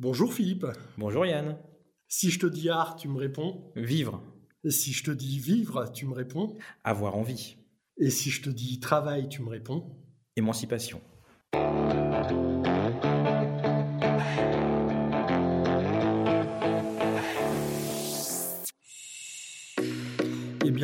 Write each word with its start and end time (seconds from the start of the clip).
Bonjour 0.00 0.32
Philippe. 0.32 0.64
Bonjour 0.96 1.26
Yann. 1.26 1.58
Si 2.06 2.30
je 2.30 2.38
te 2.38 2.46
dis 2.46 2.68
art, 2.68 2.94
tu 2.94 3.08
me 3.08 3.18
réponds 3.18 3.72
Vivre. 3.74 4.22
Si 4.68 4.92
je 4.92 5.02
te 5.02 5.10
dis 5.10 5.40
vivre, 5.40 5.90
tu 5.92 6.06
me 6.06 6.14
réponds 6.14 6.56
Avoir 6.84 7.16
envie. 7.16 7.56
Et 7.96 8.10
si 8.10 8.30
je 8.30 8.42
te 8.42 8.48
dis 8.48 8.78
travail, 8.78 9.28
tu 9.28 9.42
me 9.42 9.48
réponds 9.48 9.96
Émancipation. 10.36 11.00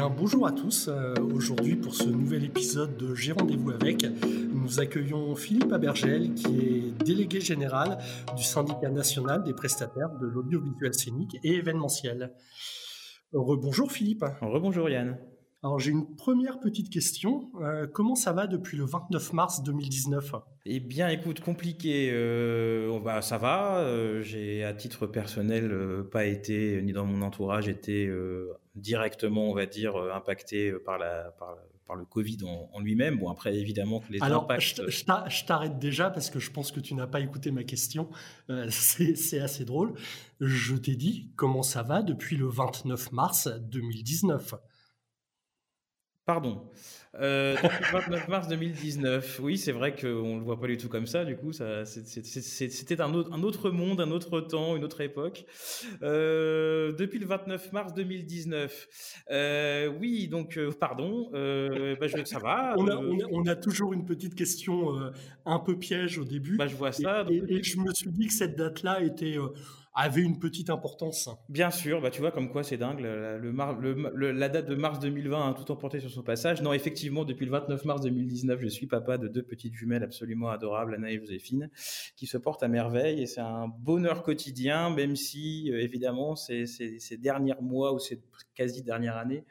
Bien, 0.08 0.14
bonjour 0.14 0.46
à 0.46 0.52
tous. 0.52 0.88
Euh, 0.88 1.14
aujourd'hui, 1.34 1.76
pour 1.76 1.94
ce 1.94 2.08
nouvel 2.08 2.44
épisode 2.44 2.96
de 2.96 3.14
J'ai 3.14 3.32
rendez-vous 3.32 3.70
avec, 3.70 4.04
nous 4.52 4.80
accueillons 4.80 5.34
Philippe 5.34 5.72
Abergel, 5.72 6.34
qui 6.34 6.58
est 6.58 7.04
délégué 7.04 7.40
général 7.40 7.98
du 8.36 8.42
syndicat 8.42 8.90
national 8.90 9.44
des 9.44 9.54
prestataires 9.54 10.10
de 10.20 10.26
l'audiovisuel 10.26 10.92
scénique 10.94 11.38
et 11.42 11.54
événementiel. 11.54 12.34
Rebonjour 13.32 13.90
Philippe. 13.90 14.24
Rebonjour 14.42 14.90
Yann. 14.90 15.16
Alors 15.62 15.78
j'ai 15.78 15.92
une 15.92 16.14
première 16.16 16.60
petite 16.60 16.90
question. 16.90 17.50
Euh, 17.62 17.86
comment 17.86 18.14
ça 18.14 18.34
va 18.34 18.46
depuis 18.46 18.76
le 18.76 18.84
29 18.84 19.32
mars 19.32 19.62
2019 19.62 20.34
Eh 20.66 20.80
bien 20.80 21.08
écoute, 21.08 21.40
compliqué. 21.40 22.10
Euh, 22.12 23.00
bah, 23.00 23.22
ça 23.22 23.38
va. 23.38 23.78
Euh, 23.78 24.20
j'ai 24.20 24.64
à 24.64 24.74
titre 24.74 25.06
personnel 25.06 25.72
pas 26.12 26.26
été, 26.26 26.82
ni 26.82 26.92
dans 26.92 27.06
mon 27.06 27.22
entourage, 27.22 27.68
été 27.68 28.12
directement, 28.74 29.50
on 29.50 29.54
va 29.54 29.66
dire, 29.66 29.96
impacté 29.96 30.72
par 30.84 30.98
la, 30.98 31.34
par, 31.38 31.96
le 31.96 32.04
Covid 32.04 32.38
en, 32.44 32.80
lui-même. 32.80 33.18
Bon, 33.18 33.28
après, 33.28 33.56
évidemment 33.56 34.00
que 34.00 34.12
les 34.12 34.20
Alors, 34.20 34.48
je 34.58 35.44
t'arrête 35.44 35.78
déjà 35.78 36.10
parce 36.10 36.28
que 36.28 36.40
je 36.40 36.50
pense 36.50 36.72
que 36.72 36.80
tu 36.80 36.94
n'as 36.94 37.06
pas 37.06 37.20
écouté 37.20 37.50
ma 37.50 37.62
question. 37.62 38.08
c'est 38.70 39.38
assez 39.38 39.64
drôle. 39.64 39.94
Je 40.40 40.74
t'ai 40.74 40.96
dit 40.96 41.30
comment 41.36 41.62
ça 41.62 41.82
va 41.82 42.02
depuis 42.02 42.36
le 42.36 42.48
29 42.48 43.12
mars 43.12 43.48
2019. 43.48 44.54
Pardon. 46.26 46.62
Euh, 47.20 47.54
depuis 47.62 47.84
le 47.84 47.98
29 47.98 48.28
mars 48.28 48.48
2019. 48.48 49.40
Oui, 49.42 49.58
c'est 49.58 49.72
vrai 49.72 49.94
qu'on 49.94 50.34
ne 50.34 50.38
le 50.38 50.44
voit 50.44 50.58
pas 50.58 50.66
du 50.66 50.76
tout 50.76 50.88
comme 50.88 51.06
ça. 51.06 51.24
Du 51.24 51.36
coup, 51.36 51.52
c'était 51.52 53.00
un 53.00 53.14
autre, 53.14 53.32
un 53.32 53.42
autre 53.42 53.70
monde, 53.70 54.00
un 54.00 54.10
autre 54.10 54.40
temps, 54.40 54.74
une 54.74 54.84
autre 54.84 55.00
époque. 55.02 55.44
Euh, 56.02 56.92
depuis 56.92 57.18
le 57.18 57.26
29 57.26 57.72
mars 57.72 57.94
2019. 57.94 59.22
Euh, 59.30 59.92
oui, 60.00 60.26
donc, 60.28 60.56
euh, 60.56 60.72
pardon. 60.72 61.28
Bah, 61.30 62.06
je, 62.06 62.24
ça 62.24 62.38
va. 62.38 62.74
On 62.78 62.88
a, 62.88 62.96
on, 62.96 63.20
a, 63.20 63.24
on 63.30 63.46
a, 63.46 63.54
toujours 63.54 63.92
une 63.92 64.04
petite 64.04 64.34
question 64.34 64.88
un 65.46 65.58
peu 65.58 65.78
piège 65.78 66.18
au 66.18 66.24
début. 66.24 66.56
Bah, 66.56 66.66
je 66.66 66.74
vois 66.74 66.92
ça. 66.92 67.24
Et, 67.30 67.36
et, 67.36 67.56
et, 67.56 67.62
je 67.62 67.78
me 67.78 67.92
suis 67.92 68.10
dit 68.10 68.26
que 68.26 68.32
cette 68.32 68.56
date-là 68.56 69.02
était 69.02 69.36
avait 69.94 70.22
une 70.22 70.38
petite 70.38 70.70
importance. 70.70 71.28
Bien 71.48 71.70
sûr, 71.70 72.00
bah 72.00 72.10
tu 72.10 72.20
vois 72.20 72.32
comme 72.32 72.50
quoi 72.50 72.64
c'est 72.64 72.76
dingue. 72.76 73.00
La 73.00 74.48
date 74.48 74.66
de 74.66 74.74
mars 74.74 74.98
2020 74.98 75.50
a 75.50 75.54
tout 75.54 75.70
emporté 75.70 76.00
sur 76.00 76.10
son 76.10 76.22
passage. 76.22 76.62
Non, 76.62 76.72
effectivement, 76.72 77.24
depuis 77.24 77.46
le 77.46 77.52
29 77.52 77.84
mars 77.84 78.00
2019, 78.02 78.60
je 78.60 78.66
suis 78.68 78.86
papa 78.86 79.18
de 79.18 79.28
deux 79.28 79.42
petites 79.42 79.74
jumelles 79.74 80.02
absolument 80.02 80.48
adorables, 80.48 80.94
Anna 80.94 81.12
et 81.12 81.18
Joséphine, 81.18 81.70
qui 82.16 82.26
se 82.26 82.36
portent 82.36 82.64
à 82.64 82.68
merveille 82.68 83.22
et 83.22 83.26
c'est 83.26 83.40
un 83.40 83.68
bonheur 83.68 84.22
quotidien, 84.22 84.90
même 84.90 85.14
si 85.14 85.70
euh, 85.70 85.80
évidemment 85.80 86.34
ces, 86.34 86.66
ces, 86.66 87.16
derniers 87.16 87.54
mois 87.60 87.92
ou 87.92 88.00
ces 88.00 88.20
quasi 88.54 88.82
dernières 88.82 89.16
années 89.16 89.44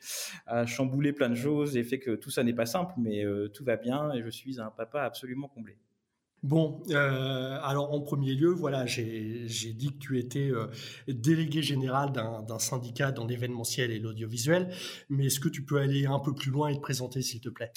a 0.45 0.65
chamboulé 0.65 1.13
plein 1.13 1.29
de 1.29 1.35
choses 1.35 1.77
et 1.77 1.83
fait 1.83 1.99
que 1.99 2.15
tout 2.15 2.29
ça 2.29 2.43
n'est 2.43 2.53
pas 2.53 2.65
simple, 2.65 2.93
mais 2.97 3.23
euh, 3.23 3.47
tout 3.47 3.63
va 3.63 3.77
bien 3.77 4.11
et 4.13 4.21
je 4.21 4.29
suis 4.29 4.59
un 4.59 4.69
papa 4.69 5.03
absolument 5.03 5.47
comblé. 5.47 5.77
Bon, 6.43 6.83
euh, 6.89 7.57
alors 7.63 7.93
en 7.93 8.01
premier 8.01 8.35
lieu, 8.35 8.49
voilà, 8.49 8.85
j'ai 8.85 9.47
dit 9.47 9.93
que 9.93 9.97
tu 9.97 10.19
étais 10.19 10.51
euh, 10.51 10.67
délégué 11.07 11.61
général 11.61 12.11
d'un 12.11 12.59
syndicat 12.59 13.13
dans 13.13 13.25
l'événementiel 13.25 13.91
et 13.91 13.99
l'audiovisuel, 13.99 14.69
mais 15.09 15.27
est-ce 15.27 15.39
que 15.39 15.47
tu 15.47 15.63
peux 15.63 15.79
aller 15.79 16.05
un 16.05 16.19
peu 16.19 16.35
plus 16.35 16.51
loin 16.51 16.67
et 16.67 16.75
te 16.75 16.81
présenter, 16.81 17.21
s'il 17.21 17.39
te 17.39 17.47
plaît? 17.47 17.71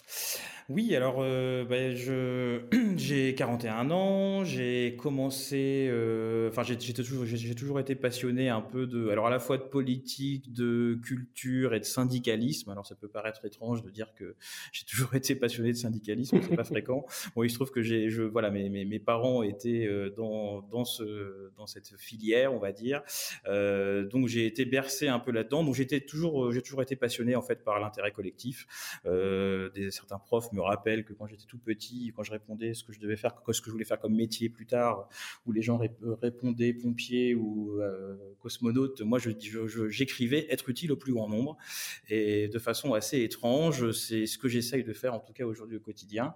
Oui, 0.68 0.96
alors 0.96 1.18
euh, 1.20 1.64
ben, 1.64 1.94
je 1.94 2.60
j'ai 2.96 3.36
41 3.36 3.88
ans, 3.92 4.44
j'ai 4.44 4.96
commencé, 4.98 5.86
euh, 5.88 6.48
enfin 6.48 6.64
j'ai 6.64 6.76
toujours 6.76 7.24
toujours 7.56 7.78
été 7.78 7.94
passionné 7.94 8.48
un 8.48 8.60
peu 8.60 8.88
de, 8.88 9.08
alors 9.08 9.28
à 9.28 9.30
la 9.30 9.38
fois 9.38 9.58
de 9.58 9.62
politique, 9.62 10.52
de 10.52 10.98
culture 11.04 11.72
et 11.72 11.78
de 11.78 11.84
syndicalisme. 11.84 12.68
Alors 12.70 12.84
ça 12.84 12.96
peut 12.96 13.06
paraître 13.06 13.44
étrange 13.44 13.84
de 13.84 13.90
dire 13.90 14.12
que 14.16 14.34
j'ai 14.72 14.84
toujours 14.84 15.14
été 15.14 15.36
passionné 15.36 15.70
de 15.70 15.76
syndicalisme, 15.76 16.40
c'est 16.42 16.56
pas 16.56 16.64
fréquent. 16.64 17.06
Bon, 17.36 17.42
il 17.42 17.50
se 17.50 17.56
trouve 17.56 17.70
que 17.70 17.82
j'ai, 17.82 18.08
je 18.08 18.22
voilà, 18.22 18.50
mes, 18.68 18.98
parents 18.98 19.42
étaient 19.42 19.86
euh, 19.86 20.10
dans 20.10 20.62
dans 20.62 20.84
ce 20.84 21.50
dans 21.56 21.66
cette 21.66 21.96
filière, 21.96 22.52
on 22.54 22.58
va 22.58 22.72
dire. 22.72 23.02
Euh, 23.46 24.04
donc 24.04 24.28
j'ai 24.28 24.46
été 24.46 24.64
bercé 24.64 25.08
un 25.08 25.18
peu 25.18 25.30
là-dedans. 25.30 25.64
Donc 25.64 25.74
j'étais 25.74 26.00
toujours 26.00 26.52
j'ai 26.52 26.62
toujours 26.62 26.82
été 26.82 26.96
passionné 26.96 27.36
en 27.36 27.42
fait 27.42 27.64
par 27.64 27.78
l'intérêt 27.80 28.12
collectif. 28.12 28.66
Euh, 29.06 29.70
des 29.70 29.90
certains 29.90 30.18
profs 30.18 30.52
me 30.52 30.60
rappelle 30.60 31.04
que 31.04 31.12
quand 31.12 31.26
j'étais 31.26 31.46
tout 31.46 31.58
petit, 31.58 32.12
quand 32.14 32.22
je 32.22 32.32
répondais 32.32 32.74
ce 32.74 32.84
que 32.84 32.92
je 32.92 33.00
devais 33.00 33.16
faire, 33.16 33.32
ce 33.50 33.60
que 33.60 33.66
je 33.66 33.70
voulais 33.70 33.84
faire 33.84 33.98
comme 33.98 34.14
métier 34.14 34.48
plus 34.48 34.66
tard, 34.66 35.08
où 35.46 35.52
les 35.52 35.62
gens 35.62 35.80
répondaient 36.22 36.72
pompier 36.72 37.34
ou 37.34 37.80
euh, 37.80 38.16
cosmonaute, 38.40 39.00
moi 39.02 39.18
j'écrivais 39.18 40.46
être 40.50 40.68
utile 40.68 40.92
au 40.92 40.96
plus 40.96 41.12
grand 41.12 41.28
nombre 41.28 41.56
et 42.08 42.48
de 42.48 42.58
façon 42.58 42.94
assez 42.94 43.22
étrange. 43.22 43.90
C'est 43.92 44.26
ce 44.26 44.38
que 44.38 44.48
j'essaye 44.48 44.84
de 44.84 44.92
faire 44.92 45.14
en 45.14 45.20
tout 45.20 45.32
cas 45.32 45.44
aujourd'hui 45.44 45.76
au 45.76 45.80
quotidien. 45.80 46.34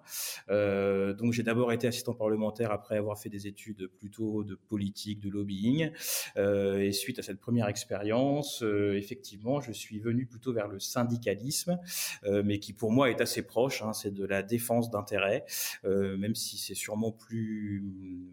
Euh, 0.51 1.13
donc 1.13 1.33
j'ai 1.33 1.43
d'abord 1.43 1.73
été 1.73 1.87
assistant 1.87 2.10
parlementaire 2.15 2.73
après 2.73 2.97
avoir 2.97 3.19
fait 3.19 3.29
des 3.29 3.47
études 3.47 3.89
plutôt 3.99 4.45
de 4.45 4.55
politique, 4.55 5.21
de 5.21 5.31
lobbying. 5.31 5.91
Euh, 6.37 6.81
et 6.81 6.93
suite 6.93 7.19
à 7.19 7.23
cette 7.23 7.41
première 7.41 7.69
expérience, 7.69 8.63
effectivement, 8.95 9.61
je 9.61 9.73
suis 9.73 9.99
venu 9.99 10.27
plutôt 10.27 10.53
vers 10.53 10.69
le 10.69 10.79
syndicalisme, 10.79 11.79
mais 12.45 12.59
qui 12.59 12.73
pour 12.73 12.93
moi 12.93 13.11
est 13.11 13.21
assez 13.21 13.43
proche. 13.43 13.83
Hein, 13.83 13.93
c'est 13.93 14.13
de 14.13 14.25
la 14.25 14.43
défense 14.43 14.91
d'intérêts, 14.91 15.45
euh, 15.85 16.17
même 16.17 16.35
si 16.35 16.59
c'est 16.59 16.75
sûrement 16.75 17.13
plus, 17.13 17.85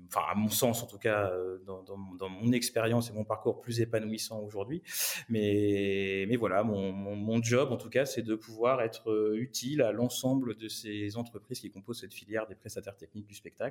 enfin 0.08 0.22
à 0.32 0.36
mon 0.36 0.50
sens 0.50 0.84
en 0.84 0.88
tout 0.88 0.98
cas, 0.98 1.30
euh, 1.32 1.58
dans, 1.66 1.84
dans, 1.84 2.30
mon 2.30 2.52
expérience 2.52 3.09
et 3.09 3.14
mon 3.14 3.24
parcours 3.24 3.62
plus 3.62 3.82
épanouissant 3.82 4.40
aujourd'hui. 4.42 4.82
Mais, 5.30 6.26
mais 6.28 6.36
voilà, 6.36 6.64
mon, 6.64 6.92
mon, 6.92 7.42
job 7.42 7.72
en 7.72 7.78
tout 7.78 7.90
cas, 7.90 8.06
c'est 8.06 8.24
de 8.24 8.36
pouvoir 8.36 8.82
être 8.82 9.12
euh, 9.12 9.36
utile 9.38 9.82
à 9.82 9.92
l'ensemble 9.92 10.56
de 10.56 10.68
ces 10.68 11.18
entreprises 11.18 11.59
qui 11.59 11.70
composent 11.70 12.02
cette 12.02 12.14
filière 12.14 12.48
des 12.48 12.56
prestataires 12.56 12.98
techniques 12.98 13.28
du 13.28 13.36
spectacle. 13.36 13.66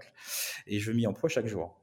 Et 0.66 0.80
je 0.80 0.92
m'y 0.92 1.06
emploie 1.06 1.28
chaque 1.28 1.46
jour. 1.46 1.80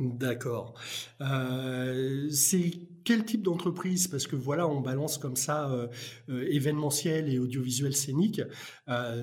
D'accord. 0.00 0.72
Euh, 1.20 2.30
c'est 2.30 2.70
quel 3.04 3.24
type 3.26 3.42
d'entreprise? 3.42 4.08
Parce 4.08 4.26
que 4.26 4.34
voilà, 4.34 4.66
on 4.66 4.80
balance 4.80 5.18
comme 5.18 5.36
ça 5.36 5.70
euh, 5.70 5.88
euh, 6.30 6.46
événementiel 6.50 7.28
et 7.28 7.38
audiovisuel 7.38 7.94
scénique. 7.94 8.40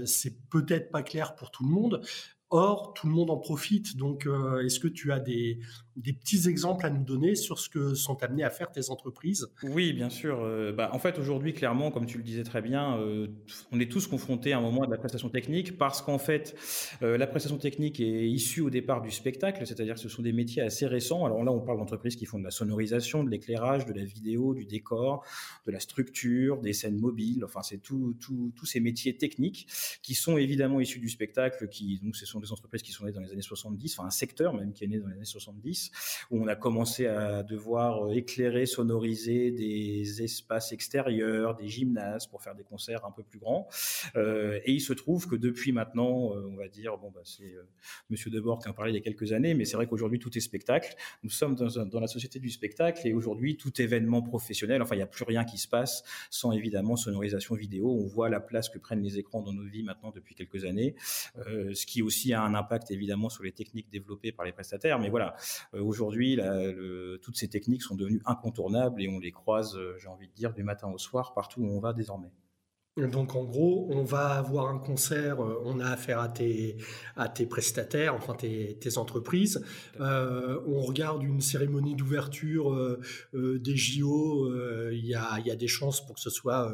c'est 0.05 0.47
peut-être 0.49 0.91
pas 0.91 1.01
clair 1.01 1.35
pour 1.35 1.49
tout 1.49 1.63
le 1.63 1.71
monde. 1.71 2.01
Or, 2.49 2.93
tout 2.93 3.07
le 3.07 3.13
monde 3.13 3.31
en 3.31 3.37
profite. 3.37 3.97
Donc, 3.97 4.27
est-ce 4.63 4.79
que 4.79 4.87
tu 4.87 5.11
as 5.11 5.19
des, 5.19 5.59
des, 5.97 6.13
petits 6.13 6.47
exemples 6.47 6.85
à 6.85 6.89
nous 6.89 7.03
donner 7.03 7.35
sur 7.35 7.59
ce 7.59 7.69
que 7.69 7.93
sont 7.93 8.21
amenés 8.23 8.43
à 8.43 8.49
faire 8.49 8.71
tes 8.71 8.89
entreprises 8.89 9.47
Oui, 9.63 9.93
bien 9.93 10.09
sûr. 10.09 10.39
Euh, 10.41 10.71
bah, 10.71 10.89
en 10.93 10.99
fait, 10.99 11.19
aujourd'hui, 11.19 11.53
clairement, 11.53 11.91
comme 11.91 12.05
tu 12.05 12.17
le 12.17 12.23
disais 12.23 12.43
très 12.43 12.61
bien, 12.61 12.97
euh, 12.99 13.27
on 13.71 13.79
est 13.79 13.91
tous 13.91 14.07
confrontés 14.07 14.53
à 14.53 14.57
un 14.57 14.61
moment 14.61 14.85
de 14.85 14.91
la 14.91 14.97
prestation 14.97 15.29
technique 15.29 15.77
parce 15.77 16.01
qu'en 16.01 16.17
fait, 16.17 16.55
la 17.01 17.27
prestation 17.27 17.57
technique 17.57 17.99
est 17.99 18.29
issue 18.29 18.61
au 18.61 18.69
départ 18.69 19.01
du 19.01 19.11
spectacle, 19.11 19.65
c'est-à-dire 19.65 19.95
que 19.95 19.99
ce 19.99 20.09
sont 20.09 20.21
des 20.21 20.33
métiers 20.33 20.61
assez 20.61 20.85
récents. 20.85 21.25
Alors 21.25 21.43
là, 21.43 21.51
on 21.51 21.59
parle 21.59 21.77
d'entreprises 21.77 22.15
qui 22.15 22.25
font 22.25 22.39
de 22.39 22.43
la 22.43 22.51
sonorisation, 22.51 23.23
de 23.23 23.29
l'éclairage, 23.29 23.85
de 23.85 23.93
la 23.93 24.03
vidéo, 24.03 24.53
du 24.53 24.65
décor, 24.65 25.25
de 25.65 25.71
la 25.71 25.79
structure, 25.79 26.61
des 26.61 26.73
scènes 26.73 26.97
mobiles. 26.97 27.43
Enfin, 27.43 27.61
c'est 27.63 27.81
tous 27.81 28.15
ces 28.63 28.79
métiers 28.79 29.17
techniques 29.17 29.67
qui 30.01 30.15
sont 30.15 30.37
évidemment 30.37 30.79
issus 30.79 30.99
du 30.99 31.09
spectacle, 31.09 31.67
qui 31.69 31.99
donc 32.03 32.15
ce 32.15 32.25
sont 32.25 32.39
des 32.39 32.51
entreprises 32.51 32.81
qui 32.81 32.91
sont 32.91 33.05
nées 33.05 33.11
dans 33.11 33.21
les 33.21 33.31
années 33.31 33.41
70, 33.41 33.97
enfin 33.97 34.07
un 34.07 34.11
secteur 34.11 34.53
même 34.53 34.73
qui 34.73 34.83
est 34.83 34.87
né 34.87 34.99
dans 34.99 35.07
les 35.07 35.15
années 35.15 35.25
70, 35.25 35.86
où 36.31 36.41
on 36.43 36.47
a 36.47 36.55
commencé 36.55 37.07
à 37.07 37.43
devoir 37.43 38.07
euh, 38.07 38.13
éclairer, 38.13 38.65
sonoriser 38.65 39.51
des 39.51 40.21
espaces 40.21 40.71
extérieurs, 40.71 41.55
des 41.55 41.67
gymnases 41.67 42.27
pour 42.27 42.41
faire 42.41 42.55
des 42.55 42.63
concerts 42.63 43.05
un 43.05 43.11
peu 43.11 43.23
plus 43.23 43.39
grands. 43.39 43.67
Euh, 44.15 44.59
et 44.65 44.73
il 44.73 44.81
se 44.81 44.93
trouve 44.93 45.27
que 45.27 45.35
depuis 45.35 45.71
maintenant, 45.71 46.33
euh, 46.33 46.47
on 46.49 46.55
va 46.55 46.67
dire, 46.67 46.97
bon, 46.97 47.11
bah, 47.11 47.21
c'est 47.23 47.43
euh, 47.43 47.63
Monsieur 48.09 48.29
Debord 48.31 48.59
qui 48.59 48.69
en 48.69 48.73
parlait 48.73 48.91
il 48.91 48.95
y 48.95 48.97
a 48.97 49.01
quelques 49.01 49.33
années, 49.33 49.53
mais 49.53 49.65
c'est 49.65 49.75
vrai 49.75 49.87
qu'aujourd'hui 49.87 50.19
tout 50.19 50.35
est 50.37 50.41
spectacle. 50.41 50.95
Nous 51.23 51.29
sommes 51.29 51.55
dans, 51.55 51.99
la 51.99 52.07
société 52.07 52.39
du 52.39 52.49
spectacle 52.49 53.07
et 53.07 53.13
aujourd'hui 53.13 53.57
tout 53.57 53.81
événement 53.81 54.21
professionnel, 54.21 54.81
enfin 54.81 54.95
il 54.95 54.99
n'y 54.99 55.03
a 55.03 55.07
plus 55.07 55.23
rien 55.23 55.43
qui 55.45 55.57
se 55.57 55.67
passe 55.67 56.03
sans 56.29 56.51
évidemment 56.51 56.95
sonorisation 56.95 57.55
vidéo. 57.55 57.89
On 57.89 58.05
voit 58.05 58.29
la 58.29 58.39
place 58.39 58.69
que 58.69 58.77
prennent 58.77 59.01
les 59.01 59.17
écrans 59.17 59.41
dans 59.41 59.53
nos 59.53 59.63
vies 59.63 59.83
maintenant 59.83 60.11
depuis 60.11 60.35
quelques 60.35 60.65
années, 60.65 60.95
ce 61.35 61.85
qui 61.85 62.01
aussi 62.01 62.33
a 62.33 62.41
un 62.41 62.53
impact 62.53 62.91
évidemment 62.91 63.29
sur 63.29 63.43
les 63.43 63.51
techniques 63.51 63.89
développées 63.89 64.31
par 64.31 64.45
les 64.45 64.51
prestataires. 64.51 64.99
Mais 64.99 65.09
voilà, 65.09 65.35
aujourd'hui, 65.79 66.39
toutes 67.21 67.37
ces 67.37 67.47
techniques 67.47 67.83
sont 67.83 67.95
devenues 67.95 68.21
incontournables 68.25 69.01
et 69.01 69.09
on 69.09 69.19
les 69.19 69.31
croise, 69.31 69.75
euh, 69.75 69.95
j'ai 69.99 70.07
envie 70.07 70.27
de 70.27 70.33
dire, 70.33 70.53
du 70.53 70.63
matin 70.63 70.89
au 70.89 70.97
soir 70.97 71.33
partout 71.33 71.61
où 71.61 71.67
on 71.67 71.79
va 71.79 71.93
désormais. 71.93 72.31
Donc 72.97 73.35
en 73.35 73.43
gros, 73.43 73.87
on 73.91 74.03
va 74.03 74.29
avoir 74.29 74.69
un 74.69 74.79
concert, 74.79 75.39
euh, 75.39 75.61
on 75.65 75.79
a 75.79 75.87
affaire 75.87 76.19
à 76.19 76.29
tes, 76.29 76.77
à 77.15 77.29
tes 77.29 77.45
prestataires, 77.45 78.15
enfin 78.15 78.33
tes, 78.33 78.75
tes 78.79 78.97
entreprises. 78.97 79.63
Euh, 79.99 80.59
on 80.65 80.81
regarde 80.81 81.21
une 81.21 81.39
cérémonie 81.39 81.95
d'ouverture 81.95 82.73
euh, 82.73 82.99
euh 83.35 83.59
des 83.59 83.75
JO, 83.75 84.51
il 84.91 85.05
y, 85.05 85.13
a, 85.13 85.39
y, 85.45 85.51
a, 85.51 85.55
des 85.55 85.67
chances 85.67 86.03
pour 86.03 86.15
que 86.15 86.21
ce 86.21 86.29
soit 86.29 86.71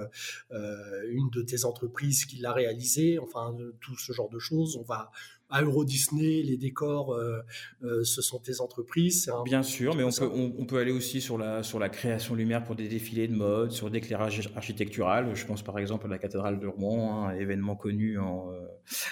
une 0.51 1.29
de 1.29 1.41
tes 1.41 1.65
entreprises 1.65 2.25
qui 2.25 2.38
l'a 2.38 2.53
réalisé, 2.53 3.19
enfin 3.19 3.55
tout 3.81 3.97
ce 3.97 4.13
genre 4.13 4.29
de 4.29 4.39
choses. 4.39 4.77
On 4.77 4.83
va 4.83 5.11
à 5.53 5.61
Euro 5.61 5.85
Disney, 5.85 6.41
les 6.41 6.57
décors, 6.57 7.13
euh, 7.13 7.39
euh, 7.83 8.03
ce 8.03 8.23
sont 8.23 8.39
tes 8.39 8.59
entreprises. 8.59 9.31
Bien 9.45 9.61
sûr, 9.61 9.95
mais 9.95 10.03
on 10.03 10.09
peut, 10.09 10.27
on, 10.33 10.65
peut, 10.65 10.79
aller 10.79 10.91
aussi 10.91 11.21
sur 11.21 11.38
la, 11.38 11.61
sur 11.61 11.77
la 11.77 11.89
création 11.89 12.33
lumière 12.33 12.63
pour 12.63 12.75
des 12.75 12.88
défilés 12.88 13.27
de 13.27 13.35
mode, 13.35 13.69
sur 13.71 13.88
l'éclairage 13.88 14.50
architectural. 14.55 15.35
Je 15.35 15.45
pense 15.45 15.61
par 15.61 15.77
exemple 15.77 16.07
à 16.07 16.09
la 16.09 16.17
cathédrale 16.17 16.59
de 16.59 16.65
Rouen, 16.65 17.27
un 17.27 17.35
événement 17.35 17.75
connu 17.75 18.17
en, 18.17 18.51
euh, 18.51 18.65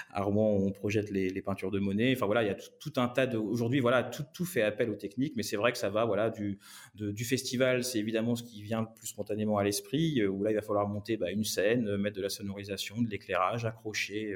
à 0.09 0.23
Rouen 0.23 0.57
où 0.57 0.65
on 0.65 0.71
projette 0.71 1.11
les, 1.11 1.29
les, 1.29 1.41
peintures 1.43 1.69
de 1.69 1.77
Monet. 1.77 2.11
Enfin 2.15 2.25
voilà, 2.25 2.41
il 2.41 2.47
y 2.47 2.49
a 2.51 2.55
tout, 2.55 2.93
un 2.95 3.07
tas 3.07 3.27
de. 3.27 3.37
Aujourd'hui, 3.37 3.79
voilà, 3.79 4.01
tout, 4.01 4.23
tout, 4.33 4.45
fait 4.45 4.63
appel 4.63 4.89
aux 4.89 4.95
techniques, 4.95 5.33
mais 5.35 5.43
c'est 5.43 5.57
vrai 5.57 5.71
que 5.71 5.77
ça 5.77 5.91
va, 5.91 6.05
voilà, 6.05 6.31
du, 6.31 6.57
du 6.95 7.23
festival, 7.23 7.83
c'est 7.83 7.99
évidemment 7.99 8.35
ce 8.35 8.41
qui 8.41 8.63
vient 8.63 8.81
le 8.81 8.87
plus 8.95 9.07
spontanément 9.07 9.59
à 9.59 9.63
l'esprit, 9.63 10.25
où 10.25 10.43
là 10.43 10.49
il 10.49 10.55
va 10.55 10.63
falloir 10.63 10.87
monter 10.87 11.17
bah, 11.17 11.29
une 11.29 11.43
scène, 11.43 11.97
mettre 11.97 12.17
de 12.17 12.23
la 12.23 12.29
sonorisation, 12.29 12.99
de 12.99 13.09
l'éclairage, 13.09 13.63
accrocher 13.65 14.35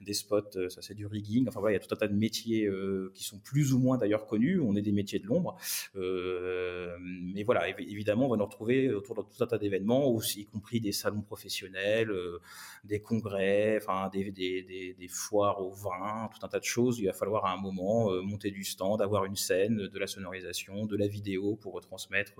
des 0.00 0.14
spots, 0.14 0.68
ça 0.70 0.80
c'est 0.80 0.94
du 0.94 1.04
rigging 1.04 1.41
Enfin 1.48 1.60
il 1.68 1.72
y 1.72 1.76
a 1.76 1.78
tout 1.78 1.94
un 1.94 1.96
tas 1.96 2.08
de 2.08 2.14
métiers 2.14 2.66
euh, 2.66 3.10
qui 3.14 3.24
sont 3.24 3.38
plus 3.38 3.72
ou 3.72 3.78
moins 3.78 3.98
d'ailleurs 3.98 4.26
connus. 4.26 4.60
On 4.60 4.76
est 4.76 4.82
des 4.82 4.92
métiers 4.92 5.18
de 5.18 5.26
l'ombre, 5.26 5.56
euh, 5.96 6.96
mais 7.00 7.42
voilà, 7.42 7.68
évidemment, 7.78 8.26
on 8.26 8.30
va 8.30 8.36
nous 8.36 8.44
retrouver 8.44 8.92
autour 8.92 9.16
de 9.16 9.22
tout 9.22 9.42
un 9.42 9.46
tas 9.46 9.58
d'événements, 9.58 10.18
y 10.36 10.46
compris 10.46 10.80
des 10.80 10.92
salons 10.92 11.22
professionnels, 11.22 12.10
euh, 12.10 12.40
des 12.84 13.00
congrès, 13.00 13.78
enfin 13.80 14.10
des, 14.12 14.96
foires 15.08 15.60
au 15.60 15.70
vin, 15.70 16.28
tout 16.32 16.44
un 16.44 16.48
tas 16.48 16.58
de 16.58 16.64
choses. 16.64 16.98
Il 16.98 17.06
va 17.06 17.12
falloir 17.12 17.44
à 17.44 17.52
un 17.52 17.60
moment 17.60 18.10
monter 18.22 18.50
du 18.50 18.64
stand, 18.64 19.02
avoir 19.02 19.24
une 19.24 19.36
scène, 19.36 19.88
de 19.88 19.98
la 19.98 20.06
sonorisation, 20.06 20.86
de 20.86 20.96
la 20.96 21.06
vidéo 21.06 21.56
pour 21.56 21.74
retransmettre 21.74 22.34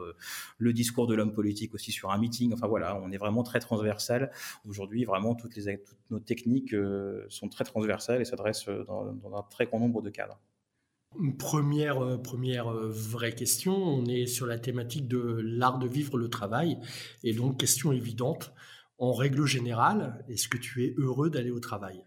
le 0.58 0.72
discours 0.72 1.06
de 1.06 1.14
l'homme 1.14 1.32
politique 1.32 1.74
aussi 1.74 1.92
sur 1.92 2.10
un 2.10 2.18
meeting. 2.18 2.52
Enfin 2.52 2.66
voilà, 2.66 2.98
on 3.02 3.10
est 3.10 3.18
vraiment 3.18 3.42
très 3.42 3.60
transversal. 3.60 4.30
Aujourd'hui, 4.66 5.04
vraiment, 5.04 5.34
toutes 5.34 5.58
nos 6.10 6.20
techniques 6.20 6.74
sont 7.28 7.48
très 7.48 7.64
transversales 7.64 8.20
et 8.20 8.24
s'adressent 8.24 8.70
dans, 8.84 9.36
un 9.36 9.42
très 9.50 9.66
grand 9.66 9.80
nombre 9.80 10.02
de 10.02 10.10
cadres. 10.10 10.38
Première, 11.38 12.02
euh, 12.02 12.16
euh, 12.16 12.88
vraie 12.90 13.34
question, 13.34 13.74
on 13.74 14.06
est 14.06 14.26
sur 14.26 14.46
la 14.46 14.58
thématique 14.58 15.08
de 15.08 15.40
l'art 15.44 15.78
de 15.78 15.86
vivre 15.86 16.16
le 16.16 16.28
travail. 16.28 16.78
Et 17.22 17.34
donc, 17.34 17.58
question 17.58 17.92
évidente, 17.92 18.52
en 18.98 19.12
règle 19.12 19.44
générale, 19.44 20.24
est-ce 20.28 20.48
que 20.48 20.56
tu 20.56 20.84
es 20.84 20.94
heureux 20.96 21.28
d'aller 21.28 21.50
au 21.50 21.60
travail? 21.60 22.04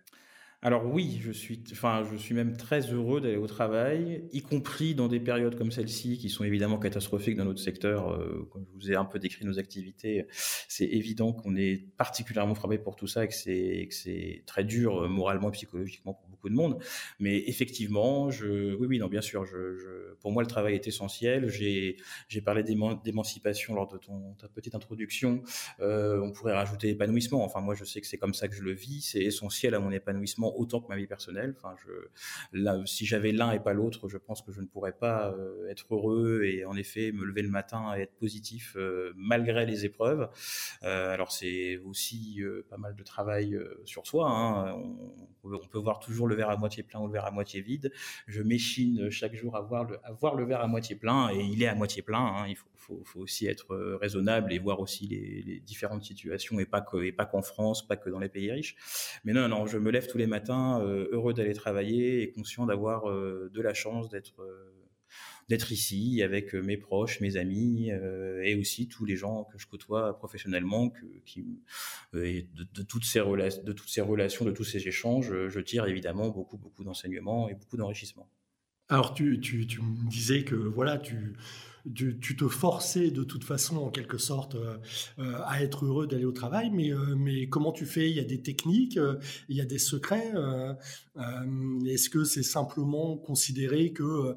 Alors 0.62 0.86
oui, 0.86 1.20
je 1.22 1.32
suis, 1.32 1.64
enfin, 1.72 2.04
je 2.12 2.18
suis 2.18 2.34
même 2.34 2.58
très 2.58 2.82
heureux 2.92 3.22
d'aller 3.22 3.38
au 3.38 3.48
travail, 3.48 4.24
y 4.32 4.42
compris 4.42 4.96
dans 4.96 5.08
des 5.08 5.20
périodes 5.20 5.56
comme 5.56 5.72
celle-ci 5.72 6.18
qui 6.18 6.30
sont 6.30 6.44
évidemment 6.44 6.80
catastrophiques 6.80 7.36
dans 7.36 7.46
notre 7.46 7.62
secteur. 7.62 8.14
Euh, 8.14 8.48
comme 8.52 8.66
je 8.66 8.72
vous 8.74 8.92
ai 8.92 8.96
un 8.96 9.06
peu 9.06 9.20
décrit 9.20 9.46
nos 9.46 9.60
activités, 9.60 10.28
c'est 10.32 10.86
évident 10.86 11.34
qu'on 11.34 11.56
est 11.56 11.86
particulièrement 11.98 12.56
frappé 12.56 12.78
pour 12.78 12.96
tout 12.96 13.08
ça 13.08 13.26
et 13.26 13.28
que 13.28 13.94
c'est 13.94 14.44
très 14.46 14.64
dur 14.64 15.08
moralement 15.10 15.50
et 15.50 15.52
psychologiquement 15.52 16.14
pour 16.14 16.30
de 16.50 16.56
monde. 16.56 16.78
Mais 17.20 17.44
effectivement, 17.48 18.30
je, 18.32 18.76
oui, 18.76 18.88
oui, 18.88 19.00
non, 19.00 19.08
bien 19.08 19.22
sûr, 19.22 19.46
je, 19.46 20.14
pour 20.22 20.32
moi, 20.32 20.44
le 20.44 20.48
travail 20.48 20.76
est 20.76 20.88
essentiel. 20.88 21.50
J'ai, 21.50 21.98
j'ai 22.28 22.42
parlé 22.42 22.64
d'émancipation 22.64 23.76
lors 23.76 23.88
de 23.88 23.98
ton, 23.98 24.34
ta 24.36 24.48
petite 24.48 24.76
introduction. 24.76 25.42
Euh, 25.80 26.20
on 26.22 26.32
pourrait 26.32 26.54
rajouter 26.54 26.90
épanouissement. 26.90 27.44
Enfin, 27.44 27.62
moi, 27.62 27.76
je 27.76 27.84
sais 27.84 28.02
que 28.02 28.08
c'est 28.08 28.18
comme 28.18 28.34
ça 28.34 28.48
que 28.48 28.56
je 28.56 28.64
le 28.64 28.74
vis. 28.74 29.02
C'est 29.02 29.24
essentiel 29.24 29.76
à 29.76 29.80
mon 29.80 29.92
épanouissement 29.92 30.55
autant 30.56 30.82
que 30.82 30.88
ma 30.88 30.96
vie 30.96 31.08
personnelle. 31.08 31.56
Enfin, 31.58 31.76
je, 31.86 32.86
si 32.86 33.06
j'avais 33.06 33.32
l'un 33.32 33.52
et 33.52 33.60
pas 33.60 33.74
l'autre, 33.74 34.08
je 34.08 34.18
pense 34.18 34.42
que 34.42 34.52
je 34.52 34.62
ne 34.62 34.66
pourrais 34.66 34.92
pas 34.92 35.30
euh, 35.32 35.70
être 35.70 35.94
heureux 35.94 36.44
et 36.44 36.66
en 36.66 36.76
effet 36.76 37.12
me 37.12 37.24
lever 37.26 37.42
le 37.42 37.50
matin 37.50 37.94
et 37.96 38.02
être 38.02 38.16
positif 38.16 38.76
euh, 38.78 39.14
malgré 39.16 39.66
les 39.66 39.86
épreuves. 39.86 40.30
alors, 40.82 41.32
c'est 41.32 41.78
aussi 41.86 42.42
pas 42.70 42.78
mal 42.78 42.96
de 42.96 43.04
travail 43.04 43.60
sur 43.86 44.06
soi. 44.08 44.30
Hein. 44.30 44.76
On, 45.44 45.60
peut 45.72 45.80
voir 45.80 46.00
toujours 46.00 46.28
le 46.28 46.36
verre 46.36 46.50
à 46.50 46.58
moitié 46.58 46.84
plein 46.84 47.00
ou 47.00 47.08
le 47.08 47.14
verre 47.14 47.26
à 47.26 47.32
moitié 47.32 47.62
vide. 47.62 47.92
Je 48.28 48.42
m'échine 48.42 49.10
chaque 49.10 49.36
jour 49.36 49.56
à 49.56 49.62
voir 49.62 49.84
le, 49.84 50.00
à 50.04 50.36
le 50.36 50.46
verre 50.46 50.62
à 50.62 50.68
moitié 50.68 50.96
plein 50.96 51.30
et 51.30 51.40
il 51.40 51.62
est 51.62 51.68
à 51.68 51.76
moitié 51.76 52.02
plein. 52.02 52.20
Hein. 52.20 52.48
Il 52.48 52.56
faut, 52.56 52.68
faut, 52.86 53.02
faut, 53.06 53.22
aussi 53.22 53.48
être 53.48 53.74
euh, 53.74 53.98
raisonnable 53.98 54.54
et 54.54 54.60
voir 54.60 54.80
aussi 54.80 55.08
les, 55.08 55.60
différentes 55.60 56.04
situations 56.04 56.60
et 56.60 56.66
pas 56.66 56.82
que 56.82 57.04
et 57.04 57.12
pas 57.12 57.26
qu'en 57.26 57.42
France, 57.42 57.88
pas 57.88 57.98
que 57.98 58.10
dans 58.10 58.20
les 58.20 58.30
pays 58.30 58.52
riches. 58.52 58.76
Mais 59.24 59.34
non, 59.34 59.48
non, 59.48 59.66
je 59.66 59.78
me 59.78 59.92
lève 59.92 60.08
tous 60.08 60.18
les 60.18 60.28
matins 60.28 60.82
euh, 60.82 61.08
heureux 61.12 61.34
d'aller 61.34 61.54
travailler 61.54 62.22
et 62.22 62.32
conscient 62.32 62.66
d'avoir 62.66 63.10
euh, 63.10 63.50
de 63.54 63.62
la 63.62 63.74
chance 63.74 64.10
d'être 64.10 64.42
d'être 65.48 65.72
ici 65.72 66.24
avec 66.24 66.56
mes 66.56 66.76
proches, 66.76 67.22
mes 67.22 67.38
amis 67.38 67.92
et 68.42 68.56
aussi 68.56 68.88
tous 68.88 69.06
les 69.06 69.16
gens 69.16 69.44
que 69.44 69.60
je 69.60 69.68
côtoie 69.68 70.18
professionnellement, 70.18 70.92
de, 72.14 72.82
toutes 72.82 73.06
ces 73.06 73.20
relations, 73.20 73.64
de 74.44 74.52
tous 74.52 74.64
ces 74.64 74.88
échanges, 74.88 75.32
je 75.48 75.60
tire 75.60 75.86
évidemment 75.86 76.30
beaucoup, 76.30 76.58
beaucoup 76.58 76.84
d'enseignements 76.84 77.48
et 77.48 77.54
beaucoup 77.54 77.78
d'enrichissement. 77.78 78.28
Alors 78.90 79.14
tu, 79.14 79.40
tu, 79.40 79.58
me 79.82 80.10
disais 80.10 80.44
que 80.44 80.56
voilà, 80.56 80.98
tu, 80.98 81.36
tu, 81.94 82.36
te 82.36 82.48
forçais 82.48 83.12
de 83.12 83.24
toute 83.24 83.44
façon 83.44 83.78
en 83.78 83.90
quelque 83.90 84.18
sorte 84.18 84.56
à 85.18 85.64
être 85.64 85.86
heureux 85.86 86.08
d'aller 86.08 86.26
au 86.26 86.32
travail, 86.32 86.72
mais, 86.72 86.92
mais 87.18 87.48
comment 87.48 87.72
tu 87.72 87.86
fais? 87.86 88.10
Il 88.10 88.16
y 88.16 88.20
a 88.20 88.24
des 88.24 88.42
techniques, 88.42 89.00
il 89.50 89.56
y 89.56 89.62
a 89.62 89.66
des 89.66 89.80
secrets. 89.80 90.34
Est-ce 91.86 92.10
que 92.10 92.24
c'est 92.24 92.44
simplement 92.44 93.18
considérer 93.18 93.92
que 93.94 94.36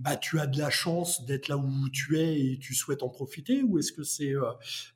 bah, 0.00 0.16
tu 0.16 0.40
as 0.40 0.46
de 0.46 0.58
la 0.58 0.70
chance 0.70 1.26
d'être 1.26 1.48
là 1.48 1.58
où 1.58 1.88
tu 1.92 2.18
es 2.18 2.40
et 2.40 2.58
tu 2.58 2.74
souhaites 2.74 3.02
en 3.02 3.10
profiter 3.10 3.62
Ou 3.62 3.78
est-ce 3.78 3.92
que 3.92 4.02
c'est 4.02 4.34
euh, 4.34 4.44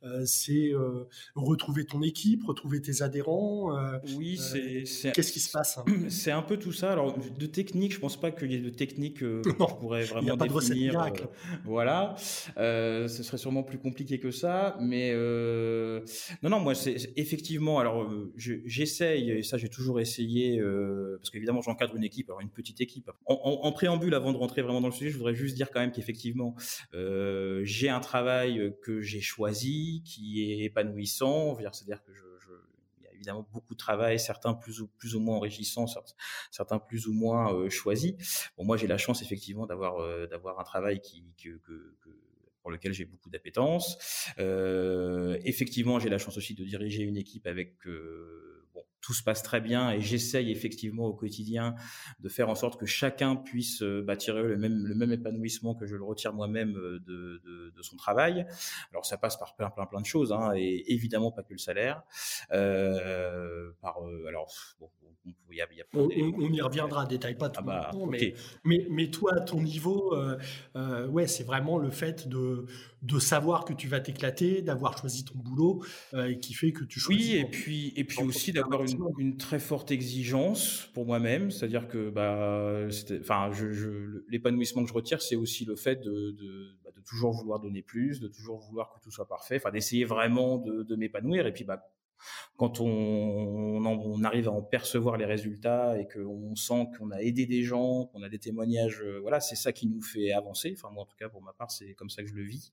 euh, 0.02 0.22
c'est 0.24 0.72
euh, 0.72 1.06
retrouver 1.34 1.84
ton 1.84 2.02
équipe, 2.02 2.44
retrouver 2.44 2.80
tes 2.80 3.02
adhérents 3.02 3.70
Oui, 4.16 4.38
c'est. 4.38 5.12
Qu'est-ce 5.12 5.32
qui 5.32 5.40
se 5.40 5.50
passe? 5.50 5.78
hein 5.78 5.84
C'est 6.08 6.30
un 6.30 6.42
peu 6.42 6.56
tout 6.56 6.72
ça. 6.72 6.92
Alors, 6.92 7.16
de 7.18 7.46
technique, 7.46 7.92
je 7.92 8.00
pense 8.00 8.18
pas 8.18 8.30
qu'il 8.30 8.50
y 8.50 8.54
ait 8.54 8.60
de 8.60 8.70
technique 8.70 9.18
que 9.18 9.42
je 9.46 9.50
pourrais 9.52 10.04
vraiment 10.04 10.22
il 10.22 10.28
y 10.28 10.30
a 10.30 10.36
pas 10.36 10.48
définir. 10.48 10.92
De 10.92 10.96
miracle. 10.96 11.28
voilà. 11.64 12.14
ce 12.56 13.06
serait 13.22 13.38
sûrement 13.38 13.62
plus 13.62 13.78
compliqué 13.78 14.18
que 14.18 14.30
ça. 14.30 14.76
Mais 14.80 15.12
non, 16.42 16.48
non, 16.50 16.60
moi, 16.60 16.74
c'est 16.74 17.12
effectivement. 17.16 17.78
Alors, 17.78 18.10
j'essaye, 18.36 19.30
et 19.30 19.42
ça, 19.42 19.58
j'ai 19.58 19.68
toujours 19.68 20.00
essayé, 20.00 20.62
parce 21.18 21.30
qu'évidemment, 21.30 21.60
j'encadre 21.60 21.94
une 21.94 22.04
équipe, 22.04 22.30
alors 22.30 22.40
une 22.40 22.48
petite 22.50 22.80
équipe. 22.80 23.10
En, 23.26 23.34
en, 23.34 23.66
en 23.66 23.72
préambule, 23.72 24.14
avant 24.14 24.32
de 24.32 24.38
rentrer 24.38 24.62
vraiment 24.62 24.80
dans 24.80 24.88
le 24.88 24.93
je 25.00 25.16
voudrais 25.16 25.34
juste 25.34 25.54
dire 25.54 25.70
quand 25.70 25.80
même 25.80 25.92
qu'effectivement, 25.92 26.54
euh, 26.94 27.60
j'ai 27.64 27.88
un 27.88 28.00
travail 28.00 28.74
que 28.82 29.00
j'ai 29.00 29.20
choisi, 29.20 30.02
qui 30.04 30.42
est 30.42 30.64
épanouissant. 30.64 31.56
C'est-à-dire 31.72 32.02
que 32.02 32.12
je, 32.12 32.22
a 33.06 33.14
évidemment 33.14 33.46
beaucoup 33.52 33.74
de 33.74 33.78
travail, 33.78 34.18
certains 34.18 34.54
plus 34.54 34.80
ou 34.80 34.88
plus 34.88 35.14
ou 35.14 35.20
moins 35.20 35.36
enrichissants, 35.36 35.86
certains 36.50 36.78
plus 36.78 37.06
ou 37.06 37.12
moins 37.12 37.54
euh, 37.54 37.70
choisis. 37.70 38.14
Bon, 38.56 38.64
moi, 38.64 38.76
j'ai 38.76 38.86
la 38.86 38.98
chance 38.98 39.22
effectivement 39.22 39.66
d'avoir 39.66 39.98
euh, 39.98 40.26
d'avoir 40.26 40.60
un 40.60 40.64
travail 40.64 41.00
qui 41.00 41.24
pour 42.64 42.70
lequel 42.70 42.94
j'ai 42.94 43.04
beaucoup 43.04 43.28
d'appétence. 43.28 43.98
Euh, 44.38 45.38
effectivement, 45.44 46.00
j'ai 46.00 46.08
la 46.08 46.16
chance 46.16 46.38
aussi 46.38 46.54
de 46.54 46.64
diriger 46.64 47.02
une 47.02 47.18
équipe 47.18 47.46
avec 47.46 47.86
euh, 47.86 48.66
tout 49.04 49.12
se 49.12 49.22
passe 49.22 49.42
très 49.42 49.60
bien 49.60 49.90
et 49.90 50.00
j'essaye 50.00 50.50
effectivement 50.50 51.04
au 51.04 51.12
quotidien 51.12 51.74
de 52.20 52.28
faire 52.30 52.48
en 52.48 52.54
sorte 52.54 52.80
que 52.80 52.86
chacun 52.86 53.36
puisse 53.36 53.82
euh, 53.82 54.02
bah, 54.02 54.16
tirer 54.16 54.42
le 54.42 54.56
même, 54.56 54.86
le 54.86 54.94
même 54.94 55.12
épanouissement 55.12 55.74
que 55.74 55.84
je 55.84 55.94
le 55.94 56.04
retire 56.04 56.32
moi-même 56.32 56.74
euh, 56.76 57.00
de, 57.06 57.42
de, 57.44 57.72
de, 57.76 57.82
son 57.82 57.96
travail. 57.96 58.46
Alors 58.92 59.04
ça 59.04 59.18
passe 59.18 59.36
par 59.36 59.56
plein 59.56 59.68
plein 59.68 59.84
plein 59.84 60.00
de 60.00 60.06
choses 60.06 60.32
hein, 60.32 60.52
et 60.56 60.90
évidemment 60.94 61.30
pas 61.30 61.42
que 61.42 61.52
le 61.52 61.58
salaire. 61.58 62.02
Euh, 62.52 63.72
par 63.82 64.02
euh, 64.02 64.24
alors 64.26 64.50
bon, 64.80 64.88
on, 65.26 65.52
y 65.52 65.60
a, 65.60 65.66
y 65.72 65.80
a 65.80 65.84
on, 65.94 66.08
on, 66.08 66.52
y 66.52 66.60
reviendra, 66.60 67.06
détail 67.06 67.36
pas 67.36 67.48
tout 67.48 67.60
ah 67.62 67.62
bah, 67.62 67.90
mais, 68.10 68.34
mais, 68.64 68.86
mais, 68.90 69.10
toi 69.10 69.32
à 69.36 69.40
ton 69.40 69.60
niveau, 69.60 70.14
euh, 70.14 71.06
ouais 71.08 71.26
c'est 71.26 71.44
vraiment 71.44 71.78
le 71.78 71.90
fait 71.90 72.28
de 72.28 72.66
de 73.02 73.18
savoir 73.18 73.66
que 73.66 73.74
tu 73.74 73.86
vas 73.86 74.00
t'éclater, 74.00 74.62
d'avoir 74.62 74.96
choisi 74.98 75.24
ton 75.24 75.38
boulot 75.38 75.84
et 76.16 76.38
qui 76.38 76.54
fait 76.54 76.72
que 76.72 76.84
tu 76.84 77.00
choisis. 77.00 77.32
Oui 77.32 77.38
et 77.38 77.44
puis 77.44 77.92
et 77.96 78.04
puis 78.04 78.22
aussi 78.22 78.52
d'avoir 78.52 78.82
une 78.82 78.93
une, 79.18 79.36
très 79.36 79.58
forte 79.58 79.90
exigence 79.90 80.90
pour 80.94 81.06
moi-même, 81.06 81.50
c'est-à-dire 81.50 81.88
que 81.88 82.10
bah, 82.10 82.86
enfin, 83.20 83.50
je, 83.52 84.22
l'épanouissement 84.28 84.82
que 84.82 84.88
je 84.88 84.94
retire, 84.94 85.22
c'est 85.22 85.36
aussi 85.36 85.64
le 85.64 85.76
fait 85.76 85.96
bah, 85.96 86.10
de, 86.94 87.00
toujours 87.06 87.32
vouloir 87.32 87.60
donner 87.60 87.82
plus, 87.82 88.20
de 88.20 88.28
toujours 88.28 88.58
vouloir 88.60 88.92
que 88.94 89.00
tout 89.00 89.10
soit 89.10 89.28
parfait, 89.28 89.56
enfin 89.56 89.70
d'essayer 89.70 90.04
vraiment 90.04 90.58
de, 90.58 90.82
de 90.82 90.96
m'épanouir. 90.96 91.46
Et 91.46 91.52
puis 91.52 91.64
bah, 91.64 91.82
quand 92.56 92.80
on, 92.80 94.22
arrive 94.24 94.48
à 94.48 94.52
en 94.52 94.62
percevoir 94.62 95.16
les 95.16 95.24
résultats 95.24 95.98
et 95.98 96.06
qu'on 96.06 96.54
sent 96.54 96.86
qu'on 96.96 97.10
a 97.10 97.20
aidé 97.20 97.46
des 97.46 97.62
gens, 97.62 98.06
qu'on 98.06 98.22
a 98.22 98.28
des 98.28 98.38
témoignages, 98.38 99.02
euh, 99.02 99.18
voilà, 99.20 99.40
c'est 99.40 99.56
ça 99.56 99.72
qui 99.72 99.86
nous 99.86 100.00
fait 100.00 100.32
avancer. 100.32 100.74
Enfin, 100.76 100.92
moi, 100.92 101.02
en 101.02 101.06
tout 101.06 101.16
cas, 101.16 101.28
pour 101.28 101.42
ma 101.42 101.52
part, 101.52 101.70
c'est 101.70 101.94
comme 101.94 102.10
ça 102.10 102.22
que 102.22 102.28
je 102.28 102.34
le 102.34 102.44
vis. 102.44 102.72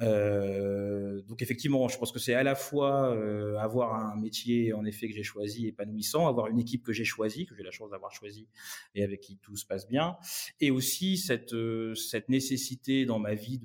Euh, 0.00 1.20
donc, 1.22 1.42
effectivement, 1.42 1.88
je 1.88 1.98
pense 1.98 2.12
que 2.12 2.18
c'est 2.18 2.34
à 2.34 2.42
la 2.42 2.54
fois 2.54 3.12
euh, 3.14 3.56
avoir 3.58 3.94
un 3.94 4.16
métier, 4.16 4.72
en 4.72 4.84
effet, 4.84 5.08
que 5.08 5.14
j'ai 5.14 5.22
choisi, 5.22 5.66
épanouissant, 5.66 6.28
avoir 6.28 6.46
une 6.48 6.60
équipe 6.60 6.84
que 6.84 6.92
j'ai 6.92 7.04
choisie, 7.04 7.46
que 7.46 7.54
j'ai 7.54 7.62
la 7.62 7.72
chance 7.72 7.90
d'avoir 7.90 8.12
choisie 8.12 8.48
et 8.94 9.02
avec 9.02 9.20
qui 9.20 9.38
tout 9.38 9.56
se 9.56 9.66
passe 9.66 9.88
bien, 9.88 10.16
et 10.60 10.70
aussi 10.70 11.16
cette, 11.16 11.52
nécessité 12.28 13.06
dans 13.06 13.18
ma 13.18 13.34
vie 13.34 13.60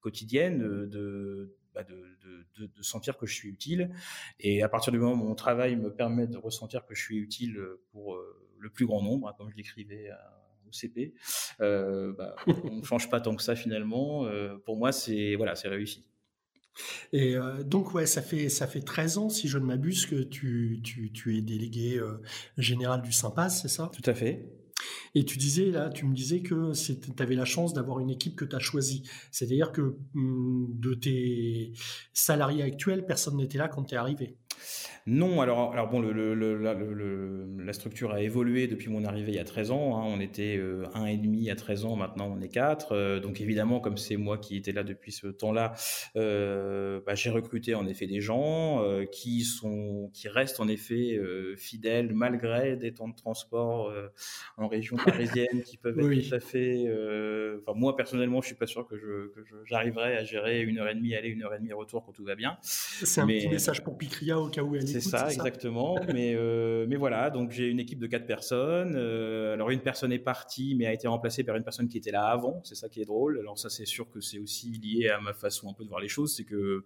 quotidienne 0.00 0.86
de 0.86 1.56
bah, 1.74 1.82
de, 1.84 2.82
sentir 2.82 3.16
que 3.16 3.26
je 3.26 3.34
suis 3.34 3.48
utile. 3.48 3.90
Et 4.40 4.62
à 4.62 4.68
partir 4.68 4.92
du 4.92 4.98
moment 4.98 5.12
où 5.12 5.28
mon 5.28 5.34
travail 5.34 5.76
me 5.76 5.92
permet 5.92 6.26
de 6.26 6.36
ressentir 6.36 6.86
que 6.86 6.94
je 6.94 7.02
suis 7.02 7.18
utile 7.18 7.58
pour 7.90 8.14
euh, 8.14 8.46
le 8.58 8.70
plus 8.70 8.86
grand 8.86 9.02
nombre, 9.02 9.28
hein, 9.28 9.34
comme 9.36 9.50
je 9.50 9.56
l'écrivais 9.56 10.10
au 10.68 10.72
CP, 10.72 11.14
euh, 11.60 12.12
bah, 12.16 12.36
on 12.46 12.76
ne 12.76 12.84
change 12.84 13.10
pas 13.10 13.20
tant 13.20 13.34
que 13.34 13.42
ça 13.42 13.56
finalement. 13.56 14.26
Euh, 14.26 14.56
pour 14.64 14.76
moi, 14.76 14.92
c'est 14.92 15.34
voilà, 15.34 15.54
c'est 15.56 15.68
réussi. 15.68 16.06
Et 17.12 17.36
donc 17.64 17.94
ouais, 17.94 18.04
ça 18.04 18.20
fait 18.20 18.48
ça 18.48 18.66
fait 18.66 18.80
13 18.80 19.18
ans, 19.18 19.28
si 19.28 19.46
je 19.46 19.58
ne 19.58 19.64
m'abuse, 19.64 20.06
que 20.06 20.24
tu, 20.24 20.80
tu, 20.82 21.12
tu 21.12 21.38
es 21.38 21.40
délégué 21.40 22.00
général 22.58 23.00
du 23.00 23.12
Sympas, 23.12 23.50
c'est 23.50 23.68
ça? 23.68 23.92
Tout 23.94 24.10
à 24.10 24.14
fait. 24.14 24.63
Et 25.16 25.24
tu 25.24 25.38
disais, 25.38 25.70
là, 25.70 25.90
tu 25.90 26.06
me 26.06 26.14
disais 26.14 26.40
que 26.40 26.72
tu 26.72 27.22
avais 27.22 27.36
la 27.36 27.44
chance 27.44 27.72
d'avoir 27.72 28.00
une 28.00 28.10
équipe 28.10 28.34
que 28.34 28.44
tu 28.44 28.56
as 28.56 28.58
choisie. 28.58 29.04
C'est-à-dire 29.30 29.70
que 29.72 29.96
hum, 30.14 30.66
de 30.70 30.94
tes 30.94 31.72
salariés 32.12 32.62
actuels, 32.62 33.06
personne 33.06 33.36
n'était 33.36 33.58
là 33.58 33.68
quand 33.68 33.84
tu 33.84 33.94
es 33.94 33.98
arrivé. 33.98 34.36
Non, 35.06 35.42
alors, 35.42 35.72
alors 35.72 35.88
bon, 35.88 36.00
la, 36.00 37.72
structure 37.74 38.12
a 38.12 38.22
évolué 38.22 38.68
depuis 38.68 38.88
mon 38.88 39.04
arrivée 39.04 39.32
il 39.32 39.34
y 39.34 39.38
a 39.40 39.44
13 39.44 39.70
ans. 39.70 39.98
Hein. 39.98 40.04
On 40.06 40.18
était 40.18 40.56
euh, 40.56 40.86
un 40.94 41.04
et 41.04 41.18
demi 41.18 41.50
à 41.50 41.56
13 41.56 41.84
ans, 41.84 41.96
maintenant 41.96 42.34
on 42.34 42.40
est 42.40 42.48
quatre. 42.48 42.92
Euh, 42.92 43.20
donc 43.20 43.42
évidemment, 43.42 43.80
comme 43.80 43.98
c'est 43.98 44.16
moi 44.16 44.38
qui 44.38 44.56
étais 44.56 44.72
là 44.72 44.82
depuis 44.82 45.12
ce 45.12 45.26
temps-là, 45.26 45.74
euh, 46.16 47.00
bah, 47.04 47.14
j'ai 47.14 47.28
recruté 47.28 47.74
en 47.74 47.86
effet 47.86 48.06
des 48.06 48.22
gens 48.22 48.82
qui 49.12 49.42
sont, 49.42 50.10
qui 50.14 50.28
restent 50.28 50.60
en 50.60 50.68
effet 50.68 51.20
fidèles 51.56 52.14
malgré 52.14 52.76
des 52.76 52.94
temps 52.94 53.08
de 53.08 53.14
transport 53.14 53.92
en 54.56 54.68
région 54.68 54.96
parisienne 55.04 55.62
qui 55.64 55.76
peuvent 55.76 55.98
être 55.98 56.28
tout 56.28 56.34
à 56.34 56.40
fait. 56.40 56.86
Enfin, 57.60 57.78
moi 57.78 57.94
personnellement, 57.94 58.40
je 58.40 58.46
suis 58.46 58.56
pas 58.56 58.66
sûr 58.66 58.86
que 58.86 58.96
je, 58.96 59.30
j'arriverai 59.66 60.16
à 60.16 60.24
gérer 60.24 60.62
une 60.62 60.78
heure 60.78 60.88
et 60.88 60.94
demie 60.94 61.14
aller, 61.14 61.28
une 61.28 61.42
heure 61.42 61.54
et 61.54 61.58
demie 61.58 61.72
retour 61.72 62.04
quand 62.04 62.12
tout 62.12 62.24
va 62.24 62.36
bien. 62.36 62.56
C'est 62.62 63.20
un 63.20 63.26
petit 63.26 63.48
message 63.48 63.82
pour 63.84 63.98
Picria 63.98 64.38
au 64.44 64.48
cas 64.48 64.62
où 64.62 64.74
elle 64.74 64.86
c'est 64.86 65.00
ça, 65.00 65.32
exactement. 65.32 65.96
mais, 66.14 66.34
euh, 66.34 66.86
mais 66.88 66.96
voilà, 66.96 67.30
donc 67.30 67.50
j'ai 67.50 67.68
une 67.68 67.80
équipe 67.80 67.98
de 67.98 68.06
quatre 68.06 68.26
personnes. 68.26 68.94
Euh, 68.96 69.54
alors 69.54 69.70
une 69.70 69.80
personne 69.80 70.12
est 70.12 70.18
partie, 70.18 70.74
mais 70.74 70.86
a 70.86 70.92
été 70.92 71.08
remplacée 71.08 71.44
par 71.44 71.56
une 71.56 71.64
personne 71.64 71.88
qui 71.88 71.98
était 71.98 72.10
là 72.10 72.26
avant. 72.26 72.60
C'est 72.64 72.74
ça 72.74 72.88
qui 72.88 73.00
est 73.00 73.04
drôle. 73.04 73.38
Alors 73.38 73.58
ça, 73.58 73.70
c'est 73.70 73.86
sûr 73.86 74.10
que 74.10 74.20
c'est 74.20 74.38
aussi 74.38 74.70
lié 74.70 75.08
à 75.08 75.20
ma 75.20 75.32
façon 75.32 75.70
un 75.70 75.74
peu 75.74 75.84
de 75.84 75.88
voir 75.88 76.00
les 76.00 76.08
choses. 76.08 76.34
C'est 76.36 76.44
que 76.44 76.84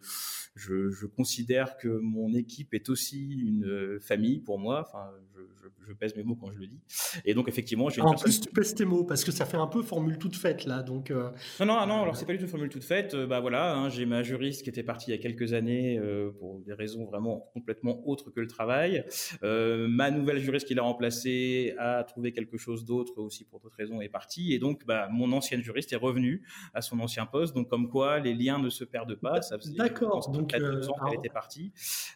je, 0.55 0.91
je, 0.91 1.07
considère 1.07 1.77
que 1.77 1.89
mon 1.89 2.35
équipe 2.35 2.75
est 2.75 2.89
aussi 2.89 3.29
une 3.29 3.99
famille 4.01 4.39
pour 4.39 4.59
moi. 4.59 4.85
Enfin, 4.87 5.11
je, 5.35 5.38
je, 5.87 5.93
pèse 5.95 6.15
mes 6.17 6.23
mots 6.23 6.37
quand 6.37 6.53
je 6.53 6.59
le 6.59 6.67
dis. 6.67 6.81
Et 7.25 7.35
donc 7.35 7.49
effectivement, 7.49 7.89
j'ai 7.89 8.01
En 8.03 8.15
plus, 8.15 8.41
tu 8.41 8.51
pèses 8.51 8.75
tes 8.75 8.85
mots 8.85 9.05
parce 9.05 9.25
que 9.25 9.33
ça 9.33 9.47
fait 9.47 9.57
un 9.57 9.67
peu 9.67 9.83
formule 9.83 10.19
toute 10.19 10.37
faite 10.37 10.65
là. 10.65 10.83
Donc 10.83 11.11
euh, 11.11 11.31
non, 11.61 11.67
non, 11.67 11.87
non. 11.87 12.03
Alors 12.03 12.17
c'est 12.17 12.27
pas 12.27 12.33
du 12.33 12.39
tout 12.39 12.47
formule 12.47 12.69
toute 12.69 12.85
faite. 12.85 13.17
Bah 13.17 13.41
voilà, 13.41 13.75
hein, 13.75 13.89
j'ai 13.89 14.07
ma 14.07 14.23
juriste 14.23 14.63
qui 14.63 14.71
était 14.71 14.83
partie 14.83 15.11
il 15.11 15.15
y 15.15 15.19
a 15.19 15.21
quelques 15.21 15.53
années 15.53 16.01
pour 16.39 16.61
des 16.61 16.73
raisons 16.73 17.05
vraiment 17.05 17.51
complètement 17.53 18.07
autre 18.07 18.31
que 18.31 18.41
le 18.41 18.47
travail. 18.47 19.05
Euh, 19.43 19.89
ma 19.89 20.11
nouvelle 20.11 20.39
juriste 20.39 20.67
qui 20.67 20.75
l'a 20.75 20.83
remplacée 20.83 21.75
a 21.79 22.05
trouvé 22.05 22.33
quelque 22.33 22.57
chose 22.57 22.85
d'autre 22.85 23.19
aussi 23.19 23.45
pour 23.45 23.61
d'autres 23.61 23.77
raisons 23.77 24.01
est 24.01 24.09
partie. 24.09 24.53
Et 24.53 24.59
donc, 24.59 24.85
bah, 24.87 25.09
mon 25.11 25.33
ancienne 25.33 25.63
juriste 25.63 25.93
est 25.93 25.97
revenue 25.97 26.43
à 26.75 26.83
son 26.83 27.01
ancien 27.01 27.27
poste. 27.27 27.55
Donc, 27.55 27.69
comme 27.69 27.89
quoi, 27.89 28.19
les 28.19 28.35
liens 28.35 28.59
ne 28.59 28.71
se 28.71 28.85
perdent 28.85 29.17
pas. 29.17 29.43
Ça 29.43 29.57
D'accord. 29.77 30.31
Donc, 30.31 30.51
deux 30.51 30.63
euh, 30.63 30.89
ans 30.89 30.95
qu'elle 31.05 31.19
était 31.19 31.29
partie. 31.29 31.73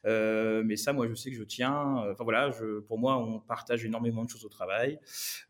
Euh, 0.07 0.62
mais 0.64 0.76
ça, 0.76 0.93
moi, 0.93 1.07
je 1.09 1.14
sais 1.14 1.31
que 1.31 1.37
je 1.37 1.45
tiens. 1.45 2.05
Enfin 2.11 2.25
voilà, 2.25 2.50
je, 2.50 2.81
pour 2.81 2.99
moi, 2.99 3.12
on 3.16 3.40
partage 3.40 3.85
énormément 3.85 4.25
de 4.25 4.31
choses 4.31 4.45
au 4.45 4.49
travail. 4.49 4.99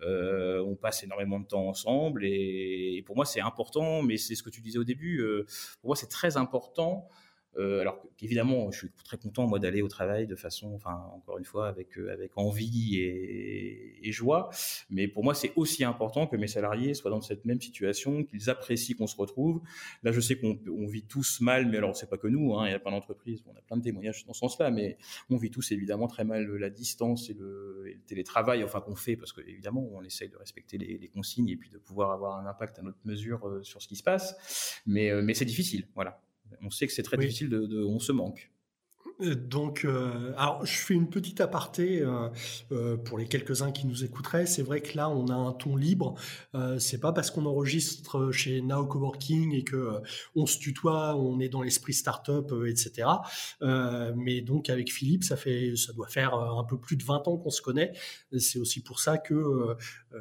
on 0.00 0.76
passe 0.80 1.04
énormément 1.04 1.40
de 1.40 1.46
temps 1.46 1.68
ensemble. 1.68 2.24
Et, 2.24 3.02
pour 3.06 3.16
moi, 3.16 3.24
c'est 3.24 3.40
important. 3.40 4.02
Mais 4.02 4.16
c'est 4.16 4.34
ce 4.34 4.42
que 4.42 4.50
tu 4.50 4.60
disais 4.60 4.78
au 4.78 4.84
début. 4.84 5.24
pour 5.80 5.88
moi, 5.88 5.96
c'est 5.96 6.08
très 6.08 6.36
important 6.36 6.82
euh, 6.82 7.21
alors 7.58 8.02
évidemment, 8.22 8.70
je 8.70 8.78
suis 8.78 8.90
très 9.04 9.18
content 9.18 9.46
moi 9.46 9.58
d'aller 9.58 9.82
au 9.82 9.88
travail 9.88 10.26
de 10.26 10.36
façon, 10.36 10.72
enfin 10.74 10.94
encore 11.14 11.38
une 11.38 11.44
fois 11.44 11.68
avec 11.68 11.98
euh, 11.98 12.12
avec 12.12 12.38
envie 12.38 12.98
et, 12.98 14.12
joie. 14.12 14.50
Mais 14.90 15.08
pour 15.08 15.24
moi, 15.24 15.34
c'est 15.34 15.52
aussi 15.56 15.84
important 15.84 16.26
que 16.26 16.36
mes 16.36 16.46
salariés 16.46 16.92
soient 16.92 17.10
dans 17.10 17.22
cette 17.22 17.46
même 17.46 17.60
situation, 17.60 18.24
qu'ils 18.24 18.50
apprécient 18.50 18.94
qu'on 18.96 19.06
se 19.06 19.16
retrouve. 19.16 19.62
Là, 20.02 20.12
je 20.12 20.20
sais 20.20 20.36
qu'on 20.36 20.58
on 20.68 20.86
vit 20.86 21.02
tous 21.02 21.40
mal, 21.40 21.66
mais 21.66 21.78
alors 21.78 21.96
c'est 21.96 22.10
pas 22.10 22.18
que 22.18 22.28
nous. 22.28 22.54
Hein, 22.54 22.68
il 22.68 22.72
y 22.72 22.74
a 22.74 22.78
plein 22.78 22.90
d'entreprises, 22.90 23.42
on 23.46 23.56
a 23.56 23.62
plein 23.62 23.78
de 23.78 23.82
témoignages 23.82 24.26
dans 24.26 24.34
ce 24.34 24.40
sens-là, 24.40 24.70
mais 24.70 24.98
on 25.30 25.36
vit 25.36 25.50
tous 25.50 25.72
évidemment 25.72 26.08
très 26.08 26.24
mal 26.24 26.44
la 26.56 26.68
distance 26.68 27.30
et 27.30 27.34
le, 27.34 27.84
et 27.88 27.98
télétravail, 28.06 28.62
enfin 28.64 28.80
qu'on 28.80 28.96
fait 28.96 29.16
parce 29.16 29.32
que 29.32 29.40
évidemment 29.40 29.88
on 29.92 30.02
essaye 30.02 30.28
de 30.28 30.36
respecter 30.36 30.76
les, 30.76 30.98
les, 30.98 31.08
consignes 31.08 31.48
et 31.48 31.56
puis 31.56 31.70
de 31.70 31.78
pouvoir 31.78 32.10
avoir 32.10 32.36
un 32.38 32.46
impact 32.46 32.78
à 32.78 32.82
notre 32.82 32.98
mesure 33.04 33.48
euh, 33.48 33.62
sur 33.62 33.80
ce 33.80 33.88
qui 33.88 33.96
se 33.96 34.02
passe. 34.02 34.80
Mais 34.86 35.10
mais 35.22 35.34
c'est 35.34 35.44
difficile, 35.44 35.88
voilà 35.94 36.20
on 36.62 36.70
sait 36.70 36.86
que 36.86 36.92
c'est 36.92 37.02
très 37.02 37.16
difficile 37.16 37.48
de, 37.48 37.84
on 37.84 37.98
se 37.98 38.12
manque. 38.12 38.50
Euh, 39.22 39.34
donc, 39.34 39.84
euh, 39.84 40.32
alors 40.36 40.64
je 40.66 40.78
fais 40.78 40.94
une 40.94 41.08
petite 41.08 41.40
aparté 41.40 42.02
euh, 42.02 42.96
pour 42.96 43.18
les 43.18 43.26
quelques-uns 43.26 43.72
qui 43.72 43.86
nous 43.86 44.04
écouteraient. 44.04 44.46
C'est 44.46 44.62
vrai 44.62 44.80
que 44.80 44.96
là, 44.96 45.08
on 45.08 45.28
a 45.28 45.34
un 45.34 45.52
ton 45.52 45.76
libre. 45.76 46.14
c'est 46.78 47.00
pas 47.00 47.12
parce 47.12 47.30
qu'on 47.30 47.46
enregistre 47.46 48.30
chez 48.32 48.60
Now 48.62 48.86
Coworking 48.86 49.52
et 49.54 49.64
que 49.64 50.00
on 50.34 50.46
se 50.46 50.58
tutoie, 50.58 51.16
on 51.16 51.40
est 51.40 51.48
dans 51.48 51.62
l'esprit 51.62 51.92
startup, 51.92 52.52
etc. 52.66 53.08
mais 53.60 54.40
donc 54.40 54.70
avec 54.70 54.92
Philippe, 54.92 55.24
ça 55.24 55.36
fait, 55.36 55.74
ça 55.76 55.92
doit 55.92 56.08
faire 56.08 56.34
un 56.34 56.64
peu 56.64 56.78
plus 56.78 56.96
de 56.96 57.04
20 57.04 57.28
ans 57.28 57.36
qu'on 57.36 57.50
se 57.50 57.62
connaît. 57.62 57.92
C'est 58.38 58.58
aussi 58.58 58.82
pour 58.82 59.00
ça 59.00 59.18
que 59.18 59.76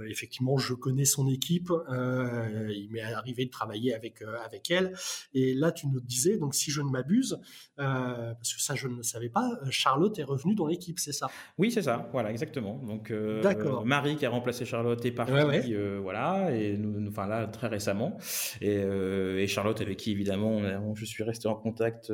effectivement, 0.07 0.57
je 0.57 0.73
connais 0.73 1.05
son 1.05 1.27
équipe. 1.27 1.71
il 1.89 2.89
m'est 2.91 3.01
arrivé 3.01 3.45
de 3.45 3.51
travailler 3.51 3.93
avec 3.93 4.21
avec 4.21 4.69
elle. 4.71 4.93
Et 5.33 5.53
là, 5.53 5.71
tu 5.71 5.87
nous 5.87 6.01
disais, 6.01 6.37
donc 6.37 6.55
si 6.55 6.71
je 6.71 6.81
ne 6.81 6.89
m'abuse, 6.89 7.39
parce 7.77 8.53
que 8.53 8.61
ça, 8.61 8.75
je 8.75 8.87
ne 8.91 8.97
le 8.97 9.03
savais 9.03 9.29
pas, 9.29 9.59
euh, 9.61 9.67
Charlotte 9.69 10.17
est 10.19 10.23
revenue 10.23 10.55
dans 10.55 10.67
l'équipe, 10.67 10.99
c'est 10.99 11.11
ça? 11.11 11.29
Oui, 11.57 11.71
c'est 11.71 11.81
ça, 11.81 12.09
voilà, 12.11 12.31
exactement. 12.31 12.77
Donc, 12.85 13.11
euh, 13.11 13.41
Marie 13.85 14.15
qui 14.15 14.25
a 14.25 14.29
remplacé 14.29 14.65
Charlotte 14.65 15.03
est 15.05 15.11
partie, 15.11 15.73
euh, 15.73 15.99
voilà, 16.01 16.51
et 16.55 16.77
nous, 16.77 17.07
enfin 17.07 17.27
là, 17.27 17.47
très 17.47 17.67
récemment. 17.67 18.17
Et, 18.61 19.47
Charlotte, 19.47 19.81
avec 19.81 19.97
qui, 19.97 20.11
évidemment, 20.11 20.61
je 20.93 21.05
suis 21.05 21.23
resté 21.23 21.47
en 21.47 21.55
contact 21.55 22.11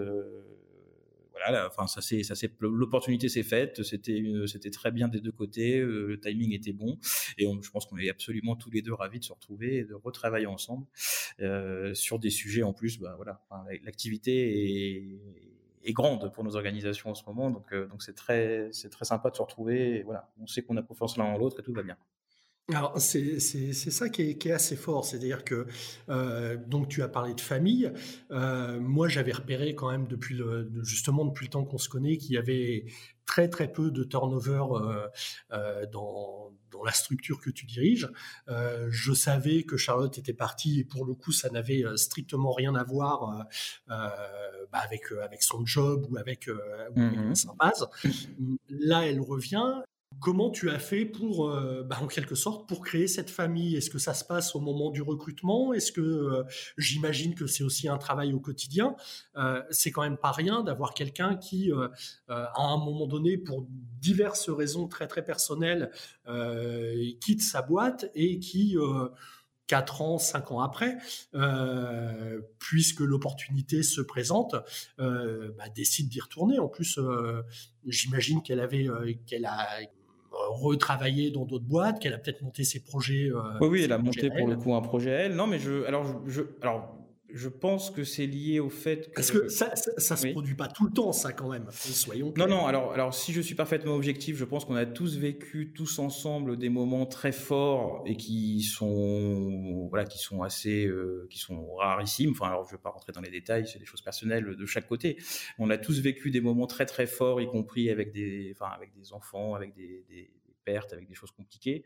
voilà, 1.40 1.68
enfin 1.68 1.86
ça 1.86 2.02
c'est 2.02 2.24
ça 2.24 2.34
c'est 2.34 2.52
l'opportunité 2.60 3.30
s'est 3.30 3.44
faite, 3.44 3.84
c'était 3.84 4.24
c'était 4.48 4.72
très 4.72 4.92
bien 4.92 5.08
des 5.08 5.22
deux 5.22 5.32
côtés, 5.32 5.80
le 5.80 6.20
timing 6.20 6.54
était 6.54 6.74
bon 6.74 6.98
et 7.38 7.46
je 7.46 7.70
pense 7.70 7.86
qu'on 7.86 7.98
est 7.98 8.10
absolument 8.10 8.56
tous 8.56 8.72
les 8.72 8.82
deux 8.82 8.94
ravis 8.94 9.20
de 9.20 9.24
se 9.24 9.34
retrouver 9.34 9.78
et 9.78 9.84
de 9.84 9.94
retravailler 9.94 10.48
ensemble 10.48 10.88
sur 11.94 12.18
des 12.18 12.32
sujets 12.32 12.64
en 12.64 12.74
plus, 12.74 13.00
bah 13.00 13.14
voilà, 13.18 13.46
l'activité 13.84 14.34
est 14.34 15.47
grande 15.94 16.32
pour 16.34 16.44
nos 16.44 16.56
organisations 16.56 17.12
en 17.12 17.16
ce 17.16 17.24
moment. 17.26 17.50
Donc, 17.52 17.74
euh, 17.74 17.88
donc 17.88 18.04
c'est 18.04 18.16
très, 18.16 18.70
c'est 18.72 18.90
très 18.90 19.06
sympa 19.06 19.30
de 19.30 19.36
se 19.36 19.42
retrouver. 19.42 20.04
voilà, 20.04 20.30
on 20.42 20.48
sait 20.48 20.62
qu'on 20.62 20.78
a 20.78 20.82
confiance 20.82 21.18
l'un 21.18 21.26
en 21.26 21.38
l'autre 21.38 21.60
et 21.60 21.64
tout 21.64 21.74
va 21.74 21.84
bien. 21.84 21.98
Alors 22.74 23.00
c'est 23.00 23.40
ça 23.40 24.10
qui 24.10 24.24
est, 24.24 24.38
qui 24.38 24.50
est, 24.50 24.52
assez 24.52 24.76
fort, 24.76 25.06
c'est-à-dire 25.06 25.46
que 25.46 25.68
euh, 26.10 26.58
donc 26.58 26.90
tu 26.90 27.02
as 27.02 27.08
parlé 27.08 27.34
de 27.34 27.40
famille. 27.40 27.90
Euh, 28.30 28.78
moi 28.82 29.08
j'avais 29.08 29.32
repéré 29.32 29.74
quand 29.74 29.90
même 29.90 30.06
depuis 30.06 30.38
justement 30.84 31.24
depuis 31.24 31.46
le 31.46 31.52
temps 31.52 31.64
qu'on 31.64 31.78
se 31.78 31.88
connaît 31.88 32.18
qu'il 32.18 32.34
y 32.34 32.38
avait 32.38 32.88
très 33.28 33.50
très 33.50 33.72
peu 33.72 33.92
de 33.92 34.04
turnover 34.04 34.64
euh, 34.72 35.08
euh, 35.52 35.86
dans, 35.86 36.52
dans 36.72 36.84
la 36.84 36.92
structure 36.92 37.40
que 37.40 37.52
tu 37.52 37.66
diriges. 37.66 38.10
Euh, 38.48 38.88
je 38.90 39.14
savais 39.14 39.64
que 39.64 39.78
Charlotte 39.78 40.18
était 40.18 40.34
partie 40.34 40.80
et 40.80 40.84
pour 40.84 41.06
le 41.06 41.14
coup 41.14 41.32
ça 41.32 41.50
n'avait 41.50 41.84
strictement 41.96 42.54
rien 42.54 42.74
à 42.74 42.84
voir 42.84 43.46
bah, 44.72 44.80
avec 44.80 45.12
avec 45.24 45.44
son 45.44 45.66
job 45.66 46.06
ou 46.10 46.18
avec, 46.18 46.48
ou 46.48 47.00
avec 47.00 47.20
mmh 47.20 47.34
base. 47.60 47.88
Là 48.70 49.06
elle 49.06 49.22
revient. 49.22 49.84
Comment 50.20 50.50
tu 50.50 50.72
as 50.72 50.80
fait 50.80 51.06
pour, 51.06 51.48
euh, 51.48 51.84
bah, 51.84 52.00
en 52.02 52.08
quelque 52.08 52.34
sorte, 52.34 52.68
pour 52.68 52.82
créer 52.82 53.08
cette 53.08 53.30
famille? 53.30 53.76
Est-ce 53.76 53.92
que 53.92 54.00
ça 54.00 54.16
se 54.16 54.24
passe 54.24 54.56
au 54.56 54.60
moment 54.60 54.90
du 54.90 55.04
recrutement? 55.04 55.74
Est-ce 55.74 55.92
que 55.92 56.02
euh, 56.02 56.44
j'imagine 56.78 57.36
que 57.36 57.46
c'est 57.46 57.64
aussi 57.64 57.88
un 57.88 58.00
travail 58.00 58.34
au 58.34 58.40
quotidien? 58.40 58.96
Euh, 59.36 59.62
C'est 59.70 59.92
quand 59.92 60.02
même 60.02 60.18
pas 60.18 60.32
rien 60.32 60.64
d'avoir 60.64 60.96
quelqu'un 60.96 61.36
qui, 61.36 61.72
à 62.30 62.52
un 62.56 62.78
moment 62.78 63.06
donné, 63.06 63.38
pour 63.38 63.68
diverses 64.02 64.50
raisons 64.50 64.88
très 64.88 65.08
très 65.08 65.24
personnelles, 65.24 65.92
quitte 67.22 67.42
sa 67.42 67.62
boîte 67.62 68.10
et 68.16 68.40
qui 68.40 68.76
4 69.68 70.02
ans, 70.02 70.18
5 70.18 70.52
ans 70.52 70.62
après, 70.62 70.98
euh, 71.36 72.42
puisque 72.60 73.02
l'opportunité 73.02 73.84
se 73.84 74.02
présente, 74.02 74.56
euh, 75.00 75.52
bah, 75.58 75.70
décide 75.70 76.10
d'y 76.10 76.20
retourner. 76.20 76.58
En 76.60 76.68
plus, 76.68 76.98
euh, 76.98 77.44
j'imagine 77.86 78.42
qu'elle 78.42 78.60
avait, 78.60 78.88
qu'elle 79.26 79.46
a 79.46 79.68
retravaillé 80.32 81.32
dans 81.32 81.46
d'autres 81.46 81.66
boîtes, 81.66 82.00
qu'elle 82.00 82.14
a 82.14 82.18
peut-être 82.18 82.42
monté 82.42 82.64
ses 82.64 82.80
projets. 82.80 83.32
oui, 83.62 83.68
oui, 83.68 83.82
elle 83.84 83.92
a 83.92 83.98
monté 83.98 84.30
pour 84.30 84.48
le 84.48 84.56
coup 84.56 84.74
un 84.74 84.82
projet 84.82 85.14
à 85.14 85.20
elle. 85.22 85.36
Non, 85.36 85.48
mais 85.48 85.60
je, 85.60 85.84
alors, 85.86 86.22
je, 86.26 86.44
alors 86.62 86.97
je 87.34 87.50
pense 87.50 87.92
que 87.92 88.04
c'est 88.04 88.26
lié 88.26 88.60
au 88.60 88.70
fait 88.70 89.10
que... 89.10 89.16
Parce 89.16 89.32
que 89.32 89.50
ça, 89.50 89.76
ça, 89.76 90.16
se 90.16 90.28
produit 90.28 90.56
pas 90.56 90.68
tout 90.68 90.86
le 90.86 90.92
temps, 90.92 91.12
ça, 91.12 91.34
quand 91.34 91.50
même. 91.50 91.68
Soyons 91.72 92.34
Non, 92.38 92.48
non, 92.48 92.66
alors, 92.66 92.94
alors 92.94 93.14
si 93.14 93.34
je 93.34 93.42
suis 93.42 93.56
parfaitement 93.56 93.96
objectif, 93.96 94.38
je 94.38 94.46
pense 94.46 94.66
qu'on 94.66 94.76
a 94.76 94.86
tous 94.86 95.18
vécu, 95.18 95.74
tous 95.74 96.00
ensemble, 96.00 96.58
des 96.58 96.70
moments 96.70 97.06
très 97.06 97.32
forts 97.32 98.04
et 98.06 98.16
qui 98.16 98.62
sont, 98.64 99.88
voilà, 99.90 100.06
qui 100.06 100.20
sont 100.20 100.42
assez, 100.42 100.86
euh, 100.86 101.28
qui 101.30 101.40
sont 101.40 101.76
rarissimes. 101.76 102.32
Enfin, 102.32 102.48
alors 102.48 102.66
je 102.66 102.72
vais 102.72 102.82
pas 102.82 102.90
rentrer 102.90 103.12
dans 103.12 103.22
les 103.22 103.32
détails, 103.32 103.68
c'est 103.68 103.80
des 103.80 103.86
choses 103.86 104.02
personnelles 104.02 104.56
de 104.56 104.66
chaque 104.66 104.88
côté. 104.88 105.18
On 105.60 105.70
a 105.70 105.78
tous 105.78 106.00
vécu 106.00 106.32
des 106.32 106.42
moments 106.42 106.68
très, 106.68 106.86
très 106.86 107.08
forts, 107.08 107.42
y 107.42 107.48
compris 107.48 107.90
avec 107.90 108.12
des, 108.12 108.54
enfin, 108.56 108.72
avec 108.74 108.94
des 108.94 109.14
enfants, 109.14 109.56
avec 109.56 109.74
des, 109.74 110.06
des 110.10 110.32
pertes, 110.64 110.94
avec 110.94 111.08
des 111.08 111.16
choses 111.16 111.32
compliquées, 111.32 111.84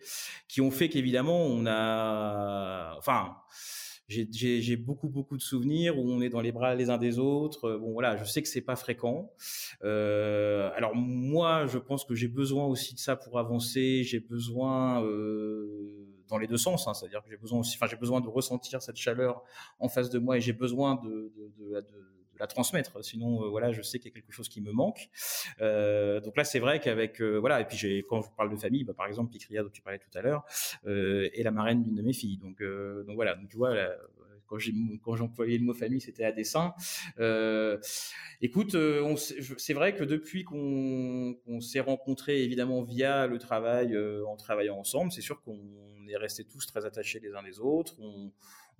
qui 0.47 0.61
ont 0.61 0.71
fait 0.71 0.89
qu'évidemment, 0.89 1.45
on 1.45 1.65
a, 1.67 2.95
enfin, 2.97 3.37
j'ai 4.11 4.75
beaucoup 4.77 5.09
beaucoup 5.09 5.37
de 5.37 5.41
souvenirs 5.41 5.97
où 5.97 6.09
on 6.09 6.21
est 6.21 6.29
dans 6.29 6.41
les 6.41 6.51
bras 6.51 6.75
les 6.75 6.89
uns 6.89 6.97
des 6.97 7.19
autres. 7.19 7.65
Euh, 7.65 7.77
bon 7.77 7.91
voilà, 7.93 8.17
je 8.17 8.23
sais 8.23 8.41
que 8.41 8.47
c'est 8.47 8.61
pas 8.61 8.75
fréquent. 8.75 9.31
Euh, 9.83 10.69
alors 10.75 10.95
moi, 10.95 11.65
je 11.67 11.77
pense 11.77 12.05
que 12.05 12.13
j'ai 12.15 12.27
besoin 12.27 12.65
aussi 12.65 12.93
de 12.93 12.99
ça 12.99 13.15
pour 13.15 13.39
avancer. 13.39 14.03
J'ai 14.03 14.19
besoin 14.19 15.03
euh, 15.03 16.05
dans 16.27 16.37
les 16.37 16.47
deux 16.47 16.57
sens, 16.57 16.87
hein, 16.87 16.93
c'est-à-dire 16.93 17.23
que 17.23 17.29
j'ai 17.29 17.37
besoin 17.37 17.59
aussi, 17.59 17.75
enfin 17.75 17.87
j'ai 17.87 17.97
besoin 17.97 18.21
de 18.21 18.27
ressentir 18.27 18.81
cette 18.81 18.97
chaleur 18.97 19.43
en 19.79 19.89
face 19.89 20.09
de 20.09 20.19
moi 20.19 20.37
et 20.37 20.41
j'ai 20.41 20.53
besoin 20.53 20.95
de, 20.95 21.31
de, 21.35 21.51
de, 21.57 21.79
de 21.81 22.20
la 22.41 22.47
transmettre. 22.47 23.03
Sinon, 23.05 23.49
voilà, 23.49 23.71
je 23.71 23.81
sais 23.81 23.99
qu'il 23.99 24.09
y 24.09 24.13
a 24.13 24.15
quelque 24.15 24.31
chose 24.33 24.49
qui 24.49 24.61
me 24.61 24.71
manque. 24.71 25.09
Euh, 25.61 26.19
donc 26.19 26.35
là, 26.35 26.43
c'est 26.43 26.59
vrai 26.59 26.79
qu'avec 26.79 27.21
voilà, 27.21 27.61
et 27.61 27.65
puis 27.65 27.77
j'ai 27.77 28.03
quand 28.03 28.21
je 28.21 28.29
parle 28.35 28.51
de 28.51 28.57
famille, 28.57 28.83
bah, 28.83 28.93
par 28.97 29.07
exemple, 29.07 29.31
Picria 29.31 29.63
dont 29.63 29.69
tu 29.69 29.81
parlais 29.81 29.99
tout 29.99 30.17
à 30.17 30.21
l'heure, 30.21 30.43
euh, 30.87 31.29
est 31.33 31.43
la 31.43 31.51
marraine 31.51 31.83
d'une 31.83 31.95
de 31.95 32.01
mes 32.01 32.13
filles. 32.13 32.37
Donc 32.37 32.61
donc 32.61 33.15
voilà, 33.15 33.35
donc 33.35 33.47
tu 33.47 33.57
vois. 33.57 33.75
quand 34.47 34.57
j'ai 34.57 34.73
quand 35.03 35.15
j'employais 35.15 35.57
le 35.57 35.63
mot 35.63 35.73
famille, 35.73 36.01
c'était 36.01 36.25
à 36.25 36.31
dessein. 36.31 36.73
Euh, 37.19 37.77
écoute, 38.41 38.75
c'est 39.57 39.73
vrai 39.73 39.95
que 39.95 40.03
depuis 40.03 40.43
qu'on 40.43 41.61
s'est 41.61 41.79
rencontrés, 41.79 42.43
évidemment 42.43 42.81
via 42.81 43.27
le 43.27 43.37
travail, 43.37 43.95
en 44.27 44.35
travaillant 44.35 44.77
ensemble, 44.77 45.11
c'est 45.11 45.21
sûr 45.21 45.41
qu'on 45.43 45.59
est 46.09 46.17
restés 46.17 46.43
tous 46.43 46.65
très 46.65 46.85
attachés 46.85 47.19
les 47.19 47.33
uns 47.35 47.43
les 47.43 47.59
autres. 47.59 47.95
On, 47.99 48.31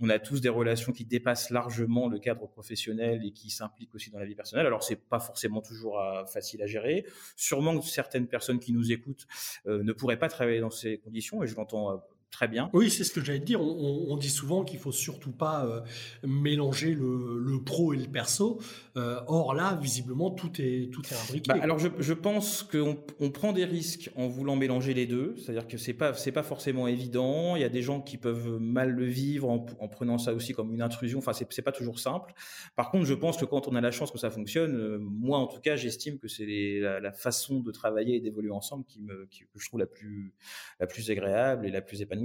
on 0.01 0.09
a 0.09 0.19
tous 0.19 0.41
des 0.41 0.49
relations 0.49 0.91
qui 0.91 1.05
dépassent 1.05 1.51
largement 1.51 2.07
le 2.07 2.19
cadre 2.19 2.47
professionnel 2.47 3.23
et 3.23 3.31
qui 3.31 3.51
s'impliquent 3.51 3.93
aussi 3.93 4.09
dans 4.09 4.19
la 4.19 4.25
vie 4.25 4.35
personnelle. 4.35 4.65
Alors 4.65 4.83
c'est 4.83 4.95
pas 4.95 5.19
forcément 5.19 5.61
toujours 5.61 5.99
euh, 5.99 6.25
facile 6.25 6.61
à 6.63 6.65
gérer. 6.65 7.05
Sûrement 7.35 7.79
que 7.79 7.85
certaines 7.85 8.27
personnes 8.27 8.59
qui 8.59 8.73
nous 8.73 8.91
écoutent 8.91 9.27
euh, 9.67 9.83
ne 9.83 9.93
pourraient 9.93 10.19
pas 10.19 10.27
travailler 10.27 10.59
dans 10.59 10.71
ces 10.71 10.97
conditions 10.97 11.43
et 11.43 11.47
je 11.47 11.55
l'entends 11.55 11.91
euh, 11.91 11.97
très 12.31 12.47
bien. 12.47 12.69
Oui, 12.73 12.89
c'est 12.89 13.03
ce 13.03 13.11
que 13.11 13.23
j'allais 13.23 13.39
dire. 13.39 13.61
On, 13.61 14.17
dit 14.17 14.29
souvent 14.29 14.63
qu'il 14.63 14.79
faut 14.79 14.91
surtout 14.91 15.31
pas 15.31 15.65
euh, 15.65 15.81
mélanger 16.23 16.93
le, 16.93 17.61
pro 17.63 17.93
et 17.93 17.97
le 17.97 18.07
perso. 18.07 18.59
Euh, 18.97 19.19
or 19.27 19.53
là, 19.53 19.77
visiblement, 19.81 20.31
tout 20.31 20.51
est 20.59 20.91
tout 20.91 21.01
est 21.11 21.15
imbriqué. 21.15 21.49
Bah, 21.49 21.59
alors 21.61 21.77
je, 21.77 22.13
pense 22.13 22.63
qu'on 22.63 22.97
on 23.19 23.31
prend 23.31 23.51
des 23.51 23.65
risques 23.65 24.09
en 24.15 24.27
voulant 24.27 24.55
mélanger 24.55 24.93
les 24.93 25.05
deux. 25.05 25.35
C'est-à-dire 25.37 25.67
que 25.67 25.77
c'est 25.77 25.93
pas 25.93 26.13
c'est 26.13 26.31
pas 26.31 26.43
forcément 26.43 26.87
évident. 26.87 27.55
Il 27.55 27.61
y 27.61 27.65
a 27.65 27.69
des 27.69 27.81
gens 27.81 28.01
qui 28.01 28.17
peuvent 28.17 28.57
mal 28.59 28.91
le 28.91 29.05
vivre 29.05 29.49
en, 29.49 29.59
prenant 29.59 30.17
ça 30.17 30.33
aussi 30.33 30.53
comme 30.53 30.73
une 30.73 30.81
intrusion. 30.81 31.19
Enfin, 31.19 31.33
c'est 31.33 31.51
c'est 31.51 31.61
pas 31.61 31.71
toujours 31.71 31.99
simple. 31.99 32.33
Par 32.75 32.91
contre, 32.91 33.05
je 33.05 33.13
pense 33.13 33.37
que 33.37 33.45
quand 33.45 33.67
on 33.67 33.75
a 33.75 33.81
la 33.81 33.91
chance 33.91 34.09
que 34.09 34.17
ça 34.17 34.29
fonctionne, 34.29 34.75
euh, 34.75 34.97
moi 34.99 35.37
en 35.37 35.47
tout 35.47 35.59
cas, 35.59 35.75
j'estime 35.75 36.17
que 36.17 36.27
c'est 36.27 36.79
la, 36.79 37.11
façon 37.11 37.59
de 37.59 37.71
travailler 37.71 38.15
et 38.15 38.19
d'évoluer 38.21 38.51
ensemble 38.51 38.85
qui 38.85 39.01
me 39.01 39.25
que 39.25 39.59
je 39.59 39.67
trouve 39.67 39.81
la 39.81 39.85
plus 39.85 40.33
la 40.79 40.87
plus 40.87 41.11
agréable 41.11 41.67
et 41.67 41.71
la 41.71 41.81
plus 41.81 42.01
épanouissante 42.01 42.20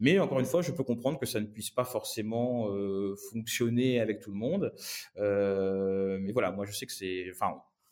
mais 0.00 0.18
encore 0.18 0.40
une 0.40 0.46
fois, 0.46 0.62
je 0.62 0.72
peux 0.72 0.84
comprendre 0.84 1.18
que 1.18 1.26
ça 1.26 1.40
ne 1.40 1.46
puisse 1.46 1.70
pas 1.70 1.84
forcément 1.84 2.68
euh, 2.70 3.14
fonctionner 3.32 4.00
avec 4.00 4.20
tout 4.20 4.30
le 4.30 4.36
monde. 4.36 4.72
Euh, 5.18 6.18
mais 6.20 6.32
voilà, 6.32 6.52
moi 6.52 6.64
je 6.64 6.72
sais 6.72 6.86
que 6.86 6.92
c'est, 6.92 7.30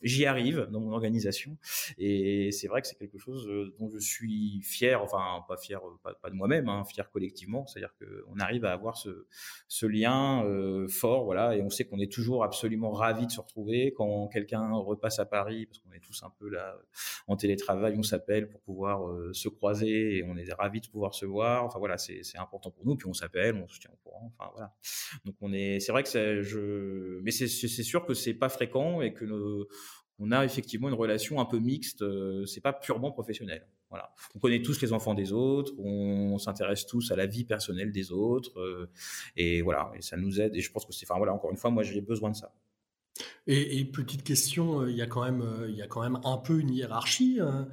j'y 0.01 0.25
arrive 0.25 0.67
dans 0.71 0.79
mon 0.79 0.91
organisation. 0.91 1.57
Et 1.97 2.51
c'est 2.51 2.67
vrai 2.67 2.81
que 2.81 2.87
c'est 2.87 2.97
quelque 2.97 3.17
chose 3.17 3.47
euh, 3.47 3.73
dont 3.79 3.89
je 3.89 3.99
suis 3.99 4.61
fier 4.61 5.01
enfin 5.01 5.43
pas 5.47 5.57
fier 5.57 5.81
euh, 5.85 6.13
pas, 6.21 6.29
de 6.29 6.35
moi-même 6.35 6.69
hein, 6.69 6.83
fier 6.85 7.09
collectivement. 7.09 7.65
C'est-à-dire 7.65 7.93
qu'on 7.97 8.39
arrive 8.39 8.65
à 8.65 8.71
avoir 8.71 8.97
ce, 8.97 9.25
ce 9.67 9.85
lien 9.85 10.43
euh, 10.45 10.87
fort 10.87 11.25
voilà 11.25 11.55
et 11.55 11.61
on 11.61 11.69
sait 11.69 11.85
qu'on 11.85 11.99
est 11.99 12.11
toujours 12.11 12.43
absolument 12.43 12.91
ravi 12.91 13.25
de 13.25 13.31
se 13.31 13.41
retrouver. 13.41 13.93
Quand 13.95 14.27
quelqu'un 14.27 14.71
repasse 14.73 15.19
à 15.19 15.25
Paris 15.25 15.65
parce 15.65 15.79
qu'on 15.79 15.91
est 15.91 15.99
tous 15.99 16.23
un 16.23 16.31
peu 16.39 16.49
là 16.49 16.77
en 17.27 17.35
télétravail 17.35 17.95
on 17.97 18.03
s'appelle 18.03 18.49
pour 18.49 18.61
pouvoir 18.61 19.01
se 19.33 19.49
croiser 19.49 20.17
et 20.17 20.23
on 20.23 20.35
est 20.37 20.51
ravi 20.53 20.81
de 20.81 20.87
pouvoir 20.87 21.13
se 21.15 21.25
voir. 21.25 21.63
Enfin 21.65 21.79
voilà 21.79 21.97
c'est 21.97 22.21
important 22.37 22.71
pour 22.71 22.85
nous 22.85 22.95
puis 22.95 23.07
on 23.07 23.13
s'appelle 23.13 23.55
on 23.55 23.67
se 23.67 23.79
tient 23.79 23.91
au 23.91 23.97
courant 24.03 24.31
enfin 24.37 24.51
voilà. 24.53 24.73
Donc 25.25 25.35
on 25.41 25.53
est 25.53 25.79
c'est 25.79 25.91
vrai 25.91 26.03
que 26.03 26.41
je 26.41 27.19
mais 27.23 27.31
c'est 27.31 27.47
sûr 27.47 28.05
que 28.05 28.13
c'est 28.13 28.33
pas 28.33 28.49
fréquent 28.49 29.01
et 29.01 29.13
que 29.13 29.25
nos 29.25 29.67
on 30.19 30.31
a 30.31 30.45
effectivement 30.45 30.87
une 30.87 30.95
relation 30.95 31.39
un 31.39 31.45
peu 31.45 31.59
mixte. 31.59 32.01
Euh, 32.01 32.45
c'est 32.45 32.61
pas 32.61 32.73
purement 32.73 33.11
professionnel. 33.11 33.67
Voilà. 33.89 34.13
On 34.35 34.39
connaît 34.39 34.61
tous 34.61 34.81
les 34.81 34.93
enfants 34.93 35.13
des 35.13 35.31
autres, 35.31 35.73
on, 35.77 36.37
s'intéresse 36.37 36.85
tous 36.85 37.11
à 37.11 37.15
la 37.15 37.27
vie 37.27 37.45
personnelle 37.45 37.91
des 37.91 38.11
autres, 38.11 38.59
euh, 38.59 38.89
et 39.37 39.61
voilà. 39.61 39.91
Et 39.95 40.01
ça 40.01 40.17
nous 40.17 40.41
aide. 40.41 40.55
Et 40.55 40.61
je 40.61 40.71
pense 40.71 40.85
que 40.85 40.93
c'est, 40.93 41.05
enfin 41.09 41.17
voilà, 41.17 41.33
encore 41.33 41.51
une 41.51 41.57
fois, 41.57 41.69
moi 41.69 41.83
j'ai 41.83 42.01
besoin 42.01 42.31
de 42.31 42.35
ça. 42.35 42.51
Et, 43.47 43.85
petite 43.85 44.23
question, 44.23 44.81
euh, 44.81 44.91
il 44.91 44.97
y 44.97 45.01
a 45.01 45.05
quand 45.05 45.23
même, 45.23 45.43
il 45.69 45.75
y 45.75 45.81
a 45.81 45.87
quand 45.87 46.01
même 46.01 46.19
un 46.25 46.37
peu 46.37 46.59
une 46.59 46.71
hiérarchie. 46.71 47.39
Hein. 47.39 47.67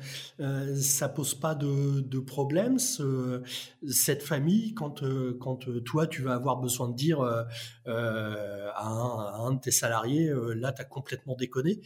ça 0.76 1.09
pose 1.09 1.35
pas 1.35 1.55
de, 1.55 2.18
problème 2.20 2.76
cette 2.78 4.22
famille 4.22 4.74
quand 4.74 5.02
quand 5.40 5.83
toi 5.85 6.07
tu 6.07 6.22
vas 6.22 6.35
avoir 6.35 6.59
besoin 6.59 6.88
de 6.88 6.94
dire 6.94 7.20
à, 7.22 7.48
un, 7.87 9.46
un, 9.46 9.52
de 9.55 9.61
tes 9.61 9.72
salariés, 9.72 10.31
là 10.55 10.72
tu 10.72 10.83
as 10.83 10.85
complètement 10.85 11.35
déconné? 11.35 11.81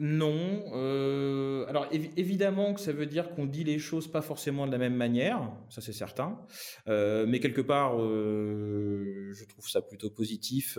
Non. 0.00 0.64
Euh, 0.72 1.66
alors 1.68 1.86
évidemment 1.92 2.74
que 2.74 2.80
ça 2.80 2.92
veut 2.92 3.06
dire 3.06 3.30
qu'on 3.30 3.46
dit 3.46 3.62
les 3.62 3.78
choses 3.78 4.08
pas 4.08 4.22
forcément 4.22 4.66
de 4.66 4.72
la 4.72 4.78
même 4.78 4.96
manière, 4.96 5.52
ça 5.68 5.80
c'est 5.80 5.92
certain. 5.92 6.36
Euh, 6.88 7.26
mais 7.28 7.38
quelque 7.38 7.60
part, 7.60 8.00
euh, 8.00 9.30
je 9.32 9.44
trouve 9.44 9.68
ça 9.68 9.82
plutôt 9.82 10.10
positif 10.10 10.78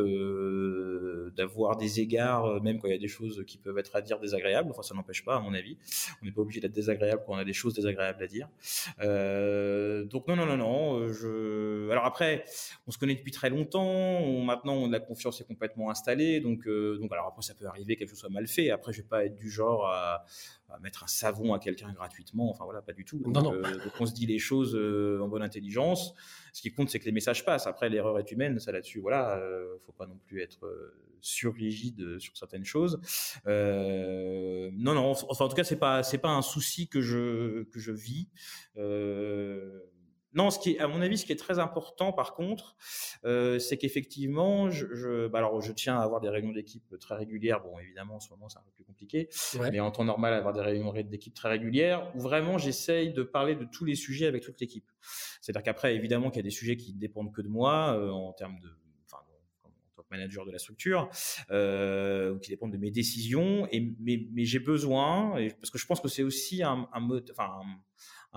d'avoir 1.37 1.77
des 1.77 2.01
égards, 2.01 2.61
même 2.61 2.77
quand 2.77 2.89
il 2.89 2.91
y 2.91 2.97
a 2.97 2.99
des 2.99 3.07
choses 3.07 3.45
qui 3.47 3.57
peuvent 3.57 3.77
être 3.77 3.95
à 3.95 4.01
dire 4.01 4.19
désagréables. 4.19 4.69
Enfin, 4.71 4.81
ça 4.81 4.93
n'empêche 4.93 5.23
pas, 5.23 5.37
à 5.37 5.39
mon 5.39 5.53
avis. 5.53 5.77
On 6.21 6.25
n'est 6.25 6.33
pas 6.33 6.41
obligé 6.41 6.59
d'être 6.59 6.73
désagréable 6.73 7.23
quand 7.25 7.35
on 7.35 7.37
a 7.37 7.45
des 7.45 7.53
choses 7.53 7.73
désagréables 7.73 8.21
à 8.21 8.27
dire. 8.27 8.49
donc 10.11 10.27
non, 10.27 10.35
non, 10.35 10.45
non, 10.45 10.57
non. 10.57 11.07
Je... 11.07 11.89
Alors 11.89 12.03
après, 12.03 12.43
on 12.85 12.91
se 12.91 12.97
connaît 12.97 13.15
depuis 13.15 13.31
très 13.31 13.49
longtemps. 13.49 14.43
maintenant, 14.43 14.89
la 14.89 14.99
confiance 14.99 15.39
est 15.39 15.45
complètement 15.45 15.89
installée. 15.89 16.41
Donc, 16.41 16.67
donc 16.67 17.13
alors 17.13 17.27
après, 17.27 17.43
ça 17.43 17.53
peut 17.53 17.65
arriver 17.65 17.95
quelque 17.95 18.09
chose 18.09 18.19
soit 18.19 18.29
mal 18.29 18.47
fait. 18.47 18.71
Après, 18.71 18.91
je 18.91 19.04
pas 19.05 19.25
être 19.25 19.35
du 19.35 19.49
genre 19.49 19.87
à, 19.87 20.25
mettre 20.81 21.03
un 21.03 21.07
savon 21.07 21.53
à 21.53 21.59
quelqu'un 21.59 21.93
gratuitement. 21.93 22.49
Enfin 22.49 22.65
voilà, 22.65 22.81
pas 22.81 22.93
du 22.93 23.05
tout. 23.05 23.17
Donc, 23.19 23.53
euh, 23.53 23.63
on 23.99 24.05
se 24.05 24.13
dit 24.13 24.25
les 24.25 24.39
choses 24.39 24.75
euh, 24.75 25.21
en 25.21 25.27
bonne 25.27 25.41
intelligence. 25.41 26.13
Ce 26.53 26.61
qui 26.61 26.73
compte, 26.73 26.89
c'est 26.89 26.99
que 26.99 27.05
les 27.05 27.11
messages 27.11 27.45
passent. 27.45 27.67
Après, 27.67 27.89
l'erreur 27.89 28.19
est 28.19 28.31
humaine, 28.31 28.59
ça 28.59 28.71
là-dessus. 28.71 28.99
Voilà, 28.99 29.37
euh, 29.37 29.77
faut 29.85 29.93
pas 29.93 30.05
non 30.05 30.17
plus 30.25 30.41
être 30.41 30.69
surrigide 31.21 32.19
sur 32.19 32.35
certaines 32.37 32.65
choses. 32.65 32.99
non, 33.45 34.93
non. 34.93 35.11
Enfin, 35.11 35.45
en 35.45 35.49
tout 35.49 35.55
cas, 35.55 35.63
c'est 35.63 35.79
pas 35.79 36.03
c'est 36.03 36.17
pas 36.17 36.29
un 36.29 36.41
souci 36.41 36.87
que 36.87 37.01
je 37.01 37.63
que 37.63 37.79
je 37.79 37.91
vis. 37.91 38.27
Non, 40.35 40.51
ce 40.51 40.59
qui 40.59 40.71
est, 40.71 40.79
à 40.79 40.87
mon 40.87 41.01
avis, 41.01 41.17
ce 41.17 41.25
qui 41.25 41.31
est 41.31 41.37
très 41.37 41.59
important, 41.59 42.11
par 42.11 42.33
contre, 42.33 42.75
euh, 43.23 43.57
c'est 43.57 43.77
qu'effectivement, 43.77 44.69
je, 44.69 44.85
je, 44.93 45.27
bah 45.27 45.39
alors, 45.39 45.61
je 45.61 45.71
tiens 45.71 45.97
à 45.97 46.03
avoir 46.03 46.19
des 46.19 46.29
réunions 46.29 46.51
d'équipe 46.51 46.99
très 46.99 47.15
régulières. 47.15 47.61
Bon, 47.61 47.79
évidemment, 47.79 48.15
en 48.17 48.19
ce 48.19 48.29
moment, 48.29 48.49
c'est 48.49 48.59
un 48.59 48.63
peu 48.63 48.71
plus 48.71 48.83
compliqué, 48.83 49.29
mais 49.71 49.79
en 49.79 49.91
temps 49.91 50.03
normal, 50.03 50.33
avoir 50.33 50.53
des 50.53 50.61
réunions 50.61 50.93
d'équipe 50.93 51.33
très 51.33 51.49
régulières 51.49 52.11
où 52.15 52.19
vraiment 52.19 52.57
j'essaye 52.57 53.13
de 53.13 53.23
parler 53.23 53.55
de 53.55 53.65
tous 53.65 53.85
les 53.85 53.95
sujets 53.95 54.27
avec 54.27 54.43
toute 54.43 54.59
l'équipe. 54.59 54.91
C'est-à-dire 55.41 55.63
qu'après, 55.63 55.95
évidemment, 55.95 56.29
qu'il 56.29 56.39
y 56.39 56.39
a 56.39 56.43
des 56.43 56.49
sujets 56.49 56.75
qui 56.75 56.93
dépendent 56.93 57.33
que 57.33 57.41
de 57.41 57.47
moi 57.47 57.97
euh, 57.97 58.09
en 58.09 58.33
termes 58.33 58.59
de 58.59 58.67
en 58.67 59.95
tant 59.95 60.03
que 60.03 60.07
manager 60.11 60.45
de 60.45 60.51
la 60.51 60.59
structure, 60.59 61.09
euh, 61.51 62.37
qui 62.39 62.49
dépendent 62.49 62.73
de 62.73 62.77
mes 62.77 62.91
décisions. 62.91 63.67
Et 63.71 63.95
mais, 63.99 64.27
mais 64.33 64.43
j'ai 64.43 64.59
besoin, 64.59 65.37
et, 65.37 65.49
parce 65.49 65.69
que 65.69 65.77
je 65.77 65.85
pense 65.85 66.01
que 66.01 66.09
c'est 66.09 66.23
aussi 66.23 66.61
un, 66.61 66.89
un 66.91 66.99
mode, 66.99 67.31
enfin 67.31 67.49
un 67.61 67.79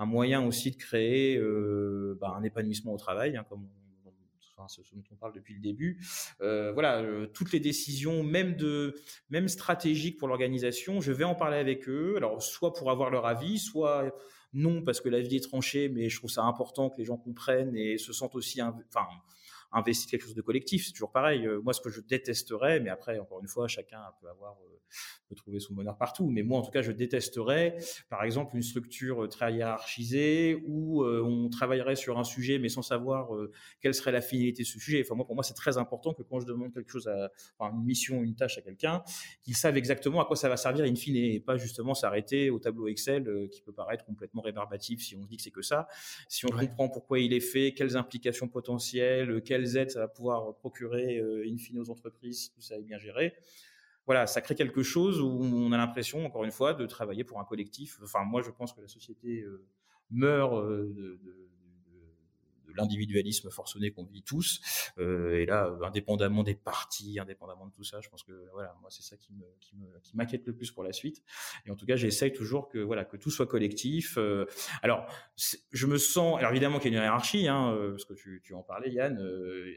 moyen 0.05 0.45
aussi 0.45 0.71
de 0.71 0.77
créer 0.77 1.37
euh, 1.37 2.17
bah, 2.19 2.33
un 2.37 2.43
épanouissement 2.43 2.93
au 2.93 2.97
travail, 2.97 3.37
hein, 3.37 3.45
comme 3.49 3.67
enfin 4.55 4.67
ce, 4.67 4.81
dont 4.93 5.03
on 5.11 5.15
parle 5.15 5.33
depuis 5.33 5.53
le 5.53 5.61
début. 5.61 6.01
voilà, 6.39 7.03
toutes 7.33 7.51
les 7.53 7.59
décisions, 7.59 8.23
même 8.23 8.55
de, 8.55 8.95
même 9.29 9.47
stratégiques 9.47 10.17
pour 10.17 10.27
l'organisation, 10.27 10.99
je 10.99 11.11
vais 11.11 11.23
en 11.23 11.35
parler 11.35 11.57
avec 11.57 11.87
eux. 11.87 12.15
Alors 12.17 12.43
soit 12.43 12.73
pour 12.73 12.91
avoir 12.91 13.09
leur 13.09 13.25
avis, 13.25 13.57
soit 13.57 14.13
non 14.53 14.81
parce 14.81 14.99
que 15.01 15.09
la 15.09 15.21
vie 15.21 15.37
est 15.37 15.43
tranchée, 15.43 15.89
mais 15.89 16.09
je 16.09 16.17
trouve 16.17 16.29
ça 16.29 16.43
important 16.43 16.89
que 16.89 16.97
les 16.97 17.05
gens 17.05 17.17
comprennent 17.17 17.75
et 17.75 17.97
se 17.97 18.13
sentent 18.13 18.35
aussi, 18.35 18.61
enfin 18.61 19.07
investir 19.71 20.09
quelque 20.09 20.23
chose 20.23 20.35
de 20.35 20.41
collectif. 20.41 20.85
C'est 20.85 20.93
toujours 20.93 21.11
pareil. 21.11 21.45
Euh, 21.45 21.61
moi, 21.61 21.73
ce 21.73 21.81
que 21.81 21.89
je 21.89 22.01
détesterais, 22.01 22.79
mais 22.79 22.89
après, 22.89 23.19
encore 23.19 23.39
une 23.41 23.47
fois, 23.47 23.67
chacun 23.67 23.99
peut 24.21 24.27
avoir 24.27 24.57
euh, 24.63 24.77
peut 25.27 25.35
trouver 25.35 25.59
son 25.59 25.75
bonheur 25.75 25.97
partout. 25.97 26.27
Mais 26.29 26.41
moi, 26.41 26.59
en 26.59 26.61
tout 26.63 26.71
cas, 26.71 26.81
je 26.81 26.91
détesterais, 26.91 27.77
par 28.09 28.23
exemple, 28.23 28.55
une 28.55 28.63
structure 28.63 29.25
euh, 29.25 29.27
très 29.27 29.53
hiérarchisée 29.53 30.63
où 30.67 31.03
on 31.03 31.49
travaillerait 31.49 31.95
sur 31.95 32.17
un 32.17 32.23
sujet, 32.23 32.57
mais 32.57 32.69
sans 32.69 32.81
savoir 32.81 33.29
quelle 33.81 33.93
serait 33.93 34.11
la 34.11 34.21
finalité 34.21 34.63
de 34.63 34.67
ce 34.67 34.79
sujet. 34.79 35.01
Enfin, 35.05 35.15
moi, 35.15 35.25
pour 35.25 35.35
moi, 35.35 35.43
c'est 35.43 35.53
très 35.53 35.77
important 35.77 36.13
que 36.13 36.23
quand 36.23 36.39
je 36.39 36.45
demande 36.45 36.73
quelque 36.73 36.89
chose 36.89 37.07
à, 37.07 37.29
enfin, 37.57 37.75
une 37.75 37.83
mission, 37.83 38.23
une 38.23 38.35
tâche 38.35 38.57
à 38.57 38.61
quelqu'un, 38.61 39.03
qu'il 39.43 39.55
sache 39.55 39.75
exactement 39.75 40.21
à 40.21 40.25
quoi 40.25 40.35
ça 40.35 40.49
va 40.49 40.57
servir 40.57 40.85
in 40.85 40.95
fine 40.95 41.15
et 41.15 41.39
pas 41.39 41.57
justement 41.57 41.93
s'arrêter 41.93 42.49
au 42.49 42.59
tableau 42.59 42.87
Excel 42.87 43.49
qui 43.51 43.61
peut 43.61 43.73
paraître 43.73 44.05
complètement 44.05 44.41
rébarbatif 44.41 45.01
si 45.01 45.15
on 45.15 45.23
se 45.23 45.27
dit 45.27 45.37
que 45.37 45.43
c'est 45.43 45.51
que 45.51 45.61
ça. 45.61 45.87
Si 46.27 46.45
on 46.45 46.49
comprend 46.49 46.89
pourquoi 46.89 47.19
il 47.19 47.33
est 47.33 47.39
fait, 47.39 47.73
quelles 47.73 47.95
implications 47.95 48.47
potentielles, 48.47 49.41
quelles 49.43 49.58
quelles 49.59 49.77
aides 49.77 49.91
ça 49.91 50.07
pouvoir 50.07 50.55
procurer 50.55 51.19
euh, 51.19 51.45
in 51.45 51.57
fine 51.57 51.79
aux 51.79 51.89
entreprises 51.89 52.51
tout 52.53 52.61
ça 52.61 52.77
est 52.77 52.83
bien 52.83 52.97
géré. 52.97 53.33
Voilà, 54.05 54.25
ça 54.25 54.41
crée 54.41 54.55
quelque 54.55 54.81
chose 54.81 55.21
où 55.21 55.27
on 55.27 55.71
a 55.71 55.77
l'impression, 55.77 56.25
encore 56.25 56.43
une 56.43 56.51
fois, 56.51 56.73
de 56.73 56.85
travailler 56.87 57.23
pour 57.23 57.39
un 57.39 57.43
collectif. 57.43 57.99
Enfin, 58.01 58.23
moi, 58.23 58.41
je 58.41 58.49
pense 58.49 58.73
que 58.73 58.81
la 58.81 58.87
société 58.87 59.41
euh, 59.41 59.67
meurt 60.09 60.55
euh, 60.55 60.91
de 60.95 61.48
l'individualisme 62.79 63.49
forcené 63.49 63.91
qu'on 63.91 64.05
vit 64.05 64.23
tous. 64.23 64.61
Euh, 64.97 65.39
et 65.39 65.45
là, 65.45 65.77
indépendamment 65.83 66.43
des 66.43 66.55
partis, 66.55 67.19
indépendamment 67.19 67.67
de 67.67 67.71
tout 67.71 67.83
ça, 67.83 68.01
je 68.01 68.09
pense 68.09 68.23
que 68.23 68.49
voilà, 68.53 68.75
moi 68.81 68.89
c'est 68.89 69.03
ça 69.03 69.17
qui 69.17 69.33
me 69.33 69.45
qui 70.01 70.15
m'inquiète 70.15 70.45
le 70.45 70.53
plus 70.53 70.71
pour 70.71 70.83
la 70.83 70.93
suite. 70.93 71.21
Et 71.65 71.71
en 71.71 71.75
tout 71.75 71.85
cas, 71.85 71.95
j'essaye 71.95 72.33
toujours 72.33 72.69
que 72.69 72.79
voilà 72.79 73.05
que 73.05 73.17
tout 73.17 73.31
soit 73.31 73.47
collectif. 73.47 74.17
Euh, 74.17 74.45
alors, 74.81 75.05
je 75.71 75.87
me 75.87 75.97
sens, 75.97 76.37
alors 76.39 76.51
évidemment 76.51 76.79
qu'il 76.79 76.93
y 76.93 76.95
a 76.95 76.99
une 76.99 77.03
hiérarchie, 77.03 77.47
hein, 77.47 77.73
euh, 77.73 77.91
parce 77.91 78.05
que 78.05 78.13
tu, 78.13 78.41
tu 78.43 78.53
en 78.53 78.63
parlais, 78.63 78.91
Yann, 78.91 79.17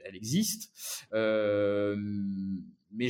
elle 0.04 0.16
existe. 0.16 1.06
mais 1.12 3.08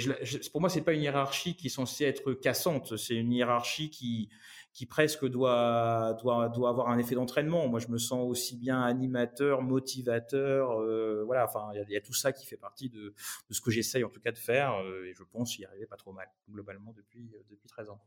pour 0.50 0.61
moi, 0.61 0.70
c'est 0.70 0.83
pas 0.83 0.92
une 0.92 1.02
hiérarchie 1.02 1.57
qui 1.57 1.66
est 1.66 1.70
censée 1.70 2.05
être 2.05 2.33
cassante. 2.33 2.96
C'est 2.96 3.16
une 3.16 3.33
hiérarchie 3.33 3.90
qui 3.90 4.28
qui 4.73 4.87
presque 4.87 5.27
doit, 5.27 6.17
doit, 6.23 6.49
doit 6.49 6.71
avoir 6.71 6.89
un 6.89 6.99
effet 6.99 7.15
d'entraînement. 7.15 7.69
Moi, 7.69 7.79
je 7.79 7.89
me 7.89 7.99
sens 7.99 8.27
aussi 8.27 8.57
bien 8.57 8.81
animateur, 8.81 9.63
motivateur. 9.63 10.81
Euh, 10.81 11.23
voilà, 11.27 11.45
enfin, 11.45 11.71
il 11.75 11.91
y, 11.91 11.97
a 11.97 12.01
tout 12.01 12.15
ça 12.15 12.33
qui 12.33 12.47
fait 12.47 12.57
partie 12.57 12.89
de, 12.89 13.15
de 13.49 13.55
ce 13.55 13.61
que 13.61 13.71
j'essaye 13.71 14.03
en 14.03 14.09
tout 14.09 14.21
cas 14.21 14.33
de 14.33 14.39
faire. 14.39 14.75
Euh, 14.79 15.05
et 15.05 15.15
je 15.15 15.25
pense 15.25 15.59
y 15.59 15.65
arriver 15.65 15.87
pas 15.87 15.97
trop 15.97 16.13
mal, 16.13 16.29
globalement, 16.51 16.93
depuis, 16.97 17.31
euh, 17.35 17.43
depuis 17.51 17.69
13 17.69 17.91
ans. 17.91 18.01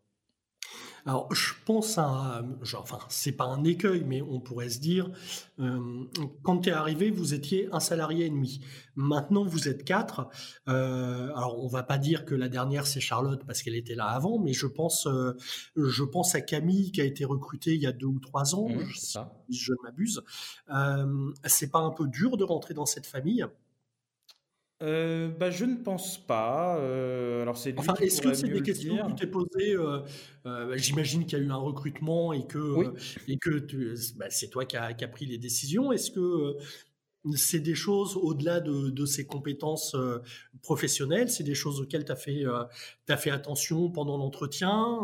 Alors, 1.07 1.31
je 1.31 1.53
pense 1.65 1.99
à, 1.99 2.43
genre, 2.63 2.81
enfin, 2.81 2.97
c'est 3.09 3.33
pas 3.33 3.45
un 3.45 3.63
écueil, 3.63 4.03
mais 4.03 4.23
on 4.23 4.39
pourrait 4.39 4.69
se 4.69 4.79
dire, 4.79 5.11
euh, 5.59 6.03
quand 6.41 6.61
tu 6.61 6.69
es 6.69 6.71
arrivé, 6.71 7.11
vous 7.11 7.35
étiez 7.35 7.69
un 7.71 7.79
salarié 7.79 8.25
et 8.25 8.29
demi. 8.31 8.59
Maintenant, 8.95 9.45
vous 9.45 9.67
êtes 9.67 9.83
quatre. 9.83 10.27
Euh, 10.67 11.29
alors, 11.35 11.63
on 11.63 11.67
va 11.67 11.83
pas 11.83 11.99
dire 11.99 12.25
que 12.25 12.33
la 12.33 12.49
dernière 12.49 12.87
c'est 12.87 13.01
Charlotte 13.01 13.43
parce 13.45 13.61
qu'elle 13.61 13.75
était 13.75 13.93
là 13.93 14.05
avant, 14.07 14.39
mais 14.39 14.53
je 14.53 14.65
pense, 14.65 15.05
euh, 15.05 15.33
je 15.75 16.03
pense 16.03 16.33
à 16.33 16.41
Camille 16.41 16.91
qui 16.91 17.01
a 17.01 17.05
été 17.05 17.23
recrutée 17.23 17.75
il 17.75 17.81
y 17.81 17.87
a 17.87 17.91
deux 17.91 18.07
ou 18.07 18.19
trois 18.19 18.55
ans, 18.55 18.67
mmh, 18.67 18.85
si 18.95 19.19
je 19.51 19.73
ne 19.73 19.77
m'abuse. 19.83 20.23
c'est 21.45 21.69
pas 21.69 21.79
un 21.79 21.91
peu 21.91 22.07
dur 22.07 22.35
de 22.35 22.43
rentrer 22.43 22.73
dans 22.73 22.87
cette 22.87 23.05
famille? 23.05 23.45
Euh, 24.83 25.29
bah, 25.29 25.51
je 25.51 25.63
ne 25.63 25.75
pense 25.75 26.17
pas. 26.25 26.77
Euh, 26.79 27.41
alors 27.41 27.57
c'est 27.57 27.77
enfin, 27.79 27.93
est-ce 28.01 28.21
que 28.21 28.33
c'est 28.33 28.49
des 28.49 28.61
questions 28.61 28.97
que 28.97 29.09
tu 29.11 29.15
t'es 29.15 29.27
posées 29.27 29.73
euh, 29.75 30.01
bah, 30.43 30.75
J'imagine 30.75 31.25
qu'il 31.25 31.39
y 31.39 31.41
a 31.41 31.45
eu 31.45 31.49
un 31.49 31.55
recrutement 31.55 32.33
et 32.33 32.45
que 32.45 32.93
et 33.27 33.37
que 33.37 33.65
bah, 34.17 34.25
c'est 34.29 34.49
toi 34.49 34.65
qui 34.65 34.75
as 34.75 34.93
qui 34.93 35.05
a 35.05 35.07
pris 35.07 35.25
les 35.25 35.37
décisions. 35.37 35.93
Est-ce 35.93 36.11
que 36.11 36.57
c'est 37.35 37.59
des 37.59 37.75
choses 37.75 38.17
au-delà 38.17 38.59
de, 38.59 38.89
de 38.89 39.05
ses 39.05 39.25
compétences 39.25 39.95
professionnelles, 40.61 41.29
c'est 41.29 41.43
des 41.43 41.55
choses 41.55 41.81
auxquelles 41.81 42.05
tu 42.05 42.11
as 42.11 42.15
fait 42.15 42.43
as 43.09 43.17
fait 43.17 43.31
attention 43.31 43.89
pendant 43.89 44.17
l'entretien. 44.17 44.99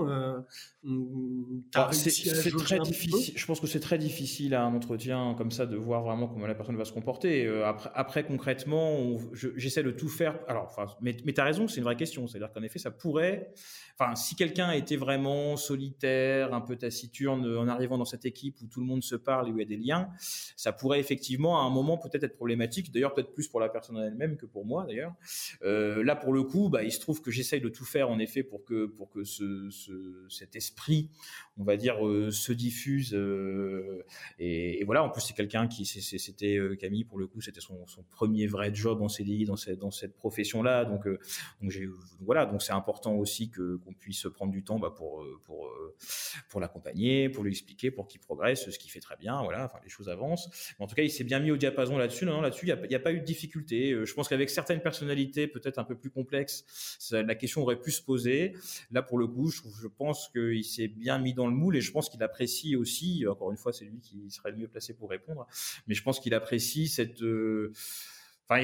Ah, 1.75 1.89
c'est 1.91 2.51
très 2.57 2.79
difficile. 2.79 3.33
Je 3.35 3.45
pense 3.45 3.59
que 3.59 3.67
c'est 3.67 3.79
très 3.79 3.99
difficile 3.99 4.55
à 4.55 4.63
un 4.63 4.73
entretien 4.73 5.35
comme 5.37 5.51
ça 5.51 5.67
de 5.67 5.75
voir 5.77 6.01
vraiment 6.03 6.27
comment 6.27 6.47
la 6.47 6.55
personne 6.55 6.75
va 6.75 6.85
se 6.85 6.91
comporter. 6.91 7.45
Euh, 7.45 7.67
après, 7.67 7.91
après, 7.93 8.23
concrètement, 8.25 9.17
j'essaie 9.33 9.83
de 9.83 9.91
tout 9.91 10.09
faire. 10.09 10.39
Alors, 10.47 10.65
enfin, 10.65 10.87
mais, 11.01 11.15
mais 11.23 11.33
tu 11.33 11.41
as 11.41 11.43
raison, 11.43 11.67
c'est 11.67 11.77
une 11.77 11.83
vraie 11.83 11.95
question. 11.95 12.27
C'est-à-dire 12.27 12.51
qu'en 12.51 12.63
effet, 12.63 12.79
ça 12.79 12.89
pourrait. 12.89 13.53
Enfin, 13.99 14.15
si 14.15 14.35
quelqu'un 14.35 14.71
était 14.71 14.95
vraiment 14.95 15.55
solitaire, 15.55 16.53
un 16.53 16.61
peu 16.61 16.75
taciturne 16.75 17.45
en 17.45 17.67
arrivant 17.67 17.99
dans 17.99 18.05
cette 18.05 18.25
équipe 18.25 18.59
où 18.61 18.67
tout 18.67 18.79
le 18.79 18.87
monde 18.87 19.03
se 19.03 19.15
parle 19.15 19.49
et 19.49 19.51
où 19.51 19.57
il 19.57 19.61
y 19.61 19.65
a 19.65 19.67
des 19.67 19.77
liens, 19.77 20.09
ça 20.55 20.73
pourrait 20.73 20.99
effectivement 20.99 21.61
à 21.61 21.63
un 21.63 21.69
moment 21.69 21.97
peut-être 22.11 22.25
être 22.25 22.35
problématique. 22.35 22.91
D'ailleurs, 22.91 23.13
peut-être 23.13 23.33
plus 23.33 23.47
pour 23.47 23.59
la 23.59 23.69
personne 23.69 23.97
elle-même 23.97 24.37
que 24.37 24.45
pour 24.45 24.65
moi, 24.65 24.85
d'ailleurs. 24.85 25.13
Euh, 25.63 26.03
là, 26.03 26.15
pour 26.15 26.33
le 26.33 26.43
coup, 26.43 26.69
bah, 26.69 26.83
il 26.83 26.91
se 26.91 26.99
trouve 26.99 27.21
que 27.21 27.31
j'essaye 27.31 27.61
de 27.61 27.69
tout 27.69 27.85
faire 27.85 28.09
en 28.09 28.19
effet 28.19 28.43
pour 28.43 28.65
que 28.65 28.85
pour 28.85 29.09
que 29.09 29.23
ce, 29.23 29.69
ce 29.69 30.25
cet 30.29 30.55
esprit 30.55 31.09
on 31.57 31.63
va 31.63 31.77
dire, 31.77 32.05
euh, 32.05 32.31
se 32.31 32.51
diffuse. 32.51 33.13
Euh, 33.13 34.03
et, 34.39 34.83
voilà, 34.83 35.03
en 35.03 35.09
plus, 35.09 35.21
c'est 35.21 35.35
quelqu'un 35.35 35.67
qui, 35.67 35.85
c'était 35.85 36.59
Camille, 36.79 37.03
pour 37.03 37.19
le 37.19 37.27
coup, 37.27 37.41
c'était 37.41 37.61
son, 37.61 37.85
premier 38.09 38.47
vrai 38.47 38.73
job 38.73 39.01
en 39.01 39.09
CDI 39.09 39.45
dans 39.45 39.55
cette, 39.55 39.79
dans 39.79 39.91
cette 39.91 40.15
profession-là. 40.15 40.85
Donc, 40.85 41.07
donc, 41.61 41.73
voilà, 42.21 42.45
donc 42.45 42.61
c'est 42.61 42.73
important 42.73 43.15
aussi 43.15 43.49
que 43.49 43.75
qu'on 43.77 43.93
puisse 43.93 44.27
prendre 44.33 44.51
du 44.51 44.63
temps 44.63 44.79
bah, 44.79 44.93
pour, 44.95 45.25
pour, 45.43 45.69
pour 46.49 46.59
l'accompagner, 46.59 47.29
pour 47.29 47.43
lui 47.43 47.51
expliquer, 47.51 47.91
pour 47.91 48.07
qu'il 48.07 48.21
progresse, 48.21 48.69
ce 48.69 48.79
qui 48.79 48.89
fait 48.89 48.99
très 48.99 49.17
bien. 49.17 49.41
Voilà, 49.43 49.65
enfin, 49.65 49.79
les 49.83 49.89
choses 49.89 50.09
avancent. 50.09 50.49
Mais 50.79 50.85
en 50.85 50.87
tout 50.87 50.95
cas, 50.95 51.03
il 51.03 51.11
s'est 51.11 51.23
bien 51.23 51.39
mis 51.39 51.51
au 51.51 51.57
diapason 51.57 51.97
là-dessus. 52.01 52.25
Non, 52.25 52.41
là-dessus, 52.41 52.67
il 52.67 52.87
n'y 52.89 52.95
a, 52.95 52.99
pas 52.99 53.13
eu 53.13 53.19
de 53.19 53.25
difficulté. 53.25 53.95
Je 54.05 54.13
pense 54.13 54.27
qu'avec 54.27 54.49
certaines 54.49 54.81
personnalités, 54.81 55.47
peut-être 55.47 55.79
un 55.79 55.83
peu 55.83 55.95
plus 55.95 56.09
complexes, 56.09 56.65
la 57.11 57.35
question 57.35 57.61
aurait 57.61 57.79
pu 57.79 57.91
se 57.91 58.01
poser. 58.01 58.53
Là, 58.91 59.01
pour 59.01 59.17
le 59.17 59.27
coup, 59.27 59.49
je, 59.49 59.87
pense 59.87 60.29
qu'il 60.29 60.53
il 60.53 60.63
s'est 60.63 60.87
bien 60.87 61.17
mis 61.17 61.33
dans 61.33 61.47
le 61.47 61.53
moule 61.53 61.75
et 61.75 61.81
je 61.81 61.91
pense 61.91 62.09
qu'il 62.09 62.21
apprécie 62.23 62.75
aussi, 62.75 63.25
encore 63.27 63.51
une 63.51 63.57
fois, 63.57 63.73
c'est 63.73 63.85
lui 63.85 63.99
qui 64.01 64.29
serait 64.29 64.51
le 64.51 64.57
mieux 64.57 64.67
placé 64.67 64.93
pour 64.93 65.09
répondre, 65.09 65.47
mais 65.87 65.95
je 65.95 66.03
pense 66.03 66.19
qu'il 66.19 66.33
apprécie 66.33 66.87
cette... 66.87 67.21
Euh, 67.21 67.71
enfin, 68.47 68.63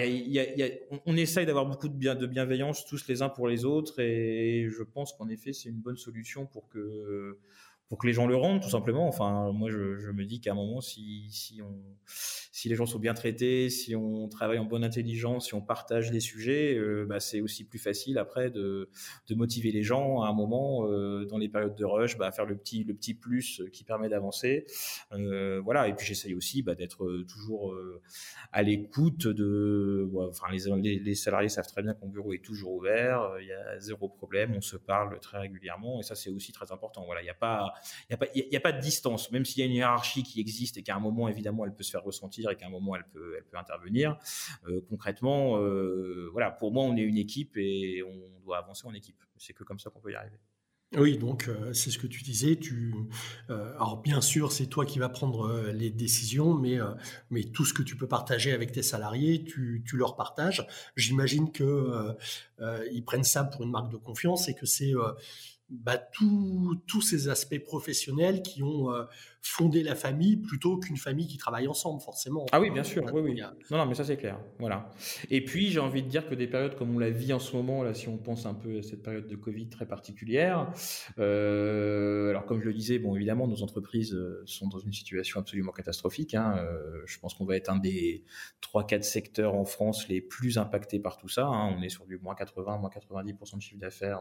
on, 1.05 1.15
essaye 1.15 1.45
d'avoir 1.45 1.65
beaucoup 1.65 1.87
de, 1.87 1.93
bien, 1.93 2.15
de 2.15 2.27
bienveillance 2.27 2.85
tous 2.85 3.07
les 3.07 3.21
uns 3.21 3.29
pour 3.29 3.47
les 3.47 3.65
autres 3.65 3.99
et 3.99 4.69
je 4.69 4.83
pense 4.83 5.13
qu'en 5.13 5.29
effet 5.29 5.53
c'est 5.53 5.69
une 5.69 5.79
bonne 5.79 5.97
solution 5.97 6.45
pour 6.45 6.67
que 6.67 7.39
pour 7.87 7.97
que 7.97 8.05
les 8.05 8.11
gens 8.11 8.27
le 8.27 8.35
rendent 8.35 8.61
tout 8.61 8.69
simplement. 8.69 9.07
Enfin, 9.07 9.53
moi 9.53 9.69
je, 9.69 9.97
je 9.97 10.11
me 10.11 10.25
dis 10.25 10.41
qu'à 10.41 10.51
un 10.51 10.55
moment 10.55 10.81
si, 10.81 11.27
si 11.31 11.61
on 11.61 11.81
si 12.57 12.69
les 12.69 12.75
gens 12.75 12.87
sont 12.87 12.97
bien 12.97 13.13
traités, 13.13 13.69
si 13.69 13.95
on 13.95 14.27
travaille 14.29 14.57
en 14.57 14.65
bonne 14.65 14.83
intelligence, 14.83 15.49
si 15.49 15.53
on 15.53 15.61
partage 15.61 16.11
les 16.11 16.19
sujets, 16.19 16.73
euh, 16.73 17.05
bah, 17.07 17.19
c'est 17.19 17.39
aussi 17.39 17.63
plus 17.63 17.77
facile 17.77 18.17
après 18.17 18.49
de, 18.49 18.89
motiver 19.29 19.71
les 19.71 19.83
gens 19.83 20.23
à 20.23 20.29
un 20.29 20.33
moment 20.33 20.87
euh, 20.87 21.25
dans 21.25 21.37
les 21.37 21.49
périodes 21.49 21.75
de 21.75 21.85
rush, 21.85 22.17
bah, 22.17 22.25
à 22.25 22.31
faire 22.31 22.47
le 22.47 22.57
petit 22.57 22.83
le 22.83 22.95
petit 22.95 23.13
plus 23.13 23.61
qui 23.71 23.83
permet 23.83 24.09
d'avancer. 24.09 24.65
Euh, 25.11 25.61
voilà. 25.63 25.87
Et 25.87 25.93
puis 25.93 26.07
j'essaye 26.07 26.33
aussi 26.33 26.63
bah, 26.63 26.73
d'être 26.73 27.07
toujours 27.31 27.77
à 28.51 28.63
l'écoute 28.63 29.27
de. 29.27 30.09
enfin, 30.27 30.47
les, 30.51 30.97
les, 30.97 31.13
salariés 31.13 31.49
savent 31.49 31.67
très 31.67 31.83
bien 31.83 31.93
que 31.93 32.01
mon 32.01 32.09
bureau 32.09 32.33
est 32.33 32.43
toujours 32.43 32.71
ouvert. 32.71 33.33
Il 33.39 33.45
y 33.45 33.53
a 33.53 33.79
zéro 33.79 34.09
problème. 34.09 34.53
On 34.57 34.61
se 34.61 34.77
parle 34.77 35.19
très 35.19 35.37
régulièrement 35.37 35.99
et 35.99 36.03
ça 36.03 36.15
c'est 36.15 36.31
aussi 36.31 36.53
très 36.53 36.71
important. 36.71 37.05
Voilà. 37.05 37.21
Il 37.21 37.25
n'y 37.25 37.29
a 37.29 37.35
pas 37.35 37.71
il 38.09 38.13
y 38.13 38.15
a 38.15 38.17
pas 38.17 38.25
il 38.33 38.51
y 38.51 38.57
a 38.57 38.61
pas 38.61 38.71
de 38.71 38.81
distance, 38.81 39.29
même 39.31 39.45
s'il 39.45 39.59
y 39.59 39.61
a 39.61 39.67
une 39.67 39.75
hiérarchie 39.75 40.23
qui 40.23 40.39
existe 40.39 40.77
et 40.77 40.81
qu'à 40.81 40.95
un 40.95 40.99
moment 40.99 41.27
évidemment 41.27 41.63
elle 41.63 41.75
peut 41.75 41.83
se 41.83 41.91
faire 41.91 42.03
ressentir 42.03 42.46
et 42.51 42.55
qu'à 42.55 42.67
un 42.67 42.69
moment 42.69 42.95
elle 42.95 43.05
peut, 43.11 43.35
elle 43.37 43.45
peut 43.45 43.57
intervenir. 43.57 44.17
Euh, 44.67 44.81
concrètement, 44.89 45.57
euh, 45.57 46.29
voilà, 46.31 46.51
pour 46.51 46.71
moi, 46.71 46.83
on 46.83 46.95
est 46.95 47.01
une 47.01 47.17
équipe 47.17 47.57
et 47.57 48.03
on 48.03 48.41
doit 48.43 48.57
avancer 48.57 48.87
en 48.87 48.93
équipe. 48.93 49.21
C'est 49.37 49.53
que 49.53 49.63
comme 49.63 49.79
ça 49.79 49.89
qu'on 49.89 49.99
peut 49.99 50.11
y 50.11 50.15
arriver. 50.15 50.39
Oui, 50.95 51.17
donc 51.17 51.49
euh, 51.49 51.73
c'est 51.73 51.91
ce 51.91 51.97
que 51.97 52.07
tu 52.07 52.23
disais. 52.23 52.55
Tu, 52.55 52.95
alors 53.49 54.01
bien 54.01 54.21
sûr, 54.21 54.53
c'est 54.53 54.67
toi 54.67 54.85
qui 54.85 54.99
vas 54.99 55.09
prendre 55.09 55.69
les 55.71 55.89
décisions, 55.89 56.53
mais 56.53 56.77
mais 57.29 57.43
tout 57.43 57.65
ce 57.65 57.73
que 57.73 57.83
tu 57.83 57.97
peux 57.97 58.07
partager 58.07 58.53
avec 58.53 58.71
tes 58.71 58.83
salariés, 58.83 59.43
tu, 59.43 59.83
tu 59.85 59.97
leur 59.97 60.15
partages. 60.15 60.65
J'imagine 60.95 61.51
que 61.51 62.15
ils 62.91 63.03
prennent 63.03 63.25
ça 63.25 63.43
pour 63.43 63.63
une 63.63 63.71
marque 63.71 63.91
de 63.91 63.97
confiance 63.97 64.47
et 64.47 64.55
que 64.55 64.65
c'est 64.65 64.93
bah, 65.69 65.97
tous 65.97 67.01
ces 67.01 67.27
aspects 67.27 67.59
professionnels 67.59 68.41
qui 68.41 68.63
ont 68.63 68.87
euh, 69.37 69.47
fondé 69.47 69.83
la 69.83 69.95
famille 69.95 70.37
plutôt 70.37 70.77
qu'une 70.77 70.97
famille 70.97 71.27
qui 71.27 71.37
travaille 71.37 71.67
ensemble, 71.67 72.01
forcément. 72.01 72.45
Ah 72.51 72.59
oui, 72.59 72.69
bien 72.69 72.83
sûr, 72.83 73.03
oui, 73.13 73.21
oui. 73.21 73.41
Non, 73.71 73.77
non, 73.77 73.85
mais 73.85 73.95
ça 73.95 74.03
c'est 74.03 74.17
clair. 74.17 74.39
Voilà. 74.59 74.89
Et 75.29 75.43
puis 75.43 75.69
j'ai 75.69 75.79
envie 75.79 76.03
de 76.03 76.07
dire 76.07 76.27
que 76.27 76.35
des 76.35 76.47
périodes 76.47 76.75
comme 76.75 76.95
on 76.95 76.99
la 76.99 77.09
vit 77.09 77.33
en 77.33 77.39
ce 77.39 77.55
moment, 77.55 77.83
là, 77.83 77.93
si 77.93 78.07
on 78.07 78.17
pense 78.17 78.45
un 78.45 78.53
peu 78.53 78.79
à 78.79 78.83
cette 78.83 79.03
période 79.03 79.27
de 79.27 79.35
Covid 79.35 79.69
très 79.69 79.85
particulière, 79.85 80.71
euh, 81.17 82.29
alors 82.29 82.45
comme 82.45 82.59
je 82.59 82.65
le 82.65 82.73
disais, 82.73 82.99
bon, 82.99 83.15
évidemment, 83.15 83.47
nos 83.47 83.63
entreprises 83.63 84.13
euh, 84.13 84.43
sont 84.45 84.67
dans 84.67 84.79
une 84.79 84.93
situation 84.93 85.39
absolument 85.39 85.71
catastrophique. 85.71 86.35
Hein, 86.35 86.63
je 87.05 87.19
pense 87.19 87.33
qu'on 87.33 87.45
va 87.45 87.55
être 87.55 87.69
un 87.69 87.77
des 87.77 88.23
3-4 88.61 89.03
secteurs 89.03 89.55
en 89.55 89.65
France 89.65 90.07
les 90.07 90.21
plus 90.21 90.57
impactés 90.57 90.99
par 90.99 91.17
tout 91.17 91.29
ça. 91.29 91.47
Hein. 91.47 91.75
On 91.77 91.81
est 91.81 91.89
sur 91.89 92.05
du 92.05 92.17
moins 92.17 92.35
80, 92.35 92.77
moins 92.77 92.89
90% 92.89 93.57
de 93.57 93.61
chiffre 93.61 93.79
d'affaires, 93.79 94.19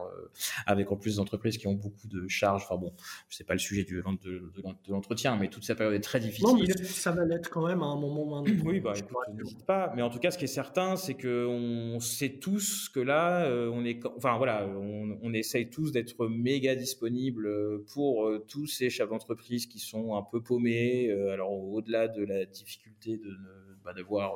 avec 0.65 0.91
en 0.91 0.97
plus 0.97 1.15
des 1.15 1.19
entreprises 1.19 1.57
qui 1.57 1.67
ont 1.67 1.73
beaucoup 1.73 2.07
de 2.07 2.27
charges. 2.27 2.63
Enfin 2.63 2.77
bon, 2.77 2.93
c'est 3.29 3.45
pas 3.45 3.53
le 3.53 3.59
sujet 3.59 3.83
de, 3.83 4.03
de, 4.23 4.93
l'entretien, 5.07 5.37
mais 5.37 5.47
toute 5.47 5.63
cette 5.63 5.77
période 5.77 5.95
est 5.95 6.03
très 6.03 6.19
difficile. 6.19 6.47
Non, 6.47 6.57
mais 6.57 6.83
ça 6.83 7.11
va 7.11 7.25
l'être 7.25 7.49
quand 7.49 7.65
même 7.65 7.81
à 7.81 7.85
un 7.85 7.95
moment. 7.95 8.43
oui, 8.65 8.79
bah 8.79 8.93
écoute, 8.95 9.15
n'hésite 9.33 9.65
pas. 9.65 9.93
Mais 9.95 10.01
en 10.01 10.09
tout 10.09 10.19
cas, 10.19 10.31
ce 10.31 10.37
qui 10.37 10.45
est 10.45 10.47
certain, 10.47 10.95
c'est 10.95 11.13
que 11.13 11.45
on 11.45 11.99
sait 11.99 12.37
tous 12.39 12.89
que 12.89 12.99
là, 12.99 13.45
euh, 13.45 13.69
on 13.73 13.85
est, 13.85 13.99
enfin 14.17 14.37
voilà, 14.37 14.67
on, 14.67 15.17
on 15.21 15.33
essaye 15.33 15.69
tous 15.69 15.91
d'être 15.91 16.27
méga 16.27 16.75
disponibles 16.75 17.83
pour 17.93 18.27
euh, 18.27 18.45
tous 18.47 18.67
ces 18.67 18.89
chefs 18.89 19.09
d'entreprise 19.09 19.65
qui 19.65 19.79
sont 19.79 20.15
un 20.15 20.23
peu 20.23 20.41
paumés. 20.41 21.09
Euh, 21.09 21.31
alors 21.31 21.51
au-delà 21.51 22.07
de 22.07 22.23
la 22.23 22.45
difficulté 22.45 23.17
de 23.17 23.29
bah, 23.29 23.66
de 23.93 24.01
voir 24.01 24.33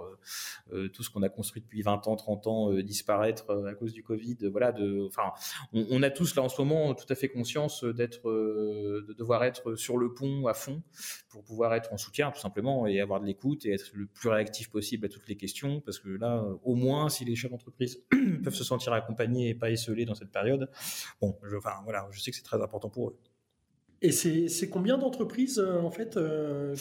tout 0.94 1.04
ce 1.04 1.10
qu'on 1.10 1.24
a 1.24 1.30
construit 1.30 1.62
depuis 1.62 1.82
20 1.82 2.08
ans, 2.08 2.16
30 2.16 2.48
ans 2.48 2.74
disparaître 2.74 3.50
à 3.68 3.74
cause 3.74 3.94
du 3.94 4.04
Covid. 4.04 4.38
Voilà, 4.52 4.74
enfin, 5.08 5.32
on, 5.74 6.04
a 6.04 6.10
tous 6.10 6.36
là 6.36 6.44
en 6.44 6.50
ce 6.50 6.62
moment 6.62 6.94
tout 6.94 7.06
à 7.10 7.16
fait 7.16 7.30
conscience 7.30 7.84
d'être, 7.84 8.30
euh, 8.30 9.06
de 9.08 9.14
devoir 9.14 9.44
être 9.44 9.76
sur 9.76 9.98
le 9.98 10.14
pont 10.14 10.48
à 10.48 10.54
fond 10.54 10.82
pour 11.30 11.44
pouvoir 11.44 11.74
être 11.74 11.94
en 11.94 11.98
soutien 11.98 12.32
tout 12.32 12.40
simplement 12.40 12.88
et 12.88 13.00
avoir 13.00 13.20
de 13.22 13.26
l'écoute 13.26 13.66
et 13.66 13.74
être 13.74 13.92
le 13.94 14.06
plus 14.06 14.30
réactif 14.30 14.70
possible 14.70 15.06
à 15.06 15.10
toutes 15.10 15.28
les 15.28 15.38
questions 15.38 15.82
parce 15.82 16.00
que 16.00 16.10
là, 16.10 16.44
au 16.64 16.76
moins, 16.76 17.10
si 17.10 17.26
les 17.26 17.36
chefs 17.36 17.52
d'entreprise 17.52 18.04
peuvent 18.44 18.54
se 18.54 18.64
sentir 18.64 18.94
accompagnés 18.94 19.50
et 19.50 19.56
pas 19.56 19.70
esselés 19.70 20.06
dans 20.06 20.16
cette 20.16 20.32
période, 20.32 20.70
bon, 21.22 21.38
enfin 21.58 21.74
voilà, 21.84 22.08
je 22.12 22.20
sais 22.20 22.32
que 22.32 22.38
c'est 22.38 22.44
très 22.44 22.62
important 22.62 22.90
pour 22.90 23.10
eux. 23.10 23.31
Et 24.04 24.12
c'est 24.12 24.70
combien 24.70 24.98
d'entreprises 24.98 25.60
euh, 25.60 25.80
en 25.80 25.92
fait 25.92 26.18
euh, 26.18 26.76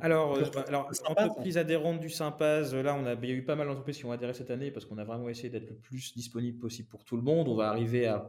Alors, 0.00 0.36
bah, 0.52 0.64
alors 0.66 0.90
entreprises 1.06 1.58
adhérentes 1.58 2.00
du 2.00 2.10
Sympaz, 2.10 2.74
là 2.74 2.96
on 3.00 3.06
a, 3.06 3.14
il 3.14 3.28
y 3.28 3.32
a 3.32 3.36
eu 3.36 3.44
pas 3.44 3.54
mal 3.54 3.68
d'entreprises 3.68 3.98
qui 3.98 4.04
ont 4.04 4.10
adhéré 4.10 4.34
cette 4.34 4.50
année 4.50 4.72
parce 4.72 4.84
qu'on 4.84 4.98
a 4.98 5.04
vraiment 5.04 5.28
essayé 5.28 5.48
d'être 5.48 5.70
le 5.70 5.76
plus 5.76 6.12
disponible 6.16 6.58
possible 6.58 6.88
pour 6.88 7.04
tout 7.04 7.16
le 7.16 7.22
monde. 7.22 7.48
On 7.48 7.54
va 7.54 7.68
arriver 7.68 8.06
à 8.06 8.28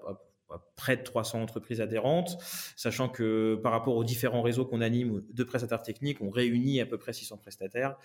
près 0.75 0.97
de 0.97 1.03
300 1.03 1.41
entreprises 1.41 1.81
adhérentes, 1.81 2.37
sachant 2.75 3.09
que 3.09 3.55
par 3.55 3.71
rapport 3.71 3.95
aux 3.95 4.03
différents 4.03 4.41
réseaux 4.41 4.65
qu'on 4.65 4.81
anime 4.81 5.23
de 5.33 5.43
prestataires 5.43 5.81
techniques, 5.81 6.21
on 6.21 6.29
réunit 6.29 6.81
à 6.81 6.85
peu 6.85 6.97
près 6.97 7.13
600 7.13 7.37
prestataires. 7.37 7.97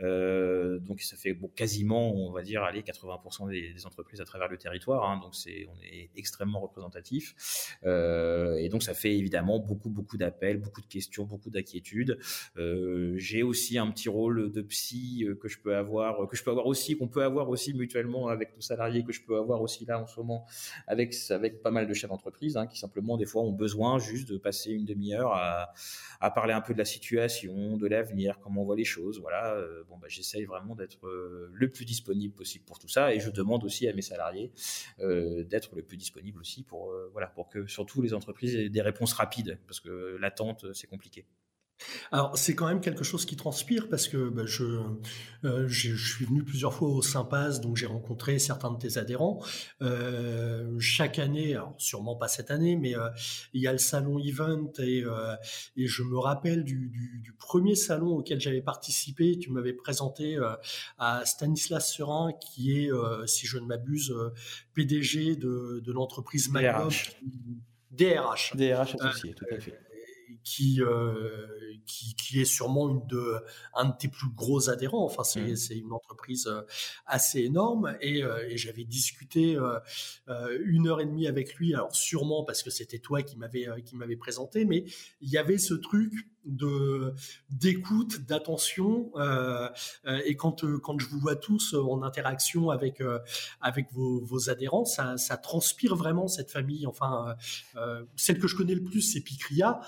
Euh, 0.00 0.78
donc 0.78 1.00
ça 1.00 1.16
fait 1.16 1.36
quasiment, 1.54 2.14
on 2.14 2.32
va 2.32 2.42
dire, 2.42 2.62
aller 2.62 2.82
80% 2.82 3.50
des, 3.50 3.86
entreprises 3.86 4.20
à 4.20 4.24
travers 4.24 4.48
le 4.48 4.58
territoire. 4.58 5.08
Hein, 5.08 5.20
donc 5.22 5.34
c'est, 5.34 5.66
on 5.74 5.80
est 5.82 6.10
extrêmement 6.16 6.60
représentatif. 6.60 7.78
Euh, 7.84 8.56
et 8.56 8.68
donc 8.68 8.82
ça 8.82 8.94
fait 8.94 9.16
évidemment 9.16 9.58
beaucoup, 9.58 9.90
beaucoup 9.90 10.16
d'appels, 10.16 10.58
beaucoup 10.58 10.80
de 10.80 10.86
questions, 10.86 11.24
beaucoup 11.24 11.50
d'inquiétudes. 11.50 12.18
Euh, 12.56 13.14
j'ai 13.16 13.42
aussi 13.42 13.78
un 13.78 13.90
petit 13.90 14.08
rôle 14.08 14.52
de 14.52 14.62
psy 14.62 15.26
que 15.40 15.48
je 15.48 15.58
peux 15.58 15.74
avoir, 15.74 16.28
que 16.28 16.36
je 16.36 16.44
peux 16.44 16.50
avoir 16.50 16.66
aussi, 16.66 16.96
qu'on 16.96 17.08
peut 17.08 17.22
avoir 17.22 17.48
aussi 17.48 17.74
mutuellement 17.74 18.28
avec 18.28 18.54
nos 18.54 18.60
salariés, 18.60 19.04
que 19.04 19.12
je 19.12 19.22
peux 19.22 19.36
avoir 19.36 19.62
aussi 19.62 19.84
là 19.84 20.00
en 20.00 20.06
ce 20.06 20.18
moment 20.20 20.46
avec 20.86 21.14
avec 21.30 21.62
pas 21.62 21.70
mal 21.70 21.86
de 21.90 21.94
chefs 21.94 22.10
d'entreprise 22.10 22.56
hein, 22.56 22.66
qui 22.66 22.78
simplement 22.78 23.16
des 23.16 23.26
fois 23.26 23.42
ont 23.42 23.52
besoin 23.52 23.98
juste 23.98 24.28
de 24.30 24.38
passer 24.38 24.70
une 24.70 24.84
demi-heure 24.84 25.32
à, 25.32 25.74
parler 26.30 26.52
un 26.52 26.60
peu 26.60 26.72
de 26.72 26.78
la 26.78 26.84
situation, 26.84 27.76
de 27.76 27.86
l'avenir, 27.86 28.38
comment 28.40 28.62
on 28.62 28.64
voit 28.64 28.76
les 28.76 28.84
choses. 28.84 29.20
Voilà. 29.20 29.54
Euh, 29.54 29.84
bon, 29.88 29.98
bah, 29.98 30.06
j'essaye 30.08 30.44
vraiment 30.44 30.74
d'être 30.74 31.06
euh, 31.06 31.50
le 31.52 31.68
plus 31.68 31.84
disponible 31.84 32.34
possible 32.34 32.64
pour 32.64 32.78
tout 32.78 32.88
ça 32.88 33.14
et 33.14 33.20
je 33.20 33.30
demande 33.30 33.64
aussi 33.64 33.88
à 33.88 33.92
mes 33.92 34.02
salariés 34.02 34.52
euh, 35.00 35.44
d'être 35.44 35.74
le 35.76 35.82
plus 35.82 35.96
disponible 35.96 36.40
aussi 36.40 36.62
pour 36.62 36.94
voilà 37.12 37.26
pour 37.26 37.48
que 37.48 37.66
surtout 37.66 38.02
les 38.02 38.14
entreprises 38.14 38.54
aient 38.54 38.68
des 38.68 38.82
réponses 38.82 39.12
rapides 39.12 39.58
parce 39.66 39.80
que 39.80 40.16
l'attente 40.20 40.72
c'est 40.72 40.86
compliqué. 40.86 41.26
Alors 42.12 42.36
c'est 42.36 42.54
quand 42.54 42.66
même 42.66 42.80
quelque 42.80 43.04
chose 43.04 43.24
qui 43.24 43.36
transpire 43.36 43.88
parce 43.88 44.08
que 44.08 44.28
bah, 44.28 44.42
je, 44.44 44.64
euh, 45.44 45.66
je, 45.68 45.96
suis 45.96 46.24
venu 46.24 46.42
plusieurs 46.42 46.74
fois 46.74 46.88
au 46.88 47.02
Sympas, 47.02 47.58
donc 47.60 47.76
j'ai 47.76 47.86
rencontré 47.86 48.38
certains 48.38 48.70
de 48.70 48.78
tes 48.78 48.98
adhérents. 48.98 49.42
Euh, 49.82 50.78
chaque 50.78 51.18
année, 51.18 51.54
alors 51.54 51.74
sûrement 51.78 52.16
pas 52.16 52.28
cette 52.28 52.50
année, 52.50 52.76
mais 52.76 52.96
euh, 52.96 53.08
il 53.54 53.62
y 53.62 53.66
a 53.66 53.72
le 53.72 53.78
salon 53.78 54.18
Event 54.18 54.72
et, 54.78 55.04
et 55.76 55.86
je 55.86 56.02
me 56.02 56.18
rappelle 56.18 56.64
du, 56.64 56.88
du, 56.88 57.32
premier 57.38 57.74
salon 57.74 58.16
auquel 58.16 58.40
j'avais 58.40 58.62
participé. 58.62 59.38
Tu 59.38 59.50
m'avais 59.50 59.72
présenté 59.72 60.38
à 60.98 61.24
Stanislas 61.24 61.92
Serin, 61.92 62.32
qui 62.40 62.72
est, 62.72 62.90
si 63.26 63.46
je 63.46 63.58
ne 63.58 63.66
m'abuse, 63.66 64.14
PDG 64.74 65.36
de, 65.36 65.80
de 65.84 65.92
l'entreprise 65.92 66.50
DRH. 66.52 67.16
DRH. 67.90 68.56
DRH 68.56 68.94
associé, 69.00 69.34
tout 69.34 69.46
à 69.50 69.58
fait 69.58 69.89
qui, 70.44 70.80
euh, 70.80 71.46
qui, 71.86 72.14
qui, 72.14 72.40
est 72.40 72.44
sûrement 72.44 72.88
une 72.88 73.06
de, 73.06 73.36
un 73.74 73.86
de 73.86 73.96
tes 73.96 74.08
plus 74.08 74.30
gros 74.30 74.70
adhérents. 74.70 75.04
Enfin, 75.04 75.24
c'est 75.24 75.40
mmh. 75.40 75.78
une 75.78 75.92
entreprise 75.92 76.46
euh, 76.46 76.62
assez 77.06 77.40
énorme. 77.40 77.96
Et, 78.00 78.22
euh, 78.22 78.48
et 78.48 78.56
j'avais 78.56 78.84
discuté 78.84 79.56
une 80.64 80.88
heure 80.88 81.00
et 81.00 81.06
demie 81.06 81.26
avec 81.26 81.54
lui. 81.54 81.74
Alors, 81.74 81.94
sûrement 81.94 82.44
parce 82.44 82.62
que 82.62 82.70
c'était 82.70 82.98
toi 82.98 83.22
qui 83.22 83.36
m'avais 83.36 83.66
qui 83.84 83.96
m'avait 83.96 84.16
présenté, 84.16 84.64
mais 84.64 84.84
il 85.20 85.30
y 85.30 85.38
avait 85.38 85.58
ce 85.58 85.74
truc 85.74 86.12
de 86.44 87.14
d'écoute, 87.50 88.26
d'attention. 88.26 89.10
Euh, 89.16 89.68
et 90.24 90.36
quand 90.36 90.64
quand 90.80 90.98
je 90.98 91.06
vous 91.08 91.20
vois 91.20 91.36
tous 91.36 91.74
en 91.74 92.02
interaction 92.02 92.70
avec 92.70 93.02
avec 93.60 93.92
vos, 93.92 94.20
vos 94.20 94.50
adhérents, 94.50 94.84
ça, 94.84 95.16
ça, 95.16 95.36
transpire 95.36 95.96
vraiment 95.96 96.28
cette 96.28 96.50
famille. 96.50 96.86
Enfin, 96.86 97.36
celle 98.16 98.38
que 98.38 98.48
je 98.48 98.56
connais 98.56 98.74
le 98.74 98.84
plus, 98.84 99.02
c'est 99.02 99.20
Picria. 99.20 99.80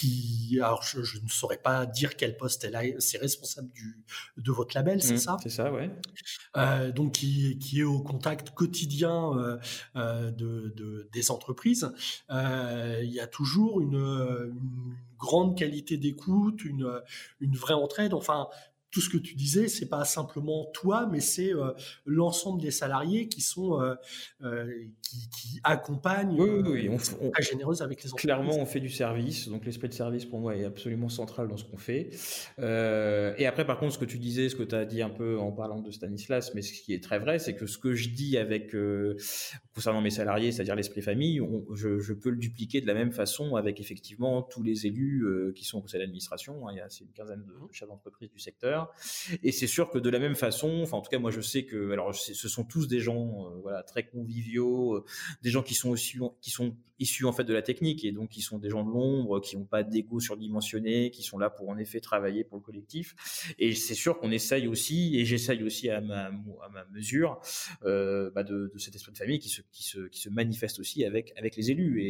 Euh, 0.00 0.50
qui, 0.50 0.58
alors 0.60 0.82
je, 0.82 1.00
ne 1.00 1.28
saurais 1.28 1.58
pas 1.58 1.86
dire 1.86 2.16
quel 2.16 2.36
poste 2.36 2.64
elle 2.64 2.76
a, 2.76 2.82
c'est 2.98 3.18
responsable 3.18 3.70
du, 3.72 4.02
de 4.36 4.52
votre 4.52 4.74
label, 4.74 5.02
c'est 5.02 5.14
mmh, 5.14 5.18
ça? 5.18 5.36
C'est 5.42 5.50
ça, 5.50 5.72
ouais. 5.72 5.90
Euh, 6.56 6.90
donc 6.92 7.12
qui, 7.12 7.58
qui, 7.58 7.80
est 7.80 7.84
au 7.84 8.00
contact 8.00 8.50
quotidien 8.50 9.58
euh, 9.94 10.30
de, 10.30 10.72
de, 10.76 11.08
des 11.12 11.30
entreprises. 11.30 11.92
il 12.30 13.10
y 13.10 13.20
a 13.20 13.26
toujours 13.26 13.80
une, 13.80 13.94
une 13.94 14.96
grande 15.18 15.56
qualité 15.56 15.96
d'écoute, 15.96 16.64
une, 16.64 17.00
une 17.40 17.56
vraie 17.56 17.74
entraide. 17.74 18.14
Enfin, 18.14 18.48
tout 18.90 19.00
ce 19.00 19.08
que 19.08 19.18
tu 19.18 19.34
disais, 19.34 19.68
c'est 19.68 19.88
pas 19.88 20.04
simplement 20.04 20.66
toi, 20.72 21.08
mais 21.10 21.20
c'est 21.20 21.54
euh, 21.54 21.72
l'ensemble 22.04 22.60
des 22.60 22.72
salariés 22.72 23.28
qui 23.28 23.40
sont 23.40 23.80
euh, 23.80 23.94
euh, 24.42 24.66
qui, 25.02 25.60
accompagnent. 25.62 26.40
Oui, 26.40 26.50
oui, 26.66 26.88
on, 26.88 27.26
on, 27.26 27.30
très 27.30 27.42
généreuse 27.42 27.82
avec 27.82 28.02
les 28.02 28.08
entreprises. 28.08 28.24
Clairement, 28.24 28.56
on 28.56 28.66
fait 28.66 28.80
du 28.80 28.88
service, 28.88 29.48
donc 29.48 29.64
l'esprit 29.64 29.88
de 29.88 29.94
service 29.94 30.24
pour 30.24 30.40
moi 30.40 30.56
est 30.56 30.64
absolument 30.64 31.08
central 31.08 31.48
dans 31.48 31.56
ce 31.56 31.64
qu'on 31.64 31.76
fait. 31.76 32.10
et 32.58 33.46
après, 33.46 33.64
par 33.64 33.78
contre, 33.78 33.94
ce 33.94 33.98
que 33.98 34.04
tu 34.04 34.18
disais, 34.18 34.48
ce 34.48 34.56
que 34.56 34.62
tu 34.62 34.74
as 34.74 34.84
dit 34.84 35.02
un 35.02 35.10
peu 35.10 35.38
en 35.38 35.52
parlant 35.52 35.80
de 35.80 35.90
Stanislas, 35.90 36.52
mais 36.54 36.62
ce 36.62 36.72
qui 36.72 36.92
est 36.92 37.02
très 37.02 37.18
vrai, 37.18 37.38
c'est 37.38 37.54
que 37.54 37.66
ce 37.66 37.78
que 37.78 37.94
je 37.94 38.08
dis 38.08 38.36
avec 38.36 38.74
concernant 39.74 40.00
mes 40.00 40.10
salariés, 40.10 40.52
c'est-à-dire 40.52 40.74
l'esprit 40.74 41.02
famille, 41.02 41.40
je, 41.74 41.98
je, 41.98 42.12
peux 42.12 42.30
le 42.30 42.36
dupliquer 42.36 42.80
de 42.80 42.86
la 42.86 42.94
même 42.94 43.12
façon 43.12 43.56
avec 43.56 43.80
effectivement 43.80 44.42
tous 44.42 44.62
les 44.62 44.86
élus 44.86 45.24
qui 45.54 45.64
sont 45.64 45.78
au 45.78 45.82
conseil 45.82 46.00
d'administration. 46.00 46.66
Hein, 46.66 46.72
il 46.72 46.78
y 46.78 46.80
a 46.80 46.88
une 47.00 47.12
quinzaine 47.12 47.44
de 47.44 47.52
mmh. 47.52 47.68
chefs 47.72 47.88
d'entreprise 47.88 48.30
du 48.30 48.38
secteur. 48.38 48.79
Et 49.42 49.52
c'est 49.52 49.66
sûr 49.66 49.90
que 49.90 49.98
de 49.98 50.10
la 50.10 50.18
même 50.18 50.34
façon, 50.34 50.80
enfin 50.82 50.96
en 50.96 51.02
tout 51.02 51.10
cas 51.10 51.18
moi 51.18 51.30
je 51.30 51.40
sais 51.40 51.64
que 51.64 51.90
alors 51.92 52.14
ce 52.14 52.48
sont 52.48 52.64
tous 52.64 52.88
des 52.88 53.00
gens 53.00 53.46
euh, 53.46 53.60
voilà 53.62 53.82
très 53.82 54.04
conviviaux, 54.04 54.96
euh, 54.96 55.04
des 55.42 55.50
gens 55.50 55.62
qui 55.62 55.74
sont 55.74 55.90
aussi 55.90 56.18
qui 56.40 56.50
sont 56.50 56.76
issus 57.00 57.24
en 57.24 57.32
fait 57.32 57.44
de 57.44 57.54
la 57.54 57.62
technique 57.62 58.04
et 58.04 58.12
donc 58.12 58.28
qui 58.28 58.42
sont 58.42 58.58
des 58.58 58.68
gens 58.68 58.84
de 58.84 58.90
l'ombre, 58.90 59.40
qui 59.40 59.56
n'ont 59.56 59.64
pas 59.64 59.82
d'ego 59.82 60.20
surdimensionné, 60.20 61.10
qui 61.10 61.22
sont 61.22 61.38
là 61.38 61.50
pour 61.50 61.70
en 61.70 61.78
effet 61.78 61.98
travailler 62.00 62.44
pour 62.44 62.58
le 62.58 62.62
collectif. 62.62 63.54
Et 63.58 63.74
c'est 63.74 63.94
sûr 63.94 64.18
qu'on 64.18 64.30
essaye 64.30 64.68
aussi, 64.68 65.18
et 65.18 65.24
j'essaye 65.24 65.64
aussi 65.64 65.88
à 65.88 66.00
ma, 66.00 66.26
à 66.26 66.68
ma 66.68 66.84
mesure, 66.92 67.40
euh, 67.84 68.30
bah 68.30 68.44
de, 68.44 68.70
de, 68.72 68.78
cet 68.78 68.94
esprit 68.94 69.12
de 69.12 69.18
famille 69.18 69.38
qui 69.38 69.48
se, 69.48 69.62
qui 69.72 69.82
se, 69.82 70.00
qui 70.08 70.20
se 70.20 70.28
manifeste 70.28 70.78
aussi 70.78 71.04
avec, 71.04 71.32
avec 71.36 71.56
les 71.56 71.70
élus. 71.70 72.04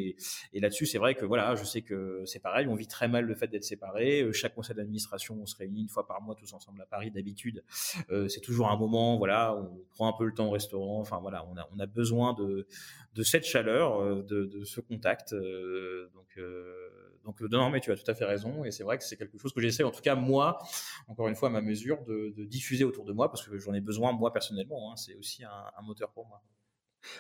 Et, 0.53 0.61
là-dessus, 0.61 0.85
c'est 0.85 0.99
vrai 0.99 1.15
que 1.15 1.25
voilà, 1.25 1.55
je 1.55 1.65
sais 1.65 1.81
que 1.81 2.23
c'est 2.27 2.41
pareil, 2.41 2.67
on 2.67 2.75
vit 2.75 2.89
très 2.89 3.09
mal 3.09 3.25
le 3.25 3.35
fait 3.35 3.47
d'être 3.47 3.65
séparés. 3.65 4.29
Chaque 4.33 4.55
conseil 4.55 4.77
d'administration, 4.77 5.39
on 5.41 5.47
se 5.47 5.57
réunit 5.57 5.83
une 5.83 5.89
fois 5.89 6.07
par 6.07 6.21
mois 6.21 6.35
tous 6.35 6.53
ensemble 6.53 6.60
à 6.81 6.87
Paris 6.87 7.11
d'habitude. 7.11 7.65
Euh, 8.11 8.29
c'est 8.29 8.41
toujours 8.41 8.71
un 8.71 8.77
moment, 8.77 9.17
voilà, 9.19 9.55
on 9.55 9.85
prend 9.91 10.09
un 10.09 10.17
peu 10.17 10.25
le 10.25 10.33
temps 10.33 10.49
au 10.49 10.51
restaurant. 10.51 11.01
Enfin 11.01 11.19
voilà, 11.21 11.47
on 11.51 11.57
a, 11.57 11.69
on 11.75 11.79
a 11.79 11.87
besoin 11.87 12.35
de, 12.35 12.67
de 13.15 13.23
cette 13.23 13.45
chaleur, 13.45 14.01
euh, 14.01 14.23
de, 14.23 14.65
ce 14.65 14.81
contact. 14.81 15.33
Euh, 15.33 16.11
donc 16.15 16.39
donc 17.25 17.41
non, 17.43 17.69
mais 17.69 17.81
tu 17.81 17.93
as 17.93 17.97
tout 17.97 18.11
à 18.11 18.15
fait 18.15 18.25
raison 18.25 18.65
et 18.65 18.71
c'est 18.71 18.83
vrai 18.83 18.97
que 18.97 19.05
c'est 19.05 19.17
quelque 19.17 19.37
chose 19.37 19.53
que 19.53 19.61
j'essaie 19.61 19.83
en 19.83 19.91
tout 19.91 20.01
cas 20.01 20.15
moi 20.15 20.59
encore 21.07 21.29
une 21.29 21.35
fois 21.35 21.51
à 21.51 21.53
ma 21.53 21.61
mesure 21.61 22.03
de, 22.05 22.33
de 22.35 22.45
diffuser 22.45 22.83
autour 22.83 23.05
de 23.05 23.13
moi 23.13 23.31
parce 23.31 23.47
que 23.47 23.59
j'en 23.59 23.75
ai 23.75 23.81
besoin 23.83 24.13
moi 24.13 24.33
personnellement 24.33 24.91
hein, 24.91 24.97
c'est 24.97 25.15
aussi 25.17 25.45
un, 25.45 25.51
un, 25.77 25.83
moteur 25.83 26.11
pour 26.13 26.27
moi 26.27 26.43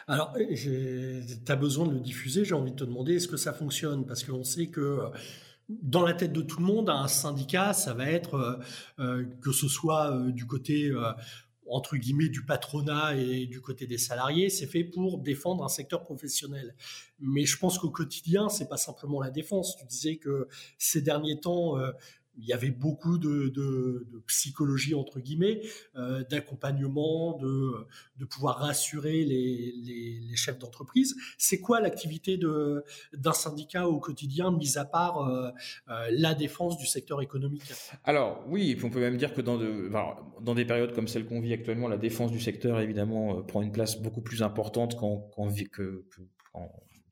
Alors, 0.06 0.32
tu 0.34 1.22
as 1.48 1.56
besoin 1.56 1.86
de 1.86 1.92
le 1.92 2.00
diffuser, 2.00 2.44
j'ai 2.44 2.54
envie 2.54 2.72
de 2.72 2.76
te 2.76 2.84
demander, 2.84 3.16
est-ce 3.16 3.28
que 3.28 3.36
ça 3.36 3.52
fonctionne? 3.52 4.06
Parce 4.06 4.24
qu'on 4.24 4.44
sait 4.44 4.68
que 4.68 5.10
dans 5.82 6.02
la 6.02 6.14
tête 6.14 6.32
de 6.32 6.42
tout 6.42 6.60
le 6.60 6.66
monde, 6.66 6.90
un 6.90 7.08
syndicat, 7.08 7.72
ça 7.72 7.94
va 7.94 8.06
être 8.06 8.60
que 8.96 9.52
ce 9.52 9.68
soit 9.68 10.16
du 10.32 10.46
côté 10.46 10.92
entre 11.68 11.96
guillemets 11.96 12.28
du 12.28 12.44
patronat 12.44 13.14
et 13.14 13.46
du 13.46 13.60
côté 13.60 13.86
des 13.86 13.98
salariés, 13.98 14.50
c'est 14.50 14.66
fait 14.66 14.82
pour 14.82 15.18
défendre 15.18 15.64
un 15.64 15.68
secteur 15.68 16.02
professionnel. 16.02 16.74
Mais 17.20 17.44
je 17.44 17.56
pense 17.58 17.78
qu'au 17.78 17.90
quotidien, 17.90 18.48
c'est 18.48 18.68
pas 18.68 18.76
simplement 18.76 19.20
la 19.20 19.30
défense. 19.30 19.76
Tu 19.76 19.86
disais 19.86 20.16
que 20.16 20.48
ces 20.78 21.00
derniers 21.00 21.38
temps, 21.38 21.76
il 22.40 22.48
y 22.48 22.52
avait 22.52 22.70
beaucoup 22.70 23.18
de, 23.18 24.06
psychologie 24.26 24.94
entre 24.94 25.20
guillemets, 25.20 25.60
euh, 25.96 26.22
d'accompagnement, 26.30 27.38
de, 27.38 27.86
pouvoir 28.26 28.58
rassurer 28.58 29.24
les, 29.24 30.36
chefs 30.36 30.58
d'entreprise. 30.58 31.16
C'est 31.38 31.60
quoi 31.60 31.80
l'activité 31.80 32.38
d'un 32.38 33.32
syndicat 33.32 33.88
au 33.88 33.98
quotidien, 33.98 34.50
mis 34.50 34.78
à 34.78 34.84
part 34.84 35.28
euh, 35.28 35.50
euh, 35.88 36.08
la 36.12 36.34
défense 36.34 36.78
du 36.78 36.86
secteur 36.86 37.20
économique? 37.20 37.72
Alors 38.04 38.44
oui, 38.48 38.78
on 38.82 38.90
peut 38.90 39.00
même 39.00 39.16
dire 39.16 39.34
que 39.34 39.40
dans, 39.40 39.58
de, 39.58 39.90
dans 40.40 40.54
des 40.54 40.64
périodes 40.64 40.94
comme 40.94 41.08
celle 41.08 41.26
qu'on 41.26 41.40
vit 41.40 41.52
actuellement, 41.52 41.88
la 41.88 41.98
défense 41.98 42.30
du 42.30 42.40
secteur 42.40 42.80
évidemment 42.80 43.42
prend 43.42 43.62
une 43.62 43.72
place 43.72 44.00
beaucoup 44.00 44.22
plus 44.22 44.42
importante 44.42 44.96
qu'en 44.96 45.28
que, 45.72 46.04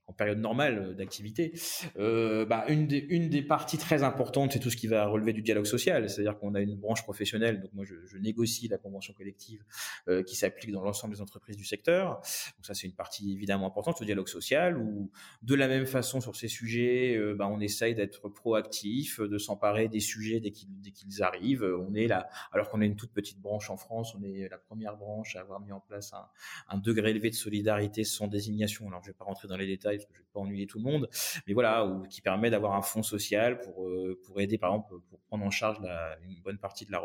en 0.08 0.12
période 0.14 0.38
normale 0.38 0.78
euh, 0.78 0.94
d'activité, 0.94 1.52
euh, 1.98 2.44
bah, 2.46 2.64
une, 2.68 2.86
des, 2.86 3.06
une 3.10 3.28
des 3.28 3.42
parties 3.42 3.78
très 3.78 4.02
importantes, 4.02 4.52
c'est 4.52 4.58
tout 4.58 4.70
ce 4.70 4.76
qui 4.76 4.86
va 4.86 5.06
relever 5.06 5.32
du 5.32 5.42
dialogue 5.42 5.66
social. 5.66 6.08
C'est-à-dire 6.08 6.38
qu'on 6.38 6.54
a 6.54 6.60
une 6.60 6.76
branche 6.76 7.02
professionnelle, 7.02 7.60
donc 7.60 7.72
moi 7.74 7.84
je, 7.84 7.94
je 8.06 8.16
négocie 8.16 8.68
la 8.68 8.78
convention 8.78 9.12
collective 9.12 9.62
euh, 10.08 10.22
qui 10.22 10.34
s'applique 10.34 10.72
dans 10.72 10.82
l'ensemble 10.82 11.14
des 11.14 11.20
entreprises 11.20 11.56
du 11.56 11.64
secteur. 11.64 12.16
Donc 12.56 12.66
ça 12.66 12.74
c'est 12.74 12.86
une 12.86 12.94
partie 12.94 13.32
évidemment 13.32 13.66
importante, 13.66 14.00
le 14.00 14.06
dialogue 14.06 14.28
social, 14.28 14.78
où 14.78 15.10
de 15.42 15.54
la 15.54 15.68
même 15.68 15.86
façon 15.86 16.20
sur 16.20 16.36
ces 16.36 16.48
sujets, 16.48 17.14
euh, 17.16 17.34
bah, 17.34 17.46
on 17.46 17.60
essaye 17.60 17.94
d'être 17.94 18.28
proactif, 18.28 19.20
de 19.20 19.38
s'emparer 19.38 19.88
des 19.88 20.00
sujets 20.00 20.40
dès 20.40 20.50
qu'ils, 20.50 20.92
qu'ils 20.94 21.22
arrivent. 21.22 21.64
On 21.86 21.94
est 21.94 22.06
là, 22.06 22.28
alors 22.52 22.70
qu'on 22.70 22.80
est 22.80 22.86
une 22.86 22.96
toute 22.96 23.12
petite 23.12 23.40
branche 23.40 23.68
en 23.68 23.76
France, 23.76 24.14
on 24.18 24.22
est 24.22 24.48
la 24.48 24.58
première 24.58 24.96
branche 24.96 25.36
à 25.36 25.40
avoir 25.40 25.60
mis 25.60 25.72
en 25.72 25.80
place 25.80 26.14
un, 26.14 26.26
un 26.70 26.78
degré 26.78 27.10
élevé 27.10 27.28
de 27.28 27.34
solidarité 27.34 28.04
sans 28.04 28.26
désignation. 28.26 28.88
Alors 28.88 29.02
je 29.02 29.08
vais 29.08 29.14
pas 29.14 29.24
rentrer 29.26 29.48
dans 29.48 29.56
les 29.56 29.66
détails 29.66 29.97
que 30.06 30.14
je 30.14 30.20
vais 30.20 30.26
pas 30.32 30.40
ennuyer 30.40 30.66
tout 30.66 30.78
le 30.78 30.84
monde, 30.84 31.08
mais 31.46 31.54
voilà, 31.54 31.86
ou, 31.86 32.06
qui 32.06 32.20
permet 32.20 32.50
d'avoir 32.50 32.74
un 32.74 32.82
fonds 32.82 33.02
social 33.02 33.60
pour 33.60 33.86
euh, 33.86 34.20
pour 34.24 34.40
aider 34.40 34.58
par 34.58 34.70
exemple 34.70 35.00
pour 35.08 35.20
prendre 35.20 35.44
en 35.44 35.50
charge 35.50 35.78
une 36.22 36.40
bonne 36.42 36.58
partie 36.58 36.84
de 36.84 36.92
la 36.92 37.02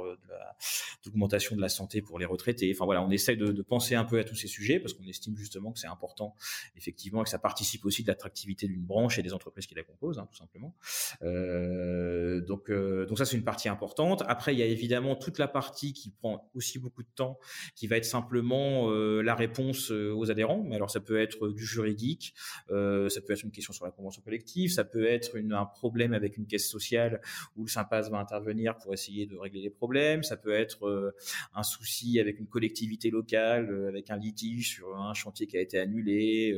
l'augmentation 1.06 1.56
de, 1.56 1.62
la 1.62 1.69
santé 1.69 2.01
pour 2.01 2.19
les 2.19 2.25
retraités. 2.25 2.71
Enfin 2.73 2.86
voilà, 2.86 3.01
on 3.01 3.10
essaye 3.12 3.38
de, 3.38 3.47
de, 3.47 3.62
penser 3.62 3.95
un 3.95 4.06
peu 4.06 4.19
à 4.19 4.23
tous 4.23 4.36
ces 4.36 4.47
sujets 4.47 4.79
parce 4.79 4.93
qu'on 4.93 5.06
estime 5.06 5.36
justement 5.36 5.71
que 5.71 5.79
c'est 5.79 5.88
important 5.88 6.36
effectivement 6.75 7.21
et 7.21 7.23
que 7.25 7.29
ça 7.29 7.39
participe 7.39 7.86
aussi 7.86 8.03
de 8.03 8.08
l'attractivité 8.08 8.67
d'une 8.67 8.84
branche 8.84 9.19
et 9.19 9.23
des 9.23 9.34
entreprises 9.34 9.67
qui 9.67 9.75
la 9.75 9.84
composent, 9.84 10.19
hein, 10.19 10.27
tout 10.32 10.38
simplement. 10.38 10.75
Euh, 11.21 12.41
donc 12.41 12.69
euh, 12.69 13.06
donc 13.06 13.17
ça 13.17 13.25
c'est 13.25 13.38
une 13.38 13.43
partie 13.43 13.69
importante. 13.69 14.23
Après 14.27 14.53
il 14.53 14.60
y 14.60 14.63
a 14.63 14.65
évidemment 14.65 15.15
toute 15.15 15.38
la 15.38 15.47
partie 15.47 15.93
qui 15.93 16.12
prend 16.12 16.49
aussi 16.56 16.79
beaucoup 16.79 17.03
de 17.03 17.12
temps, 17.15 17.39
qui 17.75 17.88
va 17.88 17.97
être 17.97 18.06
simplement 18.06 18.89
la 18.91 19.36
réponse 19.36 19.91
aux 19.91 20.32
adhérents. 20.32 20.63
Mais 20.67 20.75
alors 20.75 20.89
ça 20.89 20.99
peut 20.99 21.19
être 21.19 21.49
du 21.49 21.65
juridique. 21.65 22.34
Ça 23.09 23.21
peut 23.21 23.33
être 23.33 23.43
une 23.43 23.51
question 23.51 23.73
sur 23.73 23.85
la 23.85 23.91
convention 23.91 24.21
collective, 24.21 24.71
ça 24.71 24.83
peut 24.83 25.05
être 25.05 25.37
un 25.37 25.65
problème 25.65 26.13
avec 26.13 26.37
une 26.37 26.45
caisse 26.45 26.69
sociale 26.69 27.21
où 27.55 27.63
le 27.63 27.69
Sympass 27.69 28.09
va 28.09 28.17
intervenir 28.17 28.77
pour 28.77 28.93
essayer 28.93 29.25
de 29.25 29.35
régler 29.37 29.61
les 29.61 29.69
problèmes, 29.69 30.23
ça 30.23 30.37
peut 30.37 30.53
être 30.53 30.87
euh, 30.87 31.11
un 31.53 31.63
souci 31.63 32.19
avec 32.19 32.39
une 32.39 32.47
collectivité 32.47 33.09
locale, 33.09 33.69
euh, 33.69 33.87
avec 33.87 34.09
un 34.09 34.17
litige 34.17 34.69
sur 34.69 34.95
un 34.95 35.13
chantier 35.13 35.47
qui 35.47 35.57
a 35.57 35.61
été 35.61 35.79
annulé, 35.79 36.55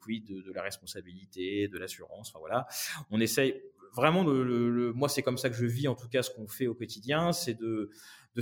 quid 0.00 0.26
de, 0.26 0.52
la 0.52 0.62
responsabilité, 0.62 1.68
de 1.68 1.78
l'assurance, 1.78 2.30
enfin 2.30 2.38
voilà. 2.38 2.66
On 3.10 3.20
essaye 3.20 3.60
vraiment, 3.94 4.24
le, 4.24 4.92
moi 4.92 5.08
c'est 5.08 5.22
comme 5.22 5.38
ça 5.38 5.48
que 5.50 5.56
je 5.56 5.66
vis 5.66 5.88
en 5.88 5.94
tout 5.94 6.08
cas 6.08 6.22
ce 6.22 6.30
qu'on 6.30 6.46
fait 6.46 6.66
au 6.66 6.74
quotidien, 6.74 7.32
c'est 7.32 7.54
de 7.54 7.90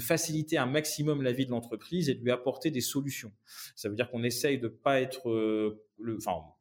faciliter 0.00 0.58
un 0.58 0.66
maximum 0.66 1.22
la 1.22 1.32
vie 1.32 1.46
de 1.46 1.50
l'entreprise 1.50 2.08
et 2.08 2.14
de 2.14 2.22
lui 2.22 2.30
apporter 2.30 2.70
des 2.70 2.80
solutions. 2.80 3.32
Ça 3.76 3.88
veut 3.88 3.94
dire 3.94 4.10
qu'on 4.10 4.24
essaye 4.24 4.58
de 4.58 4.68
pas 4.68 5.00
être 5.00 5.28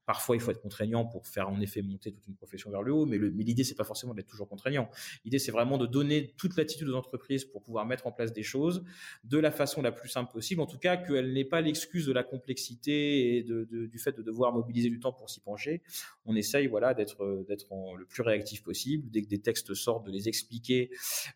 Parfois, 0.05 0.35
il 0.35 0.41
faut 0.41 0.51
être 0.51 0.61
contraignant 0.61 1.05
pour 1.05 1.27
faire 1.27 1.49
en 1.49 1.59
effet 1.61 1.81
monter 1.81 2.11
toute 2.11 2.27
une 2.27 2.35
profession 2.35 2.69
vers 2.71 2.81
le 2.81 2.93
haut, 2.93 3.05
mais 3.05 3.17
l'idée, 3.17 3.63
c'est 3.63 3.75
pas 3.75 3.83
forcément 3.83 4.13
d'être 4.13 4.27
toujours 4.27 4.49
contraignant. 4.49 4.89
L'idée, 5.23 5.39
c'est 5.39 5.51
vraiment 5.51 5.77
de 5.77 5.85
donner 5.85 6.33
toute 6.37 6.57
l'attitude 6.57 6.89
aux 6.89 6.95
entreprises 6.95 7.45
pour 7.45 7.61
pouvoir 7.61 7.85
mettre 7.85 8.07
en 8.07 8.11
place 8.11 8.33
des 8.33 8.43
choses 8.43 8.83
de 9.23 9.37
la 9.37 9.51
façon 9.51 9.81
la 9.81 9.91
plus 9.91 10.09
simple 10.09 10.31
possible. 10.31 10.61
En 10.61 10.65
tout 10.65 10.77
cas, 10.77 10.97
qu'elle 10.97 11.33
n'ait 11.33 11.45
pas 11.45 11.61
l'excuse 11.61 12.05
de 12.05 12.13
la 12.13 12.23
complexité 12.23 13.37
et 13.37 13.43
de, 13.43 13.63
du 13.63 13.99
fait 13.99 14.11
de 14.17 14.21
devoir 14.21 14.53
mobiliser 14.53 14.89
du 14.89 14.99
temps 14.99 15.13
pour 15.13 15.29
s'y 15.29 15.39
pencher. 15.39 15.81
On 16.25 16.35
essaye, 16.35 16.67
voilà, 16.67 16.93
d'être 16.93 17.45
d'être 17.47 17.67
le 17.97 18.05
plus 18.05 18.21
réactif 18.21 18.63
possible. 18.63 19.09
Dès 19.09 19.21
que 19.21 19.27
des 19.27 19.39
textes 19.39 19.73
sortent, 19.73 20.05
de 20.05 20.11
les 20.11 20.27
expliquer 20.27 20.89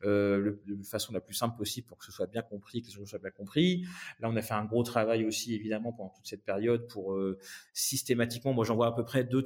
euh, 0.04 0.58
de 0.66 0.84
façon 0.84 1.14
la 1.14 1.22
plus 1.22 1.34
simple 1.34 1.58
possible 1.58 1.88
pour 1.88 1.98
que 1.98 2.06
ce 2.06 2.12
soit 2.12 2.28
bien 2.28 2.42
compris, 2.42 2.82
que 2.82 2.90
ce 2.90 3.06
soit 3.06 3.20
bien 3.20 3.32
compris. 3.32 3.86
Là, 4.20 4.30
on 4.30 4.36
a 4.36 4.42
fait 4.42 4.54
un 4.54 4.66
gros 4.66 4.84
travail 4.84 5.26
aussi, 5.26 5.54
évidemment, 5.56 5.94
pendant 5.94 6.10
toute 6.10 6.28
cette 6.28 6.44
période 6.44 6.88
pour 6.88 7.14
euh, 7.14 7.38
systématiquement 7.74 8.54
moi, 8.58 8.66
j'envoie 8.66 8.88
à 8.88 8.92
peu 8.92 9.06
près 9.06 9.24
deux, 9.24 9.44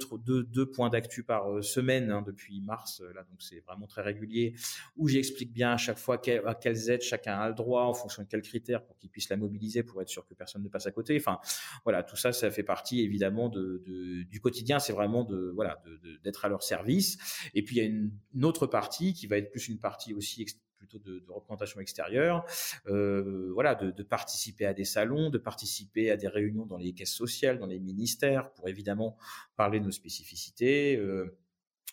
points 0.74 0.88
d'actu 0.88 1.22
par 1.22 1.52
euh, 1.52 1.60
semaine 1.60 2.10
hein, 2.10 2.22
depuis 2.26 2.62
mars. 2.62 3.02
Euh, 3.02 3.12
là, 3.12 3.24
donc 3.24 3.42
c'est 3.42 3.60
vraiment 3.60 3.86
très 3.86 4.00
régulier, 4.00 4.54
où 4.96 5.06
j'explique 5.06 5.52
bien 5.52 5.72
à 5.72 5.76
chaque 5.76 5.98
fois 5.98 6.18
à 6.46 6.54
quelles 6.54 6.90
aides 6.90 7.02
chacun 7.02 7.38
a 7.38 7.48
le 7.50 7.54
droit, 7.54 7.82
en 7.82 7.92
fonction 7.92 8.22
de 8.22 8.28
quels 8.28 8.40
critères, 8.40 8.82
pour 8.82 8.96
qu'il 8.96 9.10
puisse 9.10 9.28
la 9.28 9.36
mobiliser, 9.36 9.82
pour 9.82 10.00
être 10.00 10.08
sûr 10.08 10.26
que 10.26 10.32
personne 10.32 10.62
ne 10.62 10.68
passe 10.68 10.86
à 10.86 10.92
côté. 10.92 11.14
Enfin, 11.14 11.38
voilà, 11.84 12.02
tout 12.02 12.16
ça, 12.16 12.32
ça 12.32 12.50
fait 12.50 12.62
partie 12.62 13.02
évidemment 13.02 13.50
de, 13.50 13.82
du 14.30 14.40
quotidien. 14.40 14.78
C'est 14.78 14.94
vraiment 14.94 15.24
de 15.24 15.52
voilà 15.54 15.82
d'être 16.24 16.46
à 16.46 16.48
leur 16.48 16.62
service. 16.62 17.18
Et 17.52 17.62
puis 17.62 17.76
il 17.76 17.82
y 17.82 17.82
a 17.82 17.88
une, 17.88 18.44
autre 18.44 18.66
partie 18.66 19.12
qui 19.12 19.26
va 19.26 19.36
être 19.36 19.50
plus 19.50 19.68
une 19.68 19.78
partie 19.78 20.14
aussi 20.14 20.40
plutôt 20.82 20.98
de, 20.98 21.24
représentation 21.28 21.80
extérieure, 21.80 22.44
euh, 22.88 23.50
voilà, 23.54 23.76
de, 23.76 23.92
de, 23.92 24.02
participer 24.02 24.66
à 24.66 24.74
des 24.74 24.84
salons, 24.84 25.30
de 25.30 25.38
participer 25.38 26.10
à 26.10 26.16
des 26.16 26.26
réunions 26.26 26.66
dans 26.66 26.76
les 26.76 26.92
caisses 26.92 27.14
sociales, 27.14 27.58
dans 27.58 27.66
les 27.66 27.78
ministères, 27.78 28.50
pour 28.52 28.68
évidemment 28.68 29.16
parler 29.56 29.78
de 29.78 29.84
nos 29.84 29.92
spécificités. 29.92 30.96
Euh, 30.96 31.38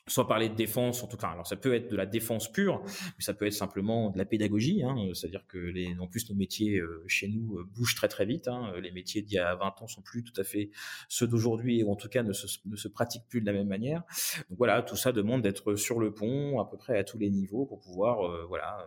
soit 0.09 0.27
parler 0.27 0.49
de 0.49 0.55
défense, 0.55 1.03
en 1.03 1.07
tout 1.07 1.17
cas. 1.17 1.27
Alors 1.27 1.47
ça 1.47 1.55
peut 1.55 1.73
être 1.73 1.89
de 1.89 1.95
la 1.95 2.05
défense 2.05 2.51
pure, 2.51 2.81
mais 2.85 3.23
ça 3.23 3.33
peut 3.33 3.45
être 3.45 3.53
simplement 3.53 4.09
de 4.09 4.17
la 4.17 4.25
pédagogie. 4.25 4.83
Hein, 4.83 4.95
C'est-à-dire 5.13 5.45
que 5.47 5.57
les, 5.57 5.95
en 5.99 6.07
plus 6.07 6.29
nos 6.29 6.35
métiers 6.35 6.79
euh, 6.79 7.03
chez 7.07 7.27
nous 7.27 7.57
euh, 7.57 7.63
bougent 7.75 7.95
très 7.95 8.07
très 8.07 8.25
vite. 8.25 8.47
Hein, 8.47 8.73
les 8.81 8.91
métiers 8.91 9.21
d'il 9.21 9.35
y 9.35 9.39
a 9.39 9.55
20 9.55 9.81
ans 9.81 9.87
sont 9.87 10.01
plus 10.01 10.23
tout 10.23 10.39
à 10.39 10.43
fait 10.43 10.71
ceux 11.07 11.27
d'aujourd'hui, 11.27 11.83
ou 11.83 11.91
en 11.91 11.95
tout 11.95 12.09
cas 12.09 12.23
ne 12.23 12.33
se, 12.33 12.47
ne 12.65 12.75
se 12.75 12.87
pratiquent 12.87 13.27
plus 13.27 13.41
de 13.41 13.45
la 13.45 13.53
même 13.53 13.67
manière. 13.67 14.03
Donc 14.49 14.57
voilà, 14.57 14.81
tout 14.81 14.95
ça 14.95 15.11
demande 15.11 15.41
d'être 15.41 15.75
sur 15.75 15.99
le 15.99 16.13
pont 16.13 16.59
à 16.59 16.69
peu 16.69 16.77
près 16.77 16.97
à 16.97 17.03
tous 17.03 17.17
les 17.17 17.29
niveaux 17.29 17.65
pour 17.65 17.79
pouvoir 17.79 18.25
euh, 18.25 18.45
voilà 18.47 18.85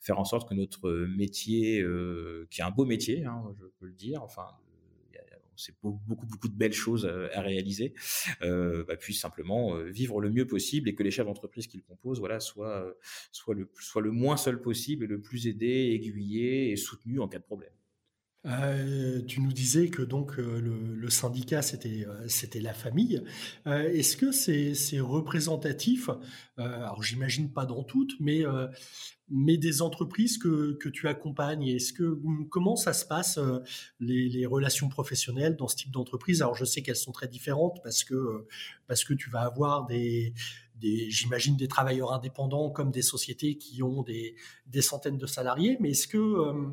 faire 0.00 0.18
en 0.18 0.24
sorte 0.24 0.48
que 0.48 0.54
notre 0.54 0.90
métier, 1.16 1.84
qui 2.50 2.60
est 2.60 2.64
un 2.64 2.70
beau 2.70 2.84
métier, 2.84 3.24
hein, 3.24 3.44
je 3.60 3.66
peux 3.78 3.86
le 3.86 3.92
dire, 3.92 4.20
enfin 4.20 4.46
c'est 5.60 5.74
beaucoup, 5.82 6.26
beaucoup 6.26 6.48
de 6.48 6.56
belles 6.56 6.72
choses 6.72 7.04
euh, 7.04 7.28
à, 7.34 7.42
réaliser, 7.42 7.94
euh, 8.42 8.84
bah, 8.84 8.94
simplement 9.12 9.76
euh, 9.76 9.90
vivre 9.90 10.20
le 10.20 10.30
mieux 10.30 10.46
possible 10.46 10.88
et 10.88 10.94
que 10.94 11.02
les 11.02 11.10
chefs 11.10 11.26
d'entreprise 11.26 11.66
qu'ils 11.66 11.82
composent, 11.82 12.20
voilà, 12.20 12.40
soient, 12.40 12.94
soient, 13.32 13.54
le, 13.54 13.70
soient 13.80 14.02
le 14.02 14.10
moins 14.10 14.36
seul 14.36 14.60
possible 14.60 15.04
et 15.04 15.08
le 15.08 15.20
plus 15.20 15.46
aidés, 15.46 15.90
aiguillés 15.92 16.70
et 16.70 16.76
soutenus 16.76 17.20
en 17.20 17.28
cas 17.28 17.38
de 17.38 17.44
problème. 17.44 17.72
Euh, 18.46 19.20
tu 19.26 19.42
nous 19.42 19.52
disais 19.52 19.88
que 19.88 20.00
donc 20.00 20.38
euh, 20.38 20.60
le, 20.60 21.10
syndicat 21.10 21.60
c'était 21.60 22.06
euh, 22.06 22.26
c'était 22.26 22.60
la 22.60 22.72
famille. 22.72 23.22
Est-ce 23.66 24.16
que 24.16 24.32
c'est 24.32 25.00
représentatif 25.00 26.08
Alors 26.56 27.02
j'imagine 27.02 27.52
pas 27.52 27.66
dans 27.66 27.82
toutes, 27.82 28.12
mais 28.20 28.42
mais 29.28 29.58
des 29.58 29.82
entreprises 29.82 30.38
que, 30.38 30.72
que 30.72 30.88
tu 30.88 31.06
accompagnes? 31.06 31.66
Est-ce 31.68 31.92
que 31.92 32.18
comment 32.48 32.76
ça 32.76 32.92
se 32.92 33.04
passe 33.04 33.38
les, 34.00 34.46
relations 34.46 34.88
professionnelles 34.88 35.56
dans 35.56 35.68
ce 35.68 35.76
type 35.76 35.90
d'entreprise? 35.90 36.40
Alors 36.42 36.54
je 36.54 36.64
sais 36.64 36.82
qu'elles 36.82 36.96
sont 36.96 37.12
très 37.12 37.28
différentes 37.28 37.80
parce 37.82 38.04
que 38.04 38.46
parce 38.86 39.04
que 39.04 39.12
tu 39.14 39.28
vas 39.28 39.42
avoir 39.42 39.86
des, 39.86 40.32
j'imagine 40.80 41.56
des 41.56 41.68
travailleurs 41.68 42.12
indépendants 42.12 42.70
comme 42.70 42.90
des 42.90 43.02
sociétés 43.02 43.58
qui 43.58 43.82
ont 43.82 44.02
des, 44.02 44.34
des 44.66 44.82
centaines 44.82 45.18
de 45.18 45.26
salariés, 45.26 45.76
mais 45.80 45.90
est-ce 45.90 46.08
que 46.08 46.72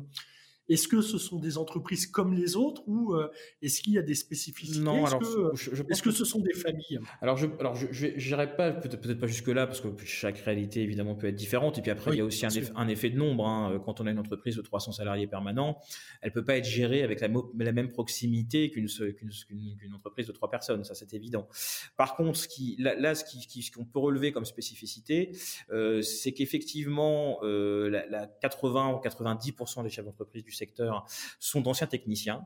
est-ce 0.68 0.88
que 0.88 1.00
ce 1.00 1.18
sont 1.18 1.38
des 1.38 1.58
entreprises 1.58 2.06
comme 2.06 2.34
les 2.34 2.56
autres 2.56 2.82
ou 2.86 3.14
euh, 3.14 3.30
est-ce 3.62 3.80
qu'il 3.80 3.94
y 3.94 3.98
a 3.98 4.02
des 4.02 4.14
spécificités 4.14 4.80
Non, 4.80 5.06
est-ce 5.06 5.16
que, 5.16 5.56
je, 5.56 5.82
est-ce 5.88 6.02
que, 6.02 6.10
ce 6.10 6.24
sont 6.24 6.40
des 6.40 6.52
familles 6.52 7.00
Alors, 7.20 7.36
je, 7.36 7.46
alors 7.58 7.74
je, 7.74 8.06
n'irai 8.06 8.54
pas 8.54 8.72
peut-être 8.72 9.00
peut-être 9.00 9.20
pas 9.20 9.26
jusque 9.26 9.48
là 9.48 9.66
parce 9.66 9.80
que 9.80 9.88
chaque 10.04 10.38
réalité 10.38 10.82
évidemment 10.82 11.14
peut 11.14 11.28
être 11.28 11.34
différente. 11.34 11.78
Et 11.78 11.82
puis 11.82 11.90
après, 11.90 12.12
il 12.12 12.18
y 12.18 12.20
a 12.20 12.24
aussi 12.24 12.44
un, 12.46 12.50
un, 12.76 12.88
effet 12.88 13.10
de 13.10 13.16
nombre. 13.16 13.46
Hein. 13.46 13.80
Quand 13.84 14.00
on 14.00 14.06
a 14.06 14.10
une 14.10 14.18
entreprise 14.18 14.56
de 14.56 14.62
300 14.62 14.92
salariés 14.92 15.26
permanents, 15.26 15.78
elle 16.20 16.32
peut 16.32 16.44
pas 16.44 16.56
être 16.56 16.64
gérée 16.64 17.02
avec 17.02 17.20
la, 17.20 17.28
la 17.58 17.72
même 17.72 17.88
proximité 17.88 18.70
qu'une, 18.70 18.88
qu'une, 18.88 19.94
entreprise 19.94 20.26
de 20.26 20.32
trois 20.32 20.50
personnes. 20.50 20.84
Ça, 20.84 20.94
c'est 20.94 21.12
évident. 21.14 21.48
Par 21.96 22.16
contre, 22.16 22.38
ce 22.38 22.48
qui 22.48 22.76
là, 22.78 22.94
là 22.94 23.14
ce 23.14 23.24
qui, 23.24 23.62
ce 23.62 23.70
qu'on 23.70 23.84
peut 23.84 23.98
relever 23.98 24.32
comme 24.32 24.44
spécificité, 24.44 25.32
euh, 25.70 26.02
c'est 26.02 26.32
qu'effectivement, 26.32 27.38
euh, 27.42 27.88
la, 27.88 28.06
la 28.06 28.26
80 28.26 28.94
ou 28.94 28.96
90% 28.96 29.82
des 29.82 29.90
chefs 29.90 30.04
d'entreprise 30.04 30.44
du 30.44 30.52
secteur 30.58 31.06
sont 31.38 31.60
d'anciens 31.60 31.86
techniciens. 31.86 32.42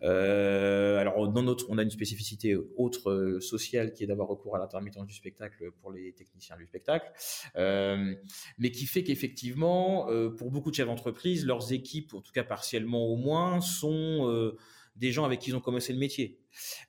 alors 0.00 1.28
dans 1.28 1.42
notre, 1.42 1.66
on 1.68 1.78
a 1.78 1.82
une 1.82 1.90
spécificité 1.90 2.56
autre 2.76 3.38
sociale 3.40 3.92
qui 3.92 4.04
est 4.04 4.06
d'avoir 4.06 4.28
recours 4.28 4.56
à 4.56 4.58
l'intermittence 4.58 5.06
du 5.06 5.14
spectacle 5.14 5.70
pour 5.80 5.92
les 5.92 6.12
techniciens 6.12 6.56
du 6.56 6.66
spectacle, 6.66 7.10
mais 7.56 8.70
qui 8.70 8.86
fait 8.86 9.02
qu'effectivement, 9.02 10.08
pour 10.36 10.50
beaucoup 10.50 10.70
de 10.70 10.76
chefs 10.76 10.86
d'entreprise, 10.86 11.44
leurs 11.46 11.72
équipes, 11.72 12.14
en 12.14 12.20
tout 12.20 12.32
cas 12.32 12.44
partiellement 12.44 13.06
au 13.06 13.16
moins, 13.16 13.60
sont 13.60 14.54
des 14.96 15.12
gens 15.12 15.24
avec 15.24 15.40
qui 15.40 15.50
ils 15.50 15.56
ont 15.56 15.60
commencé 15.60 15.92
le 15.92 15.98
métier. 15.98 16.40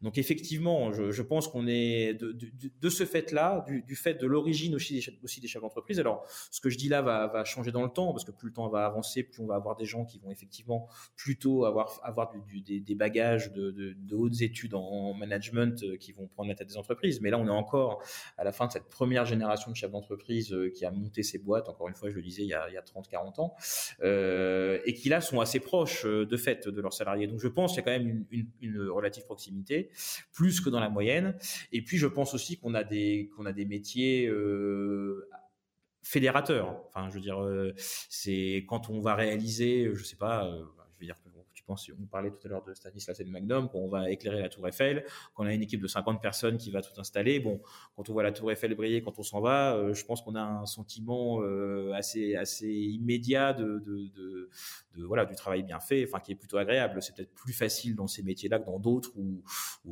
Donc 0.01 0.17
effectivement, 0.17 0.91
je, 0.91 1.21
pense 1.21 1.47
qu'on 1.47 1.67
est 1.67 2.13
de, 2.13 2.89
ce 2.89 3.05
fait-là, 3.05 3.65
du, 3.67 3.95
fait 3.95 4.15
de 4.15 4.25
l'origine 4.25 4.75
aussi 4.75 4.99
des, 4.99 5.19
aussi 5.23 5.41
des 5.41 5.47
chefs 5.47 5.61
d'entreprise. 5.61 5.99
Alors, 5.99 6.25
ce 6.51 6.61
que 6.61 6.69
je 6.69 6.77
dis 6.77 6.89
là 6.89 7.01
va, 7.01 7.43
changer 7.43 7.71
dans 7.71 7.83
le 7.83 7.89
temps, 7.89 8.11
parce 8.11 8.23
que 8.23 8.31
plus 8.31 8.47
le 8.47 8.53
temps 8.53 8.67
va 8.69 8.85
avancer, 8.85 9.23
plus 9.23 9.41
on 9.41 9.47
va 9.47 9.55
avoir 9.55 9.75
des 9.75 9.85
gens 9.85 10.05
qui 10.05 10.19
vont 10.19 10.31
effectivement 10.31 10.87
plutôt 11.15 11.65
avoir, 11.65 11.99
avoir 12.03 12.31
des, 12.31 12.95
bagages 12.95 13.51
de, 13.51 13.95
hautes 14.11 14.41
études 14.41 14.73
en 14.73 15.13
management 15.13 15.83
euh, 15.83 15.97
qui 15.97 16.11
vont 16.11 16.27
prendre 16.27 16.49
la 16.49 16.55
tête 16.55 16.67
des 16.67 16.77
entreprises. 16.77 17.21
Mais 17.21 17.29
là, 17.29 17.37
on 17.37 17.47
est 17.47 17.51
encore 17.51 18.03
à 18.37 18.43
la 18.43 18.51
fin 18.51 18.67
de 18.67 18.71
cette 18.71 18.89
première 18.89 19.25
génération 19.25 19.71
de 19.71 19.75
chefs 19.75 19.91
d'entreprise 19.91 20.51
euh, 20.53 20.69
qui 20.69 20.85
a 20.85 20.91
monté 20.91 21.23
ces 21.23 21.37
boîtes, 21.37 21.69
encore 21.69 21.87
une 21.87 21.95
fois, 21.95 22.09
je 22.09 22.15
le 22.15 22.21
disais, 22.21 22.43
il 22.43 22.49
y 22.49 22.53
a, 22.53 22.67
30-40 22.79 23.41
ans, 23.41 23.55
euh, 24.01 24.79
et 24.85 24.93
qui 24.93 25.09
là 25.09 25.21
sont 25.21 25.39
assez 25.39 25.59
proches 25.59 26.05
de 26.05 26.37
fait 26.37 26.67
de 26.67 26.81
leurs 26.81 26.93
salariés. 26.93 27.27
Donc 27.27 27.39
je 27.39 27.47
pense 27.47 27.73
qu'il 27.73 27.79
y 27.79 27.81
a 27.81 27.83
quand 27.83 28.03
même 28.03 28.25
une 28.61 28.89
relative 28.89 29.25
proximité 29.25 29.58
plus 30.33 30.61
que 30.61 30.69
dans 30.69 30.79
la 30.79 30.89
moyenne. 30.89 31.35
Et 31.71 31.81
puis, 31.81 31.97
je 31.97 32.07
pense 32.07 32.33
aussi 32.33 32.57
qu'on 32.57 32.73
a 32.73 32.83
des, 32.83 33.29
qu'on 33.35 33.45
a 33.45 33.53
des 33.53 33.65
métiers 33.65 34.27
euh, 34.27 35.29
fédérateurs. 36.03 36.83
Enfin, 36.87 37.09
je 37.09 37.15
veux 37.15 37.21
dire, 37.21 37.41
euh, 37.41 37.73
c'est 37.77 38.65
quand 38.67 38.89
on 38.89 38.99
va 38.99 39.15
réaliser, 39.15 39.91
je 39.93 40.03
sais 40.03 40.15
pas, 40.15 40.51
on 41.69 42.05
parlait 42.05 42.31
tout 42.31 42.39
à 42.45 42.47
l'heure 42.47 42.63
de 42.63 42.73
Stanislas 42.73 43.19
et 43.19 43.23
de 43.23 43.29
Magnum, 43.29 43.69
quand 43.69 43.79
on 43.79 43.87
va 43.87 44.09
éclairer 44.09 44.41
la 44.41 44.49
Tour 44.49 44.67
Eiffel, 44.67 45.05
quand 45.33 45.43
on 45.43 45.47
a 45.47 45.53
une 45.53 45.61
équipe 45.61 45.81
de 45.81 45.87
50 45.87 46.21
personnes 46.21 46.57
qui 46.57 46.71
va 46.71 46.81
tout 46.81 46.99
installer, 46.99 47.39
bon, 47.39 47.61
quand 47.95 48.09
on 48.09 48.13
voit 48.13 48.23
la 48.23 48.31
Tour 48.31 48.51
Eiffel 48.51 48.75
briller, 48.75 49.01
quand 49.01 49.17
on 49.19 49.23
s'en 49.23 49.41
va, 49.41 49.75
euh, 49.75 49.93
je 49.93 50.05
pense 50.05 50.21
qu'on 50.21 50.35
a 50.35 50.41
un 50.41 50.65
sentiment 50.65 51.41
euh, 51.41 51.91
assez, 51.93 52.35
assez 52.35 52.69
immédiat 52.69 53.53
de, 53.53 54.49
voilà, 54.97 55.25
du 55.25 55.35
travail 55.35 55.63
bien 55.63 55.79
fait, 55.79 56.05
enfin, 56.05 56.19
qui 56.19 56.31
est 56.31 56.35
plutôt 56.35 56.57
agréable. 56.57 57.01
C'est 57.01 57.15
peut-être 57.15 57.33
plus 57.33 57.53
facile 57.53 57.95
dans 57.95 58.07
ces 58.07 58.23
métiers-là 58.23 58.59
que 58.59 58.65
dans 58.65 58.79
d'autres 58.79 59.11
où, 59.15 59.41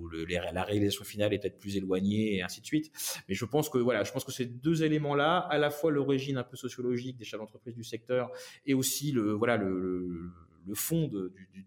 le, 0.09 0.25
la 0.25 0.63
réalisation 0.63 1.03
finale 1.03 1.33
est 1.33 1.39
peut-être 1.39 1.59
plus 1.59 1.77
éloignée 1.77 2.35
et 2.35 2.41
ainsi 2.41 2.61
de 2.61 2.65
suite. 2.65 2.91
Mais 3.27 3.35
je 3.35 3.45
pense 3.45 3.69
que, 3.69 3.77
voilà, 3.77 4.03
je 4.03 4.11
pense 4.11 4.23
que 4.23 4.31
ces 4.31 4.45
deux 4.45 4.83
éléments-là, 4.83 5.39
à 5.39 5.57
la 5.57 5.69
fois 5.69 5.91
l'origine 5.91 6.37
un 6.37 6.43
peu 6.43 6.57
sociologique 6.57 7.17
des 7.17 7.25
chefs 7.25 7.39
d'entreprise 7.39 7.75
du 7.75 7.83
secteur 7.83 8.31
et 8.65 8.73
aussi 8.73 9.11
le, 9.11 9.31
voilà, 9.31 9.57
le 9.57 10.31
fond 10.73 11.09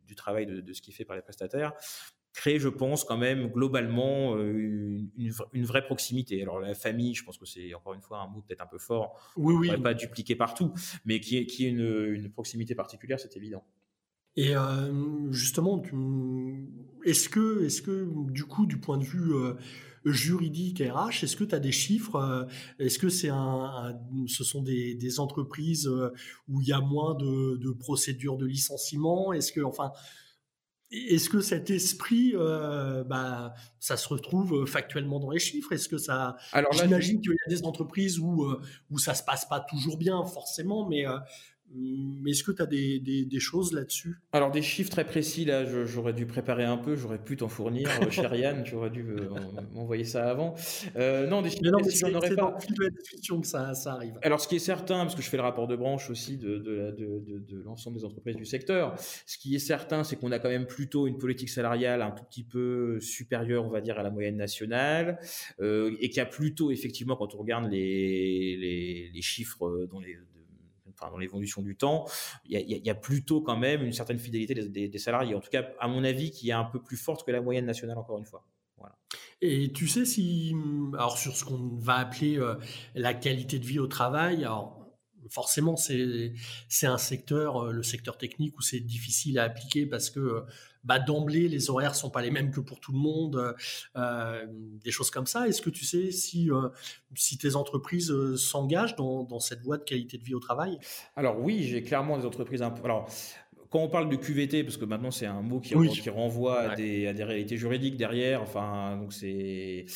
du, 0.07 0.15
travail 0.15 0.47
de, 0.47 0.73
ce 0.73 0.81
qui 0.81 0.91
est 0.91 0.95
fait 0.95 1.05
par 1.05 1.17
les 1.17 1.23
prestataires, 1.23 1.73
crée, 2.33 2.59
je 2.59 2.69
pense, 2.69 3.05
quand 3.05 3.17
même 3.17 3.49
globalement 3.49 4.37
euh, 4.37 5.01
une, 5.17 5.65
vraie 5.65 5.85
proximité. 5.85 6.41
Alors 6.43 6.61
la 6.61 6.75
famille, 6.75 7.15
je 7.15 7.25
pense 7.25 7.39
que 7.39 7.47
c'est 7.47 7.75
encore 7.75 7.95
une 7.95 8.03
fois 8.03 8.21
un 8.21 8.29
mot 8.29 8.43
peut-être 8.47 8.63
un 8.63 8.67
peu 8.67 8.79
fort, 8.79 9.33
oui, 9.37 9.55
oui. 9.55 9.81
pas 9.81 9.95
dupliquer 9.95 10.37
partout, 10.37 10.73
mais 11.05 11.21
qui 11.21 11.39
est, 11.39 11.47
qui 11.47 11.67
est 11.67 11.71
une, 11.71 12.31
proximité 12.31 12.75
particulière, 12.75 13.19
c'est 13.19 13.37
évident. 13.37 13.65
Et 14.37 14.55
euh, 14.55 15.33
justement, 15.33 15.83
est-ce 17.05 17.29
que, 17.29 17.65
est-ce 17.65 17.83
que 17.83 18.09
du 18.31 18.45
coup, 18.45 18.67
du 18.67 18.79
point 18.79 18.97
de 18.97 19.05
vue 19.05 19.35
euh, 19.35 19.55
juridique 20.05 20.81
RH, 20.81 21.25
est-ce 21.25 21.37
que 21.37 21.45
tu 21.45 21.55
as 21.55 21.61
des 21.61 21.73
chiffres 21.73 22.49
Est-ce 22.79 22.99
que 22.99 23.09
c'est 23.09 23.29
un, 23.29 23.99
ce 24.27 24.45
sont 24.45 24.63
des, 24.63 25.21
entreprises 25.21 25.87
euh, 25.87 26.13
où 26.49 26.61
il 26.61 26.69
y 26.69 26.73
a 26.73 26.81
moins 26.81 27.15
de, 27.15 27.73
procédures 27.73 28.37
de 28.37 28.47
licenciement? 28.47 29.33
Est-ce 29.33 29.53
que, 29.53 29.61
enfin, 29.61 29.93
est-ce 30.91 31.29
que 31.29 31.41
cet 31.41 31.71
esprit, 31.71 32.33
euh, 32.35 33.05
bah, 33.05 33.55
ça 33.79 33.97
se 33.97 34.09
retrouve 34.09 34.67
factuellement 34.67 35.21
dans 35.21 35.31
les 35.31 35.39
chiffres? 35.39 35.73
Est-ce 35.73 35.89
que 35.89 35.99
ça 35.99 36.37
Alors, 36.53 36.73
j'imagine 36.73 37.21
qu'il 37.21 37.31
y 37.31 37.47
a 37.47 37.49
des 37.49 37.65
entreprises 37.65 38.19
où 38.19 38.45
euh, 38.45 38.61
où 38.91 38.99
ça 38.99 39.15
se 39.15 39.23
passe 39.23 39.45
pas 39.45 39.61
toujours 39.61 39.97
bien 39.97 40.25
forcément, 40.25 40.89
mais 40.89 41.05
mais 41.73 42.33
est-ce 42.33 42.43
que 42.43 42.53
tu 42.53 42.63
as 42.63 42.67
des, 42.67 42.99
des, 42.99 43.41
choses 43.41 43.73
là-dessus? 43.73 44.17
Alors 44.33 44.51
des 44.51 44.63
chiffres 44.63 44.91
très 44.91 45.05
précis, 45.05 45.45
là, 45.45 45.65
j'aurais 45.87 46.13
dû 46.13 46.27
préparer 46.27 46.65
un 46.65 46.77
peu, 46.77 46.97
j'aurais 46.97 47.23
pu 47.23 47.37
t'en 47.37 47.49
fournir, 47.49 47.89
euh, 48.03 48.11
cher 48.11 48.35
Yann, 48.35 48.65
j'aurais 48.67 48.91
dû 48.91 49.03
euh, 49.03 49.29
m'envoyer 49.73 50.05
ça 50.05 50.29
avant. 50.29 50.55
Euh, 50.97 51.27
non, 51.29 51.43
des 51.43 51.51
chiffres 51.51 51.71
précis, 51.79 52.01
j'en 52.01 52.15
aurais 52.15 52.35
pas. 52.35 52.57
Dans 52.71 52.85
la 52.85 52.91
discussion 52.91 53.41
que 53.41 53.47
ça, 53.47 53.75
ça, 53.75 53.95
arrive. 53.95 54.19
Alors 54.23 54.41
ce 54.41 54.49
qui 54.49 54.57
est 54.57 54.61
certain, 54.61 55.01
parce 55.01 55.15
que 55.15 55.23
je 55.23 55.29
fais 55.29 55.37
le 55.37 55.43
rapport 55.43 55.69
de 55.69 55.77
branche 55.77 56.11
aussi 56.11 56.39
de, 56.39 56.59
de, 56.59 56.91
de, 56.91 57.39
de 57.39 57.63
l'ensemble 57.63 57.99
des 57.99 58.05
entreprises 58.05 58.37
du 58.37 58.47
secteur, 58.47 58.95
ce 59.27 59.39
qui 59.39 59.55
est 59.55 59.61
certain, 59.61 60.03
c'est 60.03 60.17
qu'on 60.17 60.33
a 60.33 60.39
quand 60.39 60.49
même 60.51 60.67
plutôt 60.67 61.07
une 61.07 61.19
politique 61.19 61.51
salariale 61.51 62.03
un 62.03 62.11
tout 62.11 62.25
petit 62.25 62.45
peu 62.45 62.99
supérieure, 63.01 63.65
on 63.65 63.71
va 63.71 63.81
dire, 63.81 63.99
à 63.99 64.03
la 64.03 64.11
moyenne 64.11 64.37
nationale, 64.37 65.21
euh, 65.61 65.97
et 66.01 66.11
qui 66.11 66.21
a 66.21 66.27
plutôt, 66.27 66.71
effectivement, 66.71 67.17
quand 67.17 67.35
on 67.35 67.39
regarde 67.39 67.71
les, 67.71 68.57
les, 68.57 69.11
les 69.15 69.23
chiffres 69.23 69.87
dans 69.91 70.01
les 70.01 70.17
dans 71.09 71.19
l'évolution 71.19 71.63
du 71.63 71.77
temps, 71.77 72.07
il 72.45 72.61
y, 72.61 72.91
a, 72.91 72.95
plutôt 72.95 73.41
quand 73.41 73.57
même 73.57 73.83
une 73.83 73.93
certaine 73.93 74.19
fidélité 74.19 74.55
des, 74.55 74.99
salariés. 74.99 75.35
En 75.35 75.41
tout 75.41 75.51
cas, 75.51 75.71
à 75.79 75.89
mon 75.89 76.05
avis, 76.05 76.31
qui 76.31 76.51
est 76.51 76.53
un 76.53 76.65
peu 76.65 76.83
plus 76.83 76.97
forte 76.97 77.25
que 77.25 77.31
la 77.31 77.41
moyenne 77.41 77.67
nationale, 77.67 77.97
encore 77.99 78.19
une 78.19 78.27
fois. 78.27 78.45
Et 79.43 79.73
tu 79.73 79.89
sais 79.89 80.05
si, 80.05 80.55
alors 80.95 81.17
sur 81.17 81.35
ce 81.37 81.45
qu'on 81.45 81.77
va 81.77 81.97
appeler 81.97 82.39
euh, 82.39 82.57
la 82.95 83.15
qualité 83.15 83.59
de 83.59 83.65
vie 83.65 83.79
au 83.79 83.87
travail, 83.87 84.45
alors 84.45 84.81
forcément 85.31 85.77
c'est 85.77 86.33
c'est 86.69 86.87
un 86.87 86.99
secteur, 86.99 87.65
euh, 87.65 87.73
le 87.73 87.83
secteur 87.83 88.19
technique 88.19 88.57
où 88.59 88.63
c'est 88.63 88.81
difficile 88.81 89.39
à 89.39 89.45
appliquer 89.45 89.87
parce 89.87 90.11
que 90.11 90.21
euh, 90.21 90.41
bah, 90.85 90.99
d'emblée, 90.99 91.49
les 91.49 91.71
horaires 91.71 91.95
sont 91.95 92.11
pas 92.11 92.23
les 92.23 92.31
mêmes 92.31 92.51
que 92.51 92.61
pour 92.61 92.81
tout 92.81 92.93
le 92.93 92.99
monde, 92.99 93.37
euh, 93.37 93.53
euh, 93.97 94.47
des 94.49 94.91
choses 94.91 95.11
comme 95.11 95.27
ça. 95.27 95.49
Est-ce 95.49 95.63
que 95.63 95.71
tu 95.71 95.85
sais 95.85 96.11
si, 96.11 96.51
euh, 96.51 96.69
si 97.15 97.39
tes 97.39 97.57
entreprises 97.57 98.13
s'engagent 98.37 98.97
dans, 98.97 99.25
dans, 99.25 99.41
cette 99.41 99.63
voie 99.63 99.79
de 99.79 99.85
qualité 99.85 100.19
de 100.19 100.25
vie 100.25 100.35
au 100.35 100.41
travail? 100.41 100.79
Alors 101.17 101.39
oui, 101.41 101.63
j'ai 101.65 101.83
clairement 101.83 102.19
des 102.19 102.25
entreprises. 102.25 102.63
Alors 102.63 103.09
quand 103.71 103.79
on 103.79 103.89
parle 103.89 104.09
de 104.09 104.17
QVT, 104.17 104.65
parce 104.65 104.77
que 104.77 104.85
maintenant 104.85 105.13
c'est 105.13 105.27
un 105.27 105.43
mot 105.43 105.61
qui, 105.61 105.75
qui 105.75 106.11
renvoie 106.11 106.61
à, 106.61 106.75
des, 106.75 107.07
à, 107.07 107.13
des, 107.13 107.23
réalités 107.23 107.57
juridiques 107.57 107.97
derrière, 107.97 108.43
enfin, 108.43 108.97
donc 108.97 109.13
c'est 109.13 109.87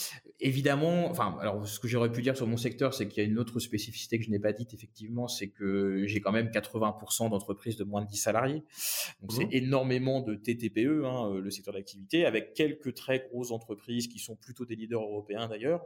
évidemment, 0.45 1.11
enfin, 1.11 1.37
alors 1.41 1.67
ce 1.67 1.81
que 1.81 1.89
j'aurais 1.89 2.13
pu 2.13 2.23
dire 2.23 2.37
sur 2.37 2.47
mon 2.47 2.59
secteur, 2.59 2.95
c'est 2.95 3.09
qu'il 3.09 3.23
y 3.23 3.27
a 3.27 3.29
une 3.29 3.39
autre 3.39 3.59
spécificité 3.59 4.19
que 4.19 4.25
je 4.25 4.31
n'ai 4.31 4.39
pas 4.39 4.53
dite, 4.53 4.75
effectivement, 4.75 5.27
c'est 5.27 5.49
que 5.49 6.05
j'ai 6.07 6.21
quand 6.21 6.33
même 6.33 6.49
80% 6.49 7.31
d'entreprises 7.31 7.77
de 7.77 7.85
moins 7.85 8.03
de 8.03 8.07
10 8.09 8.17
salariés. 8.17 8.63
Donc 9.23 9.33
c'est 9.33 9.47
mmh. 9.47 9.53
énormément 9.53 10.21
de 10.21 10.35
TTPE, 10.35 11.05
hein, 11.05 11.35
le 11.35 11.51
secteur 11.51 11.75
d'activité, 11.75 12.27
avec 12.27 12.55
quelques 12.55 12.95
très 12.95 13.27
grosses 13.31 13.51
entreprises 13.51 14.07
qui 14.07 14.19
sont 14.19 14.37
plutôt 14.37 14.67
des 14.67 14.77
leaders 14.77 15.03
européens 15.03 15.49
d'ailleurs. 15.49 15.85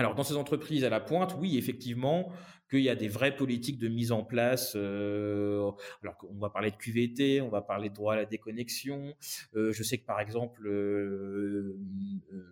Alors 0.00 0.14
dans 0.14 0.22
ces 0.22 0.36
entreprises 0.36 0.84
à 0.84 0.90
la 0.90 1.00
pointe, 1.00 1.34
oui, 1.40 1.58
effectivement, 1.58 2.30
qu'il 2.70 2.82
y 2.82 2.88
a 2.88 2.94
des 2.94 3.08
vraies 3.08 3.34
politiques 3.34 3.78
de 3.78 3.88
mise 3.88 4.12
en 4.12 4.22
place. 4.22 4.74
Euh, 4.76 5.72
alors 6.02 6.16
on 6.30 6.38
va 6.38 6.50
parler 6.50 6.70
de 6.70 6.76
QVT, 6.76 7.40
on 7.40 7.48
va 7.48 7.62
parler 7.62 7.88
de 7.88 7.94
droit 7.94 8.12
à 8.12 8.16
la 8.16 8.24
déconnexion. 8.24 9.14
Euh, 9.56 9.72
je 9.72 9.82
sais 9.82 9.98
que 9.98 10.06
par 10.06 10.20
exemple, 10.20 10.68
euh, 10.68 11.76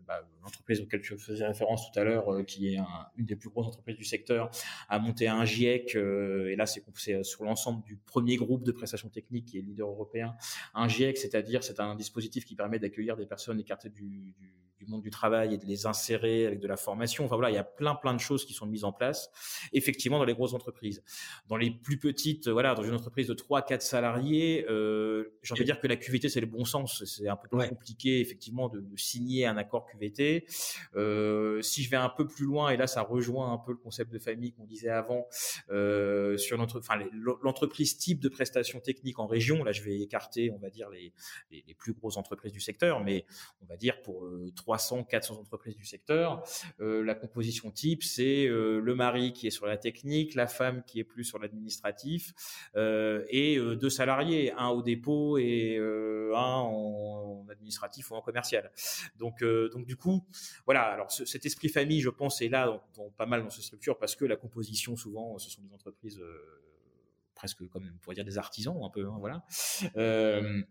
bah, 0.07 0.27
l'entreprise 0.43 0.81
auquel 0.81 1.05
je 1.05 1.15
faisais 1.15 1.47
référence 1.47 1.91
tout 1.91 1.99
à 1.99 2.03
l'heure, 2.03 2.45
qui 2.47 2.75
est 2.75 2.79
une 3.17 3.27
des 3.27 3.37
plus 3.37 3.51
grosses 3.51 3.69
entreprises 3.69 3.97
du 3.97 4.05
secteur, 4.05 4.51
a 4.89 4.99
monté 4.99 5.29
un 5.29 5.45
GIEC. 5.45 5.95
et 5.95 6.57
là, 6.57 6.67
c'est 6.67 7.23
sur 7.23 7.45
l'ensemble 7.45 7.85
du 7.85 7.97
premier 7.97 8.37
groupe 8.37 8.65
de 8.65 8.73
prestations 8.73 9.09
techniques 9.09 9.47
qui 9.47 9.59
est 9.59 9.63
leader 9.63 9.89
européen. 9.89 10.35
Un 10.75 10.89
GIEC, 10.89 11.19
c'est-à-dire 11.19 11.63
c'est 11.63 11.79
un 11.79 11.95
dispositif 11.95 12.45
qui 12.45 12.57
permet 12.57 12.79
d'accueillir 12.79 13.17
des 13.17 13.27
personnes 13.27 13.61
écartées 13.61 13.91
du, 13.91 14.35
du 14.39 14.66
du 14.79 14.87
monde 14.87 15.03
du 15.03 15.11
travail 15.11 15.55
et 15.55 15.59
de 15.59 15.65
les 15.65 15.87
insérer 15.87 16.47
avec 16.47 16.61
de 16.61 16.69
la 16.69 16.77
formation. 16.77 17.25
Enfin 17.25 17.37
voilà, 17.37 17.51
il 17.51 17.55
y 17.55 17.59
a 17.59 17.65
plein 17.65 17.95
plein 17.95 18.15
de 18.15 18.21
choses 18.21 18.45
qui 18.45 18.53
sont 18.53 18.67
mises 18.67 18.85
en 18.85 18.93
place 18.93 19.31
effectivement 19.73 20.19
dans 20.19 20.25
les 20.25 20.35
grosses 20.35 20.55
entreprises. 20.55 21.03
Dans 21.49 21.57
les 21.57 21.71
plus 21.71 21.99
petites, 21.99 22.49
voilà, 22.49 22.75
dans 22.75 22.83
une 22.83 22.95
entreprise 22.95 23.27
de 23.27 23.35
3 23.35 23.63
4 23.63 23.83
salariés, 23.83 24.67
euh, 24.69 25.37
j'ai 25.43 25.53
envie 25.53 25.61
de 25.61 25.67
dire 25.67 25.81
que 25.81 25.87
la 25.87 25.97
QVT 25.97 26.29
c'est 26.29 26.41
le 26.41 26.47
bon 26.47 26.65
sens, 26.65 27.05
c'est 27.05 27.29
un 27.29 27.37
peu 27.37 27.49
plus 27.49 27.69
compliqué 27.69 28.21
effectivement 28.21 28.69
de, 28.69 28.81
de, 28.81 28.97
signer 28.97 29.47
un 29.47 29.57
accord 29.57 29.87
QVT. 29.87 30.47
Euh, 30.95 31.63
si 31.63 31.83
je 31.83 31.91
vais 31.91 31.97
un 31.97 32.09
peu 32.09 32.27
plus 32.27 32.45
loin 32.45 32.71
et 32.71 32.77
là 32.77 32.87
ça 32.87 33.03
rejoint 33.03 33.53
un 33.53 33.59
peu 33.59 33.73
le 33.73 33.79
concept 33.79 34.13
de 34.13 34.19
famille 34.19 34.53
qu'on 34.53 34.65
disait 34.65 34.89
avant 34.89 35.27
euh, 35.71 36.37
sur 36.37 36.57
l'entreprise 36.59 37.97
type 37.99 38.21
de 38.21 38.29
prestations 38.29 38.81
techniques 38.81 39.19
en 39.19 39.27
région, 39.27 39.65
là 39.65 39.73
je 39.73 39.83
vais 39.83 40.01
écarter 40.01 40.51
on 40.51 40.59
va 40.59 40.71
dire 40.71 40.91
les, 40.91 41.13
les, 41.51 41.65
les 41.67 41.75
plus 41.75 41.93
grosses 41.93 42.17
entreprises 42.17 42.53
du 42.53 42.61
secteur, 42.61 43.03
mais 43.03 43.25
on 43.63 43.67
va 43.67 43.77
dire 43.77 44.01
pour 44.03 44.25
euh, 44.25 44.51
300, 44.67 45.05
400 45.05 45.39
entreprises 45.39 45.77
du 45.77 45.85
secteur. 45.85 46.43
Euh, 46.81 47.05
la 47.05 47.15
composition 47.15 47.71
type, 47.71 48.03
c'est 48.03 48.47
euh, 48.47 48.81
le 48.81 48.95
mari 48.97 49.33
qui 49.33 49.47
est 49.47 49.51
sur 49.51 49.65
la 49.65 49.77
technique, 49.77 50.35
la 50.35 50.49
femme 50.49 50.83
qui 50.85 50.99
est 50.99 51.05
plus 51.05 51.23
sur 51.23 51.39
l'administratif, 51.39 52.33
euh, 52.75 53.25
et 53.29 53.59
deux 53.77 53.91
salariés, 53.91 54.53
un 54.53 54.69
au 54.69 54.83
dépôt 54.83 55.39
et 55.39 55.79
un 55.79 56.61
en, 56.61 57.47
administratif 57.49 58.11
ou 58.11 58.17
en 58.17 58.21
commercial. 58.23 58.73
Donc, 59.17 59.45
donc 59.45 59.87
du 59.87 59.97
coup, 59.97 60.27
voilà. 60.65 60.83
Alors 60.83 61.13
cet 61.13 61.47
esprit 61.47 61.69
famille, 61.69 62.01
je 62.01 62.11
pense, 62.11 62.43
est 62.43 62.49
là 62.49 62.83
dans, 62.97 63.11
pas 63.11 63.27
mal 63.27 63.45
dans 63.45 63.51
ces 63.51 63.63
structures 63.63 63.99
parce 63.99 64.17
que 64.17 64.25
la 64.25 64.37
composition, 64.37 64.97
souvent, 64.97 65.39
ce 65.39 65.49
sont 65.49 65.63
des 65.63 65.73
entreprises 65.73 66.21
presque 67.37 67.69
comme 67.69 67.89
on 67.95 67.99
pourrait 67.99 68.17
dire 68.17 68.25
des 68.25 68.39
artisans 68.39 68.77
un 68.83 68.91
peu, 68.91 69.07
hein, 69.07 69.17
voilà. 69.21 69.45
Euh, 69.97 70.63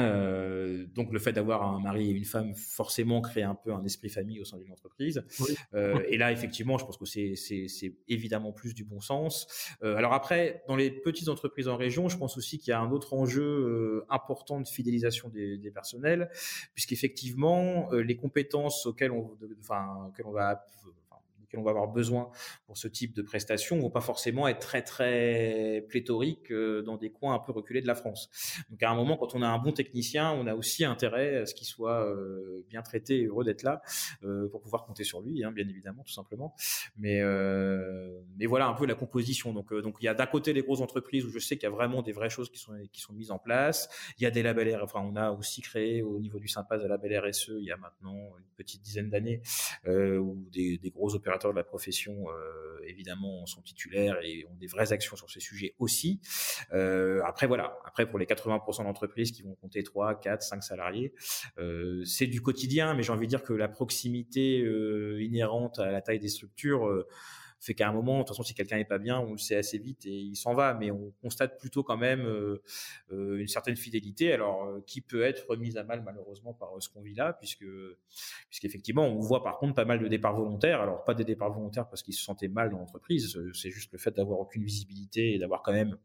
euh, 0.00 0.86
donc 0.94 1.12
le 1.12 1.18
fait 1.18 1.32
d'avoir 1.32 1.62
un 1.62 1.80
mari 1.80 2.10
et 2.10 2.12
une 2.12 2.24
femme 2.24 2.54
forcément 2.54 3.20
crée 3.20 3.42
un 3.42 3.54
peu 3.54 3.72
un 3.72 3.84
esprit 3.84 4.08
famille 4.08 4.40
au 4.40 4.44
sein 4.44 4.56
d'une 4.58 4.72
entreprise. 4.72 5.22
Euh, 5.74 6.02
et 6.08 6.16
là 6.16 6.32
effectivement, 6.32 6.78
je 6.78 6.84
pense 6.84 6.96
que 6.96 7.04
c'est 7.04 7.34
c'est 7.36 7.94
évidemment 8.08 8.52
plus 8.52 8.74
du 8.74 8.84
bon 8.84 9.00
sens. 9.00 9.46
Euh, 9.82 9.96
alors 9.96 10.12
après, 10.12 10.62
dans 10.68 10.76
les 10.76 10.90
petites 10.90 11.28
entreprises 11.28 11.68
en 11.68 11.76
région, 11.76 12.08
je 12.08 12.16
pense 12.16 12.36
aussi 12.36 12.58
qu'il 12.58 12.70
y 12.70 12.74
a 12.74 12.80
un 12.80 12.90
autre 12.90 13.14
enjeu 13.14 13.42
euh, 13.42 14.06
important 14.08 14.60
de 14.60 14.68
fidélisation 14.68 15.28
des, 15.28 15.58
des 15.58 15.70
personnels, 15.70 16.30
puisqu'effectivement 16.74 17.92
euh, 17.92 18.02
les 18.02 18.16
compétences 18.16 18.86
auxquelles 18.86 19.12
on, 19.12 19.30
enfin 19.60 20.06
auxquelles 20.08 20.26
on 20.26 20.32
va 20.32 20.64
on 21.56 21.62
va 21.62 21.70
avoir 21.70 21.88
besoin 21.88 22.30
pour 22.66 22.76
ce 22.76 22.88
type 22.88 23.14
de 23.14 23.22
prestations 23.22 23.78
vont 23.82 23.90
pas 23.90 24.00
forcément 24.00 24.48
être 24.48 24.60
très 24.60 24.82
très 24.82 25.84
pléthoriques 25.88 26.52
euh, 26.52 26.82
dans 26.82 26.96
des 26.96 27.10
coins 27.10 27.34
un 27.34 27.38
peu 27.38 27.52
reculés 27.52 27.82
de 27.82 27.86
la 27.86 27.94
France. 27.94 28.28
Donc 28.70 28.82
à 28.82 28.90
un 28.90 28.94
moment, 28.94 29.16
quand 29.16 29.34
on 29.34 29.42
a 29.42 29.48
un 29.48 29.58
bon 29.58 29.72
technicien, 29.72 30.32
on 30.32 30.46
a 30.46 30.54
aussi 30.54 30.84
intérêt 30.84 31.38
à 31.38 31.46
ce 31.46 31.54
qu'il 31.54 31.66
soit 31.66 32.06
euh, 32.06 32.64
bien 32.68 32.82
traité 32.82 33.20
et 33.20 33.26
heureux 33.26 33.44
d'être 33.44 33.62
là 33.62 33.82
euh, 34.24 34.48
pour 34.48 34.60
pouvoir 34.60 34.84
compter 34.84 35.04
sur 35.04 35.20
lui, 35.20 35.44
hein, 35.44 35.52
bien 35.52 35.68
évidemment, 35.68 36.02
tout 36.04 36.12
simplement. 36.12 36.54
Mais 36.96 37.20
mais 38.36 38.46
voilà 38.46 38.66
un 38.66 38.74
peu 38.74 38.86
la 38.86 38.94
composition. 38.94 39.52
Donc 39.52 39.72
donc 39.72 39.96
il 40.00 40.04
y 40.04 40.08
a 40.08 40.14
d'un 40.14 40.26
côté 40.26 40.52
les 40.52 40.62
grosses 40.62 40.80
entreprises 40.80 41.24
où 41.24 41.30
je 41.30 41.38
sais 41.38 41.56
qu'il 41.56 41.64
y 41.64 41.72
a 41.72 41.74
vraiment 41.74 42.02
des 42.02 42.12
vraies 42.12 42.30
choses 42.30 42.50
qui 42.50 42.58
sont 42.58 42.72
qui 42.92 43.00
sont 43.00 43.12
mises 43.12 43.30
en 43.30 43.38
place. 43.38 43.88
Il 44.18 44.22
y 44.22 44.26
a 44.26 44.30
des 44.30 44.42
labels, 44.42 44.78
enfin 44.82 45.00
on 45.02 45.16
a 45.16 45.30
aussi 45.30 45.62
créé 45.62 46.02
au 46.02 46.18
niveau 46.20 46.38
du 46.38 46.48
Sympas 46.48 46.84
un 46.84 46.88
label 46.88 47.18
RSE 47.18 47.52
il 47.58 47.64
y 47.64 47.72
a 47.72 47.76
maintenant 47.76 48.16
une 48.38 48.54
petite 48.56 48.82
dizaine 48.82 49.10
d'années 49.10 49.40
où 49.86 50.46
des, 50.50 50.78
des 50.78 50.90
gros 50.90 51.14
opérateurs 51.14 51.41
de 51.50 51.56
la 51.56 51.64
profession, 51.64 52.26
euh, 52.30 52.80
évidemment, 52.86 53.44
sont 53.46 53.62
titulaires 53.62 54.16
et 54.22 54.46
ont 54.50 54.54
des 54.54 54.66
vraies 54.66 54.92
actions 54.92 55.16
sur 55.16 55.30
ces 55.30 55.40
sujets 55.40 55.74
aussi. 55.78 56.20
Euh, 56.72 57.20
après, 57.24 57.46
voilà. 57.46 57.76
Après, 57.84 58.06
pour 58.06 58.18
les 58.18 58.26
80% 58.26 58.84
d'entreprises 58.84 59.32
qui 59.32 59.42
vont 59.42 59.54
compter 59.56 59.82
3, 59.82 60.20
4, 60.20 60.42
5 60.42 60.62
salariés, 60.62 61.12
euh, 61.58 62.04
c'est 62.04 62.26
du 62.26 62.40
quotidien, 62.40 62.94
mais 62.94 63.02
j'ai 63.02 63.12
envie 63.12 63.26
de 63.26 63.30
dire 63.30 63.42
que 63.42 63.52
la 63.52 63.68
proximité 63.68 64.58
inhérente 65.20 65.78
à 65.78 65.90
la 65.90 66.00
taille 66.00 66.20
des 66.20 66.28
structures 66.28 67.04
fait 67.62 67.74
qu'à 67.74 67.88
un 67.88 67.92
moment, 67.92 68.14
de 68.14 68.18
toute 68.22 68.30
façon, 68.30 68.42
si 68.42 68.54
quelqu'un 68.54 68.76
n'est 68.76 68.84
pas 68.84 68.98
bien, 68.98 69.20
on 69.20 69.32
le 69.32 69.38
sait 69.38 69.54
assez 69.54 69.78
vite 69.78 70.04
et 70.04 70.18
il 70.18 70.34
s'en 70.34 70.52
va. 70.52 70.74
Mais 70.74 70.90
on 70.90 71.12
constate 71.22 71.58
plutôt 71.58 71.84
quand 71.84 71.96
même 71.96 72.26
euh, 72.26 72.60
euh, 73.12 73.38
une 73.38 73.46
certaine 73.46 73.76
fidélité, 73.76 74.32
alors 74.32 74.64
euh, 74.64 74.82
qui 74.84 75.00
peut 75.00 75.22
être 75.22 75.46
remise 75.48 75.76
à 75.76 75.84
mal 75.84 76.02
malheureusement 76.04 76.54
par 76.54 76.70
ce 76.80 76.88
qu'on 76.88 77.02
vit 77.02 77.14
là, 77.14 77.34
puisque 77.34 77.64
puisqu'effectivement, 78.48 79.06
on 79.06 79.20
voit 79.20 79.44
par 79.44 79.58
contre 79.58 79.74
pas 79.74 79.84
mal 79.84 80.00
de 80.00 80.08
départs 80.08 80.34
volontaires. 80.34 80.80
Alors 80.80 81.04
pas 81.04 81.14
des 81.14 81.24
départs 81.24 81.52
volontaires 81.52 81.88
parce 81.88 82.02
qu'ils 82.02 82.14
se 82.14 82.24
sentaient 82.24 82.48
mal 82.48 82.70
dans 82.70 82.78
l'entreprise, 82.78 83.38
c'est 83.54 83.70
juste 83.70 83.92
le 83.92 83.98
fait 83.98 84.10
d'avoir 84.10 84.40
aucune 84.40 84.64
visibilité 84.64 85.34
et 85.34 85.38
d'avoir 85.38 85.62
quand 85.62 85.72
même 85.72 85.96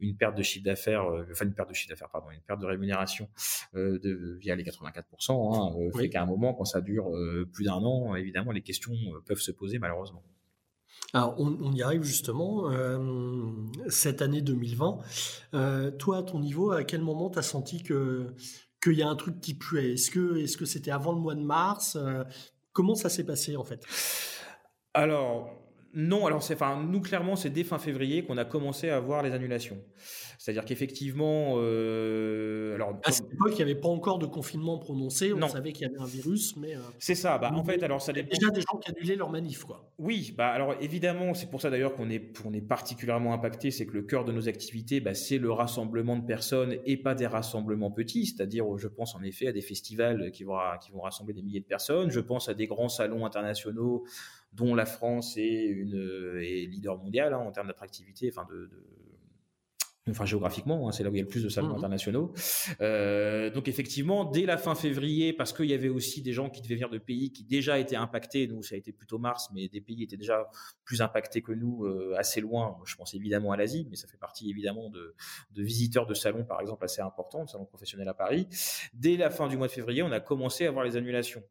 une 0.00 0.16
perte 0.16 0.36
de 0.36 0.42
chiffre 0.42 0.64
d'affaires, 0.64 1.06
enfin 1.30 1.44
une 1.44 1.54
perte 1.54 1.68
de 1.68 1.74
chiffre 1.74 1.90
d'affaires, 1.90 2.10
pardon, 2.10 2.30
une 2.32 2.40
perte 2.40 2.60
de 2.60 2.66
rémunération 2.66 3.28
de, 3.74 4.36
via 4.40 4.56
les 4.56 4.64
84%, 4.64 5.86
hein, 5.86 5.90
fait 5.96 6.08
qu'à 6.08 6.22
un 6.22 6.26
moment, 6.26 6.52
quand 6.52 6.64
ça 6.64 6.80
dure 6.80 7.12
plus 7.52 7.64
d'un 7.64 7.74
an, 7.74 8.16
évidemment, 8.16 8.50
les 8.50 8.62
questions 8.62 8.94
peuvent 9.24 9.38
se 9.38 9.52
poser 9.52 9.78
malheureusement. 9.78 10.24
Alors, 11.12 11.34
on, 11.38 11.72
y 11.72 11.82
arrive 11.82 12.02
justement. 12.02 12.70
Euh, 12.70 12.98
cette 13.88 14.22
année 14.22 14.42
2020, 14.42 14.98
euh, 15.54 15.90
toi, 15.92 16.18
à 16.18 16.22
ton 16.22 16.40
niveau, 16.40 16.72
à 16.72 16.84
quel 16.84 17.00
moment 17.00 17.30
tu 17.30 17.38
as 17.38 17.42
senti 17.42 17.82
que 17.82 18.34
qu'il 18.82 18.94
y 18.94 19.02
a 19.02 19.08
un 19.08 19.16
truc 19.16 19.40
qui 19.40 19.54
puait? 19.54 19.94
Est-ce 19.94 20.10
que 20.10 20.56
que 20.56 20.64
c'était 20.64 20.90
avant 20.90 21.12
le 21.12 21.20
mois 21.20 21.34
de 21.34 21.40
mars? 21.42 21.96
Euh, 21.96 22.24
Comment 22.76 22.94
ça 22.94 23.08
s'est 23.08 23.24
passé 23.24 23.56
en 23.56 23.64
fait? 23.64 23.82
Alors, 24.92 25.48
non, 25.98 26.26
alors 26.26 26.42
c'est, 26.42 26.52
enfin, 26.52 26.86
nous 26.86 27.00
clairement, 27.00 27.36
c'est 27.36 27.48
dès 27.48 27.64
fin 27.64 27.78
février 27.78 28.22
qu'on 28.22 28.36
a 28.36 28.44
commencé 28.44 28.90
à 28.90 29.00
voir 29.00 29.22
les 29.22 29.32
annulations. 29.32 29.78
C'est-à-dire 30.38 30.66
qu'effectivement, 30.66 31.54
euh, 31.56 32.74
alors 32.74 33.00
à 33.02 33.12
cette 33.12 33.32
époque, 33.32 33.52
il 33.52 33.56
n'y 33.56 33.62
avait 33.62 33.80
pas 33.80 33.88
encore 33.88 34.18
de 34.18 34.26
confinement 34.26 34.78
prononcé. 34.78 35.32
On 35.32 35.48
savait 35.48 35.72
qu'il 35.72 35.86
y 35.86 35.90
avait 35.90 35.98
un 35.98 36.04
virus, 36.04 36.54
mais 36.58 36.76
euh, 36.76 36.80
c'est 36.98 37.14
ça. 37.14 37.38
Bah, 37.38 37.50
en 37.54 37.64
fait, 37.64 37.82
alors 37.82 38.02
ça 38.02 38.12
dépend. 38.12 38.28
Déjà 38.28 38.50
des 38.50 38.60
gens 38.60 38.76
qui 38.76 38.90
annulaient 38.90 39.16
leur 39.16 39.30
manif, 39.30 39.64
quoi. 39.64 39.90
Oui, 39.98 40.34
bah 40.36 40.48
alors 40.48 40.74
évidemment, 40.82 41.32
c'est 41.32 41.50
pour 41.50 41.62
ça 41.62 41.70
d'ailleurs 41.70 41.94
qu'on 41.94 42.10
est, 42.10 42.30
on 42.44 42.52
est 42.52 42.60
particulièrement 42.60 43.32
impacté, 43.32 43.70
c'est 43.70 43.86
que 43.86 43.94
le 43.94 44.02
cœur 44.02 44.26
de 44.26 44.32
nos 44.32 44.50
activités, 44.50 45.00
bah, 45.00 45.14
c'est 45.14 45.38
le 45.38 45.50
rassemblement 45.50 46.18
de 46.18 46.26
personnes 46.26 46.76
et 46.84 46.98
pas 46.98 47.14
des 47.14 47.26
rassemblements 47.26 47.90
petits. 47.90 48.26
C'est-à-dire, 48.26 48.66
je 48.76 48.88
pense 48.88 49.14
en 49.14 49.22
effet 49.22 49.46
à 49.46 49.52
des 49.52 49.62
festivals 49.62 50.30
qui 50.30 50.44
vont, 50.44 50.58
qui 50.82 50.90
vont 50.92 51.00
rassembler 51.00 51.32
des 51.32 51.42
milliers 51.42 51.60
de 51.60 51.64
personnes. 51.64 52.10
Je 52.10 52.20
pense 52.20 52.50
à 52.50 52.54
des 52.54 52.66
grands 52.66 52.90
salons 52.90 53.24
internationaux 53.24 54.04
dont 54.56 54.74
la 54.74 54.86
France 54.86 55.36
est 55.36 55.64
une 55.64 56.38
est 56.40 56.66
leader 56.66 56.98
mondial 56.98 57.34
hein, 57.34 57.38
en 57.38 57.52
termes 57.52 57.68
d'attractivité, 57.68 58.32
enfin 58.32 58.46
de, 58.50 58.66
de 58.66 59.05
enfin 60.10 60.24
géographiquement, 60.24 60.88
hein, 60.88 60.92
c'est 60.92 61.02
là 61.02 61.10
où 61.10 61.14
il 61.14 61.18
y 61.18 61.20
a 61.20 61.24
le 61.24 61.28
plus 61.28 61.42
de 61.42 61.48
salons 61.48 61.68
mmh. 61.68 61.76
internationaux. 61.76 62.32
Euh, 62.80 63.50
donc 63.50 63.68
effectivement, 63.68 64.24
dès 64.24 64.46
la 64.46 64.56
fin 64.56 64.74
février, 64.74 65.32
parce 65.32 65.52
qu'il 65.52 65.66
y 65.66 65.74
avait 65.74 65.88
aussi 65.88 66.22
des 66.22 66.32
gens 66.32 66.48
qui 66.48 66.62
devaient 66.62 66.74
venir 66.74 66.90
de 66.90 66.98
pays 66.98 67.32
qui 67.32 67.44
déjà 67.44 67.78
étaient 67.78 67.96
impactés, 67.96 68.46
nous 68.46 68.62
ça 68.62 68.76
a 68.76 68.78
été 68.78 68.92
plutôt 68.92 69.18
mars, 69.18 69.48
mais 69.52 69.68
des 69.68 69.80
pays 69.80 70.02
étaient 70.02 70.16
déjà 70.16 70.48
plus 70.84 71.02
impactés 71.02 71.42
que 71.42 71.52
nous, 71.52 71.84
euh, 71.84 72.14
assez 72.16 72.40
loin. 72.40 72.78
Je 72.84 72.94
pense 72.94 73.14
évidemment 73.14 73.52
à 73.52 73.56
l'Asie, 73.56 73.86
mais 73.90 73.96
ça 73.96 74.06
fait 74.06 74.16
partie 74.16 74.48
évidemment 74.48 74.90
de, 74.90 75.14
de 75.50 75.62
visiteurs 75.62 76.06
de 76.06 76.14
salons, 76.14 76.44
par 76.44 76.60
exemple, 76.60 76.84
assez 76.84 77.02
importants, 77.02 77.44
de 77.44 77.50
salons 77.50 77.66
professionnels 77.66 78.08
à 78.08 78.14
Paris. 78.14 78.46
Dès 78.94 79.16
la 79.16 79.30
fin 79.30 79.48
du 79.48 79.56
mois 79.56 79.66
de 79.66 79.72
février, 79.72 80.02
on 80.02 80.12
a 80.12 80.20
commencé 80.20 80.66
à 80.66 80.70
voir 80.70 80.84
les 80.84 80.96
annulations. 80.96 81.42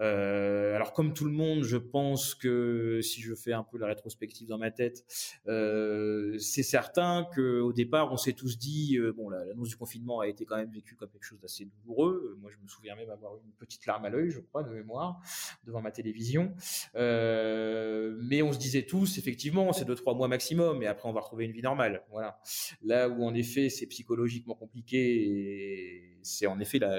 Euh, 0.00 0.74
alors 0.74 0.92
comme 0.94 1.12
tout 1.12 1.26
le 1.26 1.32
monde, 1.32 1.64
je 1.64 1.76
pense 1.76 2.34
que 2.34 3.00
si 3.02 3.20
je 3.20 3.34
fais 3.34 3.52
un 3.52 3.62
peu 3.62 3.76
la 3.78 3.86
rétrospective 3.86 4.48
dans 4.48 4.58
ma 4.58 4.70
tête, 4.70 5.04
c'est 5.46 6.62
certain 6.62 7.26
que 7.34 7.60
au 7.60 7.72
départ 7.72 7.89
on 7.92 8.16
s'est 8.16 8.32
tous 8.32 8.58
dit, 8.58 8.96
euh, 8.96 9.12
bon, 9.12 9.28
l'annonce 9.28 9.68
du 9.68 9.76
confinement 9.76 10.20
a 10.20 10.28
été 10.28 10.44
quand 10.44 10.56
même 10.56 10.70
vécue 10.70 10.96
comme 10.96 11.10
quelque 11.10 11.24
chose 11.24 11.40
d'assez 11.40 11.64
douloureux. 11.64 12.32
Euh, 12.32 12.36
moi, 12.40 12.50
je 12.50 12.56
me 12.62 12.68
souviens 12.68 12.94
même 12.96 13.10
avoir 13.10 13.36
une 13.36 13.52
petite 13.58 13.86
larme 13.86 14.04
à 14.04 14.10
l'œil, 14.10 14.30
je 14.30 14.40
crois, 14.40 14.62
de 14.62 14.70
mémoire, 14.70 15.20
devant 15.64 15.80
ma 15.80 15.90
télévision. 15.90 16.54
Euh, 16.94 18.18
mais 18.22 18.42
on 18.42 18.52
se 18.52 18.58
disait 18.58 18.84
tous, 18.86 19.18
effectivement, 19.18 19.72
c'est 19.72 19.84
deux 19.84 19.94
trois 19.94 20.14
mois 20.14 20.28
maximum, 20.28 20.82
et 20.82 20.86
après 20.86 21.08
on 21.08 21.12
va 21.12 21.20
retrouver 21.20 21.44
une 21.44 21.52
vie 21.52 21.62
normale. 21.62 22.04
Voilà. 22.10 22.40
Là 22.82 23.08
où 23.08 23.24
en 23.24 23.34
effet 23.34 23.68
c'est 23.68 23.86
psychologiquement 23.86 24.54
compliqué, 24.54 26.18
c'est 26.22 26.46
en 26.46 26.58
effet 26.60 26.78
bah, 26.78 26.98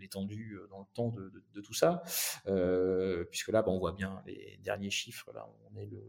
l'étendue 0.00 0.58
dans 0.70 0.80
le 0.80 0.86
temps 0.94 1.08
de, 1.08 1.60
tout 1.60 1.74
ça, 1.74 2.02
puisque 3.30 3.48
là, 3.48 3.62
bah, 3.62 3.70
on 3.70 3.78
voit 3.78 3.92
bien 3.92 4.22
les 4.26 4.58
derniers 4.62 4.90
chiffres. 4.90 5.30
Là, 5.32 5.48
on 5.70 5.76
est 5.76 5.86
le 5.86 6.02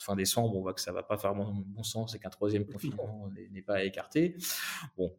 fin 0.00 0.16
décembre, 0.16 0.56
on 0.56 0.60
voit 0.60 0.74
que 0.74 0.80
ça 0.80 0.92
va 0.92 1.02
pas 1.02 1.16
faire 1.16 1.34
bon, 1.34 1.52
bon 1.54 1.82
sens 1.82 2.14
et 2.14 2.18
qu'un 2.18 2.30
troisième 2.30 2.66
confinement 2.66 3.28
n'est 3.50 3.62
pas 3.62 3.84
écarté. 3.84 4.36
Bon, 4.96 5.14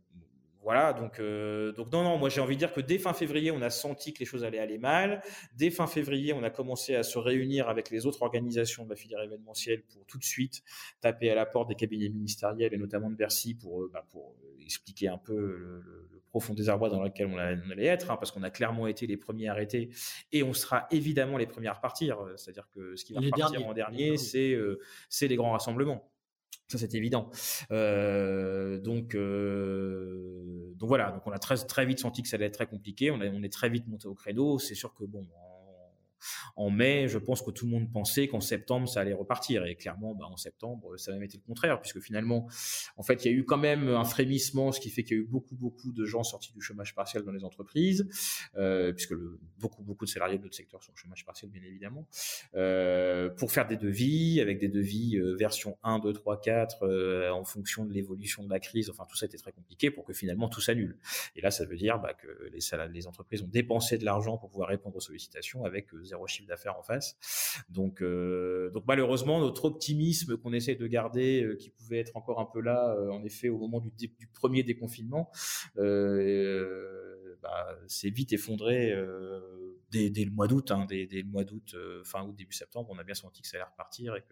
voilà, 0.63 0.93
donc, 0.93 1.19
euh, 1.19 1.73
donc 1.73 1.91
non, 1.91 2.03
non, 2.03 2.17
moi 2.17 2.29
j'ai 2.29 2.39
envie 2.39 2.55
de 2.55 2.59
dire 2.59 2.71
que 2.71 2.79
dès 2.79 2.97
fin 2.97 3.13
février, 3.13 3.51
on 3.51 3.61
a 3.61 3.69
senti 3.69 4.13
que 4.13 4.19
les 4.19 4.25
choses 4.25 4.45
allaient 4.45 4.59
aller 4.59 4.77
mal. 4.77 5.21
Dès 5.57 5.69
fin 5.69 5.87
février, 5.87 6.31
on 6.31 6.41
a 6.41 6.49
commencé 6.49 6.95
à 6.95 7.03
se 7.03 7.19
réunir 7.19 7.67
avec 7.67 7.89
les 7.89 8.05
autres 8.05 8.21
organisations 8.21 8.85
de 8.85 8.89
la 8.89 8.95
filière 8.95 9.21
événementielle 9.21 9.83
pour 9.83 10.05
tout 10.05 10.17
de 10.17 10.23
suite 10.23 10.63
taper 11.01 11.29
à 11.29 11.35
la 11.35 11.45
porte 11.45 11.67
des 11.67 11.75
cabinets 11.75 12.07
ministériels 12.07 12.73
et 12.73 12.77
notamment 12.77 13.09
de 13.09 13.15
Bercy 13.15 13.55
pour, 13.55 13.81
euh, 13.81 13.91
bah, 13.93 14.05
pour 14.09 14.35
expliquer 14.61 15.09
un 15.09 15.17
peu 15.17 15.35
le, 15.35 15.81
le, 15.81 16.22
profond 16.33 16.55
désarroi 16.55 16.89
dans 16.89 17.03
lequel 17.03 17.27
on, 17.27 17.37
allait 17.37 17.85
être, 17.85 18.09
hein, 18.09 18.17
parce 18.17 18.31
qu'on 18.31 18.41
a 18.41 18.49
clairement 18.49 18.87
été 18.87 19.05
les 19.05 19.17
premiers 19.17 19.49
arrêtés 19.49 19.91
et 20.31 20.41
on 20.41 20.53
sera 20.53 20.87
évidemment 20.89 21.37
les 21.37 21.45
premiers 21.45 21.67
à 21.67 21.73
repartir. 21.73 22.17
C'est-à-dire 22.37 22.67
que 22.71 22.95
ce 22.95 23.05
qui 23.05 23.13
va 23.13 23.19
repartir 23.19 23.67
en 23.67 23.73
dernier, 23.73 24.17
c'est 24.17 24.51
euh, 24.53 24.79
les 25.21 25.35
grands 25.35 25.51
rassemblements. 25.51 26.09
Ça, 26.69 26.79
c'est 26.79 26.95
évident. 26.95 27.29
Euh, 27.69 28.79
donc, 28.79 29.13
euh, 29.13 30.73
donc 30.75 30.89
voilà. 30.89 31.11
Donc, 31.11 31.21
on 31.27 31.31
a 31.31 31.37
très, 31.37 31.55
très 31.57 31.85
vite 31.85 31.99
senti 31.99 32.23
que 32.23 32.27
ça 32.27 32.37
allait 32.37 32.47
être 32.47 32.55
très 32.55 32.65
compliqué. 32.65 33.11
On, 33.11 33.19
on 33.21 33.43
est 33.43 33.53
très 33.53 33.69
vite 33.69 33.87
monté 33.87 34.07
au 34.07 34.15
credo. 34.15 34.57
C'est 34.57 34.73
sûr 34.73 34.95
que 34.95 35.03
bon, 35.03 35.27
en 36.55 36.69
mai, 36.69 37.07
je 37.07 37.17
pense 37.17 37.41
que 37.41 37.51
tout 37.51 37.65
le 37.65 37.71
monde 37.71 37.91
pensait 37.91 38.27
qu'en 38.27 38.41
septembre, 38.41 38.87
ça 38.87 39.01
allait 39.01 39.13
repartir. 39.13 39.65
Et 39.65 39.75
clairement, 39.75 40.15
bah, 40.15 40.25
en 40.25 40.37
septembre, 40.37 40.97
ça 40.97 41.11
a 41.11 41.13
même 41.13 41.23
été 41.23 41.37
le 41.37 41.43
contraire, 41.43 41.81
puisque 41.81 41.99
finalement, 41.99 42.47
en 42.97 43.03
fait, 43.03 43.25
il 43.25 43.31
y 43.31 43.33
a 43.33 43.37
eu 43.37 43.45
quand 43.45 43.57
même 43.57 43.87
un 43.89 44.03
frémissement, 44.03 44.71
ce 44.71 44.79
qui 44.79 44.89
fait 44.89 45.03
qu'il 45.03 45.17
y 45.17 45.19
a 45.19 45.23
eu 45.23 45.27
beaucoup, 45.27 45.55
beaucoup 45.55 45.91
de 45.91 46.05
gens 46.05 46.23
sortis 46.23 46.53
du 46.53 46.61
chômage 46.61 46.95
partiel 46.95 47.23
dans 47.23 47.31
les 47.31 47.43
entreprises, 47.43 48.07
euh, 48.55 48.93
puisque 48.93 49.15
beaucoup, 49.59 49.83
beaucoup 49.83 50.05
de 50.05 50.09
salariés 50.09 50.37
de 50.37 50.43
notre 50.43 50.55
secteur 50.55 50.83
sont 50.83 50.91
au 50.91 50.95
chômage 50.95 51.25
partiel, 51.25 51.51
bien 51.51 51.61
évidemment, 51.63 52.07
euh, 52.55 53.29
pour 53.29 53.51
faire 53.51 53.67
des 53.67 53.77
devis, 53.77 54.39
avec 54.41 54.59
des 54.59 54.69
devis 54.69 55.17
euh, 55.17 55.35
version 55.35 55.77
1, 55.83 55.99
2, 55.99 56.13
3, 56.13 56.41
4, 56.41 57.31
en 57.31 57.43
fonction 57.43 57.85
de 57.85 57.93
l'évolution 57.93 58.43
de 58.43 58.49
la 58.49 58.59
crise. 58.59 58.89
Enfin, 58.89 59.05
tout 59.09 59.15
ça 59.15 59.25
était 59.25 59.37
très 59.37 59.51
compliqué 59.51 59.91
pour 59.91 60.03
que 60.03 60.13
finalement 60.13 60.49
tout 60.49 60.61
s'annule. 60.61 60.97
Et 61.35 61.41
là, 61.41 61.51
ça 61.51 61.65
veut 61.65 61.75
dire 61.75 61.99
bah, 61.99 62.13
que 62.13 62.27
les, 62.51 62.59
les 62.91 63.07
entreprises 63.07 63.41
ont 63.41 63.47
dépensé 63.47 63.97
de 63.97 64.05
l'argent 64.05 64.37
pour 64.37 64.49
pouvoir 64.49 64.69
répondre 64.69 64.95
aux 64.95 65.01
sollicitations 65.01 65.65
avec 65.65 65.93
zéro 66.13 66.27
chiffre 66.27 66.47
d'affaires 66.47 66.77
en 66.77 66.83
face. 66.83 67.17
Donc, 67.69 68.01
euh, 68.01 68.69
donc 68.71 68.83
malheureusement, 68.87 69.39
notre 69.39 69.65
optimisme 69.65 70.37
qu'on 70.37 70.53
essaie 70.53 70.75
de 70.75 70.87
garder, 70.87 71.43
euh, 71.43 71.55
qui 71.55 71.71
pouvait 71.71 71.99
être 71.99 72.15
encore 72.15 72.39
un 72.39 72.45
peu 72.45 72.61
là, 72.61 72.95
euh, 72.95 73.09
en 73.09 73.23
effet, 73.23 73.49
au 73.49 73.57
moment 73.57 73.81
du, 73.81 74.11
premier 74.33 74.63
déconfinement, 74.63 75.31
bah, 75.75 77.77
s'est 77.87 78.09
vite 78.09 78.33
effondré 78.33 78.93
dès, 79.91 80.09
le 80.09 80.31
mois 80.31 80.47
d'août. 80.47 80.71
Hein, 80.71 80.85
dès, 80.87 81.07
le 81.11 81.29
mois 81.29 81.43
d'août, 81.43 81.75
fin 82.03 82.23
août, 82.23 82.35
début 82.35 82.53
septembre, 82.53 82.89
on 82.91 82.99
a 82.99 83.03
bien 83.03 83.15
senti 83.15 83.41
que 83.41 83.47
ça 83.47 83.57
allait 83.57 83.65
repartir 83.65 84.15
et 84.15 84.23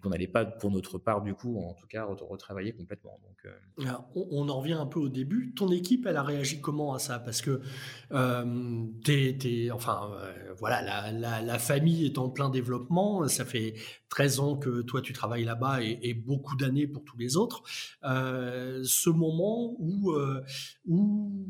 qu'on 0.00 0.10
n'allait 0.10 0.28
pas 0.28 0.44
pour 0.44 0.70
notre 0.70 0.98
part 0.98 1.22
du 1.22 1.34
coup, 1.34 1.58
en 1.58 1.74
tout 1.74 1.86
cas, 1.86 2.04
retravailler 2.04 2.72
complètement. 2.72 3.20
Donc, 3.22 3.86
on, 4.14 4.48
en 4.48 4.60
revient 4.60 4.74
un 4.74 4.86
peu 4.86 5.00
au 5.00 5.08
début. 5.08 5.52
Ton 5.54 5.70
équipe, 5.70 6.06
elle 6.06 6.16
a 6.16 6.22
réagi 6.22 6.60
comment 6.60 6.94
à 6.94 6.98
ça? 6.98 7.18
Parce 7.18 7.42
que 7.42 7.60
t'es, 9.04 9.70
enfin, 9.70 10.10
voilà, 10.58 11.10
la, 11.12 11.58
famille 11.58 12.06
est 12.06 12.18
en 12.18 12.28
plein 12.28 12.50
développement. 12.50 13.26
Ça 13.28 13.44
fait 13.44 13.74
13 14.08 14.40
ans 14.40 14.56
que 14.56 14.82
toi 14.82 15.00
tu 15.00 15.12
travailles 15.12 15.44
là-bas 15.44 15.82
et, 15.82 16.14
beaucoup 16.14 16.56
d'années 16.56 16.86
pour 16.86 17.04
tous 17.04 17.16
les 17.16 17.36
autres. 17.36 17.62
ce 18.02 19.10
moment 19.10 19.76
où, 19.78 20.12
vous 20.86 21.46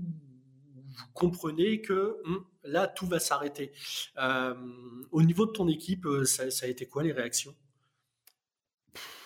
comprenez 1.15 1.81
que 1.81 2.17
hum, 2.25 2.45
là, 2.65 2.87
tout 2.87 3.07
va 3.07 3.19
s'arrêter. 3.19 3.73
Euh, 4.19 4.55
au 5.11 5.23
niveau 5.23 5.47
de 5.47 5.53
ton 5.53 5.69
équipe, 5.69 6.07
euh, 6.07 6.25
ça, 6.25 6.45
a 6.63 6.69
été 6.69 6.87
quoi 6.87 7.03
les 7.03 7.13
réactions? 7.13 7.55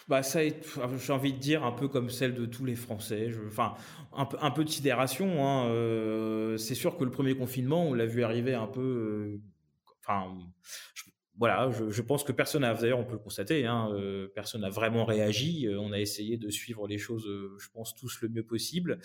Bah, 0.08 0.22
ça 0.22 0.40
j'ai 0.44 1.12
envie 1.12 1.32
de 1.32 1.38
dire 1.38 1.64
un 1.64 1.72
peu 1.72 1.88
comme 1.88 2.10
celle 2.10 2.34
de 2.34 2.46
tous 2.46 2.64
les 2.64 2.76
Français. 2.76 3.30
enfin, 3.46 3.74
un 4.12 4.26
peu, 4.26 4.36
un 4.40 4.50
peu 4.50 4.64
de 4.64 4.70
sidération. 4.70 5.46
Hein, 5.46 5.66
euh, 5.68 6.56
c'est 6.56 6.74
sûr 6.74 6.96
que 6.96 7.04
le 7.04 7.10
premier 7.10 7.36
confinement, 7.36 7.86
on 7.86 7.94
l'a 7.94 8.06
vu 8.06 8.22
arriver 8.22 8.54
un 8.54 8.66
peu. 8.66 9.40
enfin, 10.00 10.32
voilà, 11.38 11.70
je, 11.70 12.02
pense 12.02 12.24
que 12.24 12.32
personne 12.32 12.62
n'a, 12.62 12.72
d'ailleurs 12.72 12.98
on 12.98 13.04
peut 13.04 13.12
le 13.12 13.18
constater, 13.18 13.66
hein, 13.66 13.90
euh, 13.92 14.28
personne 14.34 14.62
n'a 14.62 14.70
vraiment 14.70 15.04
réagi. 15.04 15.66
Euh, 15.66 15.78
on 15.78 15.92
a 15.92 16.00
essayé 16.00 16.38
de 16.38 16.48
suivre 16.48 16.88
les 16.88 16.96
choses, 16.96 17.26
euh, 17.26 17.54
je 17.58 17.68
pense 17.68 17.94
tous 17.94 18.22
le 18.22 18.28
mieux 18.28 18.42
possible. 18.42 18.98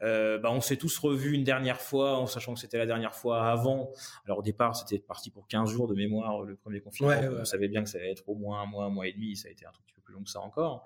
bah, 0.00 0.50
on 0.50 0.60
s'est 0.60 0.76
tous 0.76 0.98
revus 0.98 1.32
une 1.32 1.44
dernière 1.44 1.80
fois, 1.80 2.18
en 2.18 2.26
sachant 2.26 2.54
que 2.54 2.60
c'était 2.60 2.76
la 2.76 2.86
dernière 2.86 3.14
fois 3.14 3.50
avant. 3.50 3.90
Alors 4.26 4.38
au 4.38 4.42
départ, 4.42 4.76
c'était 4.76 4.98
parti 4.98 5.30
pour 5.30 5.48
15 5.48 5.70
jours 5.70 5.88
de 5.88 5.94
mémoire 5.94 6.42
le 6.42 6.56
premier 6.56 6.80
confinement. 6.80 7.14
On 7.40 7.44
savait 7.44 7.68
bien 7.68 7.82
que 7.82 7.88
ça 7.88 7.98
allait 7.98 8.12
être 8.12 8.28
au 8.28 8.34
moins 8.34 8.62
un 8.62 8.66
mois, 8.66 8.84
un 8.84 8.90
mois 8.90 9.06
et 9.06 9.12
demi. 9.12 9.34
Ça 9.36 9.48
a 9.48 9.50
été 9.50 9.64
un 9.64 9.70
peu 9.70 9.80
plus 10.08 10.24
que 10.24 10.30
ça 10.30 10.40
encore. 10.40 10.84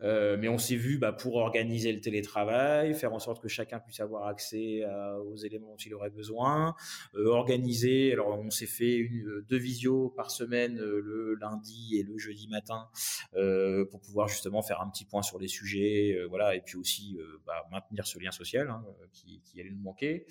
mais 0.00 0.48
on 0.48 0.58
s'est 0.58 0.76
vu 0.76 0.98
bah, 0.98 1.12
pour 1.12 1.36
organiser 1.36 1.92
le 1.92 2.00
télétravail, 2.00 2.94
faire 2.94 3.12
en 3.12 3.18
sorte 3.18 3.42
que 3.42 3.48
chacun 3.48 3.78
puisse 3.78 4.00
avoir 4.00 4.26
accès 4.26 4.82
aux 5.24 5.36
éléments 5.36 5.68
dont 5.68 5.76
il 5.76 5.94
aurait 5.94 6.10
besoin, 6.10 6.74
organiser. 7.14 8.12
Alors 8.12 8.38
on 8.38 8.50
s'est 8.50 8.66
fait 8.66 8.96
une, 8.96 9.42
deux 9.48 9.58
visios 9.58 10.10
par 10.16 10.30
semaine 10.30 10.78
euh, 10.78 11.00
le 11.00 11.34
lundi 11.34 11.96
et 11.98 12.02
le 12.02 12.18
jeudi 12.18 12.48
matin 12.48 12.88
euh, 13.34 13.84
pour 13.86 14.00
pouvoir 14.00 14.28
justement 14.28 14.62
faire 14.62 14.80
un 14.80 14.88
petit 14.88 15.04
point 15.04 15.22
sur 15.22 15.38
les 15.38 15.48
sujets, 15.48 16.14
euh, 16.16 16.26
voilà, 16.26 16.54
et 16.54 16.60
puis 16.60 16.76
aussi 16.76 17.18
bah, 17.46 17.66
maintenir 17.70 18.06
ce 18.06 18.18
lien 18.18 18.30
social 18.30 18.68
hein, 18.70 18.84
qui, 19.12 19.40
allait 19.60 19.70
nous 19.70 19.82
manquer. 19.82 20.26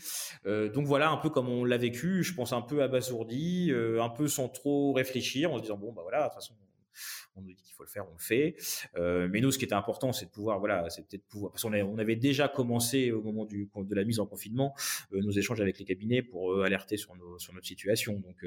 donc 0.46 0.86
voilà, 0.86 1.10
un 1.10 1.18
peu 1.18 1.30
comme 1.30 1.48
on 1.48 1.64
l'a 1.64 1.78
vécu, 1.78 2.24
je 2.24 2.34
pense 2.34 2.54
un 2.54 2.62
peu 2.62 2.84
abasourdi, 2.84 3.72
un 4.00 4.10
peu 4.10 4.28
sans 4.28 4.50
trop 4.50 4.94
réfléchir, 4.94 5.52
en 5.52 5.58
se 5.58 5.62
disant 5.64 5.78
bon 5.78 5.94
bah 5.94 6.02
voilà, 6.04 6.24
de 6.24 6.26
toute 6.26 6.36
façon 6.36 6.56
on 7.36 7.42
nous 7.42 7.54
dit 7.54 7.62
qu'il 7.64 7.74
faut 7.74 7.84
le 7.84 7.90
faire, 7.90 8.06
on 8.10 8.14
le 8.14 8.20
fait. 8.20 8.56
Euh, 8.96 9.28
mais 9.32 9.42
nous, 9.42 9.52
ce 9.52 9.58
qui 9.58 9.66
était 9.66 9.74
important, 9.74 10.14
c'est 10.14 10.26
de 10.26 10.32
pouvoir, 10.32 10.60
voilà, 10.60 10.90
c'est 10.90 11.08
peut-être 11.08 11.26
pouvoir, 11.28 11.52
parce 11.52 11.64
qu'on 11.64 11.74
on 11.74 11.98
avait 11.98 12.16
déjà 12.16 12.48
commencé 12.48 13.12
au 13.12 13.22
moment 13.22 13.46
du, 13.46 13.70
de 13.76 13.96
la 13.96 14.04
mise 14.04 14.20
en 14.20 14.26
confinement 14.26 14.76
euh, 15.14 15.22
nos 15.22 15.32
échanges 15.32 15.62
avec 15.62 15.80
les 15.80 15.86
cabinets 15.86 16.22
pour 16.22 16.54
euh, 16.54 16.64
alerter 16.64 16.98
sur, 16.98 17.16
nos, 17.16 17.40
sur 17.40 17.54
notre 17.54 17.68
situation. 17.68 18.14
Donc, 18.14 18.46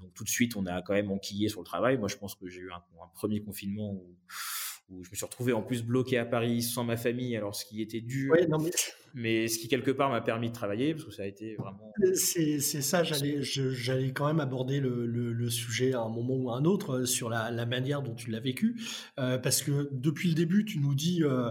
donc 0.00 0.14
tout 0.14 0.24
de 0.24 0.28
suite, 0.28 0.56
on 0.56 0.66
a 0.66 0.82
quand 0.82 0.94
même 0.94 1.10
enquillé 1.10 1.48
sur 1.48 1.60
le 1.60 1.66
travail. 1.66 1.98
Moi, 1.98 2.08
je 2.08 2.16
pense 2.16 2.34
que 2.34 2.48
j'ai 2.48 2.60
eu 2.60 2.70
un, 2.70 2.76
un 3.02 3.08
premier 3.14 3.40
confinement 3.40 3.92
où 3.92 4.16
où 4.90 5.02
je 5.02 5.10
me 5.10 5.16
suis 5.16 5.24
retrouvé 5.24 5.52
en 5.52 5.62
plus 5.62 5.82
bloqué 5.82 6.18
à 6.18 6.24
Paris 6.24 6.62
sans 6.62 6.84
ma 6.84 6.96
famille, 6.96 7.36
alors 7.36 7.54
ce 7.54 7.64
qui 7.64 7.80
était 7.80 8.00
dur, 8.00 8.34
mais... 9.14 9.48
ce 9.48 9.58
qui 9.58 9.68
quelque 9.68 9.90
part 9.90 10.10
m'a 10.10 10.20
permis 10.20 10.48
de 10.48 10.54
travailler, 10.54 10.94
parce 10.94 11.04
que 11.06 11.12
ça 11.12 11.22
a 11.22 11.26
été 11.26 11.54
vraiment... 11.56 11.92
C'est 12.14 12.60
ça, 12.60 13.02
j'allais 13.02 13.42
j'allais 13.42 14.12
quand 14.12 14.26
même 14.26 14.40
aborder 14.40 14.80
le, 14.80 15.06
le, 15.06 15.50
sujet 15.50 15.94
à 15.94 16.00
un 16.00 16.08
moment 16.08 16.34
ou 16.34 16.50
à 16.50 16.56
un 16.56 16.64
autre 16.64 17.00
euh, 17.00 17.06
sur 17.06 17.28
la, 17.28 17.50
la 17.50 17.66
manière 17.66 18.02
dont 18.02 18.14
tu 18.14 18.30
l'as 18.30 18.40
vécu, 18.40 18.80
euh, 19.18 19.38
parce 19.38 19.62
que 19.62 19.88
depuis 19.92 20.28
le 20.28 20.34
début, 20.34 20.64
tu 20.64 20.78
nous 20.78 20.94
dis... 20.94 21.22
Euh, 21.22 21.50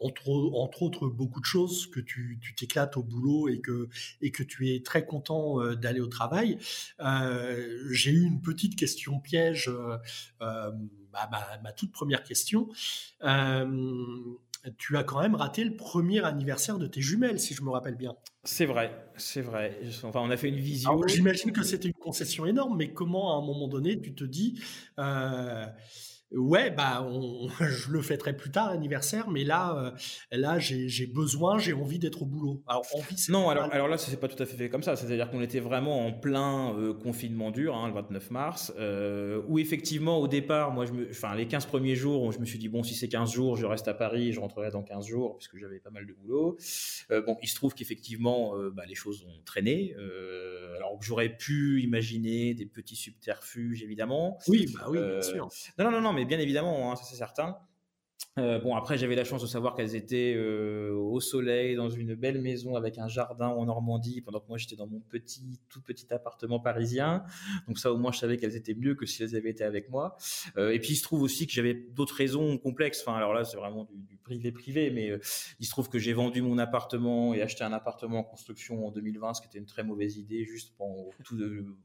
entre, 0.00 0.28
entre, 0.54 0.82
autres 0.82 1.08
beaucoup 1.08 1.40
de 1.40 1.46
choses, 1.46 1.86
que 1.86 2.00
tu 2.00 2.38
t'éclates 2.56 2.96
au 2.98 3.02
boulot 3.02 3.48
et 3.48 3.60
que, 3.60 3.88
et 4.20 4.30
que 4.30 4.42
tu 4.42 4.70
es 4.70 4.82
très 4.82 5.06
content 5.06 5.64
d'aller 5.74 6.00
au 6.00 6.08
travail. 6.08 6.58
Euh, 7.00 7.88
J'ai 7.90 8.10
eu 8.10 8.22
une 8.22 8.42
petite 8.42 8.76
question 8.76 9.18
piège 9.18 9.70
euh, 10.42 10.70
ma, 11.62 11.72
toute 11.72 11.92
première 11.92 12.22
question. 12.22 12.68
Euh, 13.22 14.36
tu 14.78 14.96
as 14.96 15.04
quand 15.04 15.20
même 15.20 15.34
raté 15.34 15.62
le 15.64 15.76
premier 15.76 16.24
anniversaire 16.24 16.78
de 16.78 16.86
tes 16.86 17.02
jumelles, 17.02 17.38
si 17.38 17.54
je 17.54 17.62
me 17.62 17.70
rappelle 17.70 17.96
bien. 17.96 18.16
C'est 18.44 18.66
vrai, 18.66 18.92
c'est 19.16 19.42
vrai. 19.42 19.78
Enfin, 20.02 20.20
on 20.20 20.30
a 20.30 20.36
fait 20.36 20.48
une 20.48 20.60
vision. 20.60 21.00
J'imagine 21.06 21.52
que 21.52 21.62
c'était 21.62 21.88
une 21.88 21.94
concession 21.94 22.46
énorme, 22.46 22.76
mais 22.76 22.92
comment 22.92 23.34
à 23.34 23.42
un 23.42 23.46
moment 23.46 23.68
donné 23.68 24.00
tu 24.00 24.14
te 24.14 24.24
dis 24.24 24.60
euh, 24.98 25.66
ouais, 26.36 26.70
bah, 26.70 27.06
je 27.60 27.90
le 27.90 28.02
fêterai 28.02 28.36
plus 28.36 28.50
tard, 28.50 28.68
anniversaire, 28.68 29.30
mais 29.30 29.44
là, 29.44 29.76
euh, 29.76 30.36
là, 30.36 30.58
j'ai 30.58 31.06
besoin, 31.06 31.58
j'ai 31.58 31.72
envie 31.72 31.98
d'être 31.98 32.22
au 32.22 32.26
boulot. 32.26 32.62
Alors, 32.66 32.84
non, 33.28 33.48
alors, 33.48 33.68
alors 33.72 33.88
là, 33.88 33.98
c'est 33.98 34.18
pas 34.18 34.28
tout 34.28 34.42
à 34.42 34.46
fait 34.46 34.56
fait 34.56 34.68
comme 34.68 34.82
ça. 34.82 34.96
C'est-à-dire 34.96 35.30
qu'on 35.30 35.40
était 35.40 35.60
vraiment 35.60 36.06
en 36.06 36.12
plein 36.12 36.74
euh, 36.76 36.92
confinement 36.94 37.50
dur, 37.50 37.74
hein, 37.74 37.88
le 37.88 37.94
29 37.94 38.30
mars, 38.30 38.72
euh, 38.78 39.42
où 39.48 39.58
effectivement, 39.58 40.18
au 40.18 40.28
départ, 40.28 40.72
moi, 40.72 40.86
je 40.86 40.92
me, 40.92 41.08
enfin, 41.10 41.34
les 41.34 41.46
15 41.46 41.66
premiers 41.66 41.96
jours, 41.96 42.32
je 42.32 42.38
me 42.38 42.44
suis 42.44 42.58
dit, 42.58 42.68
bon, 42.68 42.82
si 42.82 42.94
c'est 42.94 43.08
15 43.08 43.32
jours, 43.32 43.56
je 43.56 43.66
reste 43.66 43.88
à 43.88 43.94
Paris, 43.94 44.32
je 44.32 44.40
rentrerai 44.40 44.70
dans 44.70 44.82
15 44.82 45.06
jours, 45.06 45.36
puisque 45.36 45.56
j'avais 45.56 45.80
pas 45.80 45.90
mal 45.90 46.06
de 46.06 46.12
boulot. 46.12 46.56
bon, 47.10 47.36
il 47.42 47.48
se 47.48 47.54
trouve 47.54 47.74
qu'effectivement, 47.74 48.54
bah, 48.72 48.84
les 48.86 48.94
choses 48.94 49.24
ont 49.24 49.42
traîné. 49.44 49.94
alors, 50.76 50.98
j'aurais 51.00 51.28
pu 51.28 51.82
imaginer 51.82 52.54
des 52.54 52.66
petits 52.66 52.96
subterfuges, 52.96 53.82
évidemment. 53.82 54.38
Oui, 54.48 54.66
bah 54.74 54.86
oui, 54.88 54.98
bien 54.98 55.22
sûr. 55.22 55.48
Non, 55.78 55.90
non, 55.90 56.00
non, 56.00 56.00
non, 56.00 56.23
bien 56.24 56.38
évidemment, 56.38 56.90
hein, 56.92 56.96
ça 56.96 57.04
c'est 57.04 57.16
certain. 57.16 57.58
Euh, 58.36 58.58
bon, 58.58 58.74
après, 58.74 58.98
j'avais 58.98 59.14
la 59.14 59.22
chance 59.22 59.42
de 59.42 59.46
savoir 59.46 59.76
qu'elles 59.76 59.94
étaient 59.94 60.34
euh, 60.36 60.92
au 60.92 61.20
soleil, 61.20 61.76
dans 61.76 61.88
une 61.88 62.16
belle 62.16 62.40
maison 62.40 62.74
avec 62.74 62.98
un 62.98 63.06
jardin 63.06 63.46
en 63.46 63.66
Normandie, 63.66 64.22
pendant 64.22 64.40
que 64.40 64.48
moi 64.48 64.58
j'étais 64.58 64.74
dans 64.74 64.88
mon 64.88 64.98
petit, 64.98 65.60
tout 65.68 65.80
petit 65.80 66.12
appartement 66.12 66.58
parisien. 66.58 67.22
Donc 67.68 67.78
ça, 67.78 67.92
au 67.92 67.96
moins, 67.96 68.10
je 68.10 68.18
savais 68.18 68.36
qu'elles 68.36 68.56
étaient 68.56 68.74
mieux 68.74 68.96
que 68.96 69.06
si 69.06 69.22
elles 69.22 69.36
avaient 69.36 69.50
été 69.50 69.62
avec 69.62 69.88
moi. 69.88 70.16
Euh, 70.56 70.72
et 70.72 70.80
puis, 70.80 70.94
il 70.94 70.96
se 70.96 71.04
trouve 71.04 71.22
aussi 71.22 71.46
que 71.46 71.52
j'avais 71.52 71.74
d'autres 71.74 72.16
raisons 72.16 72.58
complexes. 72.58 73.04
Enfin, 73.06 73.16
alors 73.16 73.34
là, 73.34 73.44
c'est 73.44 73.56
vraiment 73.56 73.88
du, 73.92 74.16
privé 74.16 74.50
privé, 74.50 74.90
mais 74.90 75.12
il 75.60 75.66
se 75.66 75.70
trouve 75.70 75.88
que 75.88 75.98
j'ai 75.98 76.14
vendu 76.14 76.40
mon 76.40 76.58
appartement 76.58 77.34
et 77.34 77.42
acheté 77.42 77.62
un 77.62 77.72
appartement 77.72 78.20
en 78.20 78.24
construction 78.24 78.86
en 78.86 78.90
2020, 78.90 79.34
ce 79.34 79.42
qui 79.42 79.48
était 79.48 79.58
une 79.58 79.66
très 79.66 79.84
mauvaise 79.84 80.16
idée, 80.16 80.44
juste 80.44 80.72
pendant 80.78 81.10
tout 81.24 81.38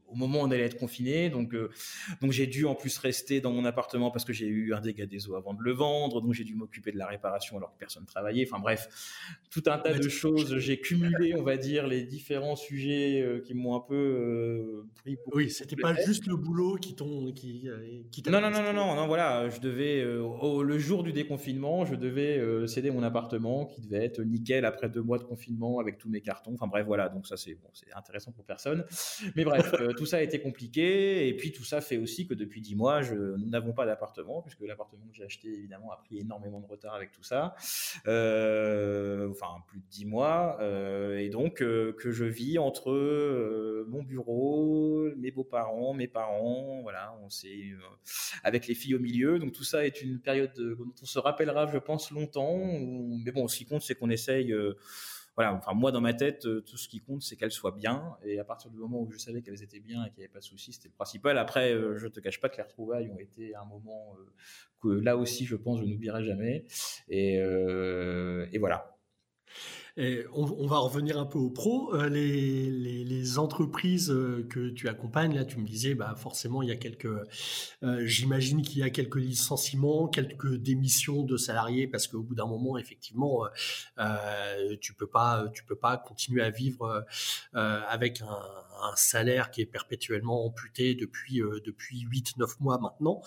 au 0.08 0.14
moment 0.16 0.40
où 0.40 0.44
on 0.44 0.50
allait 0.50 0.64
être 0.64 0.78
confiné. 0.78 1.28
Donc, 1.28 1.54
donc 2.22 2.32
j'ai 2.32 2.46
dû 2.46 2.64
en 2.64 2.74
plus 2.74 2.96
rester 2.98 3.40
dans 3.40 3.52
mon 3.52 3.64
appartement 3.66 4.10
parce 4.10 4.24
que 4.24 4.32
j'ai 4.32 4.46
eu 4.46 4.72
un 4.72 4.80
dégât 4.80 5.06
des 5.06 5.28
eaux 5.28 5.36
avant 5.36 5.54
de 5.54 5.62
le 5.62 5.72
vendre. 5.72 6.22
Donc 6.22 6.32
j'ai 6.40 6.44
dû 6.44 6.54
m'occuper 6.54 6.90
de 6.90 6.98
la 6.98 7.06
réparation 7.06 7.58
alors 7.58 7.72
que 7.72 7.78
personne 7.78 8.06
travaillait. 8.06 8.48
Enfin 8.50 8.60
bref, 8.60 8.88
tout 9.50 9.62
un 9.66 9.78
tas 9.78 9.92
de 9.92 10.08
choses. 10.08 10.56
J'ai 10.58 10.80
cumulé, 10.80 11.34
on 11.36 11.42
va 11.42 11.58
dire, 11.58 11.86
les 11.86 12.04
différents 12.04 12.56
sujets 12.56 13.20
euh, 13.20 13.40
qui 13.40 13.52
m'ont 13.52 13.76
un 13.76 13.80
peu 13.80 13.94
euh, 13.94 14.86
pris. 14.94 15.16
Pour 15.16 15.34
oui, 15.34 15.50
c'était 15.50 15.76
pas 15.76 15.94
juste 15.94 16.26
le 16.26 16.36
boulot 16.36 16.76
qui 16.76 16.94
t'ont 16.94 17.30
qui, 17.32 17.68
euh, 17.68 18.02
qui 18.10 18.22
non, 18.30 18.40
non, 18.40 18.50
non, 18.50 18.62
non, 18.62 18.72
non, 18.72 18.94
non, 18.94 19.06
voilà, 19.06 19.50
je 19.50 19.60
devais 19.60 20.02
le 20.02 20.78
jour 20.78 21.02
du 21.02 21.12
déconfinement, 21.12 21.84
je 21.84 21.94
devais 21.94 22.40
céder 22.66 22.90
mon 22.90 23.02
appartement 23.02 23.66
qui 23.66 23.82
devait 23.82 24.04
être 24.04 24.22
nickel 24.22 24.64
après 24.64 24.88
deux 24.88 25.02
mois 25.02 25.18
de 25.18 25.24
confinement 25.24 25.78
avec 25.78 25.98
tous 25.98 26.08
mes 26.08 26.20
cartons. 26.20 26.54
Enfin 26.54 26.68
bref, 26.68 26.86
voilà, 26.86 27.08
donc 27.08 27.26
ça 27.26 27.36
c'est 27.36 27.54
bon, 27.54 27.68
c'est 27.74 27.92
intéressant 27.94 28.32
pour 28.32 28.44
personne. 28.44 28.84
Mais 29.36 29.44
bref, 29.44 29.72
tout 29.98 30.06
ça 30.06 30.18
a 30.18 30.20
été 30.22 30.40
compliqué 30.40 31.28
et 31.28 31.36
puis 31.36 31.52
tout 31.52 31.64
ça 31.64 31.80
fait 31.80 31.98
aussi 31.98 32.26
que 32.26 32.34
depuis 32.34 32.60
dix 32.60 32.76
mois, 32.76 33.02
je, 33.02 33.14
nous 33.14 33.48
n'avons 33.50 33.72
pas 33.72 33.84
d'appartement 33.84 34.40
puisque 34.42 34.62
l'appartement 34.62 35.06
que 35.10 35.16
j'ai 35.16 35.24
acheté 35.24 35.48
évidemment 35.48 35.90
a 35.92 35.96
pris 35.96 36.18
énormément 36.18 36.29
de 36.38 36.66
retard 36.66 36.94
avec 36.94 37.10
tout 37.12 37.22
ça, 37.22 37.54
euh, 38.06 39.28
enfin 39.30 39.62
plus 39.66 39.80
de 39.80 39.84
dix 39.90 40.04
mois, 40.04 40.58
euh, 40.60 41.18
et 41.18 41.28
donc 41.28 41.62
euh, 41.62 41.92
que 41.92 42.10
je 42.10 42.24
vis 42.24 42.58
entre 42.58 42.92
mon 43.88 44.02
bureau, 44.02 45.08
mes 45.16 45.30
beaux-parents, 45.30 45.94
mes 45.94 46.08
parents, 46.08 46.80
voilà, 46.82 47.16
on 47.24 47.28
s'est 47.28 47.70
avec 48.44 48.66
les 48.66 48.74
filles 48.74 48.94
au 48.94 49.00
milieu, 49.00 49.38
donc 49.38 49.52
tout 49.52 49.64
ça 49.64 49.84
est 49.84 50.02
une 50.02 50.20
période 50.20 50.52
dont 50.54 50.94
on 51.02 51.06
se 51.06 51.18
rappellera, 51.18 51.66
je 51.66 51.78
pense, 51.78 52.10
longtemps. 52.10 52.58
Mais 53.24 53.32
bon, 53.32 53.48
ce 53.48 53.56
qui 53.56 53.66
compte, 53.66 53.82
c'est 53.82 53.94
qu'on 53.94 54.10
essaye 54.10 54.54
voilà, 55.36 55.54
enfin 55.54 55.72
moi 55.74 55.92
dans 55.92 56.00
ma 56.00 56.12
tête, 56.12 56.40
tout 56.42 56.76
ce 56.76 56.88
qui 56.88 57.00
compte, 57.00 57.22
c'est 57.22 57.36
qu'elles 57.36 57.52
soient 57.52 57.72
bien. 57.72 58.16
Et 58.24 58.38
à 58.38 58.44
partir 58.44 58.70
du 58.70 58.76
moment 58.76 59.00
où 59.00 59.10
je 59.10 59.18
savais 59.18 59.42
qu'elles 59.42 59.62
étaient 59.62 59.80
bien 59.80 60.04
et 60.04 60.10
qu'il 60.10 60.18
n'y 60.18 60.24
avait 60.24 60.32
pas 60.32 60.40
de 60.40 60.44
soucis, 60.44 60.72
c'était 60.72 60.88
le 60.88 60.94
principal. 60.94 61.38
Après, 61.38 61.72
je 61.72 62.06
te 62.08 62.20
cache 62.20 62.40
pas 62.40 62.48
que 62.48 62.56
les 62.56 62.62
retrouvailles 62.62 63.10
ont 63.10 63.18
été 63.18 63.54
un 63.54 63.64
moment 63.64 64.16
que 64.80 64.88
là 64.88 65.16
aussi, 65.16 65.44
je 65.44 65.56
pense, 65.56 65.80
je 65.80 65.84
n'oublierai 65.84 66.24
jamais. 66.24 66.64
Et, 67.08 67.38
euh, 67.38 68.46
et 68.52 68.58
voilà. 68.58 68.96
On, 69.96 70.66
va 70.66 70.78
revenir 70.78 71.18
un 71.18 71.26
peu 71.26 71.38
au 71.38 71.50
pro. 71.50 71.94
Euh, 71.94 72.08
les, 72.08 73.38
entreprises 73.38 74.10
euh, 74.10 74.46
que 74.48 74.70
tu 74.70 74.88
accompagnes, 74.88 75.34
là, 75.34 75.44
tu 75.44 75.58
me 75.58 75.66
disais, 75.66 75.94
bah, 75.94 76.14
forcément, 76.16 76.62
il 76.62 76.68
y 76.68 76.72
a 76.72 76.76
quelques, 76.76 77.06
euh, 77.82 78.06
j'imagine 78.06 78.62
qu'il 78.62 78.78
y 78.78 78.82
a 78.82 78.90
quelques 78.90 79.16
licenciements, 79.16 80.08
quelques 80.08 80.56
démissions 80.56 81.22
de 81.22 81.36
salariés, 81.36 81.86
parce 81.86 82.08
qu'au 82.08 82.22
bout 82.22 82.34
d'un 82.34 82.46
moment, 82.46 82.76
effectivement, 82.78 83.44
tu 84.80 84.94
peux 84.94 85.06
peux 85.66 85.76
pas 85.76 85.96
continuer 85.96 86.42
à 86.42 86.50
vivre 86.50 87.04
avec 87.52 88.22
un, 88.22 88.96
salaire 88.96 89.50
qui 89.50 89.60
est 89.60 89.66
perpétuellement 89.66 90.46
amputé 90.46 90.94
depuis 90.94 91.40
depuis 91.64 92.06
8-9 92.06 92.56
mois 92.60 92.78
maintenant. 92.78 93.22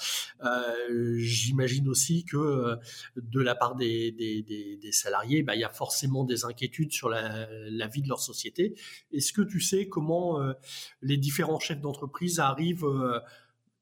j'imagine 1.19 1.87
aussi 1.87 2.25
que 2.25 2.77
de 3.15 3.39
la 3.41 3.55
part 3.55 3.75
des, 3.75 4.79
salariés, 4.91 5.43
bah, 5.43 5.55
il 5.55 5.61
y 5.61 5.63
a 5.63 5.69
forcément 5.69 6.23
des 6.23 6.45
sur 6.91 7.09
la, 7.09 7.47
vie 7.87 8.01
de 8.01 8.07
leur 8.07 8.19
société. 8.19 8.75
Est-ce 9.11 9.33
que 9.33 9.41
tu 9.41 9.59
sais 9.59 9.87
comment 9.87 10.41
euh, 10.41 10.53
les 11.01 11.17
différents 11.17 11.59
chefs 11.59 11.81
d'entreprise 11.81 12.39
arrivent 12.39 12.85
euh, 12.85 13.19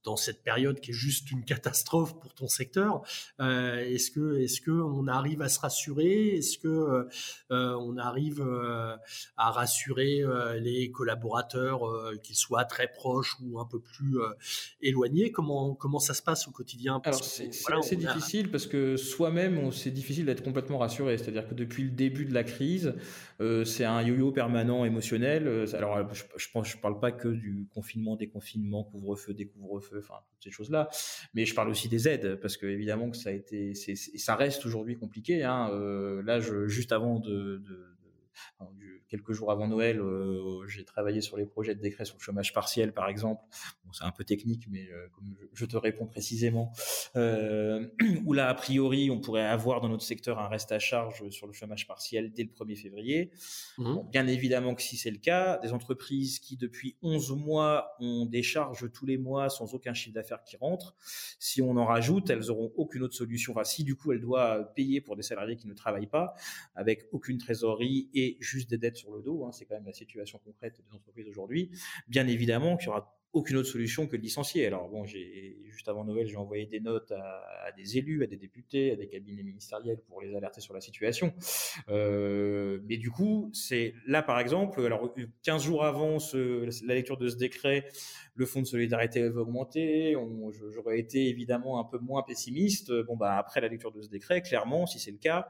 dans 0.03 0.15
cette 0.15 0.43
période 0.43 0.79
qui 0.79 0.91
est 0.91 0.95
juste 0.95 1.31
une 1.31 1.43
catastrophe 1.43 2.19
pour 2.19 2.33
ton 2.33 2.47
secteur 2.47 3.03
euh, 3.39 3.77
Est-ce 3.77 4.11
que 4.11 4.37
est-ce 4.39 4.61
que 4.61 4.71
on 4.71 5.07
arrive 5.07 5.41
à 5.41 5.49
se 5.49 5.59
rassurer? 5.59 6.37
Est-ce 6.37 6.57
que 6.57 6.67
euh, 6.67 7.03
euh, 7.51 7.75
on 7.79 7.97
arrive 7.97 8.41
à 9.37 9.51
rassurer 9.51 10.23
les 10.59 10.91
collaborateurs, 10.91 11.81
qu'ils 12.23 12.35
soient 12.35 12.65
très 12.65 12.91
proches 12.91 13.37
ou 13.41 13.59
un 13.59 13.65
peu 13.65 13.79
plus 13.79 14.17
éloignés? 14.81 15.31
Comment 15.31 15.75
comment 15.75 15.99
ça 15.99 16.13
se 16.13 16.21
passe 16.21 16.47
au 16.47 16.51
quotidien? 16.51 17.01
Alors 17.05 17.23
c'est 17.83 17.95
difficile 17.95 18.51
parce 18.51 18.67
que 18.67 18.97
soi-même, 18.97 19.71
c'est 19.71 19.91
difficile 19.91 20.25
d'être 20.25 20.43
complètement 20.43 20.79
rassuré. 20.79 21.17
C'est-à-dire 21.17 21.47
que 21.47 21.53
depuis 21.53 21.83
le 21.83 21.91
début 21.91 22.25
de 22.25 22.33
la 22.33 22.43
crise, 22.43 22.95
c'est 23.39 23.85
un 23.85 24.01
yo-yo 24.01 24.31
permanent 24.31 24.85
émotionnel. 24.85 25.67
Alors 25.73 26.13
je, 26.13 26.23
je 26.35 26.47
pense, 26.51 26.69
je 26.69 26.77
parle 26.77 26.99
pas 26.99 27.11
que 27.11 27.27
du 27.27 27.67
confinement, 27.73 28.15
déconfinement, 28.15 28.83
couvre-feu, 28.83 29.33
découvre-feu 29.33 29.90
enfin 29.97 30.15
toutes 30.29 30.43
ces 30.43 30.51
choses-là. 30.51 30.89
Mais 31.33 31.45
je 31.45 31.53
parle 31.53 31.69
aussi 31.69 31.89
des 31.89 32.07
aides 32.07 32.35
parce 32.41 32.57
que 32.57 32.65
évidemment 32.65 33.09
que 33.09 33.17
ça 33.17 33.29
a 33.29 33.33
été, 33.33 33.73
ça 33.73 34.35
reste 34.35 34.65
aujourd'hui 34.65 34.97
compliqué. 34.97 35.43
Hein. 35.43 35.69
Euh, 35.71 36.21
là, 36.23 36.39
je, 36.39 36.67
juste 36.67 36.91
avant 36.91 37.19
de, 37.19 37.63
quelques 39.11 39.33
jours 39.33 39.51
avant 39.51 39.67
Noël, 39.67 39.99
euh, 39.99 40.65
j'ai 40.67 40.85
travaillé 40.85 41.19
sur 41.19 41.35
les 41.35 41.45
projets 41.45 41.75
de 41.75 41.81
décret 41.81 42.05
sur 42.05 42.15
le 42.17 42.23
chômage 42.23 42.53
partiel, 42.53 42.93
par 42.93 43.09
exemple. 43.09 43.43
Bon, 43.83 43.91
c'est 43.91 44.05
un 44.05 44.11
peu 44.11 44.23
technique, 44.23 44.67
mais 44.69 44.87
euh, 44.89 45.07
comme 45.13 45.35
je, 45.53 45.65
te 45.65 45.75
réponds 45.75 46.05
précisément, 46.05 46.71
euh, 47.17 47.87
où 48.25 48.31
là, 48.31 48.47
a 48.47 48.53
priori, 48.53 49.11
on 49.11 49.19
pourrait 49.19 49.45
avoir 49.45 49.81
dans 49.81 49.89
notre 49.89 50.03
secteur 50.03 50.39
un 50.39 50.47
reste 50.47 50.71
à 50.71 50.79
charge 50.79 51.29
sur 51.29 51.45
le 51.45 51.51
chômage 51.51 51.87
partiel 51.87 52.31
dès 52.31 52.43
le 52.43 52.49
1er 52.49 52.75
février. 52.77 53.31
Mmh. 53.77 53.97
bien 54.11 54.27
évidemment 54.27 54.75
que 54.75 54.81
si 54.81 54.95
c'est 54.95 55.11
le 55.11 55.17
cas, 55.17 55.57
des 55.57 55.73
entreprises 55.73 56.39
qui, 56.39 56.55
depuis 56.55 56.95
11 57.01 57.31
mois, 57.33 57.95
ont 57.99 58.25
des 58.25 58.43
charges 58.43 58.89
tous 58.93 59.05
les 59.05 59.17
mois 59.17 59.49
sans 59.49 59.73
aucun 59.73 59.93
chiffre 59.93 60.15
d'affaires 60.15 60.43
qui 60.45 60.55
rentre, 60.55 60.95
si 61.37 61.61
on 61.61 61.75
en 61.75 61.85
rajoute, 61.85 62.29
elles 62.29 62.49
auront 62.49 62.71
aucune 62.77 63.03
autre 63.03 63.15
solution. 63.15 63.51
Enfin, 63.51 63.65
si 63.65 63.83
du 63.83 63.95
coup, 63.95 64.13
elles 64.13 64.21
doivent 64.21 64.71
payer 64.73 65.01
pour 65.01 65.17
des 65.17 65.23
salariés 65.23 65.57
qui 65.57 65.67
ne 65.67 65.73
travaillent 65.73 66.07
pas, 66.07 66.33
avec 66.75 67.07
aucune 67.11 67.37
trésorerie 67.37 68.09
et 68.13 68.37
juste 68.39 68.69
des 68.69 68.77
dettes 68.77 69.00
sur 69.01 69.11
le 69.11 69.21
dos, 69.21 69.45
hein, 69.45 69.51
c'est 69.51 69.65
quand 69.65 69.75
même 69.75 69.85
la 69.85 69.93
situation 69.93 70.39
concrète 70.39 70.81
des 70.87 70.95
entreprises 70.95 71.27
aujourd'hui, 71.27 71.71
bien 72.07 72.27
évidemment 72.27 72.77
qu'il 72.77 72.87
y 72.87 72.89
aura 72.89 73.17
aucune 73.33 73.57
autre 73.57 73.69
solution 73.69 74.07
que 74.07 74.17
de 74.17 74.21
licencier. 74.21 74.65
Alors 74.67 74.89
bon, 74.89 75.05
j'ai 75.05 75.57
juste 75.69 75.87
avant 75.87 76.03
Noël, 76.03 76.27
j'ai 76.27 76.35
envoyé 76.35 76.65
des 76.65 76.81
notes 76.81 77.11
à, 77.11 77.71
des 77.77 77.97
élus, 77.97 78.23
à 78.23 78.27
des 78.27 78.35
députés, 78.35 78.91
à 78.91 78.95
des 78.95 79.07
cabinets 79.07 79.43
ministériels 79.43 79.99
pour 80.07 80.21
les 80.21 80.35
alerter 80.35 80.59
sur 80.59 80.73
la 80.73 80.81
situation. 80.81 81.33
Euh, 81.89 82.79
mais 82.85 82.97
du 82.97 83.09
coup, 83.09 83.49
c'est 83.53 83.93
là 84.05 84.21
par 84.21 84.39
exemple, 84.39 84.81
alors 84.85 85.13
15 85.43 85.63
jours 85.63 85.85
avant 85.85 86.17
la 86.33 86.93
lecture 86.93 87.17
de 87.17 87.29
ce 87.29 87.37
décret, 87.37 87.87
le 88.35 88.45
fonds 88.45 88.61
de 88.61 88.67
solidarité 88.67 89.27
va 89.29 89.41
augmenter. 89.41 90.15
J'aurais 90.73 90.99
été 90.99 91.29
évidemment 91.29 91.79
un 91.79 91.85
peu 91.85 91.99
moins 91.99 92.23
pessimiste. 92.23 92.91
Bon 93.03 93.15
bah 93.15 93.37
après 93.37 93.61
la 93.61 93.69
lecture 93.69 93.91
de 93.91 94.01
ce 94.01 94.09
décret, 94.09 94.41
clairement, 94.41 94.85
si 94.85 94.99
c'est 94.99 95.11
le 95.11 95.17
cas, 95.17 95.47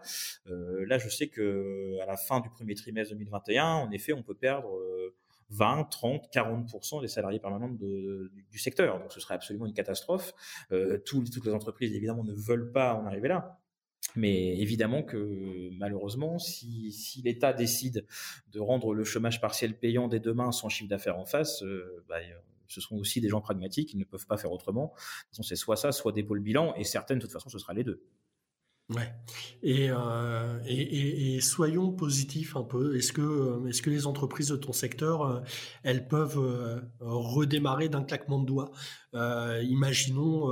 euh, 0.47 0.85
là 0.85 0.99
je 0.99 1.09
sais 1.09 1.27
que 1.27 1.97
à 2.01 2.05
la 2.05 2.17
fin 2.17 2.41
du 2.41 2.49
premier 2.49 2.75
trimestre 2.75 3.13
2021, 3.13 3.65
en 3.65 3.91
effet, 3.91 4.13
on 4.13 4.23
peut 4.23 4.35
perdre 4.35 4.75
euh, 4.77 5.15
20, 5.51 5.85
30, 5.85 6.29
40% 6.33 7.01
des 7.01 7.07
salariés 7.07 7.39
permanents 7.39 7.69
du, 7.69 8.57
secteur. 8.57 8.99
Donc 8.99 9.11
ce 9.11 9.19
serait 9.19 9.35
absolument 9.35 9.65
une 9.65 9.73
catastrophe. 9.73 10.33
Euh, 10.71 10.97
toutes 11.05 11.45
les 11.45 11.53
entreprises, 11.53 11.93
évidemment, 11.93 12.23
ne 12.23 12.33
veulent 12.33 12.71
pas 12.71 12.95
en 12.95 13.05
arriver 13.05 13.27
là. 13.27 13.59
Mais 14.15 14.57
évidemment 14.59 15.03
que 15.03 15.69
malheureusement, 15.77 16.39
si, 16.39 17.21
l'État 17.23 17.53
décide 17.53 18.05
de 18.51 18.59
rendre 18.59 18.93
le 18.93 19.03
chômage 19.03 19.39
partiel 19.39 19.77
payant 19.77 20.07
dès 20.07 20.19
demain 20.19 20.51
sans 20.51 20.69
chiffre 20.69 20.89
d'affaires 20.89 21.19
en 21.19 21.25
face, 21.25 21.63
euh, 21.63 22.03
bah, 22.09 22.17
ce 22.67 22.81
sont 22.81 22.95
aussi 22.95 23.21
des 23.21 23.29
gens 23.29 23.41
pragmatiques, 23.41 23.93
ils 23.93 23.99
ne 23.99 24.05
peuvent 24.05 24.25
pas 24.25 24.37
faire 24.37 24.51
autrement. 24.51 24.93
C'est 25.31 25.55
soit 25.55 25.75
ça, 25.75 25.91
soit 25.91 26.11
des 26.11 26.23
pôles 26.23 26.39
bilan, 26.39 26.73
et 26.75 26.83
certaines, 26.83 27.19
de 27.19 27.23
toute 27.23 27.31
façon, 27.31 27.49
ce 27.49 27.59
sera 27.59 27.73
les 27.73 27.83
deux. 27.83 28.01
Ouais. 28.95 29.13
Euh, 29.63 30.59
et, 30.65 31.35
et, 31.35 31.41
soyons 31.41 31.91
positifs 31.91 32.55
un 32.55 32.63
peu. 32.63 32.97
Est-ce 32.97 33.13
que, 33.13 33.67
est-ce 33.69 33.81
que 33.81 33.89
les 33.89 34.05
entreprises 34.05 34.49
de 34.49 34.57
ton 34.57 34.73
secteur, 34.73 35.23
euh, 35.23 35.39
elles 35.83 36.07
peuvent 36.07 36.39
euh, 36.39 36.81
redémarrer 36.99 37.87
d'un 37.89 38.03
claquement 38.03 38.39
de 38.39 38.45
doigts? 38.45 38.71
Imaginons, 39.13 40.49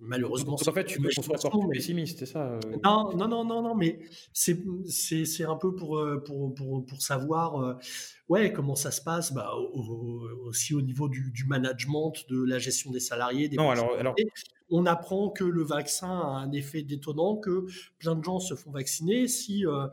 malheureusement. 0.00 0.54
En 0.54 0.72
fait, 0.72 0.84
tu 0.84 1.00
veux 1.00 1.10
qu'on 1.14 1.22
soit 1.22 1.44
encore 1.44 1.68
pessimiste, 1.70 2.20
c'est 2.20 2.26
ça 2.26 2.58
Non, 2.84 3.16
non, 3.16 3.28
non, 3.28 3.44
non, 3.44 3.62
non, 3.62 3.74
mais 3.74 4.00
c'est, 4.32 4.62
c'est, 4.86 5.24
c'est 5.24 5.44
un 5.44 5.56
peu 5.56 5.74
pour, 5.74 6.02
pour, 6.24 6.54
pour, 6.54 6.86
pour 6.86 7.02
savoir 7.02 7.78
ouais, 8.28 8.52
comment 8.52 8.74
ça 8.74 8.90
se 8.90 9.00
passe 9.00 9.32
bah, 9.32 9.52
aussi 10.44 10.74
au 10.74 10.82
niveau 10.82 11.08
du, 11.08 11.30
du, 11.30 11.44
management, 11.44 12.12
de 12.28 12.42
la 12.42 12.58
gestion 12.58 12.90
des 12.90 13.00
salariés. 13.00 13.48
Des 13.48 13.56
non, 13.56 13.70
alors, 13.70 13.96
alors, 13.98 14.14
on 14.70 14.86
apprend 14.86 15.30
que 15.30 15.44
le 15.44 15.62
vaccin 15.62 16.10
a 16.10 16.26
un 16.26 16.52
effet 16.52 16.82
détonnant, 16.82 17.36
que 17.36 17.66
plein 17.98 18.14
de 18.14 18.22
gens 18.22 18.38
se 18.38 18.54
font 18.54 18.70
vacciner. 18.70 19.28
Si, 19.28 19.66
euh, 19.66 19.86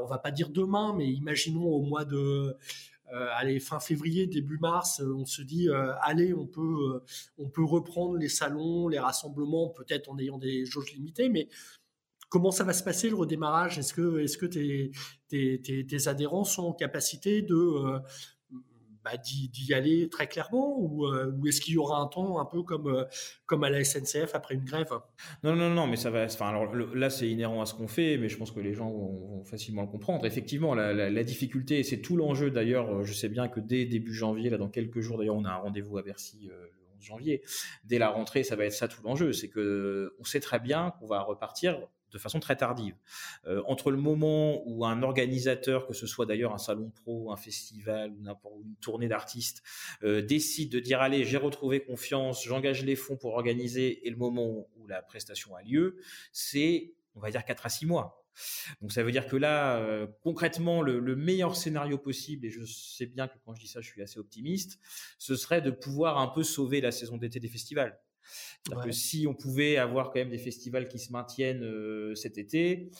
on 0.00 0.06
va 0.06 0.18
pas 0.18 0.30
dire 0.30 0.50
demain, 0.50 0.94
mais 0.96 1.08
imaginons 1.08 1.66
au 1.66 1.82
mois 1.82 2.04
de 2.04 2.16
euh, 2.16 2.52
allez, 3.10 3.60
fin 3.60 3.80
février, 3.80 4.26
début 4.26 4.58
mars, 4.58 5.00
on 5.00 5.24
se 5.24 5.42
dit, 5.42 5.68
euh, 5.68 5.92
allez, 6.02 6.34
on 6.34 6.46
peut, 6.46 6.60
euh, 6.60 7.04
on 7.38 7.48
peut 7.48 7.64
reprendre 7.64 8.16
les 8.16 8.28
salons, 8.28 8.88
les 8.88 8.98
rassemblements, 8.98 9.68
peut-être 9.68 10.08
en 10.10 10.18
ayant 10.18 10.38
des 10.38 10.64
jauges 10.66 10.92
limitées, 10.92 11.28
mais 11.28 11.48
comment 12.28 12.50
ça 12.50 12.64
va 12.64 12.72
se 12.72 12.82
passer 12.82 13.08
le 13.08 13.16
redémarrage? 13.16 13.78
Est-ce 13.78 13.94
que, 13.94 14.18
est-ce 14.20 14.36
que 14.38 14.46
tes, 14.46 16.08
adhérents 16.08 16.44
sont 16.44 16.64
en 16.64 16.72
capacité 16.72 17.42
de 17.42 18.00
bah, 19.04 19.16
d'y 19.16 19.74
aller 19.74 20.08
très 20.08 20.26
clairement 20.26 20.76
euh, 20.80 21.32
ou, 21.32 21.46
est-ce 21.46 21.60
qu'il 21.60 21.74
y 21.74 21.78
aura 21.78 22.00
un 22.00 22.06
temps 22.06 22.38
un 22.38 22.44
peu 22.44 22.62
comme, 22.62 22.88
euh, 22.88 23.04
comme 23.46 23.64
à 23.64 23.70
la 23.70 23.84
SNCF 23.84 24.34
après 24.34 24.54
une 24.54 24.64
grève? 24.64 24.90
Non, 25.42 25.54
non, 25.54 25.70
non, 25.70 25.86
mais 25.86 25.96
ça 25.96 26.10
va. 26.10 26.24
Enfin, 26.24 26.48
alors 26.48 26.74
là, 26.74 27.10
c'est 27.10 27.28
inhérent 27.28 27.62
à 27.62 27.66
ce 27.66 27.74
qu'on 27.74 27.88
fait, 27.88 28.18
mais 28.18 28.28
je 28.28 28.36
pense 28.36 28.50
que 28.50 28.60
les 28.60 28.74
gens 28.74 28.90
vont, 28.90 29.44
facilement 29.44 29.82
le 29.82 29.88
comprendre. 29.88 30.26
Effectivement, 30.26 30.74
la, 30.74 31.24
difficulté, 31.24 31.82
c'est 31.82 32.00
tout 32.00 32.16
l'enjeu 32.16 32.50
d'ailleurs. 32.50 33.04
Je 33.04 33.12
sais 33.12 33.28
bien 33.28 33.48
que 33.48 33.60
dès 33.60 33.84
début 33.86 34.14
janvier, 34.14 34.50
là, 34.50 34.58
dans 34.58 34.68
quelques 34.68 35.00
jours, 35.00 35.18
d'ailleurs, 35.18 35.36
on 35.36 35.44
a 35.44 35.50
un 35.50 35.56
rendez-vous 35.56 35.98
à 35.98 36.02
Bercy. 36.02 36.48
Euh, 36.50 36.66
le 36.66 36.96
11 36.98 37.04
janvier. 37.04 37.42
Dès 37.84 37.98
la 37.98 38.10
rentrée, 38.10 38.42
ça 38.42 38.56
va 38.56 38.64
être 38.64 38.72
ça 38.72 38.88
tout 38.88 39.02
l'enjeu. 39.02 39.32
C'est 39.32 39.48
que 39.48 40.14
on 40.18 40.24
sait 40.24 40.40
très 40.40 40.58
bien 40.58 40.92
qu'on 40.98 41.06
va 41.06 41.20
repartir 41.22 41.78
de 42.12 42.18
façon 42.18 42.40
très 42.40 42.56
tardive. 42.56 42.94
Euh, 43.46 43.62
entre 43.66 43.90
le 43.90 43.96
moment 43.96 44.62
où 44.66 44.84
un 44.84 45.02
organisateur, 45.02 45.86
que 45.86 45.94
ce 45.94 46.06
soit 46.06 46.26
d'ailleurs 46.26 46.54
un 46.54 46.58
salon 46.58 46.90
pro, 46.90 47.32
un 47.32 47.36
festival 47.36 48.12
ou 48.12 48.62
une 48.62 48.76
tournée 48.76 49.08
d'artistes, 49.08 49.62
euh, 50.02 50.22
décide 50.22 50.70
de 50.72 50.80
dire 50.80 51.00
allez, 51.00 51.24
j'ai 51.24 51.36
retrouvé 51.36 51.80
confiance, 51.80 52.44
j'engage 52.44 52.84
les 52.84 52.96
fonds 52.96 53.16
pour 53.16 53.34
organiser, 53.34 54.06
et 54.06 54.10
le 54.10 54.16
moment 54.16 54.68
où 54.76 54.86
la 54.86 55.02
prestation 55.02 55.54
a 55.54 55.62
lieu, 55.62 55.96
c'est, 56.32 56.94
on 57.14 57.20
va 57.20 57.30
dire, 57.30 57.44
4 57.44 57.66
à 57.66 57.68
6 57.68 57.86
mois. 57.86 58.24
Donc 58.80 58.92
ça 58.92 59.02
veut 59.02 59.12
dire 59.12 59.26
que 59.26 59.36
là, 59.36 59.78
euh, 59.78 60.06
concrètement, 60.22 60.82
le, 60.82 61.16
meilleur 61.16 61.56
scénario 61.56 61.98
possible, 61.98 62.46
et 62.46 62.50
je 62.50 62.64
sais 62.64 63.06
bien 63.06 63.28
que 63.28 63.36
quand 63.44 63.54
je 63.54 63.60
dis 63.60 63.68
ça, 63.68 63.80
je 63.80 63.88
suis 63.88 64.02
assez 64.02 64.18
optimiste, 64.18 64.78
ce 65.18 65.36
serait 65.36 65.60
de 65.60 65.70
pouvoir 65.70 66.18
un 66.18 66.28
peu 66.28 66.42
sauver 66.42 66.80
la 66.80 66.92
saison 66.92 67.16
d'été 67.16 67.40
des 67.40 67.48
festivals 67.48 67.98
que 68.82 68.92
si 68.92 69.26
on 69.26 69.34
pouvait 69.34 69.76
avoir 69.76 70.10
quand 70.10 70.18
même 70.18 70.30
des 70.30 70.38
festivals 70.38 70.88
qui 70.88 70.98
se 70.98 71.12
maintiennent 71.12 71.64
euh, 71.64 72.14
cet 72.14 72.38
été, 72.38 72.90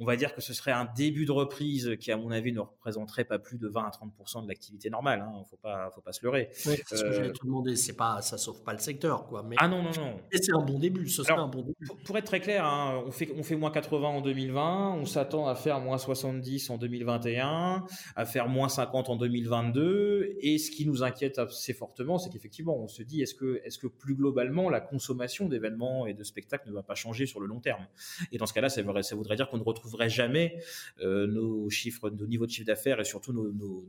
on 0.00 0.06
va 0.06 0.16
dire 0.16 0.34
que 0.34 0.40
ce 0.40 0.54
serait 0.54 0.72
un 0.72 0.88
début 0.96 1.26
de 1.26 1.32
reprise 1.32 1.94
qui, 2.00 2.10
à 2.10 2.16
mon 2.16 2.30
avis, 2.30 2.52
ne 2.52 2.60
représenterait 2.60 3.24
pas 3.24 3.38
plus 3.38 3.58
de 3.58 3.68
20 3.68 3.86
à 3.86 3.90
30 3.90 4.44
de 4.44 4.48
l'activité 4.48 4.88
normale. 4.88 5.22
Il 5.22 5.36
hein. 5.36 5.40
ne 5.40 5.44
faut 5.44 5.58
pas, 5.58 5.90
faut 5.94 6.00
pas 6.00 6.12
se 6.12 6.24
leurrer. 6.24 6.48
Oui, 6.64 6.74
c'est 6.86 6.96
ce 6.96 7.04
que 7.04 7.12
j'allais 7.12 7.28
euh, 7.28 7.32
te 7.32 7.44
demander. 7.44 7.76
C'est 7.76 7.96
pas, 7.96 8.22
ça 8.22 8.38
sauve 8.38 8.64
pas 8.64 8.72
le 8.72 8.78
secteur, 8.78 9.26
quoi. 9.26 9.42
Mais, 9.42 9.56
ah 9.58 9.68
non, 9.68 9.82
non, 9.82 9.90
non. 9.90 10.16
c'est 10.32 10.54
un 10.54 10.62
bon 10.62 10.78
début. 10.78 11.06
Ce 11.06 11.22
serait 11.22 11.38
un 11.38 11.48
bon 11.48 11.60
début. 11.60 11.86
Pour, 12.06 12.16
être 12.16 12.24
très 12.24 12.40
clair, 12.40 12.64
hein, 12.64 13.02
on 13.06 13.10
fait, 13.10 13.30
on 13.36 13.42
fait 13.42 13.56
moins 13.56 13.70
80 13.70 14.08
en 14.08 14.20
2020. 14.22 14.94
On 14.94 15.04
s'attend 15.04 15.46
à 15.48 15.54
faire 15.54 15.80
moins 15.80 15.98
70 15.98 16.70
en 16.70 16.78
2021, 16.78 17.84
à 18.16 18.24
faire 18.24 18.48
moins 18.48 18.70
50 18.70 19.10
en 19.10 19.16
2022. 19.16 20.36
Et 20.40 20.56
ce 20.56 20.70
qui 20.70 20.86
nous 20.86 21.02
inquiète 21.02 21.38
assez 21.38 21.74
fortement, 21.74 22.16
c'est 22.16 22.30
qu'effectivement, 22.30 22.78
on 22.78 22.88
se 22.88 23.02
dit, 23.02 23.20
est-ce 23.20 23.34
que, 23.34 23.60
est-ce 23.64 23.78
que 23.78 23.86
plus 23.86 24.14
globalement, 24.14 24.70
la 24.70 24.80
consommation 24.80 25.46
d'événements 25.46 26.06
et 26.06 26.14
de 26.14 26.24
spectacles 26.24 26.70
ne 26.70 26.74
va 26.74 26.82
pas 26.82 26.94
changer 26.94 27.26
sur 27.26 27.38
le 27.40 27.46
long 27.46 27.60
terme? 27.60 27.86
Et 28.32 28.38
dans 28.38 28.46
ce 28.46 28.54
cas-là, 28.54 28.70
ça, 28.70 28.82
ça 29.02 29.14
voudrait 29.14 29.36
dire 29.36 29.50
qu'on 29.50 29.58
ne 29.58 29.62
retrouve 29.62 29.89
jamais 30.08 30.58
nos 30.98 31.68
chiffres, 31.70 32.10
nos 32.10 32.26
niveaux 32.26 32.46
de 32.46 32.50
chiffre 32.50 32.66
d'affaires 32.66 33.00
et 33.00 33.04
surtout 33.04 33.32
nos 33.32 33.84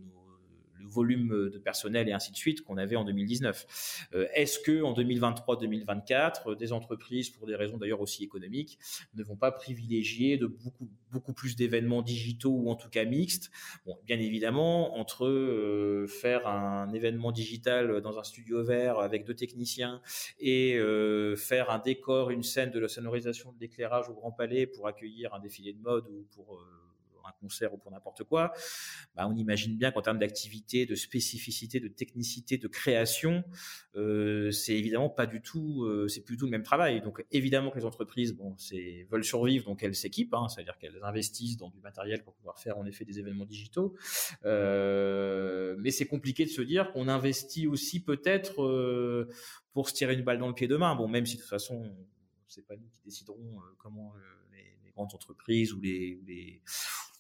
volume 0.92 1.50
de 1.50 1.58
personnel 1.58 2.10
et 2.10 2.14
ainsi 2.14 2.32
de 2.32 2.38
suite 2.38 2.62
qu'on 2.62 2.78
avait 2.78 2.96
en 2.96 3.04
2019. 3.04 4.08
Euh, 4.14 4.28
est-ce 4.34 4.60
que 4.60 4.84
en 4.84 4.94
2023-2024, 4.94 6.58
des 6.58 6.74
entreprises, 6.74 7.30
pour 7.30 7.48
des 7.48 7.56
raisons 7.56 7.78
d'ailleurs 7.78 8.02
aussi 8.02 8.24
économiques, 8.24 8.78
ne 9.16 9.24
vont 9.24 9.36
pas 9.36 9.52
privilégier 9.52 10.38
de 10.38 10.48
beaucoup 10.48 10.90
beaucoup 11.12 11.34
plus 11.34 11.58
d'événements 11.58 12.02
digitaux 12.02 12.52
ou 12.52 12.70
en 12.70 12.76
tout 12.76 12.90
cas 12.90 13.04
mixtes? 13.04 13.52
Bon, 13.86 13.98
bien 14.06 14.20
évidemment, 14.20 14.98
entre 14.98 15.26
euh, 15.26 16.08
faire 16.08 16.48
un 16.48 16.92
événement 16.94 17.32
digital 17.32 18.02
dans 18.02 18.18
un 18.18 18.24
studio 18.24 18.64
vert 18.64 19.00
avec 19.00 19.26
deux 19.26 19.34
techniciens 19.34 20.02
et 20.40 20.78
euh, 20.78 21.36
faire 21.36 21.70
un 21.70 21.80
décor, 21.80 22.32
une 22.32 22.44
scène 22.44 22.72
de 22.72 22.80
la 22.80 22.88
sonorisation, 22.88 23.52
de 23.52 23.60
l'éclairage 23.60 24.10
au 24.10 24.14
Grand 24.14 24.32
Palais 24.32 24.68
pour 24.68 24.88
accueillir 24.88 25.34
un 25.34 25.40
défilé 25.40 25.74
de 25.74 25.82
mode 25.82 26.08
ou 26.08 26.26
pour 26.34 26.62
concert 27.40 27.74
ou 27.74 27.78
pour 27.78 27.92
n'importe 27.92 28.24
quoi, 28.24 28.54
bah, 29.16 29.28
on 29.28 29.36
imagine 29.36 29.78
bien 29.78 29.92
qu'en 29.92 30.02
termes 30.02 30.20
d'activité, 30.20 30.86
de 30.86 30.96
spécificité, 30.96 31.80
de 31.80 31.88
technicité, 31.88 32.58
de 32.58 32.68
création, 32.68 33.44
euh, 33.96 34.52
c'est 34.52 34.74
évidemment 34.74 35.10
pas 35.10 35.26
du 35.26 35.42
tout, 35.42 35.84
euh, 35.84 36.08
c'est 36.08 36.22
plus 36.22 36.38
tout 36.38 36.46
le 36.46 36.52
même 36.52 36.64
travail. 36.64 37.02
Donc 37.02 37.26
évidemment 37.32 37.72
que 37.72 37.78
les 37.78 37.86
entreprises, 37.86 38.34
bon, 38.34 38.56
veulent 39.10 39.24
survivre, 39.24 39.66
donc 39.66 39.84
elles 39.84 39.96
s'équipent, 39.96 40.34
hein, 40.34 40.48
c'est-à-dire 40.48 40.78
qu'elles 40.78 41.00
investissent 41.04 41.58
dans 41.58 41.70
du 41.70 41.80
matériel 41.80 42.24
pour 42.24 42.34
pouvoir 42.36 42.60
faire 42.60 42.78
en 42.78 42.86
effet 42.86 43.06
des 43.06 43.20
événements 43.20 43.46
digitaux. 43.46 43.96
Euh, 44.46 45.76
mais 45.80 45.92
c'est 45.92 46.08
compliqué 46.08 46.46
de 46.46 46.50
se 46.50 46.62
dire 46.62 46.92
qu'on 46.92 47.08
investit 47.08 47.68
aussi 47.68 48.04
peut-être 48.04 49.28
pour 49.74 49.90
se 49.90 49.94
tirer 49.94 50.14
une 50.14 50.24
balle 50.24 50.40
dans 50.40 50.48
le 50.48 50.54
pied 50.54 50.68
demain. 50.68 50.96
Bon, 50.96 51.08
même 51.08 51.26
si 51.26 51.36
de 51.36 51.42
toute 51.42 51.50
façon, 51.50 51.92
c'est 52.48 52.66
pas 52.66 52.76
nous 52.76 52.88
qui 52.94 53.02
déciderons 53.04 53.60
comment 53.78 54.14
grandes 54.92 55.14
entreprises 55.14 55.74
ou 55.74 55.82
les, 55.82 56.20
les 56.28 56.62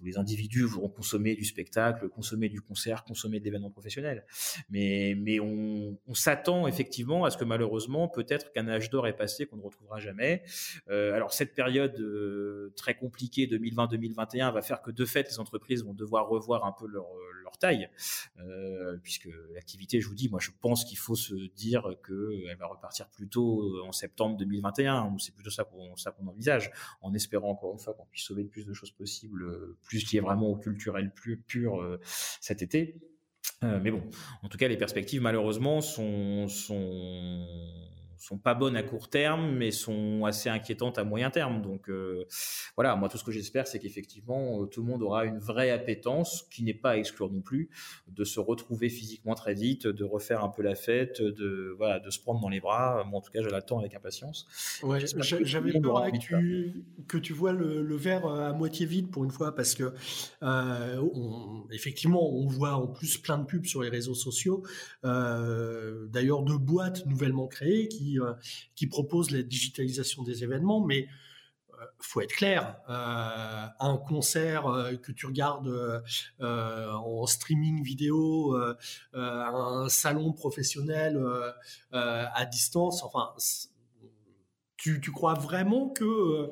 les 0.03 0.17
individus 0.17 0.65
vont 0.65 0.89
consommer 0.89 1.35
du 1.35 1.45
spectacle, 1.45 2.09
consommer 2.09 2.49
du 2.49 2.61
concert, 2.61 3.03
consommer 3.03 3.39
de 3.39 3.45
l'événement 3.45 3.69
professionnel. 3.69 4.25
Mais, 4.69 5.15
mais 5.17 5.39
on, 5.39 5.97
s'attend 6.13 6.67
effectivement 6.67 7.23
à 7.25 7.31
ce 7.31 7.37
que 7.37 7.45
malheureusement, 7.45 8.07
peut-être 8.07 8.51
qu'un 8.51 8.67
âge 8.67 8.89
d'or 8.89 9.07
est 9.07 9.15
passé 9.15 9.45
qu'on 9.45 9.55
ne 9.55 9.61
retrouvera 9.61 9.99
jamais. 9.99 10.43
Euh, 10.89 11.13
alors 11.13 11.33
cette 11.33 11.55
période 11.55 11.97
euh, 11.99 12.73
très 12.75 12.95
compliquée 12.95 13.47
2020-2021 13.47 14.53
va 14.53 14.61
faire 14.61 14.81
que 14.81 14.91
de 14.91 15.05
fait, 15.05 15.27
les 15.29 15.39
entreprises 15.39 15.83
vont 15.83 15.93
devoir 15.93 16.27
revoir 16.27 16.65
un 16.65 16.73
peu 16.73 16.85
leur 16.87 17.07
taille, 17.57 17.89
euh, 18.39 18.97
puisque 19.03 19.29
l'activité, 19.53 20.01
je 20.01 20.07
vous 20.07 20.15
dis, 20.15 20.29
moi 20.29 20.39
je 20.39 20.51
pense 20.61 20.85
qu'il 20.85 20.97
faut 20.97 21.15
se 21.15 21.35
dire 21.55 21.87
qu'elle 22.05 22.57
va 22.57 22.67
repartir 22.67 23.09
plutôt 23.09 23.83
en 23.85 23.91
septembre 23.91 24.37
2021. 24.37 25.15
C'est 25.19 25.33
plutôt 25.33 25.49
ça 25.49 25.63
qu'on 25.63 26.27
envisage, 26.27 26.71
en 27.01 27.13
espérant 27.13 27.51
encore 27.51 27.73
une 27.73 27.79
fois 27.79 27.93
qu'on 27.93 28.05
puisse 28.05 28.23
sauver 28.23 28.43
le 28.43 28.49
plus 28.49 28.65
de 28.65 28.73
choses 28.73 28.91
possibles 28.91 29.75
plus 29.83 30.03
qui 30.03 30.17
est 30.17 30.21
vraiment 30.21 30.47
au 30.47 30.55
culturel 30.55 31.11
plus 31.13 31.37
pur 31.37 31.81
euh, 31.81 31.99
cet 32.39 32.61
été. 32.61 32.95
Euh, 33.63 33.79
mais 33.81 33.91
bon, 33.91 34.03
en 34.43 34.49
tout 34.49 34.57
cas, 34.57 34.67
les 34.67 34.77
perspectives 34.77 35.21
malheureusement 35.21 35.81
sont 35.81 36.47
sont 38.21 38.37
pas 38.37 38.53
bonnes 38.53 38.75
à 38.75 38.83
court 38.83 39.09
terme, 39.09 39.51
mais 39.55 39.71
sont 39.71 40.25
assez 40.25 40.47
inquiétantes 40.47 40.97
à 40.99 41.03
moyen 41.03 41.31
terme. 41.31 41.61
Donc 41.61 41.89
euh, 41.89 42.25
voilà, 42.75 42.95
moi 42.95 43.09
tout 43.09 43.17
ce 43.17 43.23
que 43.23 43.31
j'espère, 43.31 43.67
c'est 43.67 43.79
qu'effectivement 43.79 44.65
tout 44.67 44.81
le 44.81 44.87
monde 44.87 45.01
aura 45.01 45.25
une 45.25 45.39
vraie 45.39 45.71
appétence, 45.71 46.43
qui 46.51 46.63
n'est 46.63 46.75
pas 46.75 46.91
à 46.91 46.97
exclure 46.97 47.31
non 47.31 47.41
plus, 47.41 47.69
de 48.07 48.23
se 48.23 48.39
retrouver 48.39 48.89
physiquement 48.89 49.33
très 49.33 49.55
vite, 49.55 49.87
de 49.87 50.03
refaire 50.03 50.43
un 50.43 50.49
peu 50.49 50.61
la 50.61 50.75
fête, 50.75 51.21
de 51.21 51.73
voilà, 51.77 51.99
de 51.99 52.09
se 52.11 52.19
prendre 52.19 52.39
dans 52.39 52.49
les 52.49 52.59
bras. 52.59 53.03
Moi 53.09 53.19
en 53.19 53.21
tout 53.21 53.31
cas, 53.31 53.41
je 53.41 53.49
l'attends 53.49 53.79
avec 53.79 53.95
impatience. 53.95 54.47
Ouais, 54.83 54.99
j'avais 54.99 55.79
peur 55.79 56.11
que 56.11 56.17
tu, 56.17 56.83
que 57.07 57.17
tu 57.17 57.33
vois 57.33 57.53
le, 57.53 57.95
verre 57.95 58.25
à 58.25 58.53
moitié 58.53 58.85
vide 58.85 59.09
pour 59.09 59.23
une 59.23 59.31
fois, 59.31 59.55
parce 59.55 59.73
que 59.73 59.93
euh, 60.43 61.01
effectivement, 61.71 62.31
on 62.31 62.45
voit 62.45 62.73
en 62.73 62.87
plus 62.87 63.17
plein 63.17 63.37
de 63.37 63.45
pubs 63.45 63.65
sur 63.65 63.81
les 63.81 63.89
réseaux 63.89 64.13
sociaux, 64.13 64.63
euh, 65.05 66.07
d'ailleurs 66.07 66.43
de 66.43 66.55
boîtes 66.55 67.05
nouvellement 67.07 67.47
créées 67.47 67.87
qui 67.87 68.10
euh, 68.19 68.33
qui, 68.75 68.87
propose 68.87 69.31
la 69.31 69.43
digitalisation 69.43 70.23
des 70.23 70.43
événements, 70.43 70.83
mais 70.83 71.07
euh, 71.73 71.85
faut 71.99 72.21
être 72.21 72.33
clair, 72.33 72.77
euh, 72.89 73.65
un 73.79 73.97
concert 73.97 74.63
que 75.01 75.11
tu 75.11 75.25
regardes 75.25 76.03
en 76.39 77.25
streaming 77.25 77.83
vidéo, 77.83 78.55
un 79.13 79.89
salon 79.89 80.33
professionnel 80.33 81.23
à 81.91 82.45
distance, 82.45 83.03
enfin, 83.03 83.33
tu, 84.77 84.99
tu, 84.99 85.11
crois 85.11 85.35
vraiment 85.35 85.89
que 85.89 86.51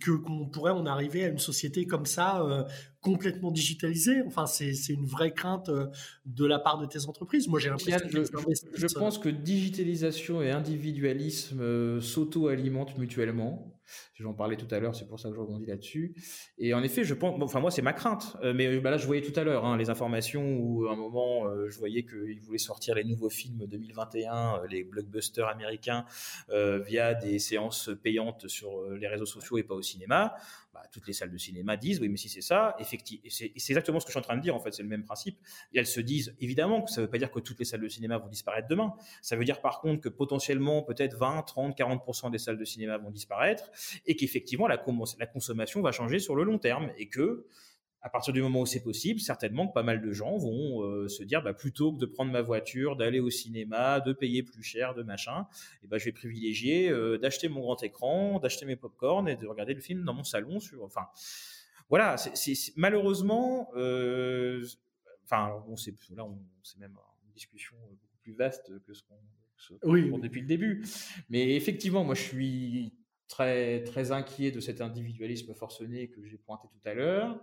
que 0.00 0.10
qu'on 0.10 0.48
pourrait 0.48 0.72
en 0.72 0.86
arriver 0.86 1.24
à 1.24 1.28
une 1.28 1.38
société 1.38 1.86
comme 1.86 2.04
ça 2.04 2.66
complètement 3.08 3.50
digitalisée 3.50 4.22
Enfin, 4.26 4.46
c'est 4.46 4.72
une 4.88 5.06
vraie 5.06 5.32
crainte 5.32 5.68
euh, 5.68 5.86
de 6.26 6.44
la 6.44 6.58
part 6.58 6.78
de 6.78 6.86
tes 6.86 7.06
entreprises. 7.06 7.48
Moi, 7.48 7.58
j'ai 7.58 7.70
l'impression 7.70 8.08
que 8.08 8.24
je, 8.24 8.86
je, 8.86 8.94
pense 8.94 9.18
que 9.18 9.28
digitalisation 9.28 10.42
et 10.42 10.50
individualisme 10.50 11.60
euh, 11.60 12.00
s'auto-alimentent 12.00 12.98
mutuellement. 12.98 13.78
J'en 14.14 14.34
parlais 14.34 14.56
tout 14.56 14.66
à 14.70 14.78
l'heure, 14.78 14.94
c'est 14.94 15.06
pour 15.06 15.20
ça 15.20 15.28
que 15.28 15.34
je 15.34 15.40
rebondis 15.40 15.66
là-dessus. 15.66 16.14
Et 16.58 16.74
en 16.74 16.82
effet, 16.82 17.04
je 17.04 17.14
pense, 17.14 17.40
enfin 17.40 17.60
moi 17.60 17.70
c'est 17.70 17.82
ma 17.82 17.92
crainte, 17.92 18.36
euh, 18.42 18.52
mais 18.52 18.78
bah, 18.80 18.90
là 18.90 18.98
je 18.98 19.06
voyais 19.06 19.22
tout 19.22 19.38
à 19.38 19.44
l'heure 19.44 19.64
hein, 19.64 19.76
les 19.76 19.90
informations 19.90 20.56
où 20.58 20.86
à 20.86 20.92
un 20.92 20.96
moment 20.96 21.46
euh, 21.46 21.68
je 21.68 21.78
voyais 21.78 22.04
qu'ils 22.04 22.40
voulaient 22.42 22.58
sortir 22.58 22.94
les 22.94 23.04
nouveaux 23.04 23.30
films 23.30 23.66
2021, 23.66 24.60
euh, 24.62 24.66
les 24.68 24.84
blockbusters 24.84 25.48
américains 25.48 26.04
via 26.48 27.14
des 27.14 27.38
séances 27.38 27.90
payantes 28.02 28.48
sur 28.48 28.82
les 28.90 29.06
réseaux 29.06 29.26
sociaux 29.26 29.58
et 29.58 29.62
pas 29.62 29.74
au 29.74 29.82
cinéma. 29.82 30.34
Bah, 30.78 30.88
toutes 30.92 31.08
les 31.08 31.12
salles 31.12 31.32
de 31.32 31.38
cinéma 31.38 31.76
disent 31.76 32.00
oui 32.00 32.08
mais 32.08 32.16
si 32.16 32.28
c'est 32.28 32.40
ça, 32.40 32.76
effectivement, 32.78 33.24
c'est 33.28 33.52
exactement 33.56 33.98
ce 33.98 34.06
que 34.06 34.10
je 34.10 34.12
suis 34.12 34.18
en 34.18 34.22
train 34.22 34.36
de 34.36 34.42
dire 34.42 34.54
en 34.54 34.60
fait, 34.60 34.72
c'est 34.72 34.82
le 34.82 34.88
même 34.88 35.02
principe. 35.02 35.38
Elles 35.74 35.86
se 35.86 36.00
disent 36.00 36.36
évidemment 36.40 36.82
que 36.82 36.90
ça 36.90 37.00
ne 37.00 37.06
veut 37.06 37.10
pas 37.10 37.18
dire 37.18 37.32
que 37.32 37.40
toutes 37.40 37.58
les 37.58 37.64
salles 37.64 37.80
de 37.80 37.88
cinéma 37.88 38.18
vont 38.18 38.28
disparaître 38.28 38.68
demain. 38.68 38.94
Ça 39.20 39.34
veut 39.34 39.44
dire 39.44 39.60
par 39.60 39.80
contre 39.80 40.00
que 40.00 40.08
potentiellement 40.08 40.82
peut-être 40.82 41.16
20, 41.16 41.42
30, 41.42 41.76
40% 41.76 42.30
des 42.30 42.38
salles 42.38 42.58
de 42.58 42.64
cinéma 42.64 42.96
vont 42.96 43.10
disparaître 43.10 43.70
et 44.06 44.14
qu'effectivement 44.14 44.68
la, 44.68 44.80
la 45.18 45.26
consommation 45.26 45.82
va 45.82 45.90
changer 45.90 46.20
sur 46.20 46.36
le 46.36 46.44
long 46.44 46.58
terme 46.58 46.90
et 46.96 47.08
que 47.08 47.46
à 48.00 48.10
partir 48.10 48.32
du 48.32 48.40
moment 48.40 48.60
où 48.60 48.66
c'est 48.66 48.82
possible, 48.82 49.20
certainement 49.20 49.66
que 49.66 49.72
pas 49.72 49.82
mal 49.82 50.00
de 50.00 50.12
gens 50.12 50.36
vont 50.36 50.82
euh, 50.82 51.08
se 51.08 51.22
dire, 51.24 51.42
bah, 51.42 51.52
plutôt 51.52 51.92
que 51.92 51.98
de 51.98 52.06
prendre 52.06 52.30
ma 52.30 52.42
voiture, 52.42 52.96
d'aller 52.96 53.20
au 53.20 53.30
cinéma, 53.30 54.00
de 54.00 54.12
payer 54.12 54.42
plus 54.42 54.62
cher, 54.62 54.94
de 54.94 55.02
machin, 55.02 55.46
et 55.50 55.84
eh 55.84 55.86
ben, 55.88 55.98
je 55.98 56.04
vais 56.04 56.12
privilégier 56.12 56.90
euh, 56.90 57.18
d'acheter 57.18 57.48
mon 57.48 57.60
grand 57.60 57.82
écran, 57.82 58.38
d'acheter 58.38 58.66
mes 58.66 58.76
pop-corn 58.76 59.28
et 59.28 59.36
de 59.36 59.46
regarder 59.46 59.74
le 59.74 59.80
film 59.80 60.04
dans 60.04 60.14
mon 60.14 60.24
salon. 60.24 60.60
Sur, 60.60 60.84
enfin, 60.84 61.06
voilà, 61.88 62.16
c'est 62.16 62.54
malheureusement, 62.76 63.70
euh, 63.74 64.64
enfin, 65.24 65.62
on 65.68 65.76
sait, 65.76 65.94
là, 66.14 66.24
c'est 66.62 66.78
même 66.78 66.96
une 67.26 67.32
discussion 67.32 67.76
beaucoup 67.90 68.18
plus 68.22 68.34
vaste 68.34 68.70
que 68.86 68.94
ce 68.94 69.02
qu'on 69.02 69.16
oui. 69.82 70.10
depuis 70.22 70.40
le 70.40 70.46
début. 70.46 70.84
Mais 71.30 71.56
effectivement, 71.56 72.04
moi, 72.04 72.14
je 72.14 72.22
suis 72.22 72.92
très, 73.28 73.82
très 73.84 74.10
inquiet 74.10 74.50
de 74.50 74.60
cet 74.60 74.80
individualisme 74.80 75.54
forcené 75.54 76.08
que 76.08 76.24
j'ai 76.24 76.38
pointé 76.38 76.66
tout 76.68 76.88
à 76.88 76.94
l'heure. 76.94 77.38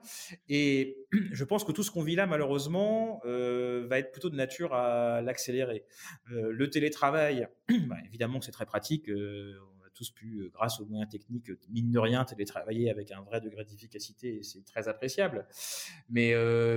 Et 0.49 0.97
je 1.31 1.43
pense 1.43 1.63
que 1.63 1.71
tout 1.71 1.83
ce 1.83 1.91
qu'on 1.91 2.01
vit 2.01 2.15
là, 2.15 2.25
malheureusement, 2.25 3.21
euh, 3.25 3.85
va 3.87 3.99
être 3.99 4.11
plutôt 4.11 4.29
de 4.29 4.35
nature 4.35 4.73
à 4.73 5.21
l'accélérer. 5.21 5.85
Euh, 6.31 6.51
le 6.51 6.69
télétravail, 6.69 7.47
bah, 7.87 7.97
évidemment 8.05 8.39
que 8.39 8.45
c'est 8.45 8.51
très 8.51 8.65
pratique. 8.65 9.09
Euh, 9.09 9.53
on 9.79 9.85
a 9.85 9.89
tous 9.93 10.09
pu, 10.09 10.49
grâce 10.51 10.81
aux 10.81 10.85
moyens 10.85 11.09
techniques, 11.09 11.51
mine 11.69 11.91
de 11.91 11.99
rien, 11.99 12.25
télétravailler 12.25 12.89
avec 12.89 13.11
un 13.11 13.21
vrai 13.21 13.39
degré 13.39 13.63
d'efficacité 13.63 14.41
c'est 14.41 14.65
très 14.65 14.87
appréciable. 14.87 15.47
Mais, 16.09 16.33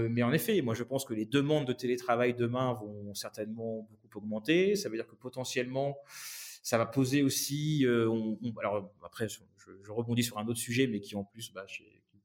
mais 0.08 0.22
en 0.22 0.32
effet, 0.32 0.60
moi 0.62 0.74
je 0.74 0.84
pense 0.84 1.04
que 1.04 1.14
les 1.14 1.24
demandes 1.26 1.66
de 1.66 1.72
télétravail 1.72 2.34
demain 2.34 2.74
vont 2.74 3.14
certainement 3.14 3.88
beaucoup 3.90 4.18
augmenter. 4.18 4.76
Ça 4.76 4.88
veut 4.88 4.94
dire 4.94 5.08
que 5.08 5.16
potentiellement, 5.16 5.96
ça 6.62 6.78
va 6.78 6.86
poser 6.86 7.22
aussi. 7.22 7.84
Euh, 7.86 8.10
alors 8.60 8.92
après, 9.04 9.28
je, 9.28 9.40
rebondis 9.88 10.24
sur 10.24 10.38
un 10.38 10.46
autre 10.46 10.58
sujet, 10.58 10.86
mais 10.86 11.00
qui 11.00 11.16
en 11.16 11.24
plus, 11.24 11.52
bah, 11.52 11.66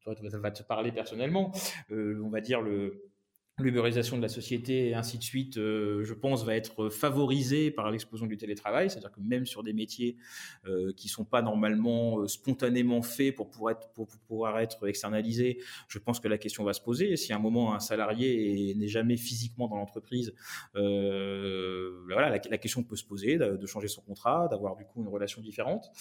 toi, 0.01 0.15
va 0.21 0.51
te 0.51 0.63
parler 0.63 0.91
personnellement. 0.91 1.51
Euh, 1.91 2.21
on 2.23 2.29
va 2.29 2.41
dire 2.41 2.61
le 2.61 3.12
l'ubérisation 3.59 4.17
de 4.17 4.21
la 4.23 4.29
société 4.29 4.89
et 4.89 4.95
ainsi 4.95 5.19
de 5.19 5.23
suite, 5.23 5.57
euh, 5.57 6.03
je 6.03 6.13
pense, 6.15 6.43
va 6.43 6.55
être 6.55 6.89
favorisée 6.89 7.69
par 7.69 7.91
l'explosion 7.91 8.25
du 8.25 8.35
télétravail. 8.35 8.89
C'est-à-dire 8.89 9.11
que 9.11 9.19
même 9.19 9.45
sur 9.45 9.61
des 9.61 9.73
métiers 9.73 10.17
euh, 10.65 10.91
qui 10.93 11.07
sont 11.07 11.23
pas 11.23 11.43
normalement 11.43 12.19
euh, 12.19 12.27
spontanément 12.27 13.03
faits 13.03 13.35
pour 13.35 13.51
pouvoir, 13.51 14.59
être, 14.59 14.87
externalisés, 14.87 15.59
je 15.87 15.99
pense 15.99 16.19
que 16.19 16.27
la 16.27 16.39
question 16.39 16.63
va 16.63 16.73
se 16.73 16.81
poser. 16.81 17.15
Si 17.15 17.31
à 17.31 17.35
un 17.35 17.39
moment 17.39 17.75
un 17.75 17.79
salarié 17.79 18.73
n'est 18.75 18.87
jamais 18.87 19.17
physiquement 19.17 19.67
dans 19.67 19.77
l'entreprise, 19.77 20.33
euh, 20.75 22.01
voilà, 22.07 22.29
la, 22.29 22.57
question 22.57 22.81
peut 22.81 22.95
se 22.95 23.05
poser 23.05 23.37
de, 23.37 23.65
changer 23.67 23.87
son 23.87 24.01
contrat, 24.01 24.47
d'avoir 24.49 24.75
du 24.75 24.85
coup 24.85 25.01
une 25.01 25.07
relation 25.07 25.41
différente. 25.41 25.91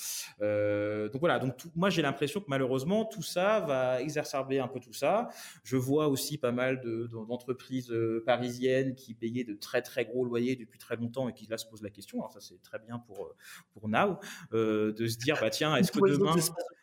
Donc 0.40 1.20
voilà. 1.20 1.38
Donc 1.38 1.55
moi 1.74 1.90
j'ai 1.90 2.03
l'impression 2.03 2.40
que 2.40 2.46
malheureusement 2.48 3.05
tout 3.05 3.22
ça 3.22 3.61
va 3.61 4.00
exacerber 4.00 4.59
un 4.59 4.68
peu 4.68 4.80
tout 4.80 4.92
ça. 4.92 5.28
Je 5.64 5.76
vois 5.76 6.09
aussi 6.09 6.38
pas 6.38 6.53
mal 6.53 6.80
de, 6.80 7.07
de 7.07 7.16
entreprises 7.43 7.93
parisiennes 8.24 8.95
qui 8.95 9.14
payaient 9.14 9.45
de 9.45 9.55
très 9.55 9.82
très 9.82 10.05
gros 10.05 10.24
loyers 10.24 10.57
depuis 10.57 10.78
très 10.78 10.97
longtemps 10.97 11.28
et 11.28 11.34
qui 11.34 11.47
là 11.47 11.59
se 11.59 11.66
posent 11.66 11.82
la 11.82 11.90
question. 11.90 12.18
Alors 12.18 12.32
ça 12.32 12.40
c'est 12.40 12.61
très 12.62 12.78
bien 12.78 12.99
pour 12.99 13.34
pour 13.72 13.88
Now 13.88 14.18
de 14.53 15.07
se 15.07 15.18
dire 15.18 15.36
bah 15.40 15.51
tiens 15.51 15.76
est-ce 15.76 15.93
que 15.93 16.01
demain 16.01 16.36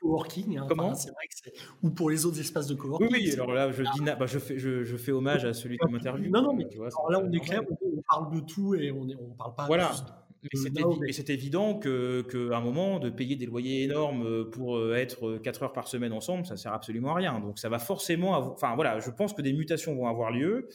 coworking. 0.09 0.57
Hein, 0.57 0.65
Comment 0.67 0.95
c'est 0.95 1.11
vrai 1.11 1.27
que 1.27 1.49
Ou 1.83 1.91
pour 1.91 2.09
les 2.09 2.25
autres 2.25 2.39
espaces 2.39 2.67
de 2.67 2.75
coworking. 2.75 3.09
Oui, 3.11 3.19
oui 3.25 3.33
alors 3.33 3.53
là, 3.53 3.71
je, 3.71 3.83
dis, 3.83 4.01
bah, 4.01 4.25
je, 4.25 4.39
fais, 4.39 4.57
je, 4.57 4.83
je, 4.83 4.97
fais 4.97 5.11
hommage 5.11 5.45
à 5.45 5.53
celui 5.53 5.77
qui 5.77 5.91
m'interviewe. 5.91 6.31
Non, 6.31 6.41
non, 6.41 6.53
mais 6.53 6.67
tu 6.67 6.77
vois, 6.77 6.89
là, 7.09 7.19
on 7.23 7.31
est 7.31 7.39
clair, 7.39 7.61
on, 7.69 8.01
parle 8.09 8.33
de 8.35 8.39
tout 8.41 8.75
et 8.75 8.91
on 8.91 9.05
ne 9.05 9.15
on 9.15 9.35
parle 9.35 9.55
pas 9.55 9.65
voilà. 9.67 9.91
Mais 10.43 11.11
c'est 11.11 11.29
évident 11.29 11.75
qu'à 11.75 11.89
que 11.89 12.51
un 12.51 12.61
moment, 12.61 12.99
de 12.99 13.09
payer 13.09 13.35
des 13.35 13.45
loyers 13.45 13.83
énormes 13.83 14.49
pour 14.49 14.77
euh, 14.77 14.95
être 14.95 15.37
4 15.37 15.63
heures 15.63 15.73
par 15.73 15.87
semaine 15.87 16.13
ensemble, 16.13 16.45
ça 16.45 16.57
sert 16.57 16.73
absolument 16.73 17.11
à 17.11 17.15
rien. 17.15 17.39
Donc 17.39 17.59
ça 17.59 17.69
va 17.69 17.79
forcément 17.79 18.35
avoir... 18.35 18.53
Enfin 18.53 18.75
voilà, 18.75 18.99
je 18.99 19.09
pense 19.09 19.33
que 19.33 19.41
des 19.41 19.53
mutations 19.53 19.95
vont 19.95 20.07
avoir 20.07 20.31
lieu. 20.31 20.69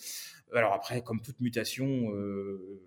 Alors 0.52 0.72
après, 0.72 1.02
comme 1.02 1.20
toute 1.20 1.40
mutation... 1.40 2.12
Euh, 2.14 2.80